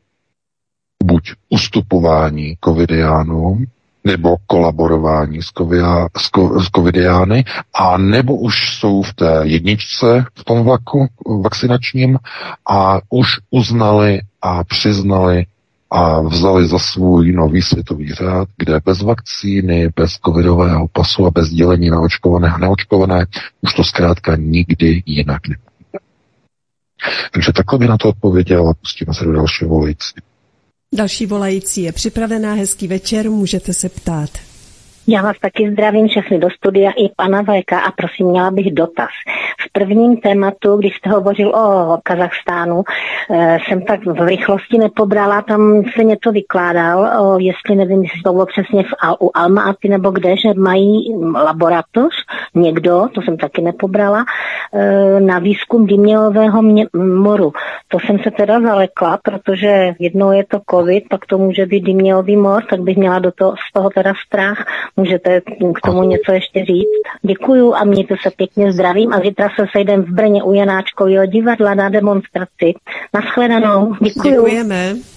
Buď 1.05 1.33
ustupování 1.49 2.57
covidiánům, 2.65 3.67
nebo 4.05 4.37
kolaborování 4.47 5.43
s, 5.43 5.47
covidia, 5.47 6.09
s, 6.17 6.31
s 6.65 6.71
covidiány, 6.71 7.45
a 7.75 7.99
nebo 7.99 8.37
už 8.37 8.79
jsou 8.79 9.03
v 9.03 9.15
té 9.15 9.41
jedničce 9.43 10.25
v 10.35 10.45
tom 10.45 10.63
vlaku 10.63 11.07
vakcinačním 11.43 12.19
a 12.71 12.99
už 13.11 13.29
uznali 13.51 14.21
a 14.43 14.65
přiznali 14.65 15.47
a 15.91 16.21
vzali 16.21 16.69
za 16.69 16.79
svůj 16.79 17.33
nový 17.33 17.63
světový 17.63 18.13
řád, 18.13 18.49
kde 18.57 18.81
bez 18.85 19.03
vakcíny, 19.03 19.89
bez 19.97 20.13
covidového 20.13 20.89
pasu 20.89 21.27
a 21.27 21.31
bez 21.31 21.49
dělení 21.49 21.91
na 21.91 22.01
očkované 22.01 22.49
a 22.49 22.59
neočkované 22.59 23.27
už 23.61 23.75
to 23.75 23.85
zkrátka 23.85 24.37
nikdy 24.37 25.03
jinak 25.07 25.49
nebude. 25.49 25.66
Takže 27.33 27.53
takhle 27.53 27.79
by 27.79 27.89
na 27.89 27.99
to 27.99 28.09
odpověděl 28.09 28.69
a 28.69 28.75
pustíme 28.75 29.15
se 29.15 29.25
do 29.25 29.33
dalšího 29.33 29.71
volající. 29.71 30.15
Další 30.95 31.27
volající 31.27 31.83
je 31.83 31.93
připravená, 31.93 32.55
hezký 32.55 32.89
večer, 32.89 33.31
můžete 33.31 33.75
se 33.75 33.89
ptát. 33.89 34.31
Já 35.09 35.23
vás 35.23 35.39
taky 35.39 35.71
zdravím 35.71 36.09
všechny 36.09 36.39
do 36.39 36.51
studia 36.51 36.91
i 36.91 37.09
pana 37.17 37.43
Vajka 37.43 37.81
a 37.81 37.91
prosím, 37.91 38.27
měla 38.27 38.51
bych 38.51 38.75
dotaz. 38.75 39.09
V 39.61 39.73
prvním 39.73 40.17
tématu, 40.17 40.77
když 40.77 40.97
jste 40.97 41.11
hovořil 41.11 41.49
o 41.49 41.99
Kazachstánu, 42.03 42.83
eh, 43.31 43.59
jsem 43.69 43.83
tak 43.83 44.07
v 44.07 44.27
rychlosti 44.27 44.79
nepobrala, 44.79 45.43
tam 45.43 45.83
se 45.97 46.05
něco 46.05 46.33
vykládal, 46.33 47.23
o, 47.23 47.39
jestli 47.39 47.77
nevím, 47.77 48.03
jestli 48.03 48.23
to 48.23 48.33
bylo 48.33 48.47
přesně 48.47 48.83
v, 48.83 48.93
u 49.21 49.31
Almaaty 49.35 49.89
nebo 49.89 50.11
kde, 50.11 50.37
že 50.37 50.55
mají 50.57 51.15
laboratoř, 51.35 52.15
někdo, 52.55 53.09
to 53.15 53.23
jsem 53.23 53.37
taky 53.37 53.63
nepobrala, 53.63 54.25
eh, 54.75 55.21
na 55.21 55.39
výzkum 55.39 55.87
dymělového 55.87 56.63
moru. 56.97 57.53
To 57.89 57.99
jsem 58.01 58.19
se 58.19 58.31
teda 58.31 58.61
zalekla, 58.61 59.19
protože 59.23 59.95
jednou 59.99 60.33
je 60.33 60.45
to 60.45 60.61
covid, 60.71 61.05
pak 61.11 61.27
to 61.27 61.39
může 61.39 61.67
být 61.67 61.81
dymělový 61.81 62.37
mor, 62.37 62.63
tak 62.71 62.81
bych 62.81 62.97
měla 62.97 63.19
do 63.19 63.33
toho, 63.33 63.55
z 63.69 63.73
toho 63.73 63.91
teda 63.91 64.13
strach. 64.27 64.67
Můžete 64.97 65.41
k 65.75 65.81
tomu 65.87 66.03
něco 66.03 66.33
ještě 66.33 66.65
říct? 66.65 66.89
Děkuju 67.23 67.75
a 67.75 67.85
mějte 67.85 68.15
se 68.23 68.31
pěkně 68.31 68.73
zdravím 68.73 69.13
a 69.13 69.21
zítra 69.21 69.49
se 69.61 69.67
sejdem 69.73 70.03
v 70.03 70.11
Brně 70.11 70.43
u 70.43 70.53
Janáčkového 70.53 71.27
divadla 71.27 71.75
na 71.75 71.89
demonstraci. 71.89 72.75
Naschledanou. 73.15 73.95
Děkuju. 74.01 74.35
Děkujeme. 74.35 75.16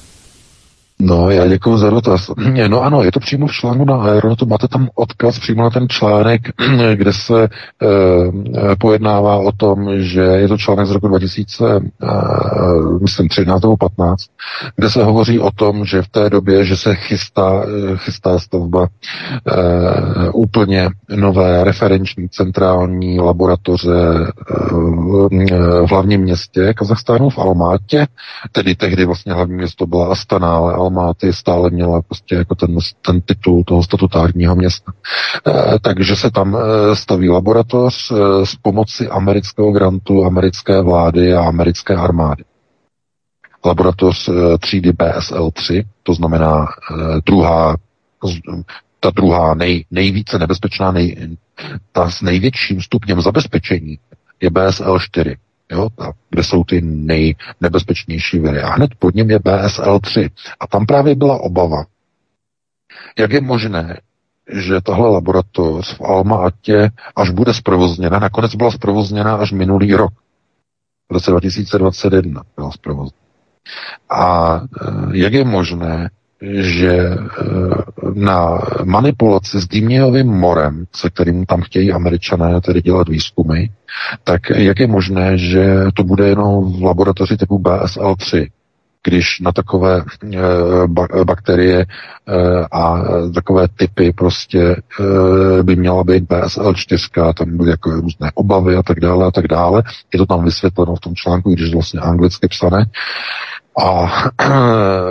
No, 1.01 1.29
já 1.29 1.47
děkuji 1.47 1.77
za 1.77 1.89
dotaz. 1.89 2.31
No 2.67 2.81
ano, 2.81 3.03
je 3.03 3.11
to 3.11 3.19
přímo 3.19 3.47
v 3.47 3.51
článku 3.51 3.85
na 3.85 3.95
Aeronetu, 3.95 4.45
máte 4.45 4.67
tam 4.67 4.89
odkaz 4.95 5.39
přímo 5.39 5.63
na 5.63 5.69
ten 5.69 5.89
článek, 5.89 6.41
kde 6.95 7.13
se 7.13 7.43
e, 7.43 7.49
pojednává 8.79 9.35
o 9.35 9.51
tom, 9.51 10.01
že 10.01 10.21
je 10.21 10.47
to 10.47 10.57
článek 10.57 10.87
z 10.87 10.91
roku 10.91 11.07
2000, 11.07 11.65
e, 11.65 11.79
myslím 13.01 13.29
13 13.29 13.61
nebo 13.61 13.77
15, 13.77 14.25
kde 14.75 14.89
se 14.89 15.03
hovoří 15.03 15.39
o 15.39 15.51
tom, 15.51 15.85
že 15.85 16.01
v 16.01 16.07
té 16.07 16.29
době, 16.29 16.65
že 16.65 16.77
se 16.77 16.95
chystá, 16.95 17.63
eh, 17.63 17.97
chystá 17.97 18.39
stavba 18.39 18.87
e, 18.87 20.29
úplně 20.29 20.89
nové 21.15 21.63
referenční 21.63 22.29
centrální 22.29 23.19
laboratoře 23.19 23.91
e, 23.91 24.25
v 25.85 25.89
hlavním 25.89 26.21
městě 26.21 26.73
Kazachstánu 26.73 27.29
v 27.29 27.39
Almátě, 27.39 28.07
tedy 28.51 28.75
tehdy 28.75 29.05
vlastně 29.05 29.33
hlavní 29.33 29.55
město 29.55 29.85
byla 29.85 30.07
Astana, 30.07 30.55
ale 30.55 30.88
Almáty 30.89 31.33
stále 31.33 31.69
měla 31.69 32.01
prostě 32.01 32.35
jako 32.35 32.55
ten, 32.55 32.77
ten 33.05 33.21
titul 33.21 33.63
toho 33.63 33.83
statutárního 33.83 34.55
města. 34.55 34.91
E, 35.47 35.79
takže 35.79 36.15
se 36.15 36.31
tam 36.31 36.57
e, 36.57 36.95
staví 36.95 37.29
laboratoř 37.29 38.11
e, 38.11 38.15
s 38.45 38.55
pomoci 38.55 39.07
amerického 39.07 39.71
grantu, 39.71 40.25
americké 40.25 40.81
vlády 40.81 41.33
a 41.33 41.47
americké 41.47 41.95
armády. 41.95 42.43
Laboratoř 43.65 44.29
e, 44.29 44.57
třídy 44.57 44.91
BSL-3, 44.91 45.83
to 46.03 46.13
znamená 46.13 46.65
e, 46.65 47.21
druhá 47.25 47.75
ta 48.99 49.09
druhá 49.09 49.53
nej, 49.53 49.85
nejvíce 49.91 50.39
nebezpečná, 50.39 50.91
nej, 50.91 51.37
ta 51.91 52.09
s 52.09 52.21
největším 52.21 52.81
stupněm 52.81 53.21
zabezpečení 53.21 53.99
je 54.41 54.49
BSL-4 54.49 55.35
jo, 55.71 55.89
kde 56.29 56.43
jsou 56.43 56.63
ty 56.63 56.81
nejnebezpečnější 56.81 58.39
viry. 58.39 58.61
A 58.61 58.69
hned 58.69 58.95
pod 58.99 59.15
ním 59.15 59.29
je 59.31 59.39
BSL-3. 59.39 60.29
A 60.59 60.67
tam 60.67 60.85
právě 60.85 61.15
byla 61.15 61.41
obava, 61.41 61.85
jak 63.19 63.31
je 63.31 63.41
možné, 63.41 64.01
že 64.51 64.81
tahle 64.81 65.09
laboratoř 65.09 65.97
v 65.97 66.01
Alma-Atě 66.01 66.89
až 67.15 67.29
bude 67.29 67.53
zprovozněna, 67.53 68.19
nakonec 68.19 68.55
byla 68.55 68.71
zprovozněna 68.71 69.35
až 69.35 69.51
minulý 69.51 69.93
rok. 69.95 70.13
V 71.09 71.13
roce 71.13 71.31
2021 71.31 72.41
byla 72.55 72.71
zprovozněna. 72.71 73.19
A 74.09 74.55
e, 74.55 75.17
jak 75.17 75.33
je 75.33 75.43
možné, 75.43 76.09
že 76.41 76.91
eh, 76.91 77.17
na 78.13 78.59
manipulaci 78.83 79.61
s 79.61 79.67
Dýmějovým 79.67 80.27
morem, 80.27 80.85
se 80.95 81.09
kterým 81.09 81.45
tam 81.45 81.61
chtějí 81.61 81.91
američané 81.91 82.61
tedy 82.61 82.81
dělat 82.81 83.09
výzkumy, 83.09 83.65
tak 84.23 84.49
jak 84.49 84.79
je 84.79 84.87
možné, 84.87 85.37
že 85.37 85.85
to 85.93 86.03
bude 86.03 86.27
jenom 86.27 86.79
v 86.79 86.83
laboratoři 86.83 87.37
typu 87.37 87.59
BSL-3, 87.59 88.47
když 89.03 89.39
na 89.39 89.51
takové 89.51 90.01
e, 90.01 91.23
bakterie 91.23 91.79
e, 91.79 91.85
a 92.71 93.03
takové 93.33 93.67
typy 93.67 94.13
prostě 94.13 94.61
e, 95.59 95.63
by 95.63 95.75
měla 95.75 96.03
být 96.03 96.23
BSL-4, 96.23 97.33
tam 97.33 97.57
byly 97.57 97.69
jako 97.69 97.91
různé 97.91 98.31
obavy 98.33 98.75
a 98.75 98.83
tak 98.83 98.99
dále 98.99 99.25
a 99.25 99.31
tak 99.31 99.47
dále. 99.47 99.83
Je 100.13 100.19
to 100.19 100.25
tam 100.25 100.45
vysvětleno 100.45 100.95
v 100.95 100.99
tom 100.99 101.15
článku, 101.15 101.53
když 101.53 101.73
vlastně 101.73 101.99
anglicky 101.99 102.47
psané. 102.47 102.85
A 103.77 104.07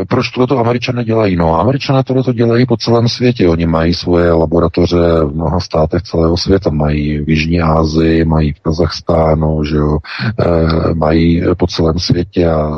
proč 0.09 0.31
tohle 0.31 0.61
američané 0.61 1.05
dělají? 1.05 1.37
No, 1.37 1.61
američané 1.61 2.05
tohle 2.05 2.35
dělají 2.35 2.67
po 2.67 2.77
celém 2.77 3.09
světě. 3.09 3.49
Oni 3.49 3.67
mají 3.67 3.95
svoje 3.95 4.33
laboratoře 4.33 4.97
v 5.25 5.35
mnoha 5.35 5.61
státech 5.61 6.03
celého 6.03 6.37
světa. 6.37 6.71
Mají 6.71 7.19
v 7.19 7.29
Jižní 7.29 7.61
Asii, 7.61 8.25
mají 8.25 8.53
v 8.53 8.61
Kazachstánu, 8.61 9.65
že 9.65 9.77
jo, 9.77 9.99
e, 10.39 10.95
mají 10.95 11.43
po 11.57 11.67
celém 11.67 11.99
světě 11.99 12.47
a 12.47 12.71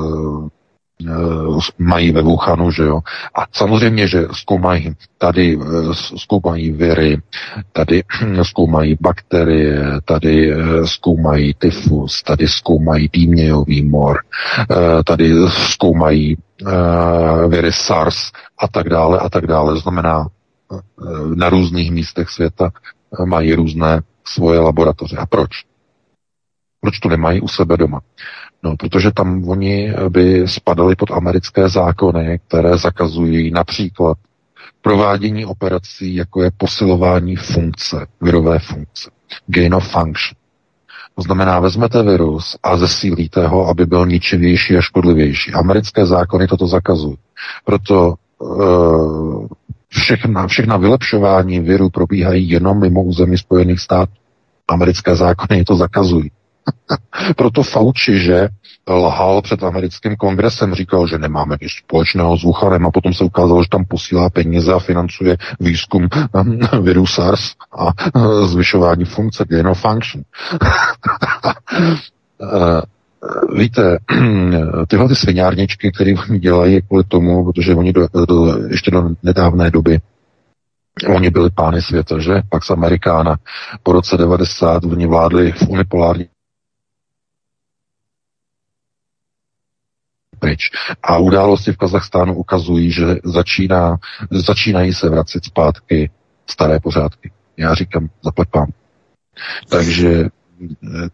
mají 1.79 2.13
ve 2.13 2.23
Wuhanu, 2.23 2.71
že 2.71 2.83
jo. 2.83 3.01
A 3.35 3.47
samozřejmě, 3.53 4.09
že 4.09 4.27
zkoumají 4.33 4.95
tady, 5.19 5.59
eh, 5.63 5.95
zkoumají 6.17 6.71
viry, 6.71 7.23
tady 7.73 8.03
zkoumají 8.43 8.97
bakterie, 9.01 9.85
tady 10.05 10.53
eh, 10.53 10.87
zkoumají 10.87 11.55
tyfus, 11.55 12.23
tady 12.23 12.49
zkoumají 12.49 13.09
dýmějový 13.13 13.83
mor, 13.83 14.19
tady 15.07 15.33
zkoumají 15.49 16.37
viry 17.49 17.73
SARS 17.73 18.33
a 18.59 18.69
tak 18.69 18.89
dále 18.89 19.19
a 19.19 19.29
tak 19.29 19.47
dále. 19.47 19.81
Znamená, 19.81 20.27
na 21.35 21.49
různých 21.49 21.93
místech 21.93 22.29
světa 22.29 22.71
mají 23.25 23.55
různé 23.55 24.01
svoje 24.25 24.61
laboratoře. 24.61 25.17
A 25.17 25.27
proč? 25.27 25.51
Proč 26.81 26.99
to 26.99 27.09
nemají 27.09 27.41
u 27.41 27.49
sebe 27.49 27.77
doma? 27.77 28.01
No, 28.63 28.77
protože 28.77 29.11
tam 29.11 29.49
oni 29.49 29.95
by 30.09 30.49
spadali 30.49 30.97
pod 30.97 31.11
americké 31.11 31.69
zákony, 31.69 32.41
které 32.49 32.79
zakazují 32.79 33.51
například 33.51 34.19
provádění 34.83 35.47
operací, 35.47 36.15
jako 36.15 36.43
je 36.43 36.51
posilování 36.57 37.37
funkce, 37.37 38.07
virové 38.21 38.59
funkce, 38.59 39.11
gain 39.47 39.75
of 39.75 39.89
function. 39.89 40.37
To 41.15 41.23
znamená, 41.23 41.61
vezmete 41.61 42.03
virus 42.03 42.57
a 42.63 42.77
zesílíte 42.77 43.47
ho, 43.47 43.67
aby 43.67 43.87
byl 43.87 44.07
ničivější 44.07 44.77
a 44.77 44.81
škodlivější. 44.81 45.53
Americké 45.53 46.07
zákony 46.07 46.47
toto 46.47 46.67
zakazují. 46.67 47.17
Proto 47.65 48.15
uh, 48.39 49.47
všechna, 49.89 50.47
všechna 50.47 50.77
vylepšování 50.77 51.61
viru 51.61 51.91
probíhají 51.91 52.51
jenom 52.51 52.81
mimo 52.81 53.03
území 53.03 53.39
Spojených 53.39 53.81
států. 53.81 54.13
Americké 54.69 55.17
zákony 55.17 55.65
to 55.65 55.77
zakazují. 55.77 56.31
Proto 57.37 57.63
Fauci, 57.63 58.19
že 58.19 58.49
lhal 58.89 59.43
před 59.43 59.63
americkým 59.63 60.17
kongresem, 60.17 60.75
říkal, 60.75 61.07
že 61.07 61.19
nemáme 61.19 61.57
nic 61.61 61.71
společného 61.85 62.39
s 62.39 62.43
Wuhanem 62.43 62.87
a 62.87 62.91
potom 62.91 63.15
se 63.15 63.25
ukázalo, 63.25 63.63
že 63.63 63.69
tam 63.69 63.85
posílá 63.85 64.31
peníze 64.31 64.73
a 64.75 64.79
financuje 64.79 65.37
výzkum 65.61 66.09
viru 66.81 67.07
SARS 67.07 67.55
a 67.79 68.11
zvyšování 68.47 69.05
funkce 69.05 69.45
gain 69.49 69.75
function. 69.75 70.23
Eh, 72.43 72.83
víte, 73.59 73.99
tyhle 74.89 75.09
ty 75.09 75.15
sviňárničky, 75.15 75.93
které 75.93 76.15
oni 76.29 76.39
dělají 76.39 76.83
kvůli 76.83 77.05
tomu, 77.05 77.45
protože 77.45 77.75
oni 77.75 77.93
do, 77.93 78.07
do, 78.29 78.67
ještě 78.69 78.91
do 78.91 79.11
nedávné 79.23 79.71
doby 79.71 80.01
Oni 81.09 81.31
byli 81.31 81.51
pány 81.51 81.83
světa, 81.83 82.19
že? 82.19 82.43
Pak 82.49 82.65
z 82.65 82.71
Amerikána 82.71 83.37
po 83.83 83.93
roce 83.93 84.17
90 84.17 84.85
oni 84.85 85.07
vládli 85.07 85.53
v 85.53 85.69
unipolární 85.69 86.27
pryč. 90.41 90.71
A 91.03 91.19
události 91.19 91.73
v 91.73 91.77
Kazachstánu 91.77 92.35
ukazují, 92.35 92.93
že 92.93 93.05
začíná, 93.25 93.97
začínají 94.31 94.95
se 94.95 95.09
vracet 95.09 95.45
zpátky 95.45 96.11
staré 96.51 96.81
pořádky. 96.81 97.31
Já 97.57 97.75
říkám, 97.75 98.09
zaplepám. 98.25 98.67
Takže 99.69 100.25
eh, 100.25 100.29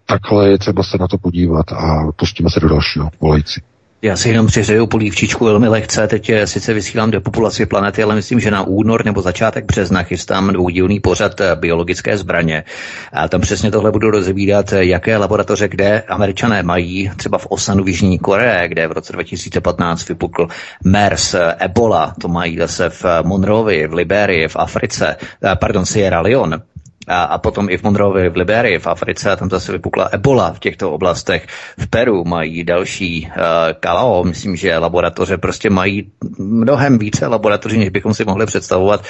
takhle 0.07 0.48
je 0.48 0.59
třeba 0.59 0.82
se 0.82 0.98
na 0.98 1.09
to 1.09 1.19
podívat 1.19 1.73
a 1.73 2.12
pustíme 2.16 2.51
se 2.51 2.61
do 2.61 2.69
dalšího 2.69 3.11
volající. 3.20 3.62
Já 4.02 4.16
si 4.16 4.28
jenom 4.28 4.47
přiřeju 4.47 4.86
polívčičku 4.86 5.44
velmi 5.44 5.68
lehce. 5.68 6.09
Teď 6.09 6.32
sice 6.44 6.74
vysílám 6.74 7.10
depopulaci 7.10 7.66
planety, 7.66 8.02
ale 8.02 8.14
myslím, 8.14 8.40
že 8.40 8.51
na 8.51 8.62
únor 8.62 9.05
nebo 9.05 9.23
začátek 9.23 9.64
března 9.64 10.02
chystám 10.02 10.52
dvoudílný 10.52 11.01
pořad 11.01 11.40
eh, 11.40 11.56
biologické 11.56 12.18
zbraně. 12.18 12.64
A 13.12 13.28
tam 13.28 13.40
přesně 13.40 13.70
tohle 13.70 13.93
budu 13.93 14.10
rozebídat, 14.10 14.73
eh, 14.73 14.85
jaké 14.85 15.16
laboratoře, 15.16 15.68
kde 15.68 16.01
američané 16.01 16.62
mají, 16.62 17.10
třeba 17.16 17.39
v 17.39 17.47
Osanu 17.47 17.85
v 17.85 17.89
Jižní 17.89 18.18
Koreje, 18.18 18.68
kde 18.68 18.86
v 18.86 18.93
roce 18.93 19.12
2015 19.12 20.09
vypukl 20.09 20.48
MERS, 20.85 21.35
eh, 21.35 21.55
Ebola, 21.59 22.14
to 22.20 22.28
mají 22.28 22.59
zase 22.59 22.90
v 22.90 23.05
Monrovi, 23.23 23.86
v 23.86 23.93
Liberii, 23.93 24.48
v 24.48 24.56
Africe, 24.56 25.16
pardon, 25.60 25.86
Sierra 25.86 26.20
Leone, 26.20 26.59
a, 27.07 27.23
a 27.23 27.39
potom 27.39 27.70
i 27.70 27.78
v 27.78 27.83
Monrovi, 27.83 28.28
v 28.28 28.37
Liberii, 28.37 28.78
v 28.78 28.87
Africe, 28.87 29.37
tam 29.37 29.51
zase 29.51 29.73
vypukla 29.73 30.09
ebola 30.12 30.53
v 30.53 30.59
těchto 30.59 30.93
oblastech. 30.93 31.47
V 31.78 31.87
Peru 31.87 32.24
mají 32.24 32.65
další 32.65 33.27
uh, 33.27 33.43
kalao, 33.81 34.24
myslím, 34.24 34.57
že 34.57 34.78
laboratoře 34.78 35.39
prostě 35.39 35.70
mají 35.70 36.12
mnohem 36.39 36.99
více 36.99 37.27
laboratoří, 37.27 37.78
než 37.78 37.89
bychom 37.89 38.15
si 38.15 38.24
mohli 38.24 38.47
představovat. 38.47 39.05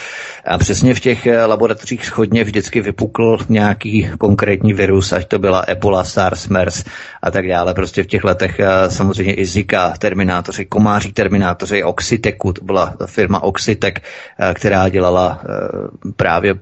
A 0.45 0.59
přesně 0.59 0.95
v 0.95 1.01
těch 1.01 1.27
eh, 1.27 1.45
laboratořích 1.45 2.07
schodně 2.07 2.45
vždycky 2.45 2.81
vypukl 2.81 3.39
nějaký 3.49 4.11
konkrétní 4.19 4.73
virus, 4.75 5.13
ať 5.13 5.29
to 5.29 5.39
byla 5.39 5.61
ebola, 5.61 6.05
SARS, 6.05 6.49
MERS 6.49 6.85
a 7.23 7.31
tak 7.31 7.49
dále. 7.49 7.75
Prostě 7.75 8.03
v 8.03 8.07
těch 8.07 8.25
letech 8.25 8.59
uh, 8.59 8.67
samozřejmě 8.89 9.35
i 9.35 9.47
Zika, 9.47 9.95
terminátoři, 9.99 10.65
komáří 10.65 11.13
terminátoři, 11.13 11.85
Oxiteku, 11.85 12.53
to 12.53 12.65
byla 12.65 12.95
firma 13.07 13.43
Oxitek, 13.43 14.01
uh, 14.01 14.55
která 14.55 14.89
dělala 14.89 15.41
uh, 15.43 16.13
právě 16.17 16.55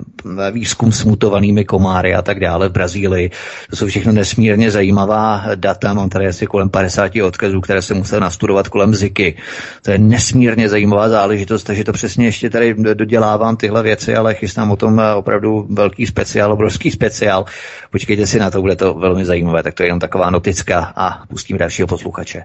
výzkum 0.50 0.92
smutu 0.92 1.23
mutovanými 1.24 1.64
komáry 1.64 2.14
a 2.14 2.22
tak 2.22 2.40
dále 2.40 2.68
v 2.68 2.72
Brazílii. 2.72 3.30
To 3.70 3.76
jsou 3.76 3.86
všechno 3.86 4.12
nesmírně 4.12 4.70
zajímavá 4.70 5.44
data. 5.54 5.94
Mám 5.94 6.08
tady 6.08 6.26
asi 6.26 6.46
kolem 6.46 6.68
50 6.68 7.16
odkazů, 7.16 7.60
které 7.60 7.82
jsem 7.82 7.96
musel 7.96 8.20
nastudovat 8.20 8.68
kolem 8.68 8.94
Ziky. 8.94 9.36
To 9.82 9.90
je 9.90 9.98
nesmírně 9.98 10.68
zajímavá 10.68 11.08
záležitost, 11.08 11.62
takže 11.64 11.84
to 11.84 11.92
přesně 11.92 12.26
ještě 12.26 12.50
tady 12.50 12.74
dodělávám 12.94 13.56
tyhle 13.56 13.82
věci, 13.82 14.16
ale 14.16 14.34
chystám 14.34 14.70
o 14.70 14.76
tom 14.76 15.00
opravdu 15.16 15.66
velký 15.70 16.06
speciál, 16.06 16.52
obrovský 16.52 16.90
speciál. 16.90 17.44
Počkejte 17.90 18.26
si 18.26 18.38
na 18.38 18.50
to, 18.50 18.60
bude 18.60 18.76
to 18.76 18.94
velmi 18.94 19.24
zajímavé. 19.24 19.62
Tak 19.62 19.74
to 19.74 19.82
je 19.82 19.86
jenom 19.86 20.00
taková 20.00 20.30
notická 20.30 20.92
a 20.96 21.26
pustím 21.26 21.58
dalšího 21.58 21.88
posluchače. 21.88 22.44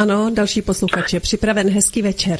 Ano, 0.00 0.30
další 0.34 0.62
posluchače. 0.62 1.20
Připraven 1.20 1.70
hezký 1.70 2.02
večer. 2.02 2.38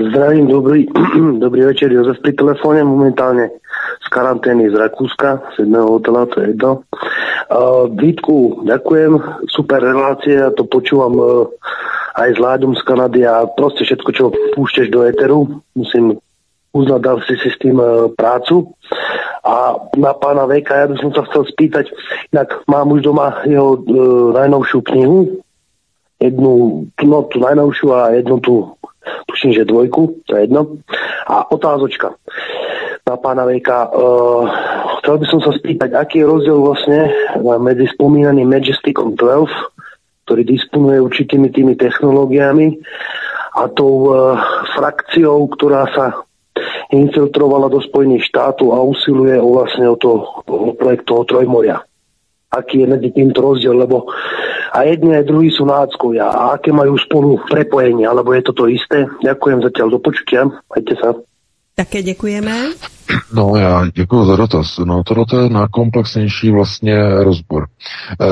Zdravím, 0.00 0.46
dobrý, 0.46 0.86
dobrý 1.44 1.60
večer, 1.68 1.92
Josef 1.92 2.20
pri 2.24 2.32
telefóne 2.32 2.80
momentálne 2.84 3.52
z 4.00 4.06
karantény 4.08 4.72
z 4.72 4.74
Rakúska, 4.80 5.54
z 5.56 5.66
jedného 5.66 5.86
hotela, 5.98 6.24
to 6.26 6.40
je 6.40 6.56
jedno. 6.56 6.84
Uh, 7.50 7.90
Vítku, 7.92 8.64
ďakujem, 8.64 9.18
super 9.50 9.82
relácie, 9.82 10.38
ja 10.40 10.54
to 10.54 10.64
počúvam 10.64 11.14
uh, 11.18 11.28
aj 12.16 12.36
s 12.36 12.38
Láďom 12.38 12.72
z 12.78 12.82
Kanady 12.86 13.22
a 13.26 13.44
proste 13.50 13.84
všetko, 13.84 14.10
čo 14.14 14.24
púšťaš 14.56 14.88
do 14.88 15.04
éteru, 15.04 15.60
musím 15.74 16.16
uznať, 16.70 17.00
dal 17.02 17.18
si 17.26 17.34
si 17.42 17.50
s 17.50 17.58
tým 17.58 17.76
uh, 17.76 18.08
prácu. 18.14 18.70
A 19.40 19.72
na 19.96 20.12
pána 20.14 20.44
Veka, 20.44 20.76
ja 20.76 20.86
by 20.86 20.96
som 21.00 21.10
sa 21.16 21.24
chcel 21.26 21.48
spýtať, 21.48 21.90
inak 22.30 22.62
mám 22.68 22.92
už 22.92 23.04
doma 23.04 23.42
jeho 23.48 23.76
uh, 23.76 24.36
najnovšiu 24.36 24.78
knihu, 24.84 25.40
jednu, 26.20 26.84
no 26.92 27.18
tú 27.32 27.36
najnovšiu 27.40 27.86
a 27.96 28.00
jednu 28.20 28.36
tú, 28.44 28.76
tuším, 29.26 29.52
že 29.52 29.68
dvojku, 29.68 30.26
to 30.26 30.36
je 30.36 30.48
jedno. 30.48 30.80
A 31.26 31.46
otázočka 31.50 32.14
na 33.10 33.16
pána 33.18 33.42
Vejka. 33.42 33.90
Uh, 33.90 34.46
chcel 35.02 35.18
by 35.18 35.26
som 35.26 35.40
sa 35.42 35.50
spýtať, 35.50 35.98
aký 35.98 36.22
je 36.22 36.30
rozdiel 36.30 36.58
vlastne 36.62 37.10
medzi 37.58 37.90
spomínaným 37.90 38.46
Majesticom 38.46 39.18
12, 39.18 39.50
ktorý 40.28 40.42
disponuje 40.46 41.02
určitými 41.02 41.50
tými 41.50 41.74
technológiami 41.74 42.78
a 43.58 43.66
tou 43.74 44.14
uh, 44.14 44.38
frakciou, 44.78 45.50
ktorá 45.50 45.90
sa 45.90 46.22
infiltrovala 46.90 47.70
do 47.70 47.82
Spojených 47.82 48.30
štátov 48.30 48.74
a 48.74 48.78
usiluje 48.82 49.38
o 49.38 49.58
vlastne 49.58 49.86
o, 49.90 49.96
to, 49.98 50.22
o 50.46 50.74
projekt 50.74 51.06
toho 51.06 51.26
Trojmoria. 51.26 51.82
Aký 52.50 52.82
je 52.82 52.86
medzi 52.90 53.14
týmto 53.14 53.42
rozdiel, 53.42 53.78
lebo 53.78 54.10
a 54.70 54.86
jedni 54.86 55.18
aj 55.18 55.26
druhí 55.26 55.50
sú 55.50 55.66
náckovia 55.66 56.30
a 56.30 56.54
aké 56.54 56.70
majú 56.70 56.94
spolu 56.94 57.42
prepojenie, 57.50 58.06
alebo 58.06 58.30
je 58.32 58.42
to 58.46 58.52
to 58.54 58.64
isté. 58.70 59.10
Ďakujem 59.22 59.58
zatiaľ 59.66 59.88
do 59.94 59.98
počutia. 59.98 60.46
Majte 60.70 60.94
sa. 60.98 61.14
Také 61.74 62.02
děkujeme. 62.02 62.76
No 63.34 63.56
já 63.56 63.86
děkuji 63.94 64.24
za 64.24 64.36
dotaz. 64.36 64.78
No 64.78 65.02
tohle 65.04 65.24
je 65.42 65.50
na 65.50 65.68
komplexnější 65.68 66.50
vlastně 66.50 67.24
rozbor. 67.24 67.66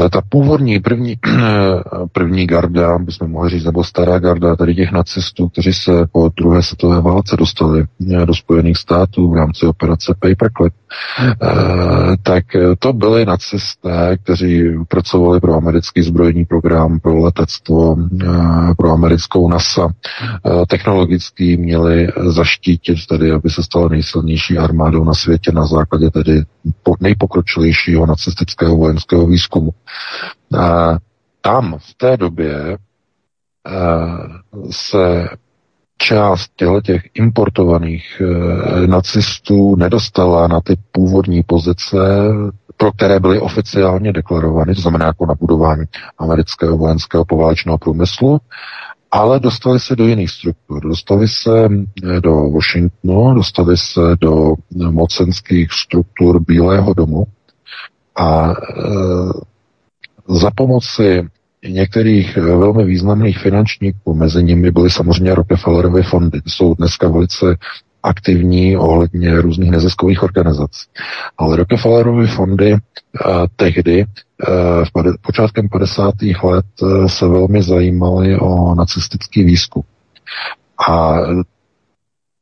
E, 0.05 0.09
ta 0.10 0.20
původní 0.28 0.80
první, 0.80 1.14
první 2.12 2.46
garda, 2.46 2.98
bychom 2.98 3.30
mohli 3.30 3.50
říct, 3.50 3.64
nebo 3.64 3.84
stará 3.84 4.18
garda 4.18 4.56
tady 4.56 4.74
těch 4.74 4.92
nacistů, 4.92 5.48
kteří 5.48 5.72
se 5.72 6.06
po 6.12 6.30
druhé 6.36 6.62
světové 6.62 7.00
válce 7.00 7.36
dostali 7.36 7.84
e, 8.22 8.26
do 8.26 8.34
Spojených 8.34 8.76
států 8.76 9.30
v 9.30 9.36
rámci 9.36 9.66
operace 9.66 10.14
Paperclip, 10.20 10.72
e, 10.72 11.36
tak 12.22 12.44
to 12.78 12.92
byli 12.92 13.26
nacisté, 13.26 14.16
kteří 14.22 14.64
pracovali 14.88 15.40
pro 15.40 15.55
americký 15.55 16.02
zbrojní 16.02 16.44
program, 16.44 17.00
pro 17.00 17.18
letectvo, 17.18 17.96
e, 18.22 18.26
pro 18.78 18.92
americkou 18.92 19.48
NASA. 19.48 19.88
E, 19.88 20.66
technologicky 20.66 21.56
měli 21.56 22.09
zaštítit 22.26 23.06
tedy, 23.09 23.32
aby 23.32 23.50
se 23.50 23.62
stala 23.62 23.88
nejsilnější 23.88 24.59
armádou 24.68 25.04
na 25.04 25.14
světě 25.14 25.52
na 25.52 25.66
základě 25.66 26.10
tedy 26.10 26.42
nejpokročilejšího 27.00 28.06
nacistického 28.06 28.76
vojenského 28.76 29.26
výzkumu. 29.26 29.70
A 30.58 30.96
tam 31.40 31.76
v 31.78 31.94
té 31.94 32.16
době 32.16 32.78
se 34.70 35.28
část 35.98 36.50
těch 36.82 37.02
importovaných 37.14 38.20
e, 38.20 38.86
nacistů 38.86 39.76
nedostala 39.76 40.48
na 40.48 40.60
ty 40.60 40.76
původní 40.92 41.42
pozice, 41.42 41.98
pro 42.76 42.92
které 42.92 43.20
byly 43.20 43.40
oficiálně 43.40 44.12
deklarovány, 44.12 44.74
to 44.74 44.80
znamená 44.80 45.06
jako 45.06 45.26
na 45.26 45.34
budování 45.34 45.84
amerického 46.18 46.76
vojenského 46.76 47.24
poválečného 47.24 47.78
průmyslu, 47.78 48.38
ale 49.10 49.40
dostali 49.40 49.80
se 49.80 49.97
do 49.97 50.06
jiných 50.06 50.30
struktur. 50.30 50.89
Dostali 50.89 51.28
se 51.28 51.68
eh, 52.05 52.20
do 52.20 52.35
Washingtonu, 52.35 53.35
dostali 53.35 53.76
se 53.76 54.01
do 54.20 54.55
mocenských 54.90 55.72
struktur 55.72 56.40
Bílého 56.40 56.94
domu 56.94 57.26
a 58.18 58.51
e, 58.51 58.55
za 60.28 60.51
pomoci 60.51 61.28
některých 61.68 62.36
eh, 62.36 62.40
velmi 62.40 62.85
významných 62.85 63.39
finančníků, 63.39 64.14
mezi 64.14 64.44
nimi 64.44 64.70
byly 64.70 64.90
samozřejmě 64.90 65.35
Rockefellerovy 65.35 66.02
fondy, 66.02 66.40
jsou 66.47 66.74
dneska 66.74 67.09
velice 67.09 67.56
aktivní 68.02 68.76
ohledně 68.76 69.40
různých 69.40 69.70
neziskových 69.70 70.22
organizací. 70.22 70.86
Ale 71.38 71.56
Rockefellerovy 71.56 72.26
fondy 72.26 72.72
uh, 72.72 72.78
tehdy, 73.56 74.04
uh, 74.04 74.84
v 74.84 74.92
pade, 74.92 75.10
počátkem 75.22 75.68
50. 75.68 76.14
let, 76.44 76.66
uh, 76.82 77.06
se 77.06 77.28
velmi 77.28 77.62
zajímaly 77.62 78.38
o 78.38 78.74
nacistický 78.74 79.44
výzkum. 79.44 79.82
A 80.90 81.18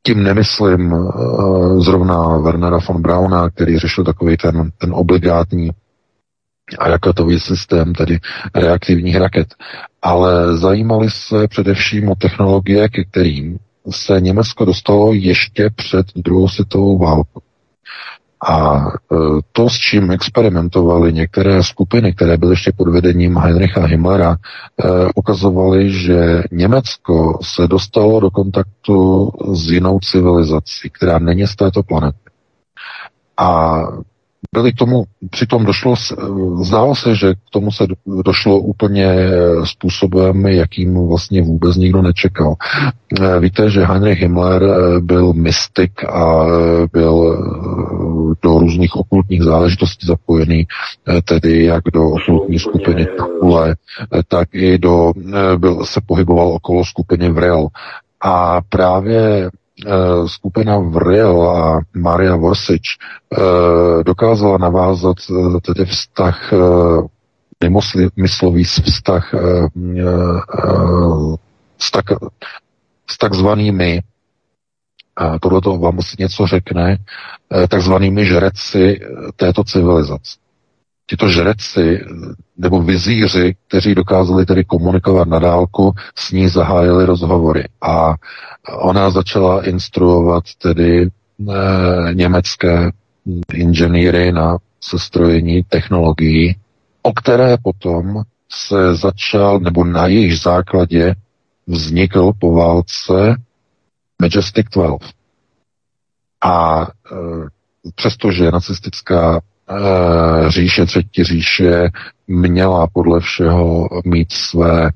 tím 0.02 0.22
nemyslím 0.22 0.92
uh, 0.92 1.80
zrovna 1.82 2.38
Wernera 2.38 2.78
von 2.88 3.02
Brauna, 3.02 3.50
který 3.50 3.78
řešil 3.78 4.04
takový 4.04 4.36
ten, 4.36 4.70
ten 4.78 4.90
obligátní 4.94 5.70
raketový 6.80 7.40
systém, 7.40 7.94
tedy 7.94 8.18
reaktivních 8.54 9.16
raket, 9.16 9.54
ale 10.02 10.56
zajímali 10.58 11.10
se 11.10 11.48
především 11.48 12.08
o 12.08 12.14
technologie, 12.14 12.88
ke 12.88 13.04
kterým 13.04 13.58
se 13.90 14.20
Německo 14.20 14.64
dostalo 14.64 15.12
ještě 15.12 15.70
před 15.76 16.06
druhou 16.16 16.48
světovou 16.48 16.98
válkou. 16.98 17.40
A 18.48 18.76
e, 18.78 19.16
to, 19.52 19.68
s 19.70 19.72
čím 19.72 20.10
experimentovali 20.10 21.12
některé 21.12 21.62
skupiny, 21.62 22.12
které 22.12 22.36
byly 22.36 22.52
ještě 22.52 22.72
pod 22.76 22.88
vedením 22.88 23.36
Heinricha 23.36 23.86
Himmlera, 23.86 24.36
e, 24.36 24.36
ukazovaly, 25.14 25.92
že 25.92 26.42
Německo 26.52 27.38
se 27.42 27.68
dostalo 27.68 28.20
do 28.20 28.30
kontaktu 28.30 29.30
s 29.52 29.70
jinou 29.70 29.98
civilizací, 30.00 30.90
která 30.90 31.18
není 31.18 31.46
z 31.46 31.56
této 31.56 31.82
planety. 31.82 32.18
A 33.36 33.78
byli 34.54 34.72
k 34.72 34.76
tomu, 34.76 35.04
přitom 35.30 35.64
došlo, 35.64 35.94
zdálo 36.62 36.94
se, 36.94 37.14
že 37.14 37.34
k 37.34 37.50
tomu 37.52 37.72
se 37.72 37.86
došlo 38.24 38.58
úplně 38.58 39.14
způsobem, 39.64 40.46
jakým 40.46 41.08
vlastně 41.08 41.42
vůbec 41.42 41.76
nikdo 41.76 42.02
nečekal. 42.02 42.54
Eh, 43.20 43.40
víte, 43.40 43.70
že 43.70 43.84
Heinrich 43.84 44.20
Himmler 44.20 44.62
eh, 44.62 45.00
byl 45.00 45.32
mystik 45.32 46.04
a 46.04 46.46
eh, 46.46 46.86
byl 46.92 47.46
do 48.42 48.58
různých 48.58 48.96
okultních 48.96 49.42
záležitostí 49.42 50.06
zapojený, 50.06 50.66
tedy 51.24 51.64
jak 51.64 51.84
do 51.92 52.10
okultní 52.10 52.58
skupiny 52.58 53.06
Takule, 53.18 53.76
tak 54.28 54.48
i 54.52 54.78
do, 54.78 55.12
byl, 55.56 55.84
se 55.84 56.00
pohyboval 56.06 56.48
okolo 56.48 56.84
skupiny 56.84 57.30
Vrel. 57.30 57.68
A 58.20 58.60
právě 58.68 59.50
Eh, 59.50 59.50
skupina 60.26 60.78
Vril 60.78 61.42
a 61.42 61.80
Maria 61.94 62.36
Vorsič 62.36 62.96
eh, 62.96 63.36
dokázala 64.04 64.58
navázat 64.58 65.16
eh, 65.30 65.60
tedy 65.60 65.84
vztah 65.84 66.52
nemyslový 67.60 68.64
vztah 68.64 69.34
s, 71.80 71.90
tak, 71.90 72.04
s 73.10 73.18
takzvanými 73.18 74.00
a 75.16 75.38
tohle 75.38 75.60
to 75.60 75.78
vám 75.78 75.98
asi 75.98 76.16
něco 76.18 76.46
řekne, 76.46 76.96
takzvanými 77.68 78.24
žreci 78.26 79.00
této 79.36 79.64
civilizace 79.64 80.36
tito 81.06 81.28
žreci 81.28 82.04
nebo 82.58 82.82
vizíři, 82.82 83.56
kteří 83.68 83.94
dokázali 83.94 84.46
tedy 84.46 84.64
komunikovat 84.64 85.28
na 85.28 85.38
dálku, 85.38 85.94
s 86.14 86.32
ní 86.32 86.48
zahájili 86.48 87.04
rozhovory. 87.06 87.64
A 87.82 88.14
ona 88.78 89.10
začala 89.10 89.64
instruovat 89.66 90.44
tedy 90.62 91.02
e, 91.02 91.10
německé 92.14 92.90
inženýry 93.54 94.32
na 94.32 94.56
sestrojení 94.80 95.62
technologií, 95.62 96.56
o 97.02 97.12
které 97.12 97.56
potom 97.62 98.22
se 98.50 98.94
začal, 98.94 99.60
nebo 99.60 99.84
na 99.84 100.06
jejich 100.06 100.38
základě 100.38 101.14
vznikl 101.66 102.32
po 102.38 102.54
válce 102.54 103.36
Majestic 104.22 104.66
12. 104.74 105.00
A 106.44 106.82
e, 106.82 106.86
přestože 107.94 108.50
nacistická 108.50 109.40
říše, 110.48 110.86
třetí 110.86 111.24
říše 111.24 111.90
měla 112.26 112.86
podle 112.86 113.20
všeho 113.20 113.88
mít 114.04 114.32
své 114.32 114.90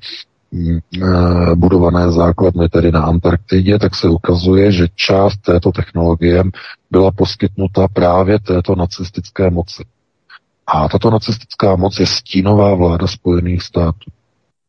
mm, 0.52 0.78
eh, 1.02 1.54
budované 1.54 2.12
základny 2.12 2.68
tedy 2.68 2.92
na 2.92 3.02
Antarktidě, 3.02 3.78
tak 3.78 3.94
se 3.94 4.08
ukazuje, 4.08 4.72
že 4.72 4.88
část 4.94 5.36
této 5.36 5.72
technologie 5.72 6.42
byla 6.90 7.10
poskytnuta 7.10 7.88
právě 7.88 8.38
této 8.38 8.74
nacistické 8.74 9.50
moci. 9.50 9.84
A 10.66 10.88
tato 10.88 11.10
nacistická 11.10 11.76
moc 11.76 12.00
je 12.00 12.06
stínová 12.06 12.74
vláda 12.74 13.06
Spojených 13.06 13.62
států. 13.62 14.10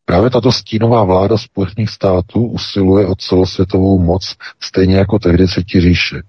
Právě 0.05 0.29
tato 0.29 0.51
stínová 0.51 1.03
vláda 1.03 1.37
Spojených 1.37 1.89
států 1.89 2.45
usiluje 2.45 3.07
o 3.07 3.15
celosvětovou 3.15 3.99
moc, 3.99 4.35
stejně 4.59 4.95
jako 4.95 5.19
tehdy 5.19 5.47
Třetí 5.47 5.81
říše 5.81 6.21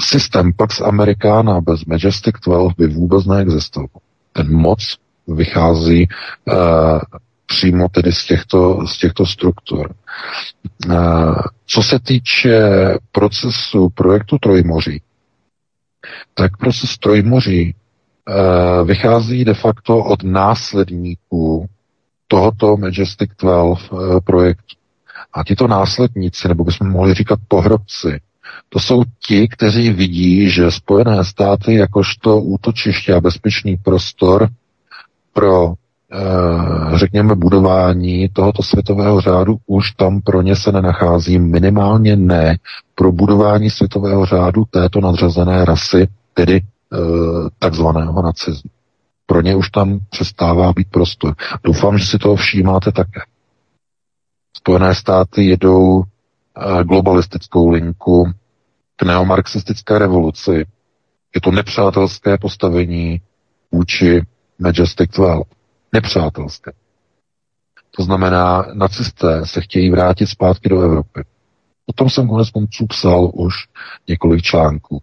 systém 0.00 0.52
Pax 0.52 0.80
Americana 0.80 1.60
bez 1.60 1.84
Majestic 1.84 2.34
12 2.46 2.72
by 2.76 2.86
vůbec 2.86 3.26
neexistoval. 3.26 3.88
Ten 4.32 4.56
moc 4.56 4.96
vychází 5.28 6.08
uh, 6.44 7.00
přímo 7.46 7.88
tedy 7.88 8.12
z 8.12 8.26
těchto, 8.26 8.86
z 8.86 8.98
těchto 8.98 9.26
struktur. 9.26 9.94
Uh, 10.86 11.34
co 11.66 11.82
se 11.82 11.98
týče 11.98 12.60
procesu 13.12 13.88
projektu 13.88 14.38
Trojmoří, 14.38 15.02
tak 16.34 16.56
proces 16.56 16.98
Trojmoří 16.98 17.74
uh, 17.74 18.86
vychází 18.86 19.44
de 19.44 19.54
facto 19.54 20.04
od 20.04 20.22
následníků 20.22 21.66
tohoto 22.28 22.76
Majestic 22.76 23.30
12 23.38 23.92
uh, 23.92 24.20
projektu. 24.20 24.76
A 25.32 25.44
tito 25.44 25.68
následníci, 25.68 26.48
nebo 26.48 26.64
bychom 26.64 26.90
mohli 26.90 27.14
říkat 27.14 27.38
pohrobci, 27.48 28.20
to 28.68 28.78
jsou 28.78 29.02
ti, 29.26 29.48
kteří 29.48 29.90
vidí, 29.90 30.50
že 30.50 30.70
Spojené 30.70 31.24
státy 31.24 31.74
jakožto 31.74 32.40
útočiště 32.40 33.14
a 33.14 33.20
bezpečný 33.20 33.76
prostor 33.76 34.48
pro 35.32 35.72
eh, 36.12 36.98
řekněme, 36.98 37.34
budování 37.34 38.28
tohoto 38.28 38.62
světového 38.62 39.20
řádu 39.20 39.56
už 39.66 39.92
tam 39.92 40.20
pro 40.20 40.42
ně 40.42 40.56
se 40.56 40.72
nenachází, 40.72 41.38
minimálně 41.38 42.16
ne 42.16 42.56
pro 42.94 43.12
budování 43.12 43.70
světového 43.70 44.26
řádu 44.26 44.64
této 44.70 45.00
nadřazené 45.00 45.64
rasy, 45.64 46.08
tedy 46.34 46.60
eh, 46.60 46.96
takzvaného 47.58 48.22
nacismu. 48.22 48.70
Pro 49.26 49.40
ně 49.40 49.54
už 49.54 49.70
tam 49.70 49.98
přestává 50.10 50.72
být 50.72 50.88
prostor. 50.90 51.34
Doufám, 51.64 51.98
že 51.98 52.06
si 52.06 52.18
toho 52.18 52.36
všímáte 52.36 52.92
také. 52.92 53.20
Spojené 54.56 54.94
státy 54.94 55.46
jedou 55.46 56.02
globalistickou 56.84 57.68
linku, 57.68 58.32
k 58.96 59.02
neomarxistické 59.02 59.98
revoluci. 59.98 60.66
Je 61.34 61.40
to 61.42 61.50
nepřátelské 61.50 62.38
postavení 62.38 63.20
vůči 63.72 64.22
Majestic 64.58 65.10
12. 65.10 65.48
Nepřátelské. 65.92 66.72
To 67.96 68.02
znamená, 68.02 68.66
nacisté 68.74 69.46
se 69.46 69.60
chtějí 69.60 69.90
vrátit 69.90 70.26
zpátky 70.26 70.68
do 70.68 70.80
Evropy. 70.80 71.24
O 71.86 71.92
tom 71.92 72.10
jsem 72.10 72.28
konec 72.28 72.50
konců 72.50 72.86
psal 72.86 73.30
už 73.34 73.54
několik 74.08 74.42
článků. 74.42 75.02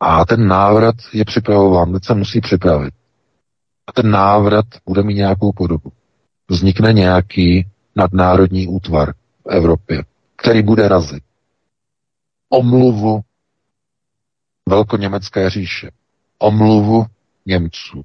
A 0.00 0.24
ten 0.24 0.48
návrat 0.48 0.94
je 1.12 1.24
připravován, 1.24 1.92
teď 1.92 2.04
se 2.04 2.14
musí 2.14 2.40
připravit. 2.40 2.94
A 3.86 3.92
ten 3.92 4.10
návrat 4.10 4.64
bude 4.86 5.02
mít 5.02 5.14
nějakou 5.14 5.52
podobu. 5.52 5.92
Vznikne 6.50 6.92
nějaký 6.92 7.66
nadnárodní 7.96 8.66
útvar 8.68 9.12
v 9.12 9.48
Evropě, 9.50 10.02
který 10.38 10.62
bude 10.62 10.88
razit. 10.88 11.22
Omluvu 12.48 13.20
velkoněmecké 14.68 15.50
říše, 15.50 15.90
omluvu 16.38 17.06
Němců, 17.46 18.04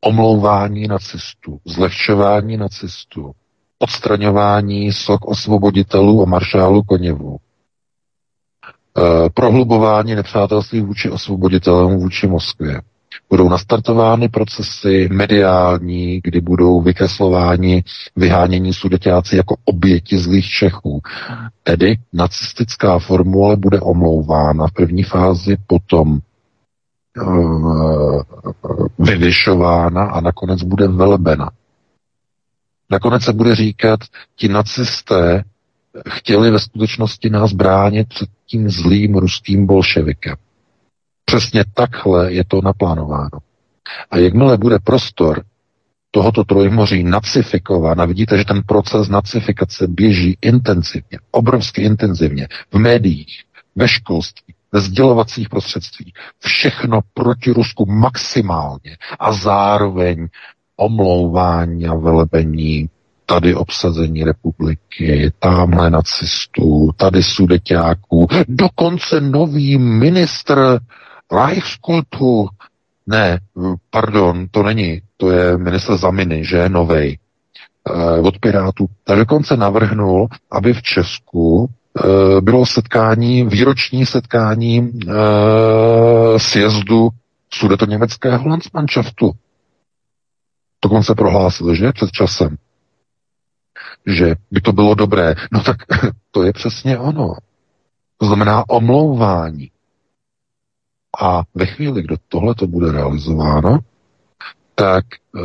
omlouvání 0.00 0.88
nacistů, 0.88 1.60
zlehčování 1.64 2.56
nacistů, 2.56 3.32
odstraňování 3.78 4.92
sok 4.92 5.24
osvoboditelů 5.28 6.22
a 6.22 6.26
maršálů 6.26 6.82
Koněvů, 6.82 7.36
e, 7.36 9.30
prohlubování 9.30 10.14
nepřátelství 10.14 10.80
vůči 10.80 11.10
osvoboditelům 11.10 11.96
vůči 11.98 12.26
Moskvě, 12.26 12.80
budou 13.30 13.48
nastartovány 13.48 14.28
procesy 14.28 15.08
mediální, 15.12 16.20
kdy 16.24 16.40
budou 16.40 16.80
vykreslováni 16.80 17.84
vyhánění 18.16 18.74
sudetáci 18.74 19.36
jako 19.36 19.56
oběti 19.64 20.18
zlých 20.18 20.46
Čechů. 20.48 21.00
Tedy 21.62 21.98
nacistická 22.12 22.98
formule 22.98 23.56
bude 23.56 23.80
omlouvána 23.80 24.66
v 24.66 24.72
první 24.72 25.02
fázi, 25.02 25.56
potom 25.66 26.18
uh, 27.22 28.22
vyvyšována 28.98 30.04
a 30.04 30.20
nakonec 30.20 30.62
bude 30.62 30.88
velbena. 30.88 31.50
Nakonec 32.90 33.22
se 33.22 33.32
bude 33.32 33.54
říkat, 33.54 34.00
ti 34.36 34.48
nacisté 34.48 35.44
chtěli 36.08 36.50
ve 36.50 36.58
skutečnosti 36.58 37.30
nás 37.30 37.52
bránit 37.52 38.08
před 38.08 38.28
tím 38.46 38.70
zlým 38.70 39.14
ruským 39.14 39.66
bolševikem. 39.66 40.36
Přesně 41.24 41.64
takhle 41.74 42.32
je 42.32 42.44
to 42.44 42.60
naplánováno. 42.62 43.38
A 44.10 44.16
jakmile 44.18 44.58
bude 44.58 44.78
prostor 44.84 45.42
tohoto 46.10 46.44
trojmoří 46.44 47.02
nacifikován, 47.02 48.00
a 48.00 48.04
vidíte, 48.04 48.38
že 48.38 48.44
ten 48.44 48.62
proces 48.66 49.08
nacifikace 49.08 49.86
běží 49.88 50.38
intenzivně, 50.40 51.18
obrovsky 51.30 51.82
intenzivně, 51.82 52.48
v 52.72 52.78
médiích, 52.78 53.42
ve 53.76 53.88
školství, 53.88 54.54
ve 54.72 54.80
sdělovacích 54.80 55.48
prostředcích. 55.48 56.12
Všechno 56.38 57.00
proti 57.14 57.50
Rusku 57.50 57.86
maximálně 57.86 58.96
a 59.18 59.32
zároveň 59.32 60.28
omlouvání 60.76 61.86
a 61.86 61.94
velebení 61.94 62.88
tady 63.26 63.54
obsazení 63.54 64.24
republiky, 64.24 65.32
tamhle 65.38 65.90
nacistů, 65.90 66.90
tady 66.96 67.22
sudeťáků, 67.22 68.28
dokonce 68.48 69.20
nový 69.20 69.78
ministr 69.78 70.78
Reichskultu, 71.32 72.48
ne, 73.06 73.38
pardon, 73.90 74.46
to 74.50 74.62
není, 74.62 75.02
to 75.16 75.30
je 75.30 75.58
ministr 75.58 75.96
Zaminy, 75.96 76.44
že, 76.44 76.68
novej, 76.68 77.18
eh, 77.88 78.20
od 78.20 78.38
Pirátů, 78.38 78.86
tak 79.04 79.18
dokonce 79.18 79.56
navrhnul, 79.56 80.28
aby 80.50 80.72
v 80.72 80.82
Česku 80.82 81.68
eh, 81.68 82.40
bylo 82.40 82.66
setkání, 82.66 83.44
výroční 83.44 84.06
setkání 84.06 84.90
eh, 85.08 86.38
sjezdu 86.38 87.08
sudeto 87.52 87.86
německého 87.86 88.48
Landsmannschaftu. 88.48 89.32
Dokonce 90.84 91.14
prohlásil, 91.14 91.74
že 91.74 91.92
před 91.92 92.10
časem 92.10 92.56
že 94.06 94.34
by 94.50 94.60
to 94.60 94.72
bylo 94.72 94.94
dobré. 94.94 95.34
No 95.52 95.62
tak 95.62 95.76
to 96.30 96.42
je 96.42 96.52
přesně 96.52 96.98
ono. 96.98 97.34
To 98.18 98.26
znamená 98.26 98.68
omlouvání. 98.68 99.70
A 101.18 101.42
ve 101.54 101.66
chvíli, 101.66 102.02
kdy 102.02 102.16
tohle 102.28 102.54
to 102.54 102.66
bude 102.66 102.92
realizováno, 102.92 103.78
tak 104.74 105.04
e, 105.14 105.40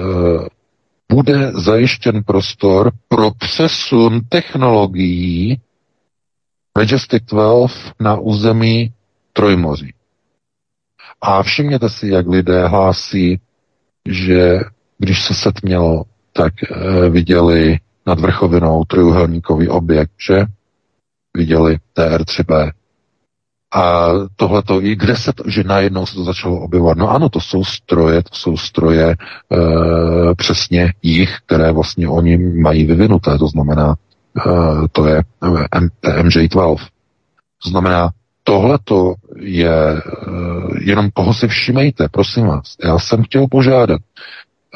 bude 1.11 1.51
zajištěn 1.51 2.23
prostor 2.23 2.91
pro 3.07 3.31
přesun 3.31 4.21
technologií 4.29 5.61
Majestic 6.77 7.23
12 7.25 7.73
na 7.99 8.17
území 8.19 8.93
Trojmoří. 9.33 9.93
A 11.21 11.43
všimněte 11.43 11.89
si, 11.89 12.07
jak 12.07 12.27
lidé 12.27 12.67
hlásí, 12.67 13.39
že 14.09 14.59
když 14.97 15.25
se 15.25 15.33
setmělo, 15.33 16.03
tak 16.33 16.53
e, 16.63 17.09
viděli 17.09 17.79
nad 18.05 18.19
vrchovinou 18.19 18.83
trojuhelníkový 18.83 19.69
objekt, 19.69 20.11
že? 20.27 20.45
Viděli 21.37 21.77
TR3B. 21.97 22.71
A 23.73 24.07
tohle 24.35 24.63
to, 24.63 24.81
i 24.81 24.95
kde 24.95 25.15
se 25.15 25.33
to, 25.33 25.43
že 25.47 25.63
najednou 25.63 26.05
se 26.05 26.15
to 26.15 26.23
začalo 26.23 26.59
objevovat. 26.59 26.97
No 26.97 27.09
ano, 27.11 27.29
to 27.29 27.39
jsou 27.39 27.63
stroje, 27.63 28.23
to 28.23 28.35
jsou 28.35 28.57
stroje 28.57 29.09
e, 29.11 29.15
přesně 30.35 30.93
jich, 31.01 31.37
které 31.45 31.71
vlastně 31.71 32.07
oni 32.07 32.37
mají 32.37 32.85
vyvinuté, 32.85 33.37
to 33.37 33.47
znamená, 33.47 33.95
e, 34.37 34.87
to 34.91 35.07
je 35.07 35.23
M, 35.71 35.89
MJ12. 36.03 36.77
To 37.63 37.69
znamená, 37.69 38.09
tohle 38.43 38.79
to 38.83 39.13
je, 39.35 39.91
e, 39.91 40.01
jenom 40.81 41.09
toho 41.13 41.33
si 41.33 41.47
všimejte, 41.47 42.09
prosím 42.09 42.45
vás. 42.45 42.75
Já 42.83 42.99
jsem 42.99 43.23
chtěl 43.23 43.47
požádat, 43.51 44.01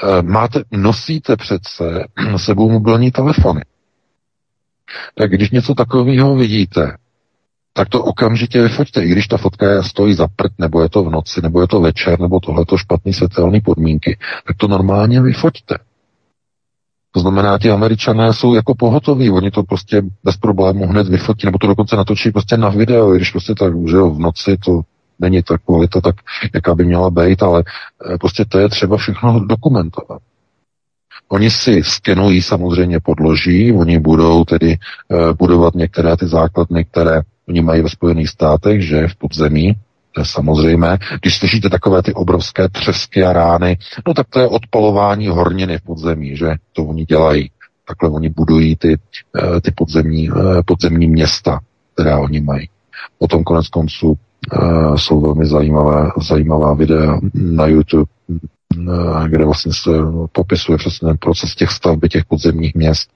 Eh, 0.03 0.21
máte, 0.21 0.63
nosíte 0.71 1.35
přece 1.35 2.05
sebou 2.37 2.69
mobilní 2.69 3.11
telefony. 3.11 3.61
Tak 5.15 5.31
když 5.31 5.51
něco 5.51 5.73
takového 5.73 6.35
vidíte, 6.35 6.97
tak 7.73 7.89
to 7.89 8.03
okamžitě 8.03 8.61
vyfoťte, 8.61 9.03
i 9.03 9.07
když 9.07 9.27
ta 9.27 9.37
fotka 9.37 9.83
stojí 9.83 10.13
za 10.13 10.27
prd, 10.35 10.51
nebo 10.57 10.81
je 10.81 10.89
to 10.89 11.03
v 11.03 11.09
noci, 11.09 11.41
nebo 11.41 11.61
je 11.61 11.67
to 11.67 11.81
večer, 11.81 12.19
nebo 12.19 12.39
tohleto 12.39 12.77
špatný 12.77 13.13
světelné 13.13 13.61
podmínky, 13.61 14.17
tak 14.47 14.57
to 14.57 14.67
normálně 14.67 15.21
vyfoťte. 15.21 15.75
To 17.11 17.19
znamená, 17.19 17.57
ti 17.57 17.71
američané 17.71 18.33
jsou 18.33 18.53
jako 18.53 18.75
pohotoví, 18.75 19.29
oni 19.29 19.51
to 19.51 19.63
prostě 19.63 20.01
bez 20.23 20.37
problému 20.37 20.87
hned 20.87 21.07
vyfotí, 21.07 21.45
nebo 21.45 21.57
to 21.57 21.67
dokonce 21.67 21.95
natočí 21.95 22.31
prostě 22.31 22.57
na 22.57 22.69
video, 22.69 23.13
i 23.13 23.17
když 23.17 23.31
prostě 23.31 23.55
tak, 23.55 23.73
že 23.89 23.95
jo, 23.95 24.09
v 24.09 24.19
noci 24.19 24.57
to 24.57 24.81
není 25.19 25.43
ta 25.43 25.57
kvalita 25.57 26.01
tak, 26.01 26.15
jaká 26.53 26.75
by 26.75 26.85
měla 26.85 27.09
být, 27.09 27.43
ale 27.43 27.63
eh, 28.13 28.17
prostě 28.17 28.45
to 28.45 28.59
je 28.59 28.69
třeba 28.69 28.97
všechno 28.97 29.45
dokumentovat. 29.45 30.21
Oni 31.31 31.51
si 31.51 31.83
skenují 31.83 32.41
samozřejmě 32.41 32.99
podloží, 32.99 33.73
oni 33.73 33.99
budou 33.99 34.43
tedy 34.43 34.77
uh, 35.07 35.33
budovat 35.33 35.75
některé 35.75 36.17
ty 36.17 36.27
základny, 36.27 36.85
které 36.85 37.21
oni 37.49 37.61
mají 37.61 37.81
ve 37.81 37.89
Spojených 37.89 38.29
státech, 38.29 38.81
že 38.81 39.07
v 39.07 39.15
podzemí, 39.15 39.75
to 40.11 40.21
je 40.21 40.25
samozřejmé. 40.25 40.97
Když 41.21 41.37
slyšíte 41.37 41.69
takové 41.69 42.03
ty 42.03 42.13
obrovské 42.13 42.69
třesky 42.69 43.23
a 43.23 43.33
rány, 43.33 43.77
no 44.07 44.13
tak 44.13 44.27
to 44.29 44.39
je 44.39 44.47
odpalování 44.47 45.27
horniny 45.27 45.77
v 45.77 45.81
podzemí, 45.81 46.37
že 46.37 46.55
to 46.73 46.83
oni 46.83 47.05
dělají. 47.05 47.51
Takhle 47.87 48.09
oni 48.09 48.29
budují 48.29 48.75
ty, 48.75 48.97
uh, 48.97 49.59
ty 49.59 49.71
podzemní, 49.71 50.29
uh, 50.29 50.61
podzemní 50.65 51.07
města, 51.07 51.59
která 51.93 52.19
oni 52.19 52.41
mají. 52.41 52.69
Potom 53.17 53.43
konec 53.43 53.67
konců 53.67 54.17
Uh, 54.61 54.95
jsou 54.95 55.21
velmi 55.21 55.45
zajímavé, 55.45 56.11
zajímavá 56.27 56.73
videa 56.73 57.19
na 57.33 57.67
YouTube, 57.67 58.11
kde 59.27 59.45
vlastně 59.45 59.73
se 59.73 59.89
popisuje 60.31 60.77
přesně 60.77 61.07
ten 61.07 61.17
proces 61.17 61.55
těch 61.55 61.71
stavby 61.71 62.09
těch 62.09 62.25
podzemních 62.25 62.75
měst, 62.75 63.09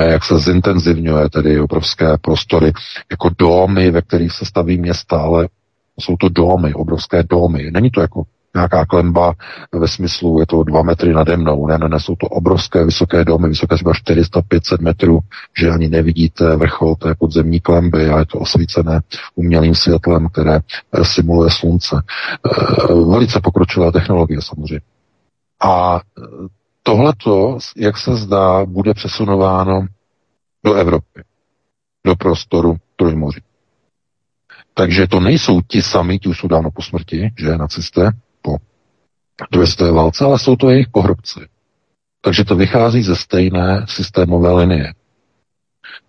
jak 0.00 0.24
se 0.24 0.38
zintenzivňuje 0.38 1.30
tedy 1.30 1.60
obrovské 1.60 2.18
prostory, 2.20 2.72
jako 3.10 3.30
domy, 3.38 3.90
ve 3.90 4.02
kterých 4.02 4.32
se 4.32 4.44
staví 4.44 4.78
města, 4.78 5.20
ale 5.20 5.48
jsou 6.00 6.16
to 6.16 6.28
domy, 6.28 6.74
obrovské 6.74 7.22
domy. 7.22 7.70
Není 7.70 7.90
to 7.90 8.00
jako 8.00 8.22
nějaká 8.58 8.86
klemba 8.86 9.34
ve 9.72 9.88
smyslu, 9.88 10.40
je 10.40 10.46
to 10.46 10.62
dva 10.62 10.82
metry 10.82 11.12
nade 11.12 11.36
mnou. 11.36 11.66
Ne, 11.66 11.78
ne, 11.78 11.88
ne, 11.88 12.00
jsou 12.00 12.16
to 12.16 12.26
obrovské 12.26 12.84
vysoké 12.84 13.24
domy, 13.24 13.48
vysoké 13.48 13.74
třeba 13.74 13.92
400-500 13.92 14.80
metrů, 14.80 15.18
že 15.58 15.70
ani 15.70 15.88
nevidíte 15.88 16.56
vrchol 16.56 16.94
té 16.94 17.14
podzemní 17.14 17.60
klemby 17.60 18.08
a 18.10 18.18
je 18.18 18.26
to 18.26 18.38
osvícené 18.38 19.00
umělým 19.34 19.74
světlem, 19.74 20.28
které 20.28 20.56
eh, 20.92 21.04
simuluje 21.04 21.50
slunce. 21.50 21.96
E, 21.96 22.94
velice 22.94 23.40
pokročilá 23.40 23.92
technologie 23.92 24.42
samozřejmě. 24.42 24.80
A 25.60 26.00
eh, 26.00 26.22
tohleto, 26.82 27.58
jak 27.76 27.98
se 27.98 28.16
zdá, 28.16 28.64
bude 28.64 28.94
přesunováno 28.94 29.86
do 30.64 30.74
Evropy, 30.74 31.22
do 32.06 32.16
prostoru 32.16 32.76
Trojmoří. 32.96 33.40
Takže 34.74 35.06
to 35.06 35.20
nejsou 35.20 35.60
ti 35.60 35.82
sami, 35.82 36.18
ti 36.18 36.28
už 36.28 36.38
jsou 36.38 36.48
dávno 36.48 36.70
po 36.70 36.82
smrti, 36.82 37.30
že 37.38 37.56
nacisté, 37.56 38.10
po 38.42 38.56
druhé 39.52 39.92
válce, 39.92 40.24
ale 40.24 40.38
jsou 40.38 40.56
to 40.56 40.70
jejich 40.70 40.88
pohrobci. 40.88 41.40
Takže 42.20 42.44
to 42.44 42.56
vychází 42.56 43.02
ze 43.02 43.16
stejné 43.16 43.86
systémové 43.88 44.52
linie. 44.52 44.94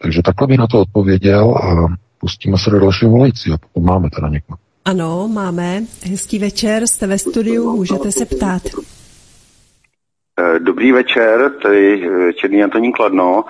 Takže 0.01 0.21
takhle 0.21 0.47
bych 0.47 0.57
na 0.57 0.67
to 0.67 0.81
odpověděl 0.81 1.55
a 1.55 1.87
pustíme 2.17 2.57
se 2.57 2.69
do 2.69 2.79
dalšího 2.79 3.11
volajícího, 3.11 3.57
pokud 3.57 3.83
máme 3.83 4.09
teda 4.09 4.29
někoho. 4.29 4.57
Ano, 4.85 5.27
máme. 5.27 5.83
Hezký 6.09 6.39
večer, 6.39 6.87
jste 6.87 7.07
ve 7.07 7.17
studiu, 7.17 7.75
můžete 7.75 8.11
se 8.11 8.25
ptát. 8.25 8.61
Eh, 10.39 10.59
dobrý 10.59 10.91
večer, 10.91 11.51
tady 11.61 12.09
eh, 12.29 12.33
Černý 12.33 12.63
Antonín 12.63 12.91
Kladno. 12.91 13.43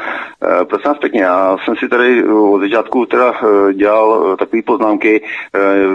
Eh, 0.43 0.65
prosím 0.65 0.91
vás 0.91 0.97
pěkně, 0.97 1.21
já 1.21 1.57
jsem 1.65 1.75
si 1.75 1.87
tady 1.89 2.23
od 2.23 2.59
začátku 2.59 3.05
teda 3.05 3.33
dělal 3.73 4.37
takové 4.37 4.61
poznámky, 4.61 5.23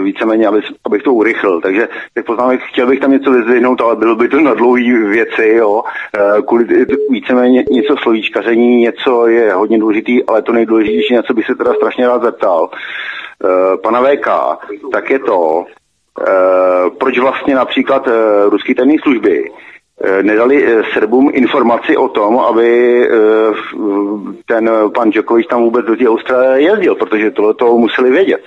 víceméně, 0.03 0.47
aby, 0.47 0.61
abych 0.85 1.03
to 1.03 1.13
urychlil. 1.13 1.61
Takže 1.61 1.87
těch 2.13 2.25
poznámek 2.25 2.61
chtěl 2.61 2.87
bych 2.87 2.99
tam 2.99 3.11
něco 3.11 3.31
vyzvihnout, 3.31 3.81
ale 3.81 3.95
bylo 3.95 4.15
by 4.15 4.27
to 4.27 4.41
na 4.41 4.53
dlouhé 4.53 5.07
věci, 5.09 5.47
jo. 5.47 5.83
Kvůli 6.47 6.85
víceméně 7.09 7.63
něco 7.71 7.95
slovíčkaření, 7.97 8.81
něco 8.81 9.27
je 9.27 9.53
hodně 9.53 9.79
důležitý, 9.79 10.23
ale 10.23 10.41
to 10.41 10.51
nejdůležitější, 10.51 11.13
něco 11.13 11.33
bych 11.33 11.45
se 11.45 11.55
teda 11.55 11.73
strašně 11.73 12.07
rád 12.07 12.23
zeptal. 12.23 12.69
Pana 13.83 14.01
VK, 14.01 14.27
tak 14.91 15.09
je 15.09 15.19
to, 15.19 15.65
proč 16.99 17.19
vlastně 17.19 17.55
například 17.55 18.07
ruský 18.49 18.75
tajné 18.75 18.95
služby 19.03 19.51
nedali 20.21 20.65
eh, 20.65 20.81
Srbům 20.93 21.31
informaci 21.33 21.97
o 21.97 22.07
tom, 22.07 22.39
aby 22.39 22.69
eh, 23.07 23.13
ten 24.45 24.69
pan 24.95 25.09
Djokovic 25.09 25.47
tam 25.47 25.63
vůbec 25.63 25.85
do 25.85 25.95
té 25.95 26.07
Austrálie 26.07 26.61
jezdil, 26.61 26.95
protože 26.95 27.31
tohle 27.31 27.53
to 27.53 27.77
museli 27.77 28.11
vědět. 28.11 28.41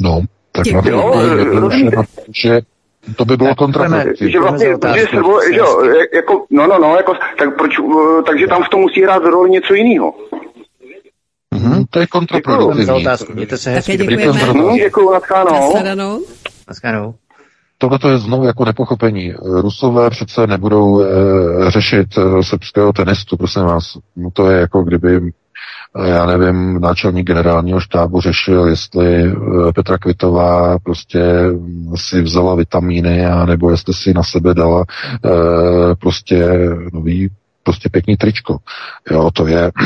No, 0.00 0.20
tak 0.52 0.66
na 0.66 0.82
to, 0.82 1.12
že 2.34 2.60
to 3.16 3.24
by 3.24 3.36
bylo 3.36 3.54
kontraproduktivní. 3.54 4.32
Že 4.32 4.40
vlastně, 4.40 4.76
protože 4.78 5.06
Srbo, 5.10 5.40
že 5.52 5.58
jo, 5.58 5.82
jako, 6.14 6.46
no, 6.50 6.66
no, 6.66 6.78
no, 6.78 6.96
jako, 6.96 7.12
tak 7.38 7.56
proč, 7.56 7.72
takže 8.26 8.46
tam 8.46 8.62
v 8.62 8.68
tom 8.68 8.80
musí 8.80 9.02
hrát 9.02 9.22
roli 9.22 9.50
něco 9.50 9.74
jiného. 9.74 10.14
Mm-hmm, 11.54 11.84
to 11.90 12.00
je 12.00 12.06
kontraproduktivní. 12.06 12.80
Děkuji 12.80 12.86
za 12.86 12.94
otázku. 12.94 13.32
Mějte 13.32 13.58
se 13.58 13.70
hezky. 13.70 13.98
Také 13.98 14.16
děkujeme. 14.16 14.78
Děkuji, 14.78 15.10
naschledanou. 15.12 16.22
Naschledanou. 16.68 17.14
Tohle 17.78 17.98
je 18.08 18.18
znovu 18.18 18.44
jako 18.44 18.64
nepochopení. 18.64 19.34
Rusové 19.42 20.10
přece 20.10 20.46
nebudou 20.46 21.02
e, 21.02 21.06
řešit 21.70 22.18
e, 22.18 22.42
srbského 22.42 22.92
tenistu, 22.92 23.36
prosím 23.36 23.62
vás. 23.62 23.98
No 24.16 24.30
to 24.30 24.50
je 24.50 24.60
jako 24.60 24.82
kdyby, 24.82 25.16
e, 25.16 26.08
já 26.08 26.26
nevím, 26.26 26.80
náčelník 26.80 27.26
generálního 27.26 27.80
štábu 27.80 28.20
řešil, 28.20 28.66
jestli 28.66 29.24
e, 29.24 29.32
Petra 29.74 29.98
Kvitová 29.98 30.78
prostě 30.78 31.22
si 31.94 32.22
vzala 32.22 32.54
vitamíny, 32.54 33.26
a 33.26 33.46
nebo 33.46 33.70
jestli 33.70 33.94
si 33.94 34.14
na 34.14 34.22
sebe 34.22 34.54
dala 34.54 34.84
e, 35.24 35.94
prostě 35.94 36.48
nový, 36.92 37.30
prostě 37.62 37.88
pěkný 37.88 38.16
tričko. 38.16 38.56
Jo, 39.10 39.30
to 39.30 39.46
je 39.46 39.72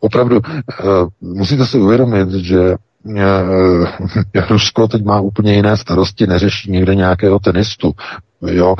opravdu 0.00 0.36
uh, 0.36 1.08
musíte 1.20 1.66
si 1.66 1.78
uvědomit, 1.78 2.30
že 2.30 2.76
Rusko 4.50 4.88
teď 4.88 5.04
má 5.04 5.20
úplně 5.20 5.54
jiné 5.54 5.76
starosti, 5.76 6.26
neřeší 6.26 6.70
někde 6.70 6.94
nějakého 6.94 7.38
tenistu. 7.38 7.92
Jo, 8.46 8.76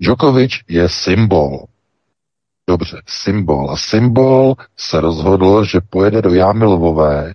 Djokovic 0.00 0.52
je 0.68 0.88
symbol. 0.88 1.64
Dobře, 2.68 3.02
symbol. 3.06 3.70
A 3.70 3.76
symbol 3.76 4.54
se 4.76 5.00
rozhodl, 5.00 5.64
že 5.64 5.80
pojede 5.90 6.22
do 6.22 6.34
Jámy 6.34 6.64
Lvové 6.64 7.34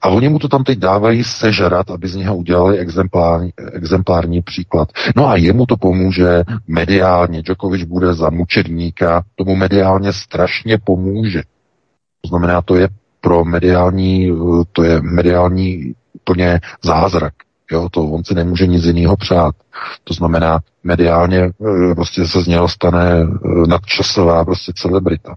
a 0.00 0.08
oni 0.08 0.28
mu 0.28 0.38
to 0.38 0.48
tam 0.48 0.64
teď 0.64 0.78
dávají 0.78 1.24
sežrat, 1.24 1.90
aby 1.90 2.08
z 2.08 2.16
něho 2.16 2.36
udělali 2.36 2.78
exemplární, 2.78 3.52
exemplární 3.72 4.42
příklad. 4.42 4.88
No 5.16 5.28
a 5.28 5.36
jemu 5.36 5.66
to 5.66 5.76
pomůže 5.76 6.42
mediálně. 6.68 7.42
Djokovic 7.42 7.84
bude 7.84 8.14
za 8.14 8.30
mučedníka, 8.30 9.22
tomu 9.34 9.56
mediálně 9.56 10.12
strašně 10.12 10.78
pomůže. 10.78 11.42
To 12.20 12.28
znamená, 12.28 12.62
to 12.62 12.76
je 12.76 12.88
pro 13.20 13.44
mediální, 13.44 14.32
to 14.72 14.82
je 14.82 15.00
mediální 15.02 15.94
plně 16.24 16.60
zázrak. 16.84 17.34
Jo, 17.72 17.88
to 17.90 18.04
on 18.04 18.24
si 18.24 18.34
nemůže 18.34 18.66
nic 18.66 18.84
jiného 18.84 19.16
přát. 19.16 19.54
To 20.04 20.14
znamená, 20.14 20.60
mediálně 20.84 21.38
eh, 21.40 21.94
prostě 21.94 22.26
se 22.26 22.42
z 22.42 22.46
něho 22.46 22.68
stane 22.68 23.10
eh, 23.22 23.66
nadčasová 23.68 24.44
prostě 24.44 24.72
celebrita. 24.76 25.34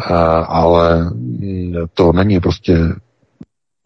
Eh, 0.00 0.14
ale 0.46 1.04
mm, 1.04 1.74
to 1.94 2.12
není 2.12 2.40
prostě 2.40 2.78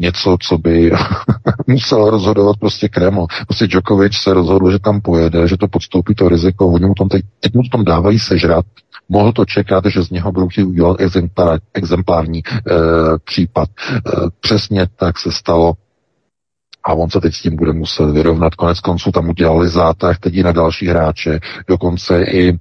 něco, 0.01 0.37
co 0.41 0.59
by 0.59 0.91
musel 1.67 2.11
rozhodovat 2.11 2.57
prostě 2.61 2.89
Kreml. 2.89 3.27
Prostě 3.47 3.67
Djokovic 3.67 4.15
se 4.15 4.35
rozhodl, 4.35 4.71
že 4.71 4.79
tam 4.79 5.01
pojede, 5.01 5.49
že 5.49 5.57
to 5.57 5.69
podstoupí 5.69 6.15
to 6.15 6.29
riziko, 6.29 6.69
oni 6.69 6.87
mu 6.87 6.95
tam 6.95 7.09
teď, 7.09 7.23
teď 7.41 7.55
mu 7.55 7.63
tam 7.73 7.85
dávají 7.85 8.19
sežrat, 8.19 8.65
mohl 9.13 9.33
to 9.33 9.45
čekat, 9.45 9.85
že 9.87 10.03
z 10.03 10.11
něho 10.11 10.33
budou 10.33 10.49
chtít 10.49 10.65
udělat 10.65 11.01
exemplár, 11.01 11.61
exemplární 11.75 12.39
e, 12.39 12.43
případ. 13.25 13.69
E, 13.69 14.01
přesně 14.41 14.87
tak 14.97 15.19
se 15.19 15.33
stalo 15.33 15.73
a 16.85 16.95
on 16.95 17.11
se 17.11 17.21
teď 17.21 17.35
s 17.35 17.43
tím 17.43 17.57
bude 17.57 17.73
muset 17.73 18.11
vyrovnat. 18.11 18.55
Konec 18.55 18.81
konců 18.81 19.13
tam 19.13 19.29
udělali 19.29 19.69
zátah 19.69 20.19
teď 20.19 20.35
i 20.35 20.43
na 20.43 20.53
další 20.53 20.87
hráče, 20.87 21.41
dokonce 21.69 22.23
i 22.23 22.59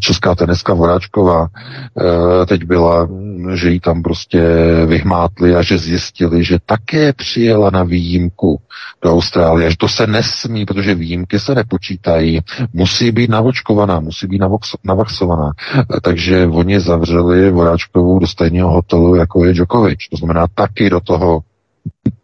česká 0.00 0.34
teniska 0.34 0.74
Voráčková 0.74 1.48
eh, 1.48 2.46
teď 2.46 2.64
byla, 2.64 3.08
že 3.54 3.70
ji 3.70 3.80
tam 3.80 4.02
prostě 4.02 4.42
vyhmátli 4.86 5.56
a 5.56 5.62
že 5.62 5.78
zjistili, 5.78 6.44
že 6.44 6.58
také 6.66 7.12
přijela 7.12 7.70
na 7.70 7.82
výjimku 7.82 8.60
do 9.02 9.12
Austrálie, 9.12 9.70
že 9.70 9.76
to 9.76 9.88
se 9.88 10.06
nesmí, 10.06 10.66
protože 10.66 10.94
výjimky 10.94 11.38
se 11.38 11.54
nepočítají, 11.54 12.40
musí 12.72 13.12
být 13.12 13.30
navočkovaná, 13.30 14.00
musí 14.00 14.26
být 14.26 14.42
navaxovaná. 14.84 15.52
Eh, 15.78 16.00
takže 16.02 16.46
oni 16.46 16.80
zavřeli 16.80 17.50
Voráčkovou 17.50 18.18
do 18.18 18.26
stejného 18.26 18.70
hotelu, 18.70 19.14
jako 19.14 19.44
je 19.44 19.52
Djokovic. 19.52 19.98
To 20.10 20.16
znamená 20.16 20.46
taky 20.54 20.90
do 20.90 21.00
toho 21.00 21.40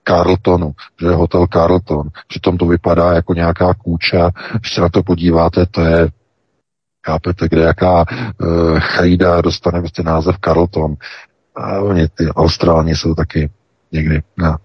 Carltonu, 0.08 0.72
že 1.00 1.06
je 1.06 1.12
hotel 1.12 1.46
Carlton. 1.52 2.08
Přitom 2.28 2.58
to 2.58 2.66
vypadá 2.66 3.12
jako 3.12 3.34
nějaká 3.34 3.74
kůča, 3.74 4.30
když 4.60 4.74
se 4.74 4.80
na 4.80 4.88
to 4.88 5.02
podíváte, 5.02 5.66
to 5.66 5.80
je 5.80 6.08
Chápete, 7.04 7.48
kde 7.48 7.62
jaká 7.62 8.04
uh, 8.04 8.78
chajda 8.78 9.40
dostane 9.40 9.80
prostě 9.80 10.02
název 10.02 10.36
Carlton. 10.44 10.94
A 11.54 11.80
oni, 11.80 12.08
ty 12.08 12.28
Austrálni 12.28 12.96
jsou 12.96 13.14
taky 13.14 13.50
někdy, 13.92 14.22
no. 14.38 14.56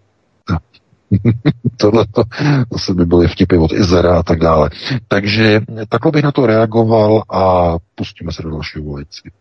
Tohle 1.77 2.05
to 2.11 2.23
zase 2.71 2.93
by 2.93 3.05
byly 3.05 3.27
vtipy 3.27 3.57
od 3.57 3.73
Izera 3.73 4.19
a 4.19 4.23
tak 4.23 4.39
dále. 4.39 4.69
Takže 5.07 5.61
takhle 5.89 6.11
bych 6.11 6.23
na 6.23 6.31
to 6.31 6.45
reagoval 6.45 7.23
a 7.29 7.75
pustíme 7.95 8.31
se 8.31 8.43
do 8.43 8.49
dalšího 8.49 8.83
volici. 8.83 9.31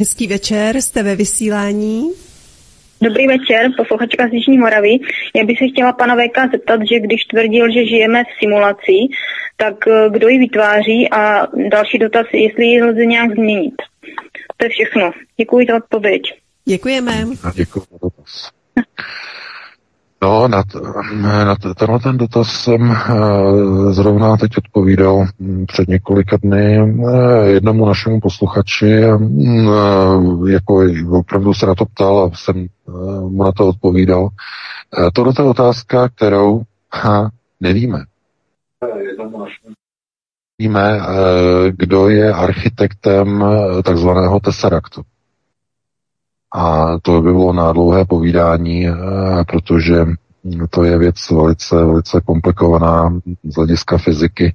Hezký 0.00 0.26
večer, 0.26 0.76
jste 0.76 1.02
ve 1.02 1.16
vysílání. 1.16 2.10
Dobrý 3.02 3.26
večer, 3.26 3.70
posluchačka 3.76 4.28
z 4.28 4.32
Jižní 4.32 4.58
Moravy. 4.58 4.98
Já 5.34 5.44
bych 5.44 5.58
se 5.58 5.68
chtěla 5.68 5.92
pana 5.92 6.14
VK 6.16 6.52
zeptat, 6.52 6.80
že 6.90 7.00
když 7.00 7.24
tvrdil, 7.24 7.72
že 7.72 7.86
žijeme 7.86 8.24
v 8.24 8.38
simulaci, 8.38 8.96
tak 9.56 9.74
eh, 9.88 10.10
kdo 10.10 10.28
ji 10.28 10.38
vytváří 10.38 11.10
a 11.10 11.46
další 11.70 11.98
dotaz, 11.98 12.26
jestli 12.32 12.64
ji 12.64 12.82
lze 12.82 13.06
nějak 13.06 13.32
změnit. 13.32 13.74
To 14.56 14.66
je 14.66 14.70
všechno. 14.70 15.10
Děkuji 15.36 15.66
za 15.70 15.76
odpověď. 15.76 16.22
Děkujeme. 16.64 17.12
A 17.44 17.52
děkuji 17.54 17.80
za 17.90 17.98
dotaz. 18.02 18.50
No, 20.22 20.48
na, 20.48 20.62
t- 20.62 20.78
na 21.22 21.56
t- 21.56 21.74
tenhle 21.74 21.98
ten 21.98 22.16
dotaz 22.16 22.48
jsem 22.48 22.90
uh, 22.90 23.92
zrovna 23.92 24.36
teď 24.36 24.58
odpovídal 24.58 25.26
hm, 25.40 25.64
před 25.66 25.88
několika 25.88 26.36
dny 26.42 26.82
uh, 26.82 27.10
jednomu 27.44 27.86
našemu 27.86 28.20
posluchači. 28.20 29.04
Uh, 29.04 30.50
jako 30.50 30.84
opravdu 31.10 31.54
se 31.54 31.66
na 31.66 31.74
to 31.74 31.84
ptal 31.84 32.24
a 32.24 32.36
jsem 32.36 32.66
mu 33.28 33.44
na 33.44 33.52
to 33.52 33.68
odpovídal. 33.68 34.28
Tohle 35.12 35.32
je 35.38 35.44
otázka, 35.44 36.08
kterou 36.08 36.62
ha, 36.92 37.30
nevíme. 37.60 38.04
Víme, 40.58 41.00
kdo 41.70 42.08
je 42.08 42.32
architektem 42.32 43.44
takzvaného 43.84 44.40
Tesseractu. 44.40 45.02
A 46.52 46.98
to 47.02 47.22
by 47.22 47.32
bylo 47.32 47.52
na 47.52 47.72
dlouhé 47.72 48.04
povídání, 48.04 48.88
eh, 48.88 48.94
protože 49.46 50.06
to 50.70 50.84
je 50.84 50.98
věc 50.98 51.30
velice, 51.30 51.76
velice 51.76 52.20
komplikovaná 52.20 53.20
z 53.44 53.54
hlediska 53.54 53.98
fyziky, 53.98 54.54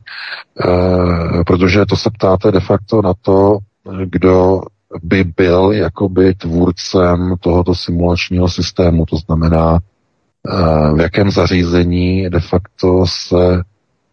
eh, 0.65 1.43
protože 1.47 1.85
to 1.85 1.95
se 1.95 2.09
ptáte 2.09 2.51
de 2.51 2.59
facto 2.59 3.01
na 3.01 3.13
to, 3.21 3.57
kdo 4.05 4.61
by 5.03 5.23
byl 5.23 5.71
jakoby 5.71 6.33
tvůrcem 6.33 7.35
tohoto 7.39 7.75
simulačního 7.75 8.49
systému, 8.49 9.05
to 9.05 9.17
znamená, 9.17 9.79
eh, 9.79 10.93
v 10.95 10.99
jakém 10.99 11.31
zařízení 11.31 12.29
de 12.29 12.39
facto 12.39 13.05
se 13.07 13.63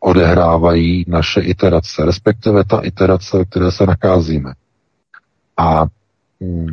odehrávají 0.01 1.05
naše 1.09 1.41
iterace, 1.41 2.05
respektive 2.05 2.65
ta 2.65 2.81
iterace, 2.81 3.39
ve 3.39 3.45
které 3.45 3.71
se 3.73 3.87
nacházíme. 3.87 4.53
A 5.57 5.87
mm, 6.41 6.67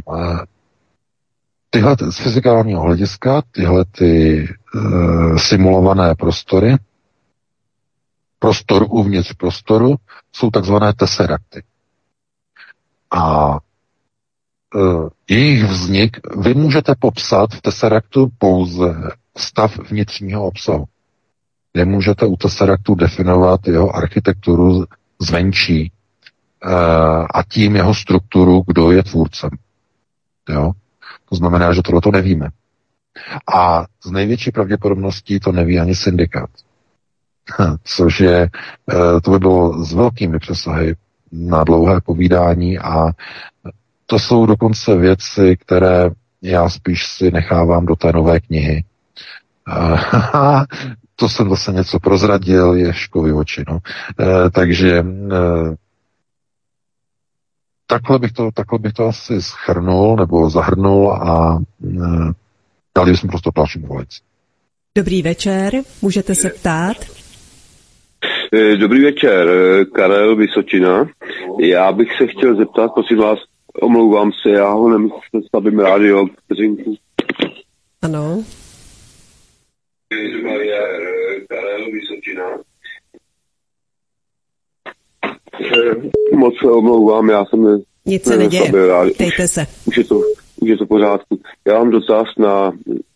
tyhle 1.69 1.95
z 2.09 2.17
fyzikálního 2.17 2.81
hlediska, 2.81 3.41
tyhle 3.51 3.85
ty 3.85 4.47
uh, 4.75 5.37
simulované 5.37 6.15
prostory, 6.15 6.75
prostor 8.39 8.85
uvnitř 8.89 9.33
prostoru, 9.33 9.95
jsou 10.31 10.51
takzvané 10.51 10.93
tesserakty. 10.93 11.63
A 13.11 13.49
uh, 14.75 15.09
jejich 15.29 15.63
vznik 15.63 16.17
vy 16.37 16.53
můžete 16.53 16.95
popsat 16.99 17.53
v 17.53 17.61
tesseraktu 17.61 18.29
pouze 18.37 18.95
stav 19.37 19.77
vnitřního 19.77 20.45
obsahu. 20.47 20.85
Nemůžete 21.73 22.25
u 22.25 22.35
tesseraktu 22.35 22.95
definovat 22.95 23.67
jeho 23.67 23.95
architekturu 23.95 24.85
zvenčí 25.19 25.91
uh, 26.65 26.71
a 27.33 27.43
tím 27.49 27.75
jeho 27.75 27.95
strukturu, 27.95 28.63
kdo 28.67 28.91
je 28.91 29.03
tvůrcem. 29.03 29.49
Jo? 30.49 30.71
To 31.29 31.35
znamená, 31.35 31.73
že 31.73 31.81
tohle 31.81 32.01
to 32.01 32.11
nevíme. 32.11 32.49
A 33.55 33.85
z 34.03 34.11
největší 34.11 34.51
pravděpodobností 34.51 35.39
to 35.39 35.51
neví 35.51 35.79
ani 35.79 35.95
syndikát. 35.95 36.49
Což 37.83 38.19
je, 38.19 38.49
eh, 38.91 39.21
to 39.21 39.31
by 39.31 39.39
bylo 39.39 39.85
s 39.85 39.93
velkými 39.93 40.39
přesahy 40.39 40.95
na 41.31 41.63
dlouhé 41.63 42.01
povídání 42.01 42.79
a 42.79 43.11
to 44.05 44.19
jsou 44.19 44.45
dokonce 44.45 44.95
věci, 44.95 45.57
které 45.59 46.09
já 46.41 46.69
spíš 46.69 47.07
si 47.07 47.31
nechávám 47.31 47.85
do 47.85 47.95
té 47.95 48.11
nové 48.13 48.39
knihy. 48.39 48.83
to 51.15 51.29
jsem 51.29 51.49
zase 51.49 51.71
něco 51.71 51.99
prozradil, 51.99 52.73
je 52.73 52.93
škovy 52.93 53.33
oči. 53.33 53.63
No. 53.69 53.79
E, 54.19 54.49
takže 54.49 55.05
takhle 57.91 58.19
bych 58.19 58.31
to, 58.31 58.51
takhle 58.53 58.79
bych 58.79 58.93
to 58.93 59.05
asi 59.05 59.41
schrnul 59.41 60.15
nebo 60.15 60.49
zahrnul 60.49 61.11
a 61.13 61.57
e, 61.57 62.33
dali 62.97 63.11
bychom 63.11 63.29
prostě 63.29 63.49
dalšímu 63.55 63.87
volici. 63.87 64.21
Dobrý 64.97 65.21
večer, 65.21 65.73
můžete 66.01 66.35
se 66.35 66.49
ptát? 66.49 66.97
E, 68.53 68.75
dobrý 68.75 69.03
večer, 69.03 69.47
e, 69.49 69.85
Karel 69.85 70.35
Vysočina. 70.35 71.09
Já 71.59 71.91
bych 71.91 72.07
se 72.17 72.27
chtěl 72.27 72.55
zeptat, 72.55 72.93
prosím 72.93 73.17
vás, 73.17 73.39
omlouvám 73.81 74.31
se, 74.31 74.49
já 74.49 74.69
ho 74.69 74.89
nemyslím, 74.89 75.43
stavím 75.47 75.79
rádio, 75.79 76.25
vteřinku. 76.45 76.95
Ano. 78.01 78.43
Dobrý 80.11 80.69
Karel 81.49 81.85
Vysočina. 81.91 82.68
Moc 86.33 86.53
se 86.61 86.71
omlouvám, 86.71 87.29
já 87.29 87.45
jsem... 87.45 87.81
Nic 88.05 88.23
se 88.23 88.37
neděje, 88.37 88.71
se. 89.47 89.67
Už 89.85 89.97
je, 89.97 90.03
to, 90.03 90.21
už 90.61 90.69
je 90.69 90.77
to 90.77 90.85
pořádku. 90.85 91.39
Já 91.67 91.73
mám 91.73 91.89
dotaz 91.89 92.27
na, 92.37 92.71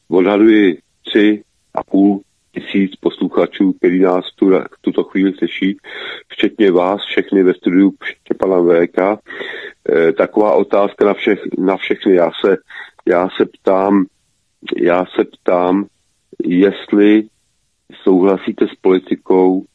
odhaduji 0.10 0.78
tři 1.06 1.44
a 1.76 1.84
půl 1.84 2.22
tisíc 2.54 2.96
posluchačů, 2.96 3.74
který 3.74 4.00
nás 4.00 4.26
tu, 4.36 4.50
v 4.50 4.82
tuto 4.82 5.04
chvíli 5.04 5.34
slyší, 5.38 5.78
včetně 6.30 6.72
vás, 6.72 7.02
všechny 7.06 7.44
ve 7.44 7.54
studiu, 7.54 7.94
včetně 8.02 8.36
pana 8.40 8.62
VK. 8.62 8.98
E, 9.00 10.12
taková 10.12 10.54
otázka 10.54 11.06
na, 11.06 11.14
všech, 11.14 11.40
na 11.58 11.78
všechny. 11.78 12.16
Já 12.16 12.32
se, 12.46 12.58
já 13.06 13.30
se 13.38 13.46
ptám, 13.46 14.06
já 14.78 15.06
se 15.16 15.24
ptám, 15.24 15.86
jestli 16.46 17.24
souhlasíte 18.04 18.68
s 18.68 18.76
politikou 18.82 19.66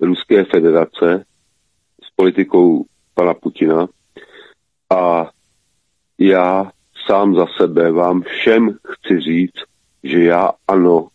Ruské 0.00 0.44
federace, 0.44 1.24
politikou 2.16 2.84
pana 3.14 3.34
Putina 3.34 3.86
a 4.90 5.30
já 6.18 6.72
sám 7.06 7.34
za 7.34 7.46
sebe 7.56 7.92
vám 7.92 8.22
všem 8.22 8.78
chci 8.86 9.20
říct, 9.20 9.62
že 10.02 10.24
já 10.24 10.50
ano 10.68 11.08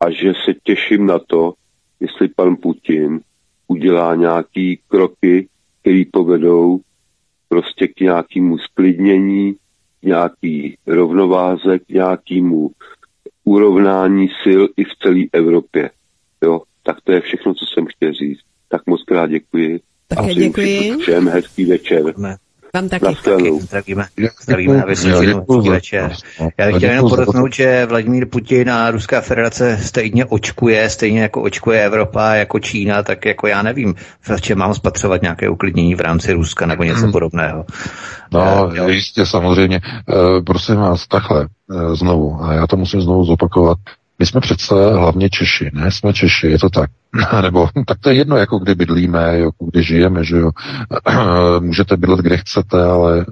a 0.00 0.10
že 0.10 0.32
se 0.44 0.54
těším 0.62 1.06
na 1.06 1.18
to, 1.18 1.54
jestli 2.00 2.28
pan 2.28 2.56
Putin 2.56 3.20
udělá 3.68 4.14
nějaký 4.14 4.80
kroky, 4.88 5.48
které 5.80 6.02
povedou 6.12 6.80
prostě 7.48 7.88
k 7.88 8.00
nějakému 8.00 8.58
sklidnění, 8.58 9.54
k 10.00 10.02
nějaký 10.02 10.76
rovnováze, 10.86 11.78
k 11.78 11.88
nějakému 11.88 12.70
urovnání 13.44 14.28
sil 14.42 14.62
i 14.76 14.84
v 14.84 14.96
celé 15.02 15.24
Evropě. 15.32 15.90
Jo, 16.42 16.62
tak 16.82 17.00
to 17.00 17.12
je 17.12 17.20
všechno, 17.20 17.54
co 17.54 17.64
jsem 17.66 17.86
chtěl 17.86 18.12
říct. 18.12 18.40
Tak 18.68 18.86
moc 18.86 19.02
krát 19.02 19.26
děkuji. 19.26 19.80
Také 20.16 20.34
děkuji. 20.34 20.96
Všem 20.98 21.28
hezký 21.28 21.64
večer. 21.64 22.18
Ne. 22.18 22.36
Vám 22.74 22.88
taky. 22.88 23.04
taky. 23.24 23.60
Zdravíme, 23.60 24.04
zdravíme 24.42 24.76
na 24.76 24.84
Vysočinu. 24.84 25.44
večer. 25.70 26.12
Já 26.58 26.66
bych 26.66 26.76
chtěl 26.76 26.90
jenom 26.90 27.10
podotknout, 27.10 27.52
že 27.52 27.86
Vladimír 27.86 28.26
Putin 28.26 28.70
a 28.70 28.90
Ruská 28.90 29.20
federace 29.20 29.78
stejně 29.82 30.24
očkuje, 30.24 30.90
stejně 30.90 31.20
jako 31.20 31.42
očkuje 31.42 31.84
Evropa, 31.84 32.34
jako 32.34 32.58
Čína, 32.58 33.02
tak 33.02 33.24
jako 33.24 33.46
já 33.46 33.62
nevím, 33.62 33.94
v 34.20 34.40
čem 34.40 34.58
mám 34.58 34.74
spatřovat 34.74 35.22
nějaké 35.22 35.48
uklidnění 35.48 35.94
v 35.94 36.00
rámci 36.00 36.32
Ruska 36.32 36.66
nebo 36.66 36.84
něco 36.84 37.00
hmm. 37.00 37.12
podobného. 37.12 37.64
No, 38.32 38.66
uh, 38.66 38.90
jistě, 38.90 39.26
samozřejmě. 39.26 39.80
Uh, 40.08 40.44
prosím 40.44 40.76
vás, 40.76 41.06
takhle, 41.06 41.46
uh, 41.70 41.94
znovu, 41.94 42.38
a 42.42 42.52
já 42.52 42.66
to 42.66 42.76
musím 42.76 43.00
znovu 43.00 43.24
zopakovat. 43.24 43.78
My 44.20 44.26
jsme 44.26 44.40
přece 44.40 44.74
hlavně 44.74 45.30
Češi, 45.30 45.70
ne? 45.72 45.90
Jsme 45.90 46.12
Češi, 46.12 46.46
je 46.46 46.58
to 46.58 46.70
tak. 46.70 46.90
Nebo 47.42 47.68
tak 47.86 47.98
to 48.00 48.10
je 48.10 48.16
jedno, 48.16 48.36
jako 48.36 48.58
kdy 48.58 48.74
bydlíme, 48.74 49.38
jako 49.38 49.66
kdy 49.70 49.82
žijeme, 49.82 50.24
že 50.24 50.36
jo. 50.36 50.50
Můžete 51.60 51.96
bydlet, 51.96 52.20
kde 52.20 52.36
chcete, 52.36 52.84
ale 52.84 53.26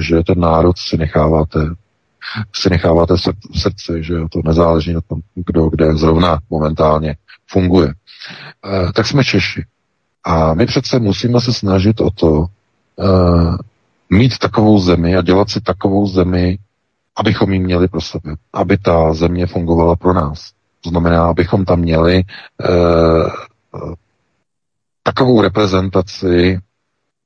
že 0.00 0.22
ten 0.26 0.40
národ 0.40 0.78
si 0.78 0.96
necháváte 0.96 1.60
si 2.54 2.70
necháváte 2.70 3.14
v 3.16 3.58
srdci, 3.58 3.92
že 4.04 4.14
jo, 4.14 4.28
to 4.28 4.40
nezáleží 4.44 4.92
na 4.92 5.00
tom, 5.00 5.20
kdo 5.34 5.68
kde 5.68 5.94
zrovna 5.94 6.38
momentálně 6.50 7.16
funguje. 7.50 7.88
E, 7.88 8.92
tak 8.92 9.06
jsme 9.06 9.24
Češi. 9.24 9.64
A 10.24 10.54
my 10.54 10.66
přece 10.66 10.98
musíme 10.98 11.40
se 11.40 11.52
snažit 11.52 12.00
o 12.00 12.10
to, 12.10 12.44
e, 12.44 13.06
mít 14.10 14.38
takovou 14.38 14.80
zemi 14.80 15.16
a 15.16 15.22
dělat 15.22 15.50
si 15.50 15.60
takovou 15.60 16.06
zemi, 16.06 16.58
abychom 17.20 17.52
ji 17.52 17.58
měli 17.58 17.88
pro 17.88 18.00
sebe, 18.00 18.34
aby 18.52 18.78
ta 18.78 19.14
země 19.14 19.46
fungovala 19.46 19.96
pro 19.96 20.12
nás. 20.12 20.52
To 20.80 20.90
znamená, 20.90 21.24
abychom 21.26 21.64
tam 21.64 21.78
měli 21.80 22.16
e, 22.16 22.24
takovou 25.02 25.40
reprezentaci 25.42 26.58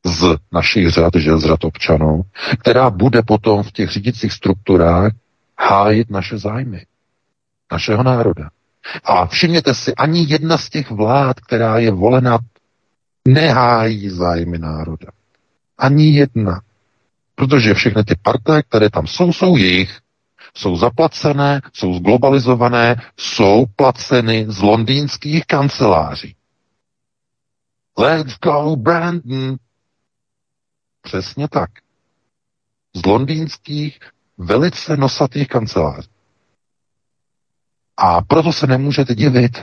z 0.07 0.37
našich 0.53 0.91
řad, 0.91 1.13
že 1.17 1.39
z 1.39 1.41
řad 1.41 1.65
občanů, 1.65 2.23
která 2.61 2.91
bude 2.91 3.23
potom 3.23 3.63
v 3.63 3.73
těch 3.73 3.91
řídicích 3.91 4.33
strukturách 4.33 5.13
hájit 5.59 6.11
naše 6.11 6.39
zájmy, 6.39 6.87
našeho 7.73 8.03
národa. 8.03 8.51
A 9.05 9.27
všimněte 9.27 9.75
si, 9.75 9.95
ani 9.95 10.27
jedna 10.29 10.59
z 10.59 10.71
těch 10.71 10.91
vlád, 10.91 11.41
která 11.41 11.79
je 11.79 11.91
volena, 11.91 12.39
nehájí 13.29 14.09
zájmy 14.11 14.59
národa. 14.59 15.07
Ani 15.79 16.11
jedna. 16.11 16.61
Protože 17.35 17.75
všechny 17.75 18.05
ty 18.05 18.15
partaje, 18.23 18.63
které 18.63 18.91
tam 18.91 19.07
jsou, 19.07 19.33
jsou 19.33 19.57
jejich. 19.57 20.01
Jsou 20.57 20.77
zaplacené, 20.77 21.61
jsou 21.73 21.95
zglobalizované, 21.95 23.03
jsou 23.17 23.67
placeny 23.77 24.47
z 24.49 24.59
londýnských 24.59 25.47
kanceláří. 25.47 26.37
Let's 27.99 28.39
go, 28.39 28.77
Brandon. 28.77 29.57
Přesně 31.03 31.49
tak. 31.49 31.71
Z 32.95 33.07
londýnských 33.07 33.99
velice 34.39 34.97
nosatých 34.97 35.49
kanceláří. 35.49 36.09
A 37.97 38.23
proto 38.23 38.53
se 38.53 38.67
nemůžete 38.67 39.15
divit, 39.15 39.59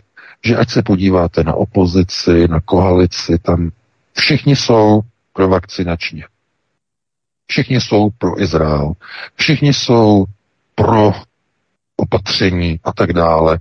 že 0.46 0.58
ať 0.58 0.70
se 0.70 0.84
podíváte 0.84 1.44
na 1.44 1.54
opozici, 1.54 2.48
na 2.48 2.62
koalici, 2.62 3.40
tam 3.40 3.72
všichni 4.14 4.56
jsou 4.56 5.02
pro 5.34 5.48
vakcinačně. 5.48 6.28
Všichni 7.52 7.82
jsou 7.82 8.10
pro 8.18 8.42
Izrael. 8.42 8.92
Všichni 9.36 9.74
jsou 9.74 10.26
pro 10.76 11.14
opatření 11.98 12.80
a 12.84 12.94
tak 12.94 13.14
dále. 13.14 13.60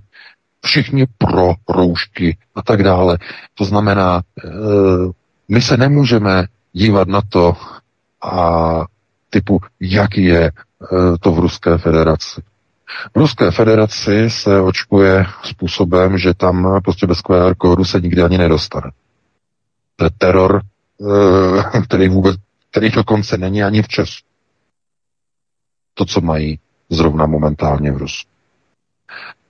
Všichni 0.65 1.05
pro 1.17 1.53
roušky 1.69 2.37
a 2.55 2.61
tak 2.61 2.83
dále. 2.83 3.17
To 3.53 3.65
znamená, 3.65 4.21
eh, 4.45 4.49
my 5.47 5.61
se 5.61 5.77
nemůžeme 5.77 6.45
dívat 6.73 7.07
na 7.07 7.21
to 7.29 7.53
a 8.21 8.85
typu, 9.29 9.59
jak 9.79 10.17
je 10.17 10.43
eh, 10.45 11.17
to 11.19 11.31
v 11.31 11.39
Ruské 11.39 11.77
federaci. 11.77 12.41
V 13.13 13.17
Ruské 13.17 13.51
federaci 13.51 14.29
se 14.29 14.61
očkuje 14.61 15.25
způsobem, 15.43 16.17
že 16.17 16.33
tam 16.33 16.81
prostě 16.83 17.07
bez 17.07 17.21
QR 17.21 17.55
kódu 17.55 17.85
se 17.85 18.01
nikdy 18.01 18.21
ani 18.21 18.37
nedostane. 18.37 18.91
To 19.95 20.03
je 20.03 20.09
teror, 20.17 20.61
eh, 21.01 21.81
který 21.81 22.09
vůbec 22.09 22.35
který 22.71 22.89
dokonce 22.89 23.37
není 23.37 23.63
ani 23.63 23.81
v 23.81 23.87
Česku. 23.87 24.27
To, 25.93 26.05
co 26.05 26.21
mají 26.21 26.59
zrovna 26.89 27.25
momentálně 27.25 27.91
v 27.91 27.97
Rusku. 27.97 28.29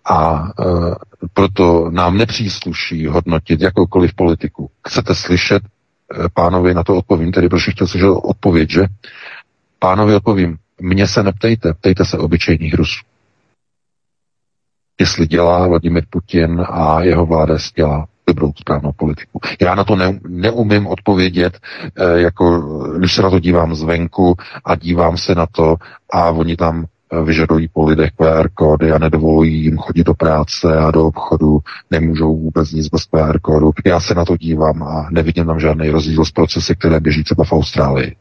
A 0.05 0.47
e, 0.47 0.63
proto 1.33 1.89
nám 1.89 2.17
nepřísluší 2.17 3.07
hodnotit 3.07 3.61
jakoukoliv 3.61 4.13
politiku. 4.13 4.71
Chcete 4.87 5.15
slyšet, 5.15 5.63
e, 5.63 6.29
pánovi 6.33 6.73
na 6.73 6.83
to 6.83 6.95
odpovím, 6.95 7.31
tedy 7.31 7.49
protože 7.49 7.71
chtěl 7.71 7.87
slyšet 7.87 8.09
odpověď, 8.09 8.69
že? 8.69 8.85
Pánovi 9.79 10.15
odpovím, 10.15 10.57
mně 10.81 11.07
se 11.07 11.23
neptejte, 11.23 11.73
ptejte 11.73 12.05
se 12.05 12.17
obyčejných 12.17 12.73
Rusů. 12.73 13.05
Jestli 14.99 15.27
dělá 15.27 15.67
Vladimir 15.67 16.03
Putin 16.09 16.65
a 16.69 17.01
jeho 17.03 17.25
vláda 17.25 17.57
dělá 17.75 18.07
dobrou 18.33 18.51
správnou 18.59 18.91
politiku. 18.91 19.39
Já 19.61 19.75
na 19.75 19.83
to 19.83 19.95
ne, 19.95 20.19
neumím 20.27 20.87
odpovědět, 20.87 21.59
eh, 21.95 22.21
jako 22.21 22.59
když 22.97 23.15
se 23.15 23.21
na 23.21 23.29
to 23.29 23.39
dívám 23.39 23.75
zvenku 23.75 24.35
a 24.65 24.75
dívám 24.75 25.17
se 25.17 25.35
na 25.35 25.45
to 25.51 25.75
a 26.13 26.29
oni 26.29 26.55
tam 26.55 26.85
eh, 26.85 27.23
vyžadují 27.23 27.67
po 27.73 27.85
lidech 27.85 28.09
QR 28.11 28.49
kódy 28.53 28.91
a 28.91 28.97
nedovolují 28.97 29.63
jim 29.63 29.77
chodit 29.77 30.03
do 30.03 30.13
práce 30.13 30.77
a 30.77 30.91
do 30.91 31.07
obchodu, 31.07 31.59
nemůžou 31.91 32.37
vůbec 32.37 32.71
nic 32.71 32.87
bez 32.87 33.05
QR 33.05 33.39
kódu. 33.39 33.71
Já 33.85 33.99
se 33.99 34.15
na 34.15 34.25
to 34.25 34.37
dívám 34.37 34.83
a 34.83 35.07
nevidím 35.11 35.45
tam 35.45 35.59
žádný 35.59 35.89
rozdíl 35.89 36.25
z 36.25 36.31
procesy, 36.31 36.75
které 36.75 36.99
běží 36.99 37.23
třeba 37.23 37.43
v 37.43 37.53
Austrálii. 37.53 38.15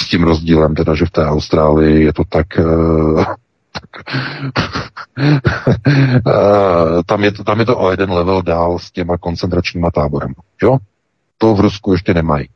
S 0.00 0.08
tím 0.08 0.22
rozdílem 0.22 0.74
teda, 0.74 0.94
že 0.94 1.06
v 1.06 1.10
té 1.10 1.26
Austrálii 1.26 2.04
je 2.04 2.12
to 2.12 2.22
tak 2.28 2.46
uh, 2.58 3.24
tam, 7.06 7.24
je 7.24 7.32
to, 7.32 7.44
tam 7.44 7.60
je 7.60 7.66
to 7.66 7.78
o 7.78 7.90
jeden 7.90 8.10
level 8.10 8.42
dál 8.42 8.78
s 8.78 8.90
těma 8.90 9.18
koncentračníma 9.18 9.90
táborem. 9.90 10.34
Jo? 10.62 10.78
To 11.38 11.54
v 11.54 11.60
Rusku 11.60 11.92
ještě 11.92 12.14
nemají. 12.14 12.48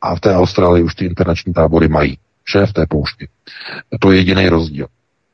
A 0.00 0.14
v 0.16 0.20
té 0.20 0.36
Austrálii 0.36 0.84
už 0.84 0.94
ty 0.94 1.04
internační 1.04 1.52
tábory 1.52 1.88
mají. 1.88 2.18
V 2.66 2.72
té 2.72 2.86
poušti. 2.86 3.28
To 4.00 4.12
je 4.12 4.18
jediný 4.18 4.48
rozdíl. 4.48 4.86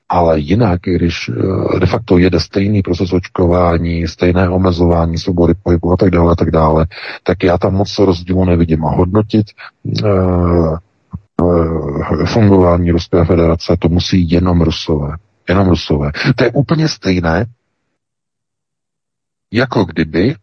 Ale 0.08 0.38
jinak, 0.38 0.80
když 0.82 1.28
eh, 1.28 1.78
de 1.78 1.86
facto 1.86 2.18
jede 2.18 2.40
stejný 2.40 2.82
proces 2.82 3.12
očkování, 3.12 4.08
stejné 4.08 4.48
omezování 4.48 5.18
svobody 5.18 5.54
pohybu 5.62 5.92
a 5.92 5.96
tak 5.96 6.10
dále, 6.10 6.36
tak 6.36 6.50
dále, 6.50 6.86
tak 7.22 7.42
já 7.42 7.58
tam 7.58 7.74
moc 7.74 7.98
rozdílu 7.98 8.44
nevidím. 8.44 8.84
A 8.84 8.90
hodnotit 8.90 9.46
uh, 10.04 10.76
fungování 12.26 12.90
Ruské 12.90 13.24
federace, 13.24 13.76
to 13.78 13.88
musí 13.88 14.30
jenom 14.30 14.60
Rusové. 14.60 15.16
Jenom 15.48 15.68
Rusové. 15.68 16.10
To 16.36 16.44
je 16.44 16.50
úplně 16.50 16.88
stejné, 16.88 17.46
jako 19.52 19.84
kdyby 19.84 20.34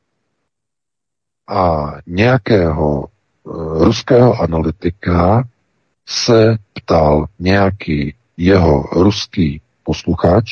a 1.47 1.91
nějakého 2.07 3.05
uh, 3.43 3.83
ruského 3.83 4.41
analytika 4.41 5.47
se 6.07 6.57
ptal 6.73 7.25
nějaký 7.39 8.15
jeho 8.37 8.81
ruský 8.81 9.61
posluchač, 9.83 10.45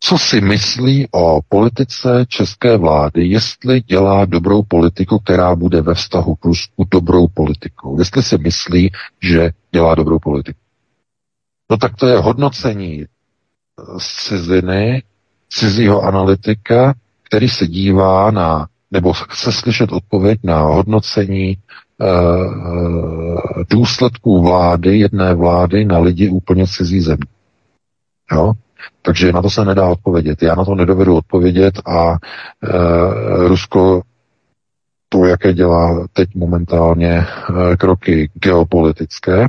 co 0.00 0.18
si 0.18 0.40
myslí 0.40 1.08
o 1.10 1.40
politice 1.48 2.24
české 2.28 2.76
vlády, 2.76 3.26
jestli 3.26 3.80
dělá 3.80 4.24
dobrou 4.24 4.62
politiku, 4.62 5.18
která 5.18 5.54
bude 5.54 5.82
ve 5.82 5.94
vztahu 5.94 6.34
k 6.34 6.44
Rusku 6.44 6.84
dobrou 6.90 7.28
politikou. 7.28 7.98
Jestli 7.98 8.22
si 8.22 8.38
myslí, 8.38 8.92
že 9.22 9.50
dělá 9.72 9.94
dobrou 9.94 10.18
politiku. 10.18 10.60
No 11.70 11.76
tak 11.76 11.96
to 11.96 12.06
je 12.06 12.18
hodnocení 12.18 13.04
z 13.98 14.28
ciziny 14.28 15.02
cizího 15.48 16.02
analytika, 16.02 16.94
který 17.22 17.48
se 17.48 17.66
dívá 17.66 18.30
na, 18.30 18.66
nebo 18.90 19.12
chce 19.12 19.52
slyšet 19.52 19.92
odpověď 19.92 20.40
na 20.44 20.60
hodnocení 20.60 21.50
e, 21.50 21.56
důsledků 23.70 24.42
vlády, 24.42 24.98
jedné 24.98 25.34
vlády 25.34 25.84
na 25.84 25.98
lidi 25.98 26.28
úplně 26.28 26.66
cizí 26.66 27.00
země. 27.00 27.26
Jo? 28.32 28.52
Takže 29.02 29.32
na 29.32 29.42
to 29.42 29.50
se 29.50 29.64
nedá 29.64 29.88
odpovědět. 29.88 30.42
Já 30.42 30.54
na 30.54 30.64
to 30.64 30.74
nedovedu 30.74 31.16
odpovědět 31.16 31.80
a 31.86 32.12
e, 32.12 32.18
Rusko 33.48 34.02
to, 35.08 35.24
jaké 35.24 35.52
dělá 35.52 36.06
teď 36.12 36.34
momentálně 36.34 37.10
e, 37.12 37.26
kroky 37.76 38.30
geopolitické 38.34 39.48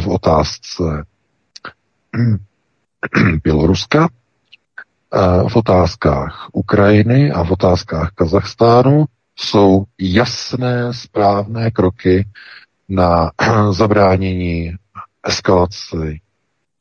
v 0.00 0.06
otázce 0.08 1.04
Běloruska, 3.44 4.08
v 5.48 5.56
otázkách 5.56 6.48
Ukrajiny 6.52 7.32
a 7.32 7.44
v 7.44 7.50
otázkách 7.50 8.10
Kazachstánu 8.14 9.04
jsou 9.36 9.84
jasné, 10.00 10.94
správné 10.94 11.70
kroky 11.70 12.26
na 12.88 13.30
zabránění 13.70 14.72
eskalaci 15.26 16.20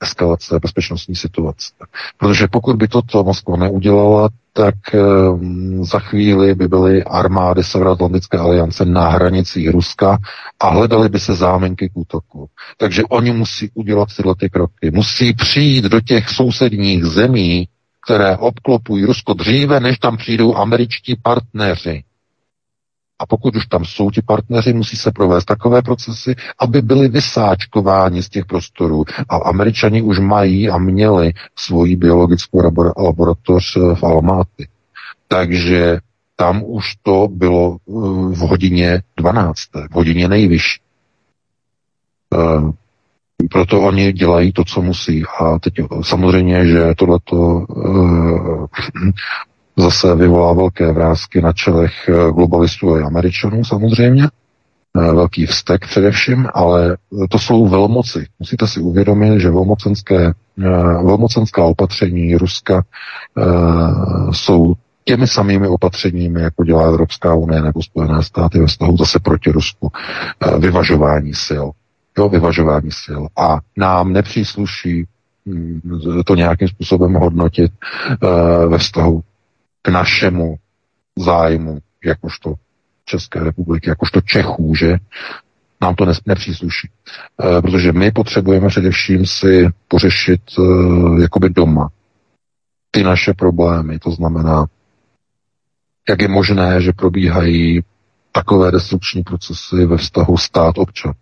eskalace 0.03 0.59
bezpečnostní 0.59 1.15
situace. 1.15 1.73
Protože 2.17 2.47
pokud 2.47 2.75
by 2.75 2.87
toto 2.87 3.23
Moskva 3.23 3.57
neudělala, 3.57 4.29
tak 4.53 4.75
um, 4.93 5.85
za 5.85 5.99
chvíli 5.99 6.55
by 6.55 6.67
byly 6.67 7.03
armády 7.03 7.63
Severoatlantické 7.63 8.37
aliance 8.37 8.85
na 8.85 9.09
hranicích 9.09 9.69
Ruska 9.69 10.17
a 10.59 10.69
hledali 10.69 11.09
by 11.09 11.19
se 11.19 11.35
zámenky 11.35 11.89
k 11.89 11.97
útoku. 11.97 12.47
Takže 12.77 13.03
oni 13.03 13.31
musí 13.31 13.71
udělat 13.73 14.09
tyhle 14.17 14.35
ty 14.39 14.49
kroky. 14.49 14.91
Musí 14.91 15.33
přijít 15.33 15.85
do 15.85 16.01
těch 16.01 16.29
sousedních 16.29 17.05
zemí, 17.05 17.67
které 18.05 18.37
obklopují 18.37 19.05
Rusko 19.05 19.33
dříve, 19.33 19.79
než 19.79 19.99
tam 19.99 20.17
přijdou 20.17 20.55
američtí 20.55 21.15
partneři. 21.23 22.03
A 23.23 23.25
pokud 23.25 23.55
už 23.55 23.65
tam 23.65 23.85
jsou 23.85 24.11
ti 24.11 24.21
partneři, 24.21 24.73
musí 24.73 24.97
se 24.97 25.11
provést 25.11 25.45
takové 25.45 25.81
procesy, 25.81 26.35
aby 26.59 26.81
byli 26.81 27.07
vysáčkováni 27.07 28.23
z 28.23 28.29
těch 28.29 28.45
prostorů. 28.45 29.03
A 29.29 29.35
američani 29.35 30.01
už 30.01 30.19
mají 30.19 30.69
a 30.69 30.77
měli 30.77 31.33
svoji 31.55 31.95
biologickou 31.95 32.61
laboratoř 32.97 33.77
eh, 33.77 33.95
v 33.95 34.03
Almáty. 34.03 34.67
Takže 35.27 35.97
tam 36.35 36.63
už 36.65 36.95
to 37.03 37.27
bylo 37.31 37.77
eh, 37.89 37.91
v 38.35 38.37
hodině 38.37 39.01
12. 39.17 39.59
v 39.91 39.95
hodině 39.95 40.27
nejvyšší. 40.27 40.79
Eh, 42.33 42.71
proto 43.51 43.81
oni 43.81 44.13
dělají 44.13 44.51
to, 44.53 44.63
co 44.63 44.81
musí. 44.81 45.23
A 45.39 45.59
teď 45.59 45.73
samozřejmě, 46.01 46.65
že 46.67 46.93
tohleto 46.97 47.65
zase 49.77 50.15
vyvolá 50.15 50.53
velké 50.53 50.91
vrázky 50.91 51.41
na 51.41 51.53
čelech 51.53 52.09
eh, 52.09 52.31
globalistů 52.31 52.95
a 52.95 53.05
američanů 53.05 53.65
samozřejmě, 53.65 54.23
eh, 54.23 55.13
velký 55.13 55.45
vztek 55.45 55.87
především, 55.87 56.47
ale 56.53 56.97
to 57.29 57.39
jsou 57.39 57.67
velmoci. 57.67 58.25
Musíte 58.39 58.67
si 58.67 58.79
uvědomit, 58.79 59.39
že 59.39 59.49
velmocenské, 59.49 60.25
eh, 60.25 60.33
velmocenská 61.03 61.63
opatření 61.63 62.35
Ruska 62.35 62.83
jsou 64.31 64.73
těmi 65.05 65.27
samými 65.27 65.67
opatřeními, 65.67 66.41
jako 66.41 66.63
dělá 66.63 66.87
Evropská 66.87 67.33
unie 67.33 67.61
nebo 67.61 67.83
Spojené 67.83 68.23
státy 68.23 68.59
ve 68.59 68.67
vztahu 68.67 68.97
zase 68.97 69.19
proti 69.19 69.51
Rusku. 69.51 69.91
Vyvažování 70.59 71.33
sil. 71.47 71.65
Jo, 72.17 72.29
vyvažování 72.29 72.91
sil. 73.03 73.21
A 73.37 73.59
nám 73.77 74.13
nepřísluší 74.13 75.05
hm, 75.45 75.81
to 76.25 76.35
nějakým 76.35 76.67
způsobem 76.67 77.13
hodnotit 77.13 77.71
ve 78.67 78.77
vztahu 78.77 79.23
k 79.85 79.89
našemu 79.89 80.55
zájmu, 81.17 81.79
jakožto 82.05 82.53
České 83.05 83.39
republiky, 83.39 83.89
jakožto 83.89 84.21
Čechů, 84.21 84.75
že 84.75 84.97
nám 85.81 85.95
to 85.95 86.05
nepřísluší. 86.25 86.89
E, 86.89 87.61
protože 87.61 87.91
my 87.91 88.11
potřebujeme 88.11 88.67
především 88.67 89.25
si 89.25 89.69
pořešit 89.87 90.41
e, 90.59 90.61
jakoby 91.21 91.49
doma 91.49 91.89
ty 92.91 93.03
naše 93.03 93.33
problémy. 93.33 93.99
To 93.99 94.11
znamená, 94.11 94.65
jak 96.09 96.21
je 96.21 96.27
možné, 96.27 96.81
že 96.81 96.91
probíhají 96.93 97.83
takové 98.31 98.71
destrukční 98.71 99.23
procesy 99.23 99.85
ve 99.85 99.97
vztahu 99.97 100.37
stát-občan 100.37 101.13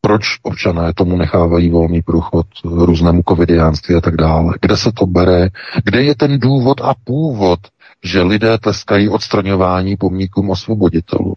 proč 0.00 0.22
občané 0.42 0.92
tomu 0.94 1.16
nechávají 1.16 1.70
volný 1.70 2.02
průchod 2.02 2.46
různému 2.64 3.22
covidiánství 3.28 3.94
a 3.94 4.00
tak 4.00 4.16
dále. 4.16 4.54
Kde 4.60 4.76
se 4.76 4.92
to 4.92 5.06
bere? 5.06 5.48
Kde 5.84 6.02
je 6.02 6.14
ten 6.14 6.38
důvod 6.38 6.80
a 6.80 6.94
původ, 7.04 7.60
že 8.04 8.22
lidé 8.22 8.58
tleskají 8.58 9.08
odstraňování 9.08 9.96
pomníkům 9.96 10.50
osvoboditelů? 10.50 11.36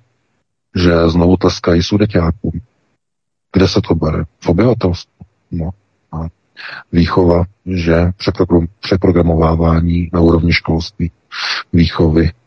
Že 0.76 1.10
znovu 1.10 1.38
tleskají 1.38 1.84
sudeťákům? 1.84 2.52
Kde 3.53 3.68
se 3.68 3.81
to 3.88 3.95
bere? 3.95 4.23
V 4.40 4.49
obyvatelstvu. 4.49 5.26
No. 5.52 5.69
A 6.11 6.27
výchova, 6.91 7.44
že 7.65 8.11
přeprogramovávání 8.80 10.10
na 10.14 10.19
úrovni 10.19 10.53
školství, 10.53 11.11
výchovy, 11.73 12.31
Eh, 12.31 12.43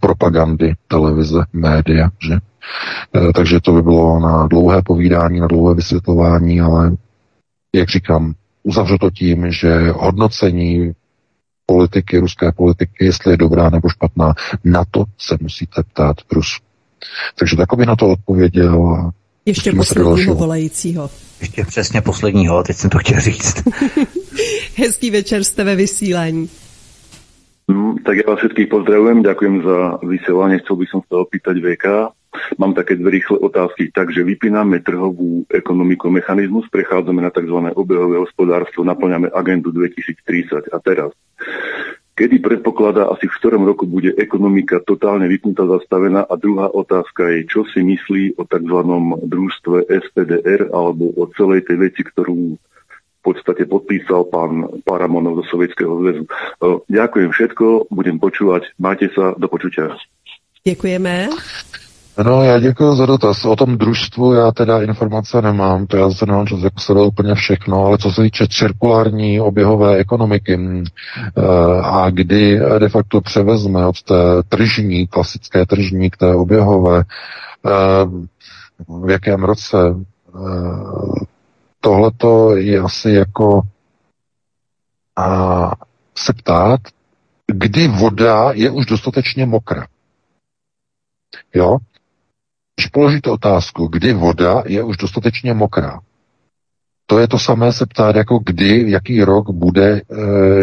propagandy, 0.00 0.74
televize, 0.88 1.44
média, 1.52 2.10
že? 2.28 2.34
Eh, 3.14 3.32
takže 3.32 3.60
to 3.60 3.72
by 3.72 3.82
bylo 3.82 4.20
na 4.20 4.46
dlouhé 4.46 4.82
povídání, 4.82 5.40
na 5.40 5.46
dlouhé 5.46 5.74
vysvětlování, 5.74 6.60
ale 6.60 6.96
jak 7.74 7.88
říkám, 7.88 8.34
uzavřu 8.62 8.98
to 8.98 9.10
tím, 9.10 9.52
že 9.52 9.90
hodnocení 9.90 10.92
politiky, 11.66 12.18
ruské 12.18 12.52
politiky, 12.52 13.04
jestli 13.04 13.30
je 13.32 13.36
dobrá 13.36 13.70
nebo 13.70 13.88
špatná, 13.88 14.34
na 14.64 14.84
to 14.90 15.04
se 15.18 15.36
musíte 15.40 15.82
ptát 15.82 16.16
v 16.20 16.32
Rusku. 16.32 16.66
Takže 17.38 17.56
takový 17.56 17.86
na 17.86 17.96
to 17.96 18.08
odpověděl. 18.08 19.10
Ještě 19.46 19.72
posledního 19.72 20.34
volajícího. 20.34 21.10
Ještě 21.40 21.64
přesně 21.64 22.00
posledního, 22.00 22.62
teď 22.62 22.76
jsem 22.76 22.90
to 22.90 22.98
chtěl 22.98 23.20
říct. 23.20 23.62
Hezký 24.76 25.10
večer, 25.10 25.44
jste 25.44 25.64
ve 25.64 25.76
vysílání. 25.76 26.48
No, 27.70 27.94
tak 28.02 28.18
ja 28.18 28.26
vás 28.26 28.42
všetkých 28.42 28.66
pozdravujem, 28.66 29.22
ďakujem 29.22 29.56
za 29.62 30.02
vysielanie. 30.02 30.58
Chcel 30.58 30.74
by 30.74 30.86
som 30.90 31.00
sa 31.06 31.22
opýtať 31.22 31.62
VK. 31.62 31.86
Mám 32.58 32.74
také 32.74 32.98
dve 32.98 33.22
rýchle 33.22 33.38
otázky. 33.38 33.94
Takže 33.94 34.26
vypíname 34.26 34.82
trhovú 34.82 35.46
ekonomiku, 35.46 36.10
mechanizmus, 36.10 36.66
prechádzame 36.66 37.22
na 37.22 37.30
tzv. 37.30 37.70
obehové 37.78 38.18
hospodárstvo, 38.18 38.82
naplňame 38.82 39.30
agendu 39.30 39.70
2030. 39.70 40.66
A 40.74 40.78
teraz, 40.82 41.14
kedy 42.18 42.42
predpokladá 42.42 43.06
asi 43.06 43.30
v 43.30 43.38
ktorom 43.38 43.62
roku 43.62 43.86
bude 43.86 44.18
ekonomika 44.18 44.82
totálne 44.82 45.30
vypnutá, 45.30 45.62
zastavená? 45.70 46.26
A 46.26 46.34
druhá 46.34 46.74
otázka 46.74 47.30
je, 47.38 47.46
čo 47.46 47.62
si 47.70 47.86
myslí 47.86 48.34
o 48.34 48.50
tzv. 48.50 48.78
družstve 49.30 49.86
SPDR 49.86 50.74
alebo 50.74 51.14
o 51.14 51.30
celej 51.38 51.70
tej 51.70 51.86
veci, 51.86 52.02
ktorú 52.02 52.58
podstate 53.22 53.68
podpísal 53.68 54.24
pán 54.24 54.68
Paramonov 54.84 55.44
zo 55.44 55.44
Sovětského 55.56 55.92
zväzu. 56.00 56.24
Ďakujem 56.88 57.30
všetko, 57.30 57.92
budem 57.92 58.16
počúvať, 58.18 58.72
majte 58.80 59.12
sa, 59.12 59.36
do 59.36 59.48
počutia. 59.48 59.96
Děkujeme. 60.64 61.28
No, 62.24 62.42
já 62.42 62.58
děkuji 62.58 62.94
za 62.94 63.06
dotaz. 63.06 63.44
O 63.44 63.56
tom 63.56 63.78
družstvu 63.78 64.34
já 64.34 64.52
teda 64.52 64.82
informace 64.82 65.42
nemám, 65.42 65.86
to 65.86 65.96
já 65.96 66.10
se 66.10 66.26
nemám 66.26 66.46
čas 66.46 66.60
jako 66.62 66.80
sledovat 66.80 67.06
úplně 67.06 67.34
všechno, 67.34 67.84
ale 67.84 67.98
co 67.98 68.12
se 68.12 68.22
týče 68.22 68.46
cirkulární 68.50 69.40
oběhové 69.40 69.96
ekonomiky 69.96 70.56
mm, 70.56 70.84
eh, 70.84 71.42
a 71.82 72.10
kdy 72.10 72.60
de 72.78 72.88
facto 72.88 73.20
převezme 73.20 73.86
od 73.86 74.02
té 74.02 74.42
tržní, 74.48 75.06
klasické 75.06 75.66
tržní 75.66 76.10
k 76.10 76.16
té 76.16 76.34
oběhové, 76.34 77.04
eh, 77.66 77.70
v 78.88 79.10
jakém 79.10 79.44
roce, 79.44 79.78
eh, 80.34 81.24
tohleto 81.80 82.56
je 82.56 82.80
asi 82.80 83.10
jako 83.10 83.62
a, 85.16 85.72
se 86.18 86.32
ptát, 86.32 86.80
kdy 87.52 87.88
voda 87.88 88.52
je 88.52 88.70
už 88.70 88.86
dostatečně 88.86 89.46
mokrá. 89.46 89.86
Jo? 91.54 91.76
Když 92.76 92.86
položíte 92.86 93.30
otázku, 93.30 93.86
kdy 93.86 94.12
voda 94.12 94.62
je 94.66 94.82
už 94.82 94.96
dostatečně 94.96 95.54
mokrá, 95.54 96.00
to 97.06 97.18
je 97.18 97.28
to 97.28 97.38
samé 97.38 97.72
se 97.72 97.86
ptát, 97.86 98.16
jako 98.16 98.38
kdy, 98.46 98.90
jaký 98.90 99.24
rok 99.24 99.50
bude 99.50 99.92
e, 99.92 100.02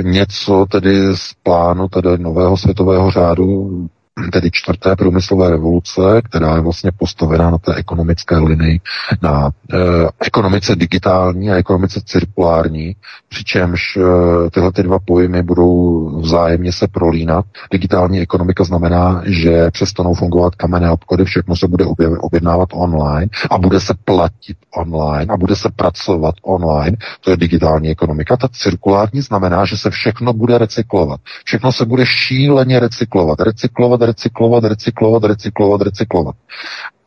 něco 0.04 0.66
tedy 0.72 1.16
z 1.16 1.34
plánu 1.44 1.88
tedy 1.88 2.18
nového 2.18 2.58
světového 2.58 3.12
řádu 3.12 3.90
tedy 4.32 4.50
čtvrté 4.52 4.96
průmyslové 4.96 5.50
revoluce, 5.50 6.22
která 6.24 6.56
je 6.56 6.62
vlastně 6.62 6.92
postavená 7.00 7.50
na 7.52 7.58
té 7.58 7.76
ekonomické 7.76 8.38
linii, 8.38 8.80
na 9.22 9.50
eh, 9.74 9.78
ekonomice 10.26 10.76
digitální 10.76 11.52
a 11.52 11.56
ekonomice 11.56 12.02
cirkulární, 12.06 12.96
přičemž 13.30 13.98
eh, 13.98 14.50
tyhle 14.50 14.72
ty 14.72 14.84
dva 14.84 15.00
pojmy 15.06 15.44
budou 15.44 16.10
vzájemně 16.20 16.72
se 16.72 16.88
prolínat. 16.88 17.46
Digitální 17.72 18.20
ekonomika 18.20 18.64
znamená, 18.64 19.22
že 19.26 19.72
přestanou 19.72 20.14
fungovat 20.14 20.56
kamenné 20.56 20.92
obchody, 20.92 21.26
všechno 21.26 21.56
se 21.56 21.68
bude 21.68 21.86
objednávat 22.20 22.70
online 22.74 23.28
a 23.50 23.58
bude 23.58 23.80
se 23.80 23.94
platit 24.06 24.58
online 24.78 25.34
a 25.34 25.38
bude 25.38 25.56
se 25.56 25.70
pracovat 25.76 26.36
online. 26.44 26.98
To 27.22 27.32
je 27.32 27.38
digitální 27.38 27.90
ekonomika. 27.90 28.38
Ta 28.38 28.48
cirkulární 28.48 29.22
znamená, 29.22 29.66
že 29.66 29.78
se 29.78 29.90
všechno 29.90 30.34
bude 30.34 30.58
recyklovat. 30.58 31.20
Všechno 31.46 31.72
se 31.72 31.86
bude 31.86 32.06
šíleně 32.06 32.80
recyklovat. 32.80 33.40
Recyklovat, 33.40 34.02
recyklovat, 34.08 34.64
recyklovat, 34.64 35.24
recyklovat, 35.24 35.82
recyklovat. 35.82 36.36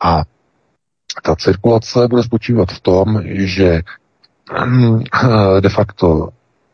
A 0.03 0.23
ta 1.23 1.35
cirkulace 1.35 2.07
bude 2.07 2.23
spočívat 2.23 2.71
v 2.71 2.79
tom, 2.79 3.21
že 3.25 3.81
hm, 4.65 5.03
de 5.59 5.69
facto 5.69 6.29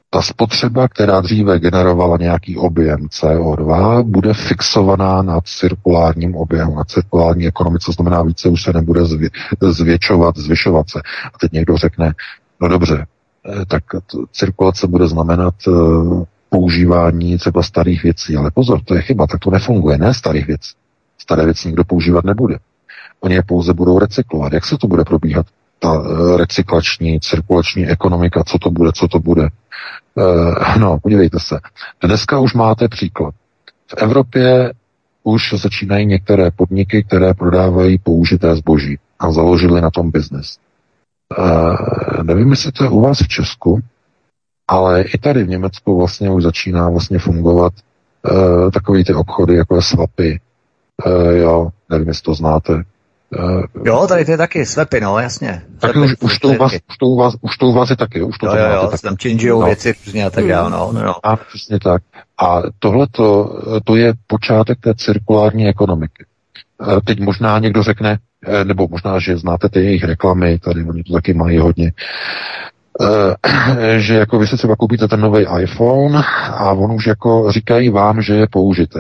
ta 0.10 0.22
spotřeba, 0.22 0.88
která 0.88 1.22
dříve 1.22 1.60
generovala 1.60 2.18
nějaký 2.18 2.58
objem 2.58 2.98
CO2, 2.98 4.04
bude 4.04 4.34
fixovaná 4.34 5.22
na 5.22 5.42
cirkulárním 5.42 6.36
objemu, 6.36 6.76
na 6.76 6.84
cirkulární 6.84 7.48
ekonomice, 7.48 7.92
znamená 7.92 8.24
více 8.24 8.50
už 8.50 8.64
se 8.64 8.74
nebude 8.74 9.02
zvětšovat, 9.62 10.38
zvyšovat 10.38 10.90
se. 10.90 11.00
A 11.34 11.38
teď 11.38 11.52
někdo 11.52 11.78
řekne, 11.78 12.14
no 12.62 12.68
dobře, 12.68 13.06
eh, 13.62 13.66
tak 13.66 13.84
cirkulace 14.32 14.88
bude 14.88 15.08
znamenat 15.08 15.56
eh, 15.68 15.72
používání 16.50 17.38
třeba 17.38 17.64
starých 17.64 18.04
věcí. 18.04 18.36
Ale 18.36 18.52
pozor, 18.52 18.82
to 18.84 18.96
je 18.96 19.02
chyba, 19.02 19.28
tak 19.28 19.40
to 19.40 19.52
nefunguje, 19.52 19.98
ne 19.98 20.14
starých 20.14 20.48
věcí. 20.48 20.74
Staré 21.18 21.46
věci 21.46 21.68
nikdo 21.68 21.84
používat 21.84 22.26
nebude. 22.26 22.58
Oni 23.20 23.36
je 23.36 23.44
pouze 23.44 23.74
budou 23.74 24.00
recyklovat. 24.00 24.54
Jak 24.54 24.66
se 24.66 24.78
to 24.78 24.88
bude 24.88 25.04
probíhat? 25.04 25.46
Ta 25.80 26.00
uh, 26.00 26.38
recyklační, 26.38 27.20
cirkulační 27.20 27.88
ekonomika, 27.88 28.44
co 28.44 28.60
to 28.60 28.72
bude, 28.72 28.92
co 28.92 29.08
to 29.08 29.20
bude. 29.20 29.50
Uh, 30.16 30.78
no, 30.78 31.00
podívejte 31.00 31.40
se. 31.40 31.60
Dneska 32.04 32.40
už 32.40 32.54
máte 32.54 32.88
příklad. 32.88 33.36
V 33.88 33.94
Evropě 33.98 34.74
už 35.24 35.54
začínají 35.58 36.06
některé 36.06 36.52
podniky, 36.52 37.04
které 37.04 37.34
prodávají 37.34 37.98
použité 37.98 38.56
zboží 38.56 39.00
a 39.20 39.32
založili 39.32 39.82
na 39.82 39.90
tom 39.90 40.12
biznis. 40.12 40.58
Uh, 41.38 42.24
nevím, 42.24 42.50
jestli 42.50 42.72
to 42.72 42.84
je 42.84 42.90
u 42.90 43.02
vás 43.02 43.20
v 43.20 43.28
Česku, 43.28 43.82
ale 44.68 45.02
i 45.02 45.18
tady 45.18 45.44
v 45.44 45.50
Německu 45.50 45.98
vlastně 45.98 46.30
už 46.30 46.44
začíná 46.44 46.90
vlastně 46.90 47.20
fungovat 47.20 47.74
uh, 48.32 48.72
takový 48.72 49.04
ty 49.04 49.14
obchody, 49.14 49.56
jako 49.56 49.76
je 49.76 49.82
Swapy. 49.82 50.40
Uh, 51.06 51.32
jo, 51.32 51.70
nevím, 51.90 52.08
jestli 52.08 52.24
to 52.24 52.34
znáte. 52.34 52.74
Uh, 52.74 53.64
jo, 53.86 54.08
tady 54.08 54.26
to 54.26 54.32
je 54.32 54.38
taky 54.38 54.66
Swapy, 54.66 55.02
no, 55.02 55.20
jasně. 55.20 55.62
Tak 55.80 55.96
už, 55.96 56.16
už, 56.20 56.40
to 56.40 56.48
u 56.48 56.58
vás, 56.58 56.74
už, 56.74 56.98
to 56.98 57.06
u 57.06 57.18
vás, 57.18 57.36
už 57.42 57.58
to 57.58 57.66
u 57.66 57.74
vás 57.74 57.90
je 57.90 57.96
taky, 57.96 58.24
už 58.24 58.38
to 58.38 58.46
jo, 58.46 58.56
jo, 58.56 58.74
jo, 58.74 58.88
taky. 58.88 59.02
tam 59.02 59.16
changeujou 59.22 59.62
no. 59.62 59.68
věci 59.68 59.94
přesně 59.94 60.26
a 60.26 60.30
tak 60.30 60.48
dále, 60.48 60.70
no, 60.70 60.92
no, 60.94 61.04
no. 61.04 61.16
A 61.24 61.36
přesně 61.36 61.80
tak. 61.80 62.02
A 62.42 62.62
tohle 62.80 63.08
to 63.84 63.96
je 63.96 64.14
počátek 64.28 64.80
té 64.80 64.94
cirkulární 64.96 65.68
ekonomiky. 65.68 66.26
Teď 67.06 67.20
možná 67.20 67.60
někdo 67.60 67.84
řekne, 67.84 68.20
nebo 68.64 68.88
možná, 68.88 69.20
že 69.20 69.38
znáte 69.38 69.70
ty 69.70 69.80
jejich 69.80 70.04
reklamy, 70.04 70.60
tady 70.60 70.84
oni 70.84 71.04
to 71.04 71.14
taky 71.14 71.34
mají 71.34 71.58
hodně. 71.58 71.92
Eh, 73.02 74.00
že 74.00 74.14
jako 74.14 74.40
vy 74.40 74.48
si 74.48 74.58
třeba 74.58 74.76
koupíte 74.76 75.08
ten 75.08 75.20
nový 75.20 75.46
iPhone 75.62 76.22
a 76.48 76.72
on 76.72 76.92
už 76.92 77.08
jako 77.08 77.52
říkají 77.52 77.90
vám, 77.90 78.22
že 78.22 78.36
je 78.36 78.48
použitý. 78.52 79.00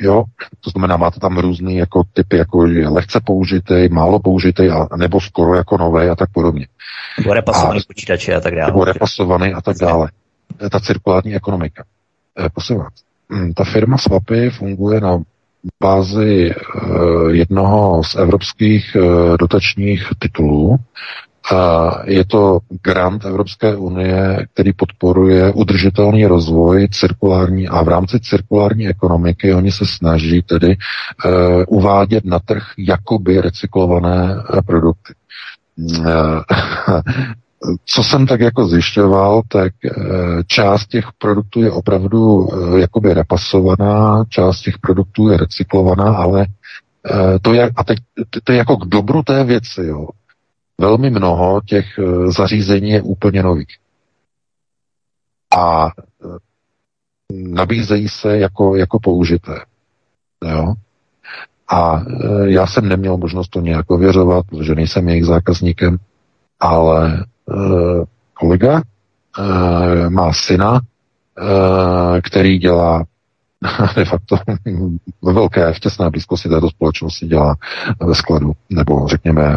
Jo, 0.00 0.24
to 0.60 0.70
znamená, 0.70 0.96
máte 0.96 1.20
tam 1.20 1.38
různý 1.38 1.76
jako 1.76 2.02
typy, 2.12 2.36
jako 2.36 2.66
je 2.66 2.88
lehce 2.88 3.20
použitý, 3.24 3.88
málo 3.90 4.18
použitý, 4.18 4.68
a, 4.68 4.96
nebo 4.96 5.20
skoro 5.20 5.54
jako 5.54 5.78
nové 5.78 6.10
a 6.10 6.14
tak 6.14 6.30
podobně. 6.32 6.66
Nebo 7.18 7.34
repasovaný 7.34 7.80
a, 7.80 7.82
počítače 7.88 8.34
a 8.34 8.40
tak 8.40 8.54
dále. 8.54 8.66
Nebo 8.66 8.84
repasovaný 8.84 9.54
a 9.54 9.60
tak 9.60 9.76
dále. 9.76 10.10
Ta 10.70 10.80
cirkulární 10.80 11.34
ekonomika. 11.34 11.84
Eh, 12.38 12.48
prosím 12.48 12.76
vás, 12.76 12.92
hm, 13.32 13.52
ta 13.52 13.64
firma 13.64 13.98
Swapy 13.98 14.50
funguje 14.50 15.00
na 15.00 15.18
bázi 15.82 16.50
eh, 16.50 17.32
jednoho 17.32 18.04
z 18.04 18.14
evropských 18.14 18.96
eh, 18.96 19.36
dotačních 19.38 20.08
titulů, 20.18 20.76
je 22.04 22.24
to 22.24 22.58
grant 22.82 23.24
Evropské 23.24 23.76
unie, 23.76 24.46
který 24.52 24.72
podporuje 24.72 25.52
udržitelný 25.52 26.26
rozvoj 26.26 26.88
cirkulární 26.88 27.68
a 27.68 27.82
v 27.82 27.88
rámci 27.88 28.20
cirkulární 28.20 28.88
ekonomiky 28.88 29.54
oni 29.54 29.72
se 29.72 29.86
snaží 29.86 30.42
tedy 30.42 30.76
uh, 30.76 31.32
uvádět 31.68 32.24
na 32.24 32.38
trh 32.38 32.62
jakoby 32.78 33.40
recyklované 33.40 34.34
uh, 34.34 34.60
produkty. 34.66 35.14
Uh, 35.78 36.04
co 37.84 38.04
jsem 38.04 38.26
tak 38.26 38.40
jako 38.40 38.66
zjišťoval, 38.66 39.42
tak 39.48 39.72
část 40.46 40.86
těch 40.86 41.04
produktů 41.18 41.62
je 41.62 41.70
opravdu 41.70 42.48
jakoby 42.76 43.14
repasovaná, 43.14 44.24
část 44.28 44.60
těch 44.60 44.78
produktů 44.78 45.28
je 45.28 45.36
recyklovaná, 45.36 46.16
ale 46.16 46.46
to 47.42 47.54
je, 47.54 47.70
a 47.76 47.84
teď, 47.84 47.98
to 48.44 48.52
je 48.52 48.58
jako 48.58 48.76
k 48.76 48.86
dobru 48.86 49.22
té 49.22 49.44
věci, 49.44 49.80
jo 49.84 50.08
velmi 50.80 51.10
mnoho 51.10 51.60
těch 51.66 51.98
eh, 51.98 52.30
zařízení 52.30 52.90
je 52.90 53.02
úplně 53.02 53.42
nových. 53.42 53.76
A 55.56 55.86
eh, 55.86 56.28
nabízejí 57.32 58.08
se 58.08 58.38
jako, 58.38 58.76
jako 58.76 58.98
použité. 59.02 59.64
Jo? 60.50 60.74
A 61.68 62.00
eh, 62.00 62.50
já 62.50 62.66
jsem 62.66 62.88
neměl 62.88 63.16
možnost 63.16 63.48
to 63.48 63.60
nějak 63.60 63.90
ověřovat, 63.90 64.46
protože 64.46 64.74
nejsem 64.74 65.08
jejich 65.08 65.24
zákazníkem, 65.24 65.96
ale 66.60 67.24
kolega 68.34 68.82
má 70.08 70.32
syna, 70.32 70.80
který 72.22 72.58
dělá 72.58 73.04
de 73.96 74.04
facto 74.04 74.36
ve 75.22 75.32
velké, 75.32 75.72
v 75.72 75.80
těsné 75.80 76.10
blízkosti 76.10 76.48
této 76.48 76.70
společnosti 76.70 77.26
dělá 77.26 77.56
ve 78.00 78.14
skladu, 78.14 78.52
nebo 78.70 79.08
řekněme 79.08 79.56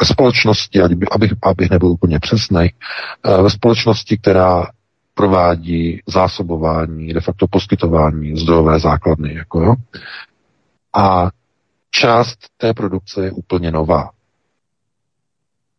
ve 0.00 0.06
společnosti, 0.06 0.82
abych, 0.82 1.32
abych 1.42 1.70
nebyl 1.70 1.88
úplně 1.88 2.18
přesný, 2.18 2.68
ve 3.42 3.50
společnosti, 3.50 4.18
která 4.18 4.66
provádí 5.14 6.00
zásobování, 6.06 7.12
de 7.12 7.20
facto 7.20 7.46
poskytování 7.50 8.36
zdrojové 8.36 8.78
základny. 8.80 9.34
Jako 9.34 9.62
jo. 9.62 9.74
A 10.96 11.30
část 11.90 12.38
té 12.56 12.74
produkce 12.74 13.24
je 13.24 13.30
úplně 13.30 13.70
nová. 13.70 14.10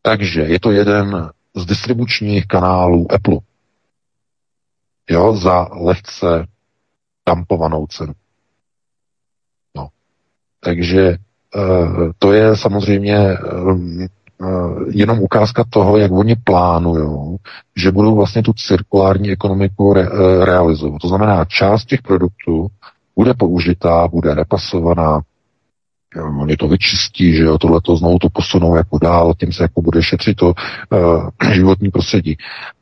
Takže 0.02 0.42
je 0.42 0.60
to 0.60 0.72
jeden 0.72 1.30
z 1.56 1.66
distribučních 1.66 2.48
kanálů 2.48 3.12
Apple 3.12 3.38
jo, 5.12 5.36
za 5.36 5.68
lehce 5.72 6.46
dampovanou 7.28 7.88
cenu. 7.88 8.14
No. 9.76 9.88
Takže 10.60 11.18
uh, 11.56 12.12
to 12.20 12.34
je 12.34 12.58
samozřejmě 12.58 13.38
um, 13.40 14.08
uh, 14.38 14.84
jenom 14.90 15.20
ukázka 15.20 15.64
toho, 15.70 15.98
jak 15.98 16.12
oni 16.12 16.36
plánují, 16.36 17.38
že 17.76 17.92
budou 17.92 18.16
vlastně 18.16 18.44
tu 18.44 18.54
cirkulární 18.54 19.32
ekonomiku 19.32 19.94
re, 19.94 20.10
realizovat. 20.46 21.02
To 21.02 21.08
znamená, 21.08 21.46
část 21.46 21.86
těch 21.86 22.02
produktů 22.02 22.68
bude 23.16 23.34
použitá, 23.34 24.08
bude 24.08 24.36
repasovaná, 24.36 25.22
oni 26.16 26.58
to 26.58 26.68
vyčistí, 26.68 27.34
že 27.36 27.44
jo, 27.44 27.58
tohle 27.58 27.82
to 27.82 27.96
znovu 27.96 28.20
to 28.20 28.30
posunou 28.30 28.76
jako 28.76 28.98
dál, 28.98 29.34
tím 29.40 29.54
se 29.54 29.64
jako 29.64 29.82
bude 29.82 30.04
šetřit 30.04 30.38
to 30.38 30.48
uh, 30.48 31.30
životní 31.54 31.90
prostředí. 31.90 32.38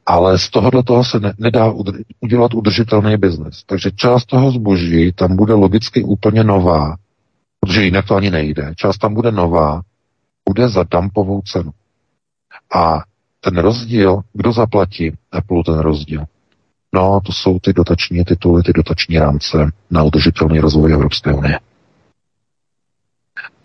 Ale 0.06 0.38
z 0.38 0.50
tohohle 0.50 0.84
toho 0.84 1.04
se 1.04 1.20
ne, 1.20 1.34
nedá 1.38 1.72
udr- 1.72 2.04
udělat 2.20 2.54
udržitelný 2.54 3.18
biznes. 3.18 3.64
Takže 3.66 3.92
část 3.92 4.26
toho 4.26 4.52
zboží 4.52 5.12
tam 5.12 5.36
bude 5.36 5.54
logicky 5.54 6.04
úplně 6.04 6.44
nová, 6.44 6.96
protože 7.60 7.84
jinak 7.84 8.08
to 8.08 8.16
ani 8.16 8.32
nejde. 8.32 8.74
Část 8.76 8.98
tam 8.98 9.14
bude 9.14 9.32
nová, 9.32 9.82
bude 10.50 10.70
za 10.70 10.84
dumpovou 10.84 11.42
cenu. 11.42 11.72
A 12.76 13.00
ten 13.40 13.58
rozdíl, 13.58 14.22
kdo 14.34 14.52
zaplatí 14.52 15.12
Apple 15.32 15.64
ten 15.66 15.80
rozdíl? 15.80 16.26
No, 16.94 17.20
to 17.26 17.32
jsou 17.32 17.60
ty 17.60 17.74
dotační 17.74 18.26
tituly, 18.26 18.64
ty 18.64 18.74
dotační 18.74 19.20
rámce 19.20 19.72
na 19.92 20.04
udržitelný 20.04 20.60
rozvoj 20.60 20.94
Evropské 20.94 21.34
unie. 21.34 21.60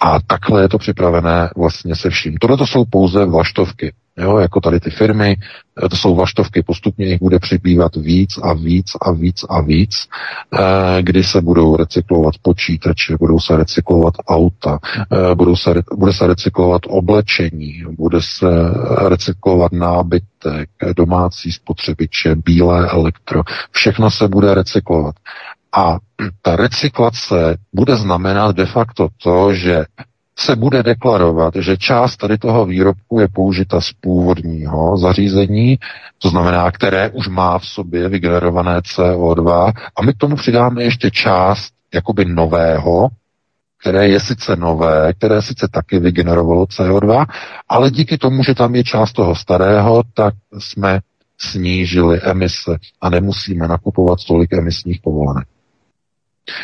A 0.01 0.19
takhle 0.27 0.63
je 0.63 0.69
to 0.69 0.79
připravené 0.79 1.51
vlastně 1.57 1.97
se 1.97 2.11
vším. 2.11 2.37
Tohle 2.37 2.57
to 2.57 2.67
jsou 2.67 2.85
pouze 2.85 3.25
vlaštovky. 3.25 3.93
Jo, 4.19 4.39
jako 4.39 4.61
tady 4.61 4.81
ty 4.81 4.91
firmy, 4.91 5.37
to 5.91 5.97
jsou 5.97 6.15
vaštovky, 6.17 6.63
postupně 6.63 7.07
jich 7.07 7.21
bude 7.21 7.39
přibývat 7.39 7.97
víc 7.97 8.39
a 8.43 8.53
víc 8.53 8.87
a 9.01 9.13
víc 9.13 9.45
a 9.49 9.61
víc, 9.61 10.09
eh, 10.59 11.03
kdy 11.03 11.25
se 11.25 11.41
budou 11.41 11.77
recyklovat 11.77 12.35
počítače, 12.43 13.17
budou 13.21 13.41
se 13.41 13.57
recyklovat 13.57 14.15
auta, 14.29 14.79
eh, 15.13 15.35
budou 15.35 15.57
se, 15.57 15.75
bude 15.97 16.13
se 16.13 16.27
recyklovat 16.27 16.83
oblečení, 16.89 17.83
bude 17.99 18.19
se 18.21 18.47
recyklovat 19.09 19.73
nábytek, 19.73 20.69
domácí 20.97 21.53
spotřebiče, 21.53 22.35
bílé 22.35 22.91
elektro, 22.91 23.43
všechno 23.71 24.11
se 24.11 24.29
bude 24.29 24.55
recyklovat. 24.55 25.15
A 25.77 25.99
ta 26.43 26.57
recyklace 26.57 27.57
bude 27.73 27.97
znamenat 27.97 28.57
de 28.57 28.67
facto 28.67 29.09
to, 29.23 29.55
že 29.55 29.85
se 30.39 30.57
bude 30.57 30.83
deklarovat, 30.83 31.55
že 31.57 31.77
část 31.77 32.17
tady 32.17 32.39
toho 32.39 32.67
výrobku 32.67 33.21
je 33.21 33.29
použita 33.29 33.81
z 33.81 33.93
původního 33.93 34.99
zařízení, 34.99 35.79
to 36.19 36.29
znamená, 36.29 36.71
které 36.71 37.11
už 37.11 37.29
má 37.29 37.59
v 37.59 37.67
sobě 37.67 38.09
vygenerované 38.09 38.79
CO2 38.81 39.73
a 39.97 40.03
my 40.03 40.13
k 40.13 40.17
tomu 40.17 40.37
přidáme 40.37 40.83
ještě 40.85 41.11
část 41.11 41.73
jakoby 41.95 42.25
nového, 42.25 43.09
které 43.81 44.09
je 44.09 44.21
sice 44.21 44.57
nové, 44.57 45.13
které 45.13 45.43
sice 45.43 45.69
taky 45.73 45.99
vygenerovalo 45.99 46.65
CO2, 46.65 47.27
ale 47.69 47.91
díky 47.91 48.19
tomu, 48.19 48.43
že 48.43 48.55
tam 48.55 48.75
je 48.75 48.85
část 48.85 49.13
toho 49.13 49.35
starého, 49.35 50.03
tak 50.15 50.35
jsme 50.59 51.01
snížili 51.39 52.21
emise 52.21 52.77
a 53.01 53.11
nemusíme 53.11 53.69
nakupovat 53.69 54.19
tolik 54.29 54.53
emisních 54.53 55.01
povolenek. 55.03 55.49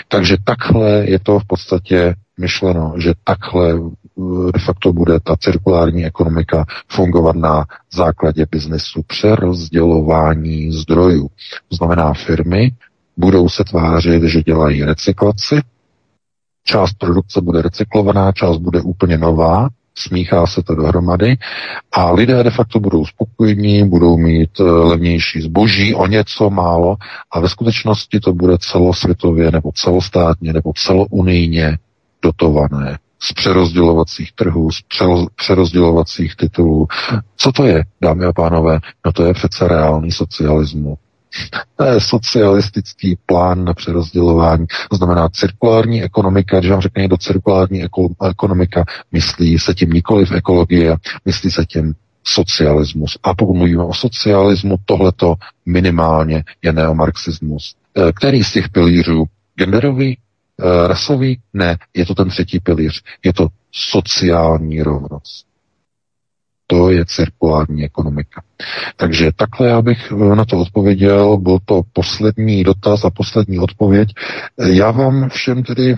Takže 0.09 0.37
takhle 0.45 0.91
je 0.91 1.19
to 1.19 1.39
v 1.39 1.45
podstatě 1.47 2.15
myšleno, 2.41 2.95
že 2.99 3.13
takhle 3.25 3.71
eh, 3.71 4.53
de 4.53 4.59
facto 4.59 4.93
bude 4.93 5.21
ta 5.21 5.37
cirkulární 5.37 6.07
ekonomika 6.07 6.65
fungovat 6.89 7.37
na 7.37 7.65
základě 7.93 8.47
biznesu 8.51 9.03
přerozdělování 9.07 10.73
zdrojů. 10.73 11.29
To 11.69 11.77
znamená, 11.77 12.15
firmy 12.15 12.71
budou 13.17 13.49
se 13.49 13.65
tvářit, 13.65 14.23
že 14.23 14.43
dělají 14.43 14.85
recyklaci, 14.85 15.61
část 16.65 16.93
produkce 16.99 17.41
bude 17.41 17.63
recyklovaná, 17.63 18.33
část 18.33 18.57
bude 18.59 18.81
úplně 18.81 19.19
nová, 19.19 19.69
smíchá 20.01 20.47
se 20.47 20.63
to 20.63 20.75
dohromady 20.75 21.37
a 21.93 22.13
lidé 22.13 22.43
de 22.43 22.51
facto 22.51 22.81
budou 22.81 23.07
spokojení, 23.07 23.89
budou 23.89 24.17
mít 24.17 24.51
eh, 24.61 24.63
levnější 24.63 25.41
zboží 25.41 25.95
o 25.95 26.07
něco 26.07 26.51
málo 26.51 26.97
a 27.31 27.41
ve 27.41 27.49
skutečnosti 27.49 28.21
to 28.21 28.33
bude 28.33 28.59
celosvětově 28.59 29.51
nebo 29.51 29.73
celostátně 29.75 30.53
nebo 30.53 30.73
celounijně 30.77 31.79
dotované 32.23 32.99
z 33.23 33.33
přerozdělovacích 33.33 34.33
trhů, 34.33 34.71
z 34.71 34.81
přerozdělovacích 35.37 36.37
titulů. 36.37 36.87
Co 37.37 37.53
to 37.53 37.65
je, 37.65 37.85
dámy 38.01 38.25
a 38.25 38.33
pánové? 38.33 38.79
No 39.07 39.13
to 39.13 39.25
je 39.25 39.35
přece 39.35 39.69
reálný 39.69 40.13
socialismus. 40.13 40.99
To 41.77 41.85
je 41.85 42.01
socialistický 42.01 43.19
plán 43.27 43.65
na 43.65 43.75
přerozdělování. 43.75 44.67
To 44.91 44.97
znamená 44.97 45.29
cirkulární 45.29 46.03
ekonomika, 46.03 46.59
když 46.59 46.71
vám 46.71 46.81
řekne 46.81 47.01
někdo 47.03 47.17
cirkulární 47.17 47.83
ekonomika, 48.31 48.85
myslí 49.13 49.59
se 49.59 49.75
tím 49.75 49.91
nikoli 49.91 50.27
v 50.27 50.33
ekologie, 50.33 50.97
myslí 51.25 51.51
se 51.51 51.65
tím 51.67 51.95
socialismus. 52.25 53.19
A 53.23 53.35
pokud 53.35 53.55
mluvíme 53.55 53.85
o 53.85 53.95
socialismu, 53.95 54.77
tohleto 54.85 55.35
minimálně 55.67 56.45
je 56.63 56.73
neomarxismus. 56.73 57.75
Eh, 57.97 58.13
který 58.13 58.45
z 58.45 58.53
těch 58.53 58.69
pilířů? 58.69 59.25
Genderový, 59.59 60.17
Eh, 60.63 60.89
rasový? 60.89 61.41
Ne, 61.53 61.79
je 61.95 62.07
to 62.07 62.15
ten 62.15 62.29
třetí 62.29 62.61
pilíř. 62.61 63.03
Je 63.25 63.33
to 63.33 63.49
sociální 63.73 64.83
rovnost. 64.83 65.47
To 66.71 66.91
je 66.91 67.05
cirkulární 67.05 67.85
ekonomika. 67.85 68.43
Takže 68.97 69.31
takhle 69.37 69.69
já 69.69 69.83
bych 69.83 70.13
eh, 70.13 70.37
na 70.37 70.45
to 70.45 70.59
odpověděl. 70.59 71.37
Byl 71.37 71.59
to 71.65 71.83
poslední 71.93 72.65
dotaz 72.65 73.05
a 73.05 73.11
poslední 73.11 73.59
odpověď. 73.59 74.09
Eh, 74.59 74.71
já 74.71 74.91
vám 74.91 75.29
všem 75.29 75.63
tedy 75.63 75.97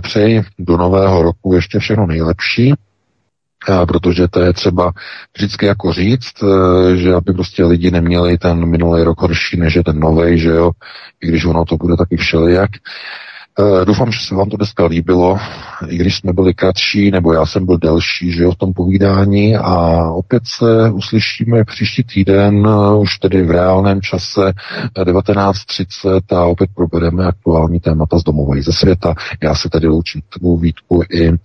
přeji 0.00 0.42
do 0.58 0.76
nového 0.76 1.22
roku 1.22 1.54
ještě 1.54 1.78
všechno 1.78 2.06
nejlepší 2.06 2.74
protože 3.88 4.28
to 4.28 4.40
je 4.40 4.52
třeba 4.52 4.92
vždycky 5.36 5.66
jako 5.66 5.92
říct, 5.92 6.32
že 6.96 7.14
aby 7.14 7.32
prostě 7.32 7.64
lidi 7.64 7.90
neměli 7.90 8.38
ten 8.38 8.66
minulý 8.66 9.02
rok 9.02 9.20
horší, 9.20 9.56
než 9.56 9.74
je 9.74 9.84
ten 9.84 10.00
nový, 10.00 10.38
že 10.38 10.48
jo, 10.48 10.70
i 11.22 11.28
když 11.28 11.44
ono 11.44 11.64
to 11.64 11.76
bude 11.76 11.96
taky 11.96 12.16
všelijak. 12.16 12.70
Uh, 12.70 13.29
doufám, 13.84 14.12
že 14.12 14.20
se 14.20 14.34
vám 14.34 14.50
to 14.50 14.56
dneska 14.56 14.86
líbilo, 14.86 15.38
i 15.88 15.96
když 15.96 16.16
jsme 16.16 16.32
byli 16.32 16.54
kratší, 16.54 17.10
nebo 17.10 17.32
já 17.32 17.46
jsem 17.46 17.66
byl 17.66 17.78
delší, 17.78 18.32
že 18.32 18.42
jo, 18.42 18.52
v 18.52 18.56
tom 18.56 18.72
povídání 18.72 19.56
a 19.56 20.04
opět 20.10 20.42
se 20.46 20.90
uslyšíme 20.90 21.64
příští 21.64 22.04
týden, 22.04 22.66
uh, 22.66 23.00
už 23.00 23.18
tedy 23.18 23.42
v 23.42 23.50
reálném 23.50 24.00
čase 24.00 24.52
19.30 24.96 26.20
a 26.36 26.44
opět 26.44 26.70
probereme 26.74 27.24
aktuální 27.24 27.80
témata 27.80 28.18
z 28.18 28.22
domova 28.22 28.56
i 28.56 28.62
ze 28.62 28.72
světa. 28.72 29.14
Já 29.42 29.54
se 29.54 29.68
tady 29.68 29.88
loučím 29.88 30.22
tebou 30.34 30.58
Vítku 30.58 31.02
i 31.10 31.30
uh, 31.30 31.36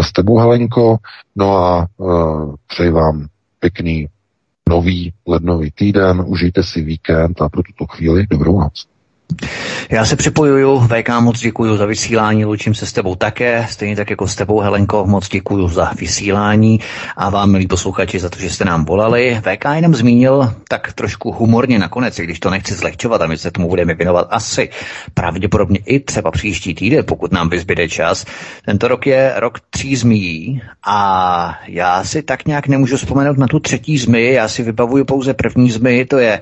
s 0.00 0.12
tebou 0.12 0.38
Helenko, 0.38 0.96
no 1.36 1.56
a 1.56 1.86
uh, 1.96 2.54
přeji 2.66 2.90
vám 2.90 3.26
pěkný 3.60 4.08
nový 4.68 5.12
lednový 5.26 5.70
týden, 5.70 6.24
užijte 6.26 6.62
si 6.62 6.82
víkend 6.82 7.42
a 7.42 7.48
pro 7.48 7.62
tuto 7.62 7.86
chvíli 7.86 8.26
dobrou 8.30 8.60
noc. 8.60 8.86
Já 9.90 10.04
se 10.04 10.16
připojuju, 10.16 10.80
VK 10.80 11.08
moc 11.20 11.40
děkuji 11.40 11.76
za 11.76 11.86
vysílání, 11.86 12.44
loučím 12.44 12.74
se 12.74 12.86
s 12.86 12.92
tebou 12.92 13.14
také, 13.14 13.66
stejně 13.70 13.96
tak 13.96 14.10
jako 14.10 14.28
s 14.28 14.34
tebou 14.34 14.60
Helenko, 14.60 15.06
moc 15.06 15.28
děkuji 15.28 15.68
za 15.68 15.92
vysílání 15.98 16.80
a 17.16 17.30
vám, 17.30 17.50
milí 17.50 17.66
posluchači, 17.66 18.18
za 18.18 18.28
to, 18.28 18.38
že 18.38 18.50
jste 18.50 18.64
nám 18.64 18.84
volali. 18.84 19.40
VK 19.40 19.64
jenom 19.74 19.94
zmínil 19.94 20.54
tak 20.68 20.92
trošku 20.92 21.32
humorně 21.32 21.78
nakonec, 21.78 22.16
když 22.16 22.40
to 22.40 22.50
nechci 22.50 22.74
zlehčovat 22.74 23.22
a 23.22 23.26
my 23.26 23.38
se 23.38 23.50
tomu 23.50 23.68
budeme 23.68 23.94
věnovat 23.94 24.26
asi 24.30 24.68
pravděpodobně 25.14 25.78
i 25.84 26.00
třeba 26.00 26.30
příští 26.30 26.74
týden, 26.74 27.04
pokud 27.04 27.32
nám 27.32 27.48
vyzbyde 27.48 27.88
čas. 27.88 28.24
Tento 28.64 28.88
rok 28.88 29.06
je 29.06 29.32
rok 29.36 29.60
tří 29.70 29.96
zmí 29.96 30.62
a 30.86 31.58
já 31.66 32.04
si 32.04 32.22
tak 32.22 32.46
nějak 32.46 32.68
nemůžu 32.68 32.96
vzpomenout 32.96 33.38
na 33.38 33.46
tu 33.46 33.60
třetí 33.60 33.98
zmi, 33.98 34.32
já 34.32 34.48
si 34.48 34.62
vybavuju 34.62 35.04
pouze 35.04 35.34
první 35.34 35.70
zmi, 35.70 36.04
to 36.04 36.18
je 36.18 36.40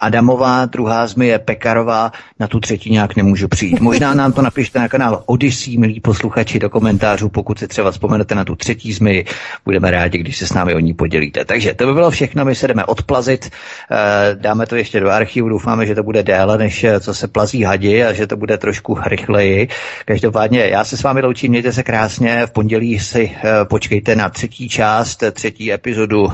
Adamová, 0.00 0.64
druhá 0.66 1.06
zmije 1.06 1.38
Pekarová, 1.38 2.12
na 2.40 2.48
tu 2.48 2.60
třetí 2.60 2.90
nějak 2.90 3.16
nemůžu 3.16 3.48
přijít. 3.48 3.80
Možná 3.80 4.14
nám 4.14 4.32
to 4.32 4.42
napište 4.42 4.78
na 4.78 4.88
kanál 4.88 5.22
Odyssey, 5.26 5.78
milí 5.78 6.00
posluchači, 6.00 6.58
do 6.58 6.70
komentářů, 6.70 7.28
pokud 7.28 7.58
si 7.58 7.68
třeba 7.68 7.90
vzpomenete 7.90 8.34
na 8.34 8.44
tu 8.44 8.56
třetí 8.56 8.92
zmiji, 8.92 9.24
budeme 9.64 9.90
rádi, 9.90 10.18
když 10.18 10.36
se 10.36 10.46
s 10.46 10.52
námi 10.52 10.74
o 10.74 10.78
ní 10.78 10.94
podělíte. 10.94 11.44
Takže 11.44 11.74
to 11.74 11.86
by 11.86 11.94
bylo 11.94 12.10
všechno, 12.10 12.44
my 12.44 12.54
se 12.54 12.68
jdeme 12.68 12.84
odplazit, 12.84 13.50
eh, 13.90 13.96
dáme 14.34 14.66
to 14.66 14.76
ještě 14.76 15.00
do 15.00 15.10
archivu, 15.10 15.48
doufáme, 15.48 15.86
že 15.86 15.94
to 15.94 16.02
bude 16.02 16.22
déle, 16.22 16.58
než 16.58 16.84
eh, 16.84 17.00
co 17.00 17.14
se 17.14 17.28
plazí 17.28 17.62
hadi 17.62 18.04
a 18.04 18.12
že 18.12 18.26
to 18.26 18.36
bude 18.36 18.58
trošku 18.58 18.98
rychleji. 19.06 19.68
Každopádně 20.04 20.60
já 20.60 20.84
se 20.84 20.96
s 20.96 21.02
vámi 21.02 21.20
loučím, 21.22 21.50
mějte 21.50 21.72
se 21.72 21.82
krásně, 21.82 22.46
v 22.46 22.50
pondělí 22.50 22.98
si 22.98 23.30
eh, 23.36 23.64
počkejte 23.64 24.16
na 24.16 24.28
třetí 24.28 24.68
část, 24.68 25.22
třetí 25.32 25.72
epizodu 25.72 26.32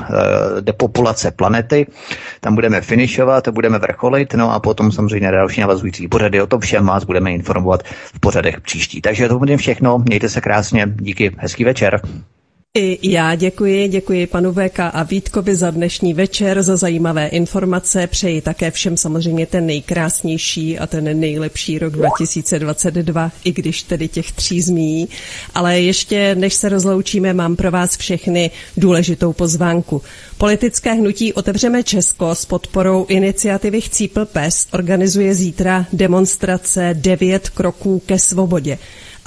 Depopulace 0.61 1.31
planety, 1.31 1.87
tam 2.39 2.55
budeme 2.55 2.81
finišovat, 2.81 3.47
budeme 3.57 3.79
vrcholit, 3.79 4.33
no 4.33 4.53
a 4.53 4.59
potom 4.59 4.91
samozřejmě 4.91 5.31
další 5.31 5.61
navazující 5.61 6.07
pořady. 6.07 6.41
O 6.41 6.47
tom 6.47 6.59
všem 6.59 6.85
vás 6.85 7.03
budeme 7.03 7.31
informovat 7.31 7.83
v 8.13 8.19
pořadech 8.19 8.61
příští. 8.61 9.01
Takže 9.01 9.27
to 9.27 9.39
bude 9.39 9.57
všechno. 9.57 9.97
Mějte 9.97 10.29
se 10.29 10.41
krásně. 10.41 10.87
Díky. 10.95 11.31
Hezký 11.37 11.63
večer. 11.63 12.01
I 12.79 12.99
já 13.01 13.35
děkuji, 13.35 13.87
děkuji 13.87 14.27
panu 14.27 14.53
VK 14.53 14.79
a 14.79 15.03
Vítkovi 15.03 15.55
za 15.55 15.71
dnešní 15.71 16.13
večer, 16.13 16.63
za 16.63 16.75
zajímavé 16.75 17.27
informace. 17.27 18.07
Přeji 18.07 18.41
také 18.41 18.71
všem 18.71 18.97
samozřejmě 18.97 19.45
ten 19.45 19.65
nejkrásnější 19.65 20.79
a 20.79 20.87
ten 20.87 21.19
nejlepší 21.19 21.79
rok 21.79 21.93
2022, 21.93 23.31
i 23.43 23.51
když 23.51 23.83
tedy 23.83 24.07
těch 24.07 24.31
tří 24.31 24.61
zmí. 24.61 25.07
Ale 25.55 25.81
ještě 25.81 26.35
než 26.35 26.53
se 26.53 26.69
rozloučíme, 26.69 27.33
mám 27.33 27.55
pro 27.55 27.71
vás 27.71 27.97
všechny 27.97 28.51
důležitou 28.77 29.33
pozvánku. 29.33 30.01
Politické 30.37 30.93
hnutí 30.93 31.33
Otevřeme 31.33 31.83
Česko 31.83 32.35
s 32.35 32.45
podporou 32.45 33.05
iniciativy 33.05 33.81
Chcípl 33.81 34.25
pes 34.25 34.67
organizuje 34.71 35.35
zítra 35.35 35.85
demonstrace 35.93 36.89
9 36.93 37.49
kroků 37.49 38.01
ke 38.05 38.19
svobodě 38.19 38.77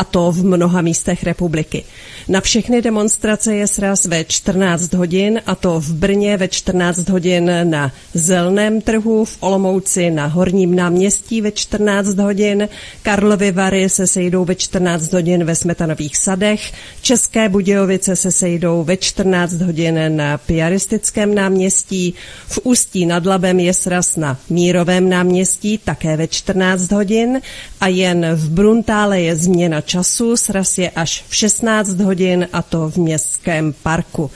a 0.00 0.04
to 0.04 0.32
v 0.32 0.44
mnoha 0.44 0.80
místech 0.80 1.24
republiky. 1.24 1.84
Na 2.28 2.40
všechny 2.40 2.82
demonstrace 2.82 3.54
je 3.54 3.66
sraz 3.66 4.04
ve 4.04 4.24
14 4.24 4.92
hodin 4.92 5.40
a 5.46 5.54
to 5.54 5.80
v 5.80 5.92
Brně 5.92 6.36
ve 6.36 6.48
14 6.48 7.08
hodin 7.08 7.50
na 7.62 7.92
Zelném 8.14 8.80
trhu, 8.80 9.24
v 9.24 9.36
Olomouci 9.40 10.10
na 10.10 10.26
Horním 10.26 10.76
náměstí 10.76 11.40
ve 11.40 11.52
14 11.52 12.18
hodin, 12.18 12.68
Karlovy 13.02 13.52
Vary 13.52 13.88
se 13.88 14.06
sejdou 14.06 14.44
ve 14.44 14.54
14 14.54 15.12
hodin 15.12 15.44
ve 15.44 15.54
Smetanových 15.54 16.16
sadech, 16.16 16.72
České 17.02 17.48
Budějovice 17.48 18.16
se 18.16 18.32
sejdou 18.32 18.84
ve 18.84 18.96
14 18.96 19.52
hodin 19.52 20.16
na 20.16 20.38
Piaristickém 20.38 21.34
náměstí, 21.34 22.14
v 22.46 22.58
Ústí 22.62 23.06
nad 23.06 23.26
Labem 23.26 23.60
je 23.60 23.74
sraz 23.74 24.16
na 24.16 24.38
Mírovém 24.50 25.08
náměstí 25.08 25.78
také 25.78 26.16
ve 26.16 26.28
14 26.28 26.92
hodin 26.92 27.40
a 27.80 27.88
jen 27.88 28.26
v 28.34 28.50
Bruntále 28.50 29.20
je 29.20 29.36
změna 29.36 29.80
času, 29.90 30.36
sraz 30.36 30.78
je 30.78 30.90
až 30.90 31.24
v 31.28 31.34
16 31.34 32.00
hodin 32.00 32.48
a 32.52 32.62
to 32.62 32.90
v 32.90 32.96
městském 32.96 33.74
parku. 33.82 34.30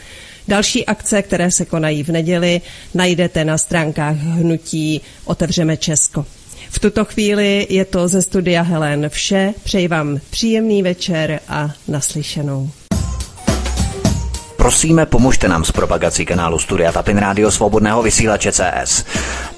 Další 0.48 0.86
akce, 0.86 1.22
které 1.22 1.50
se 1.50 1.64
konají 1.64 2.02
v 2.02 2.08
neděli, 2.08 2.60
najdete 2.94 3.44
na 3.44 3.58
stránkách 3.58 4.16
hnutí 4.16 5.00
Otevřeme 5.24 5.76
Česko. 5.76 6.26
V 6.70 6.78
tuto 6.78 7.04
chvíli 7.04 7.66
je 7.70 7.84
to 7.84 8.08
ze 8.08 8.22
studia 8.22 8.62
Helen 8.62 9.08
vše. 9.08 9.54
Přeji 9.64 9.88
vám 9.88 10.18
příjemný 10.30 10.82
večer 10.82 11.40
a 11.48 11.70
naslyšenou. 11.88 12.70
Prosíme, 14.56 15.06
pomožte 15.06 15.48
nám 15.48 15.64
s 15.64 15.72
propagací 15.72 16.26
kanálu 16.26 16.58
Studia 16.58 16.92
Tapin 16.92 17.18
Rádio 17.18 17.50
Svobodného 17.50 18.02
vysílače 18.02 18.52
CS. 18.52 19.04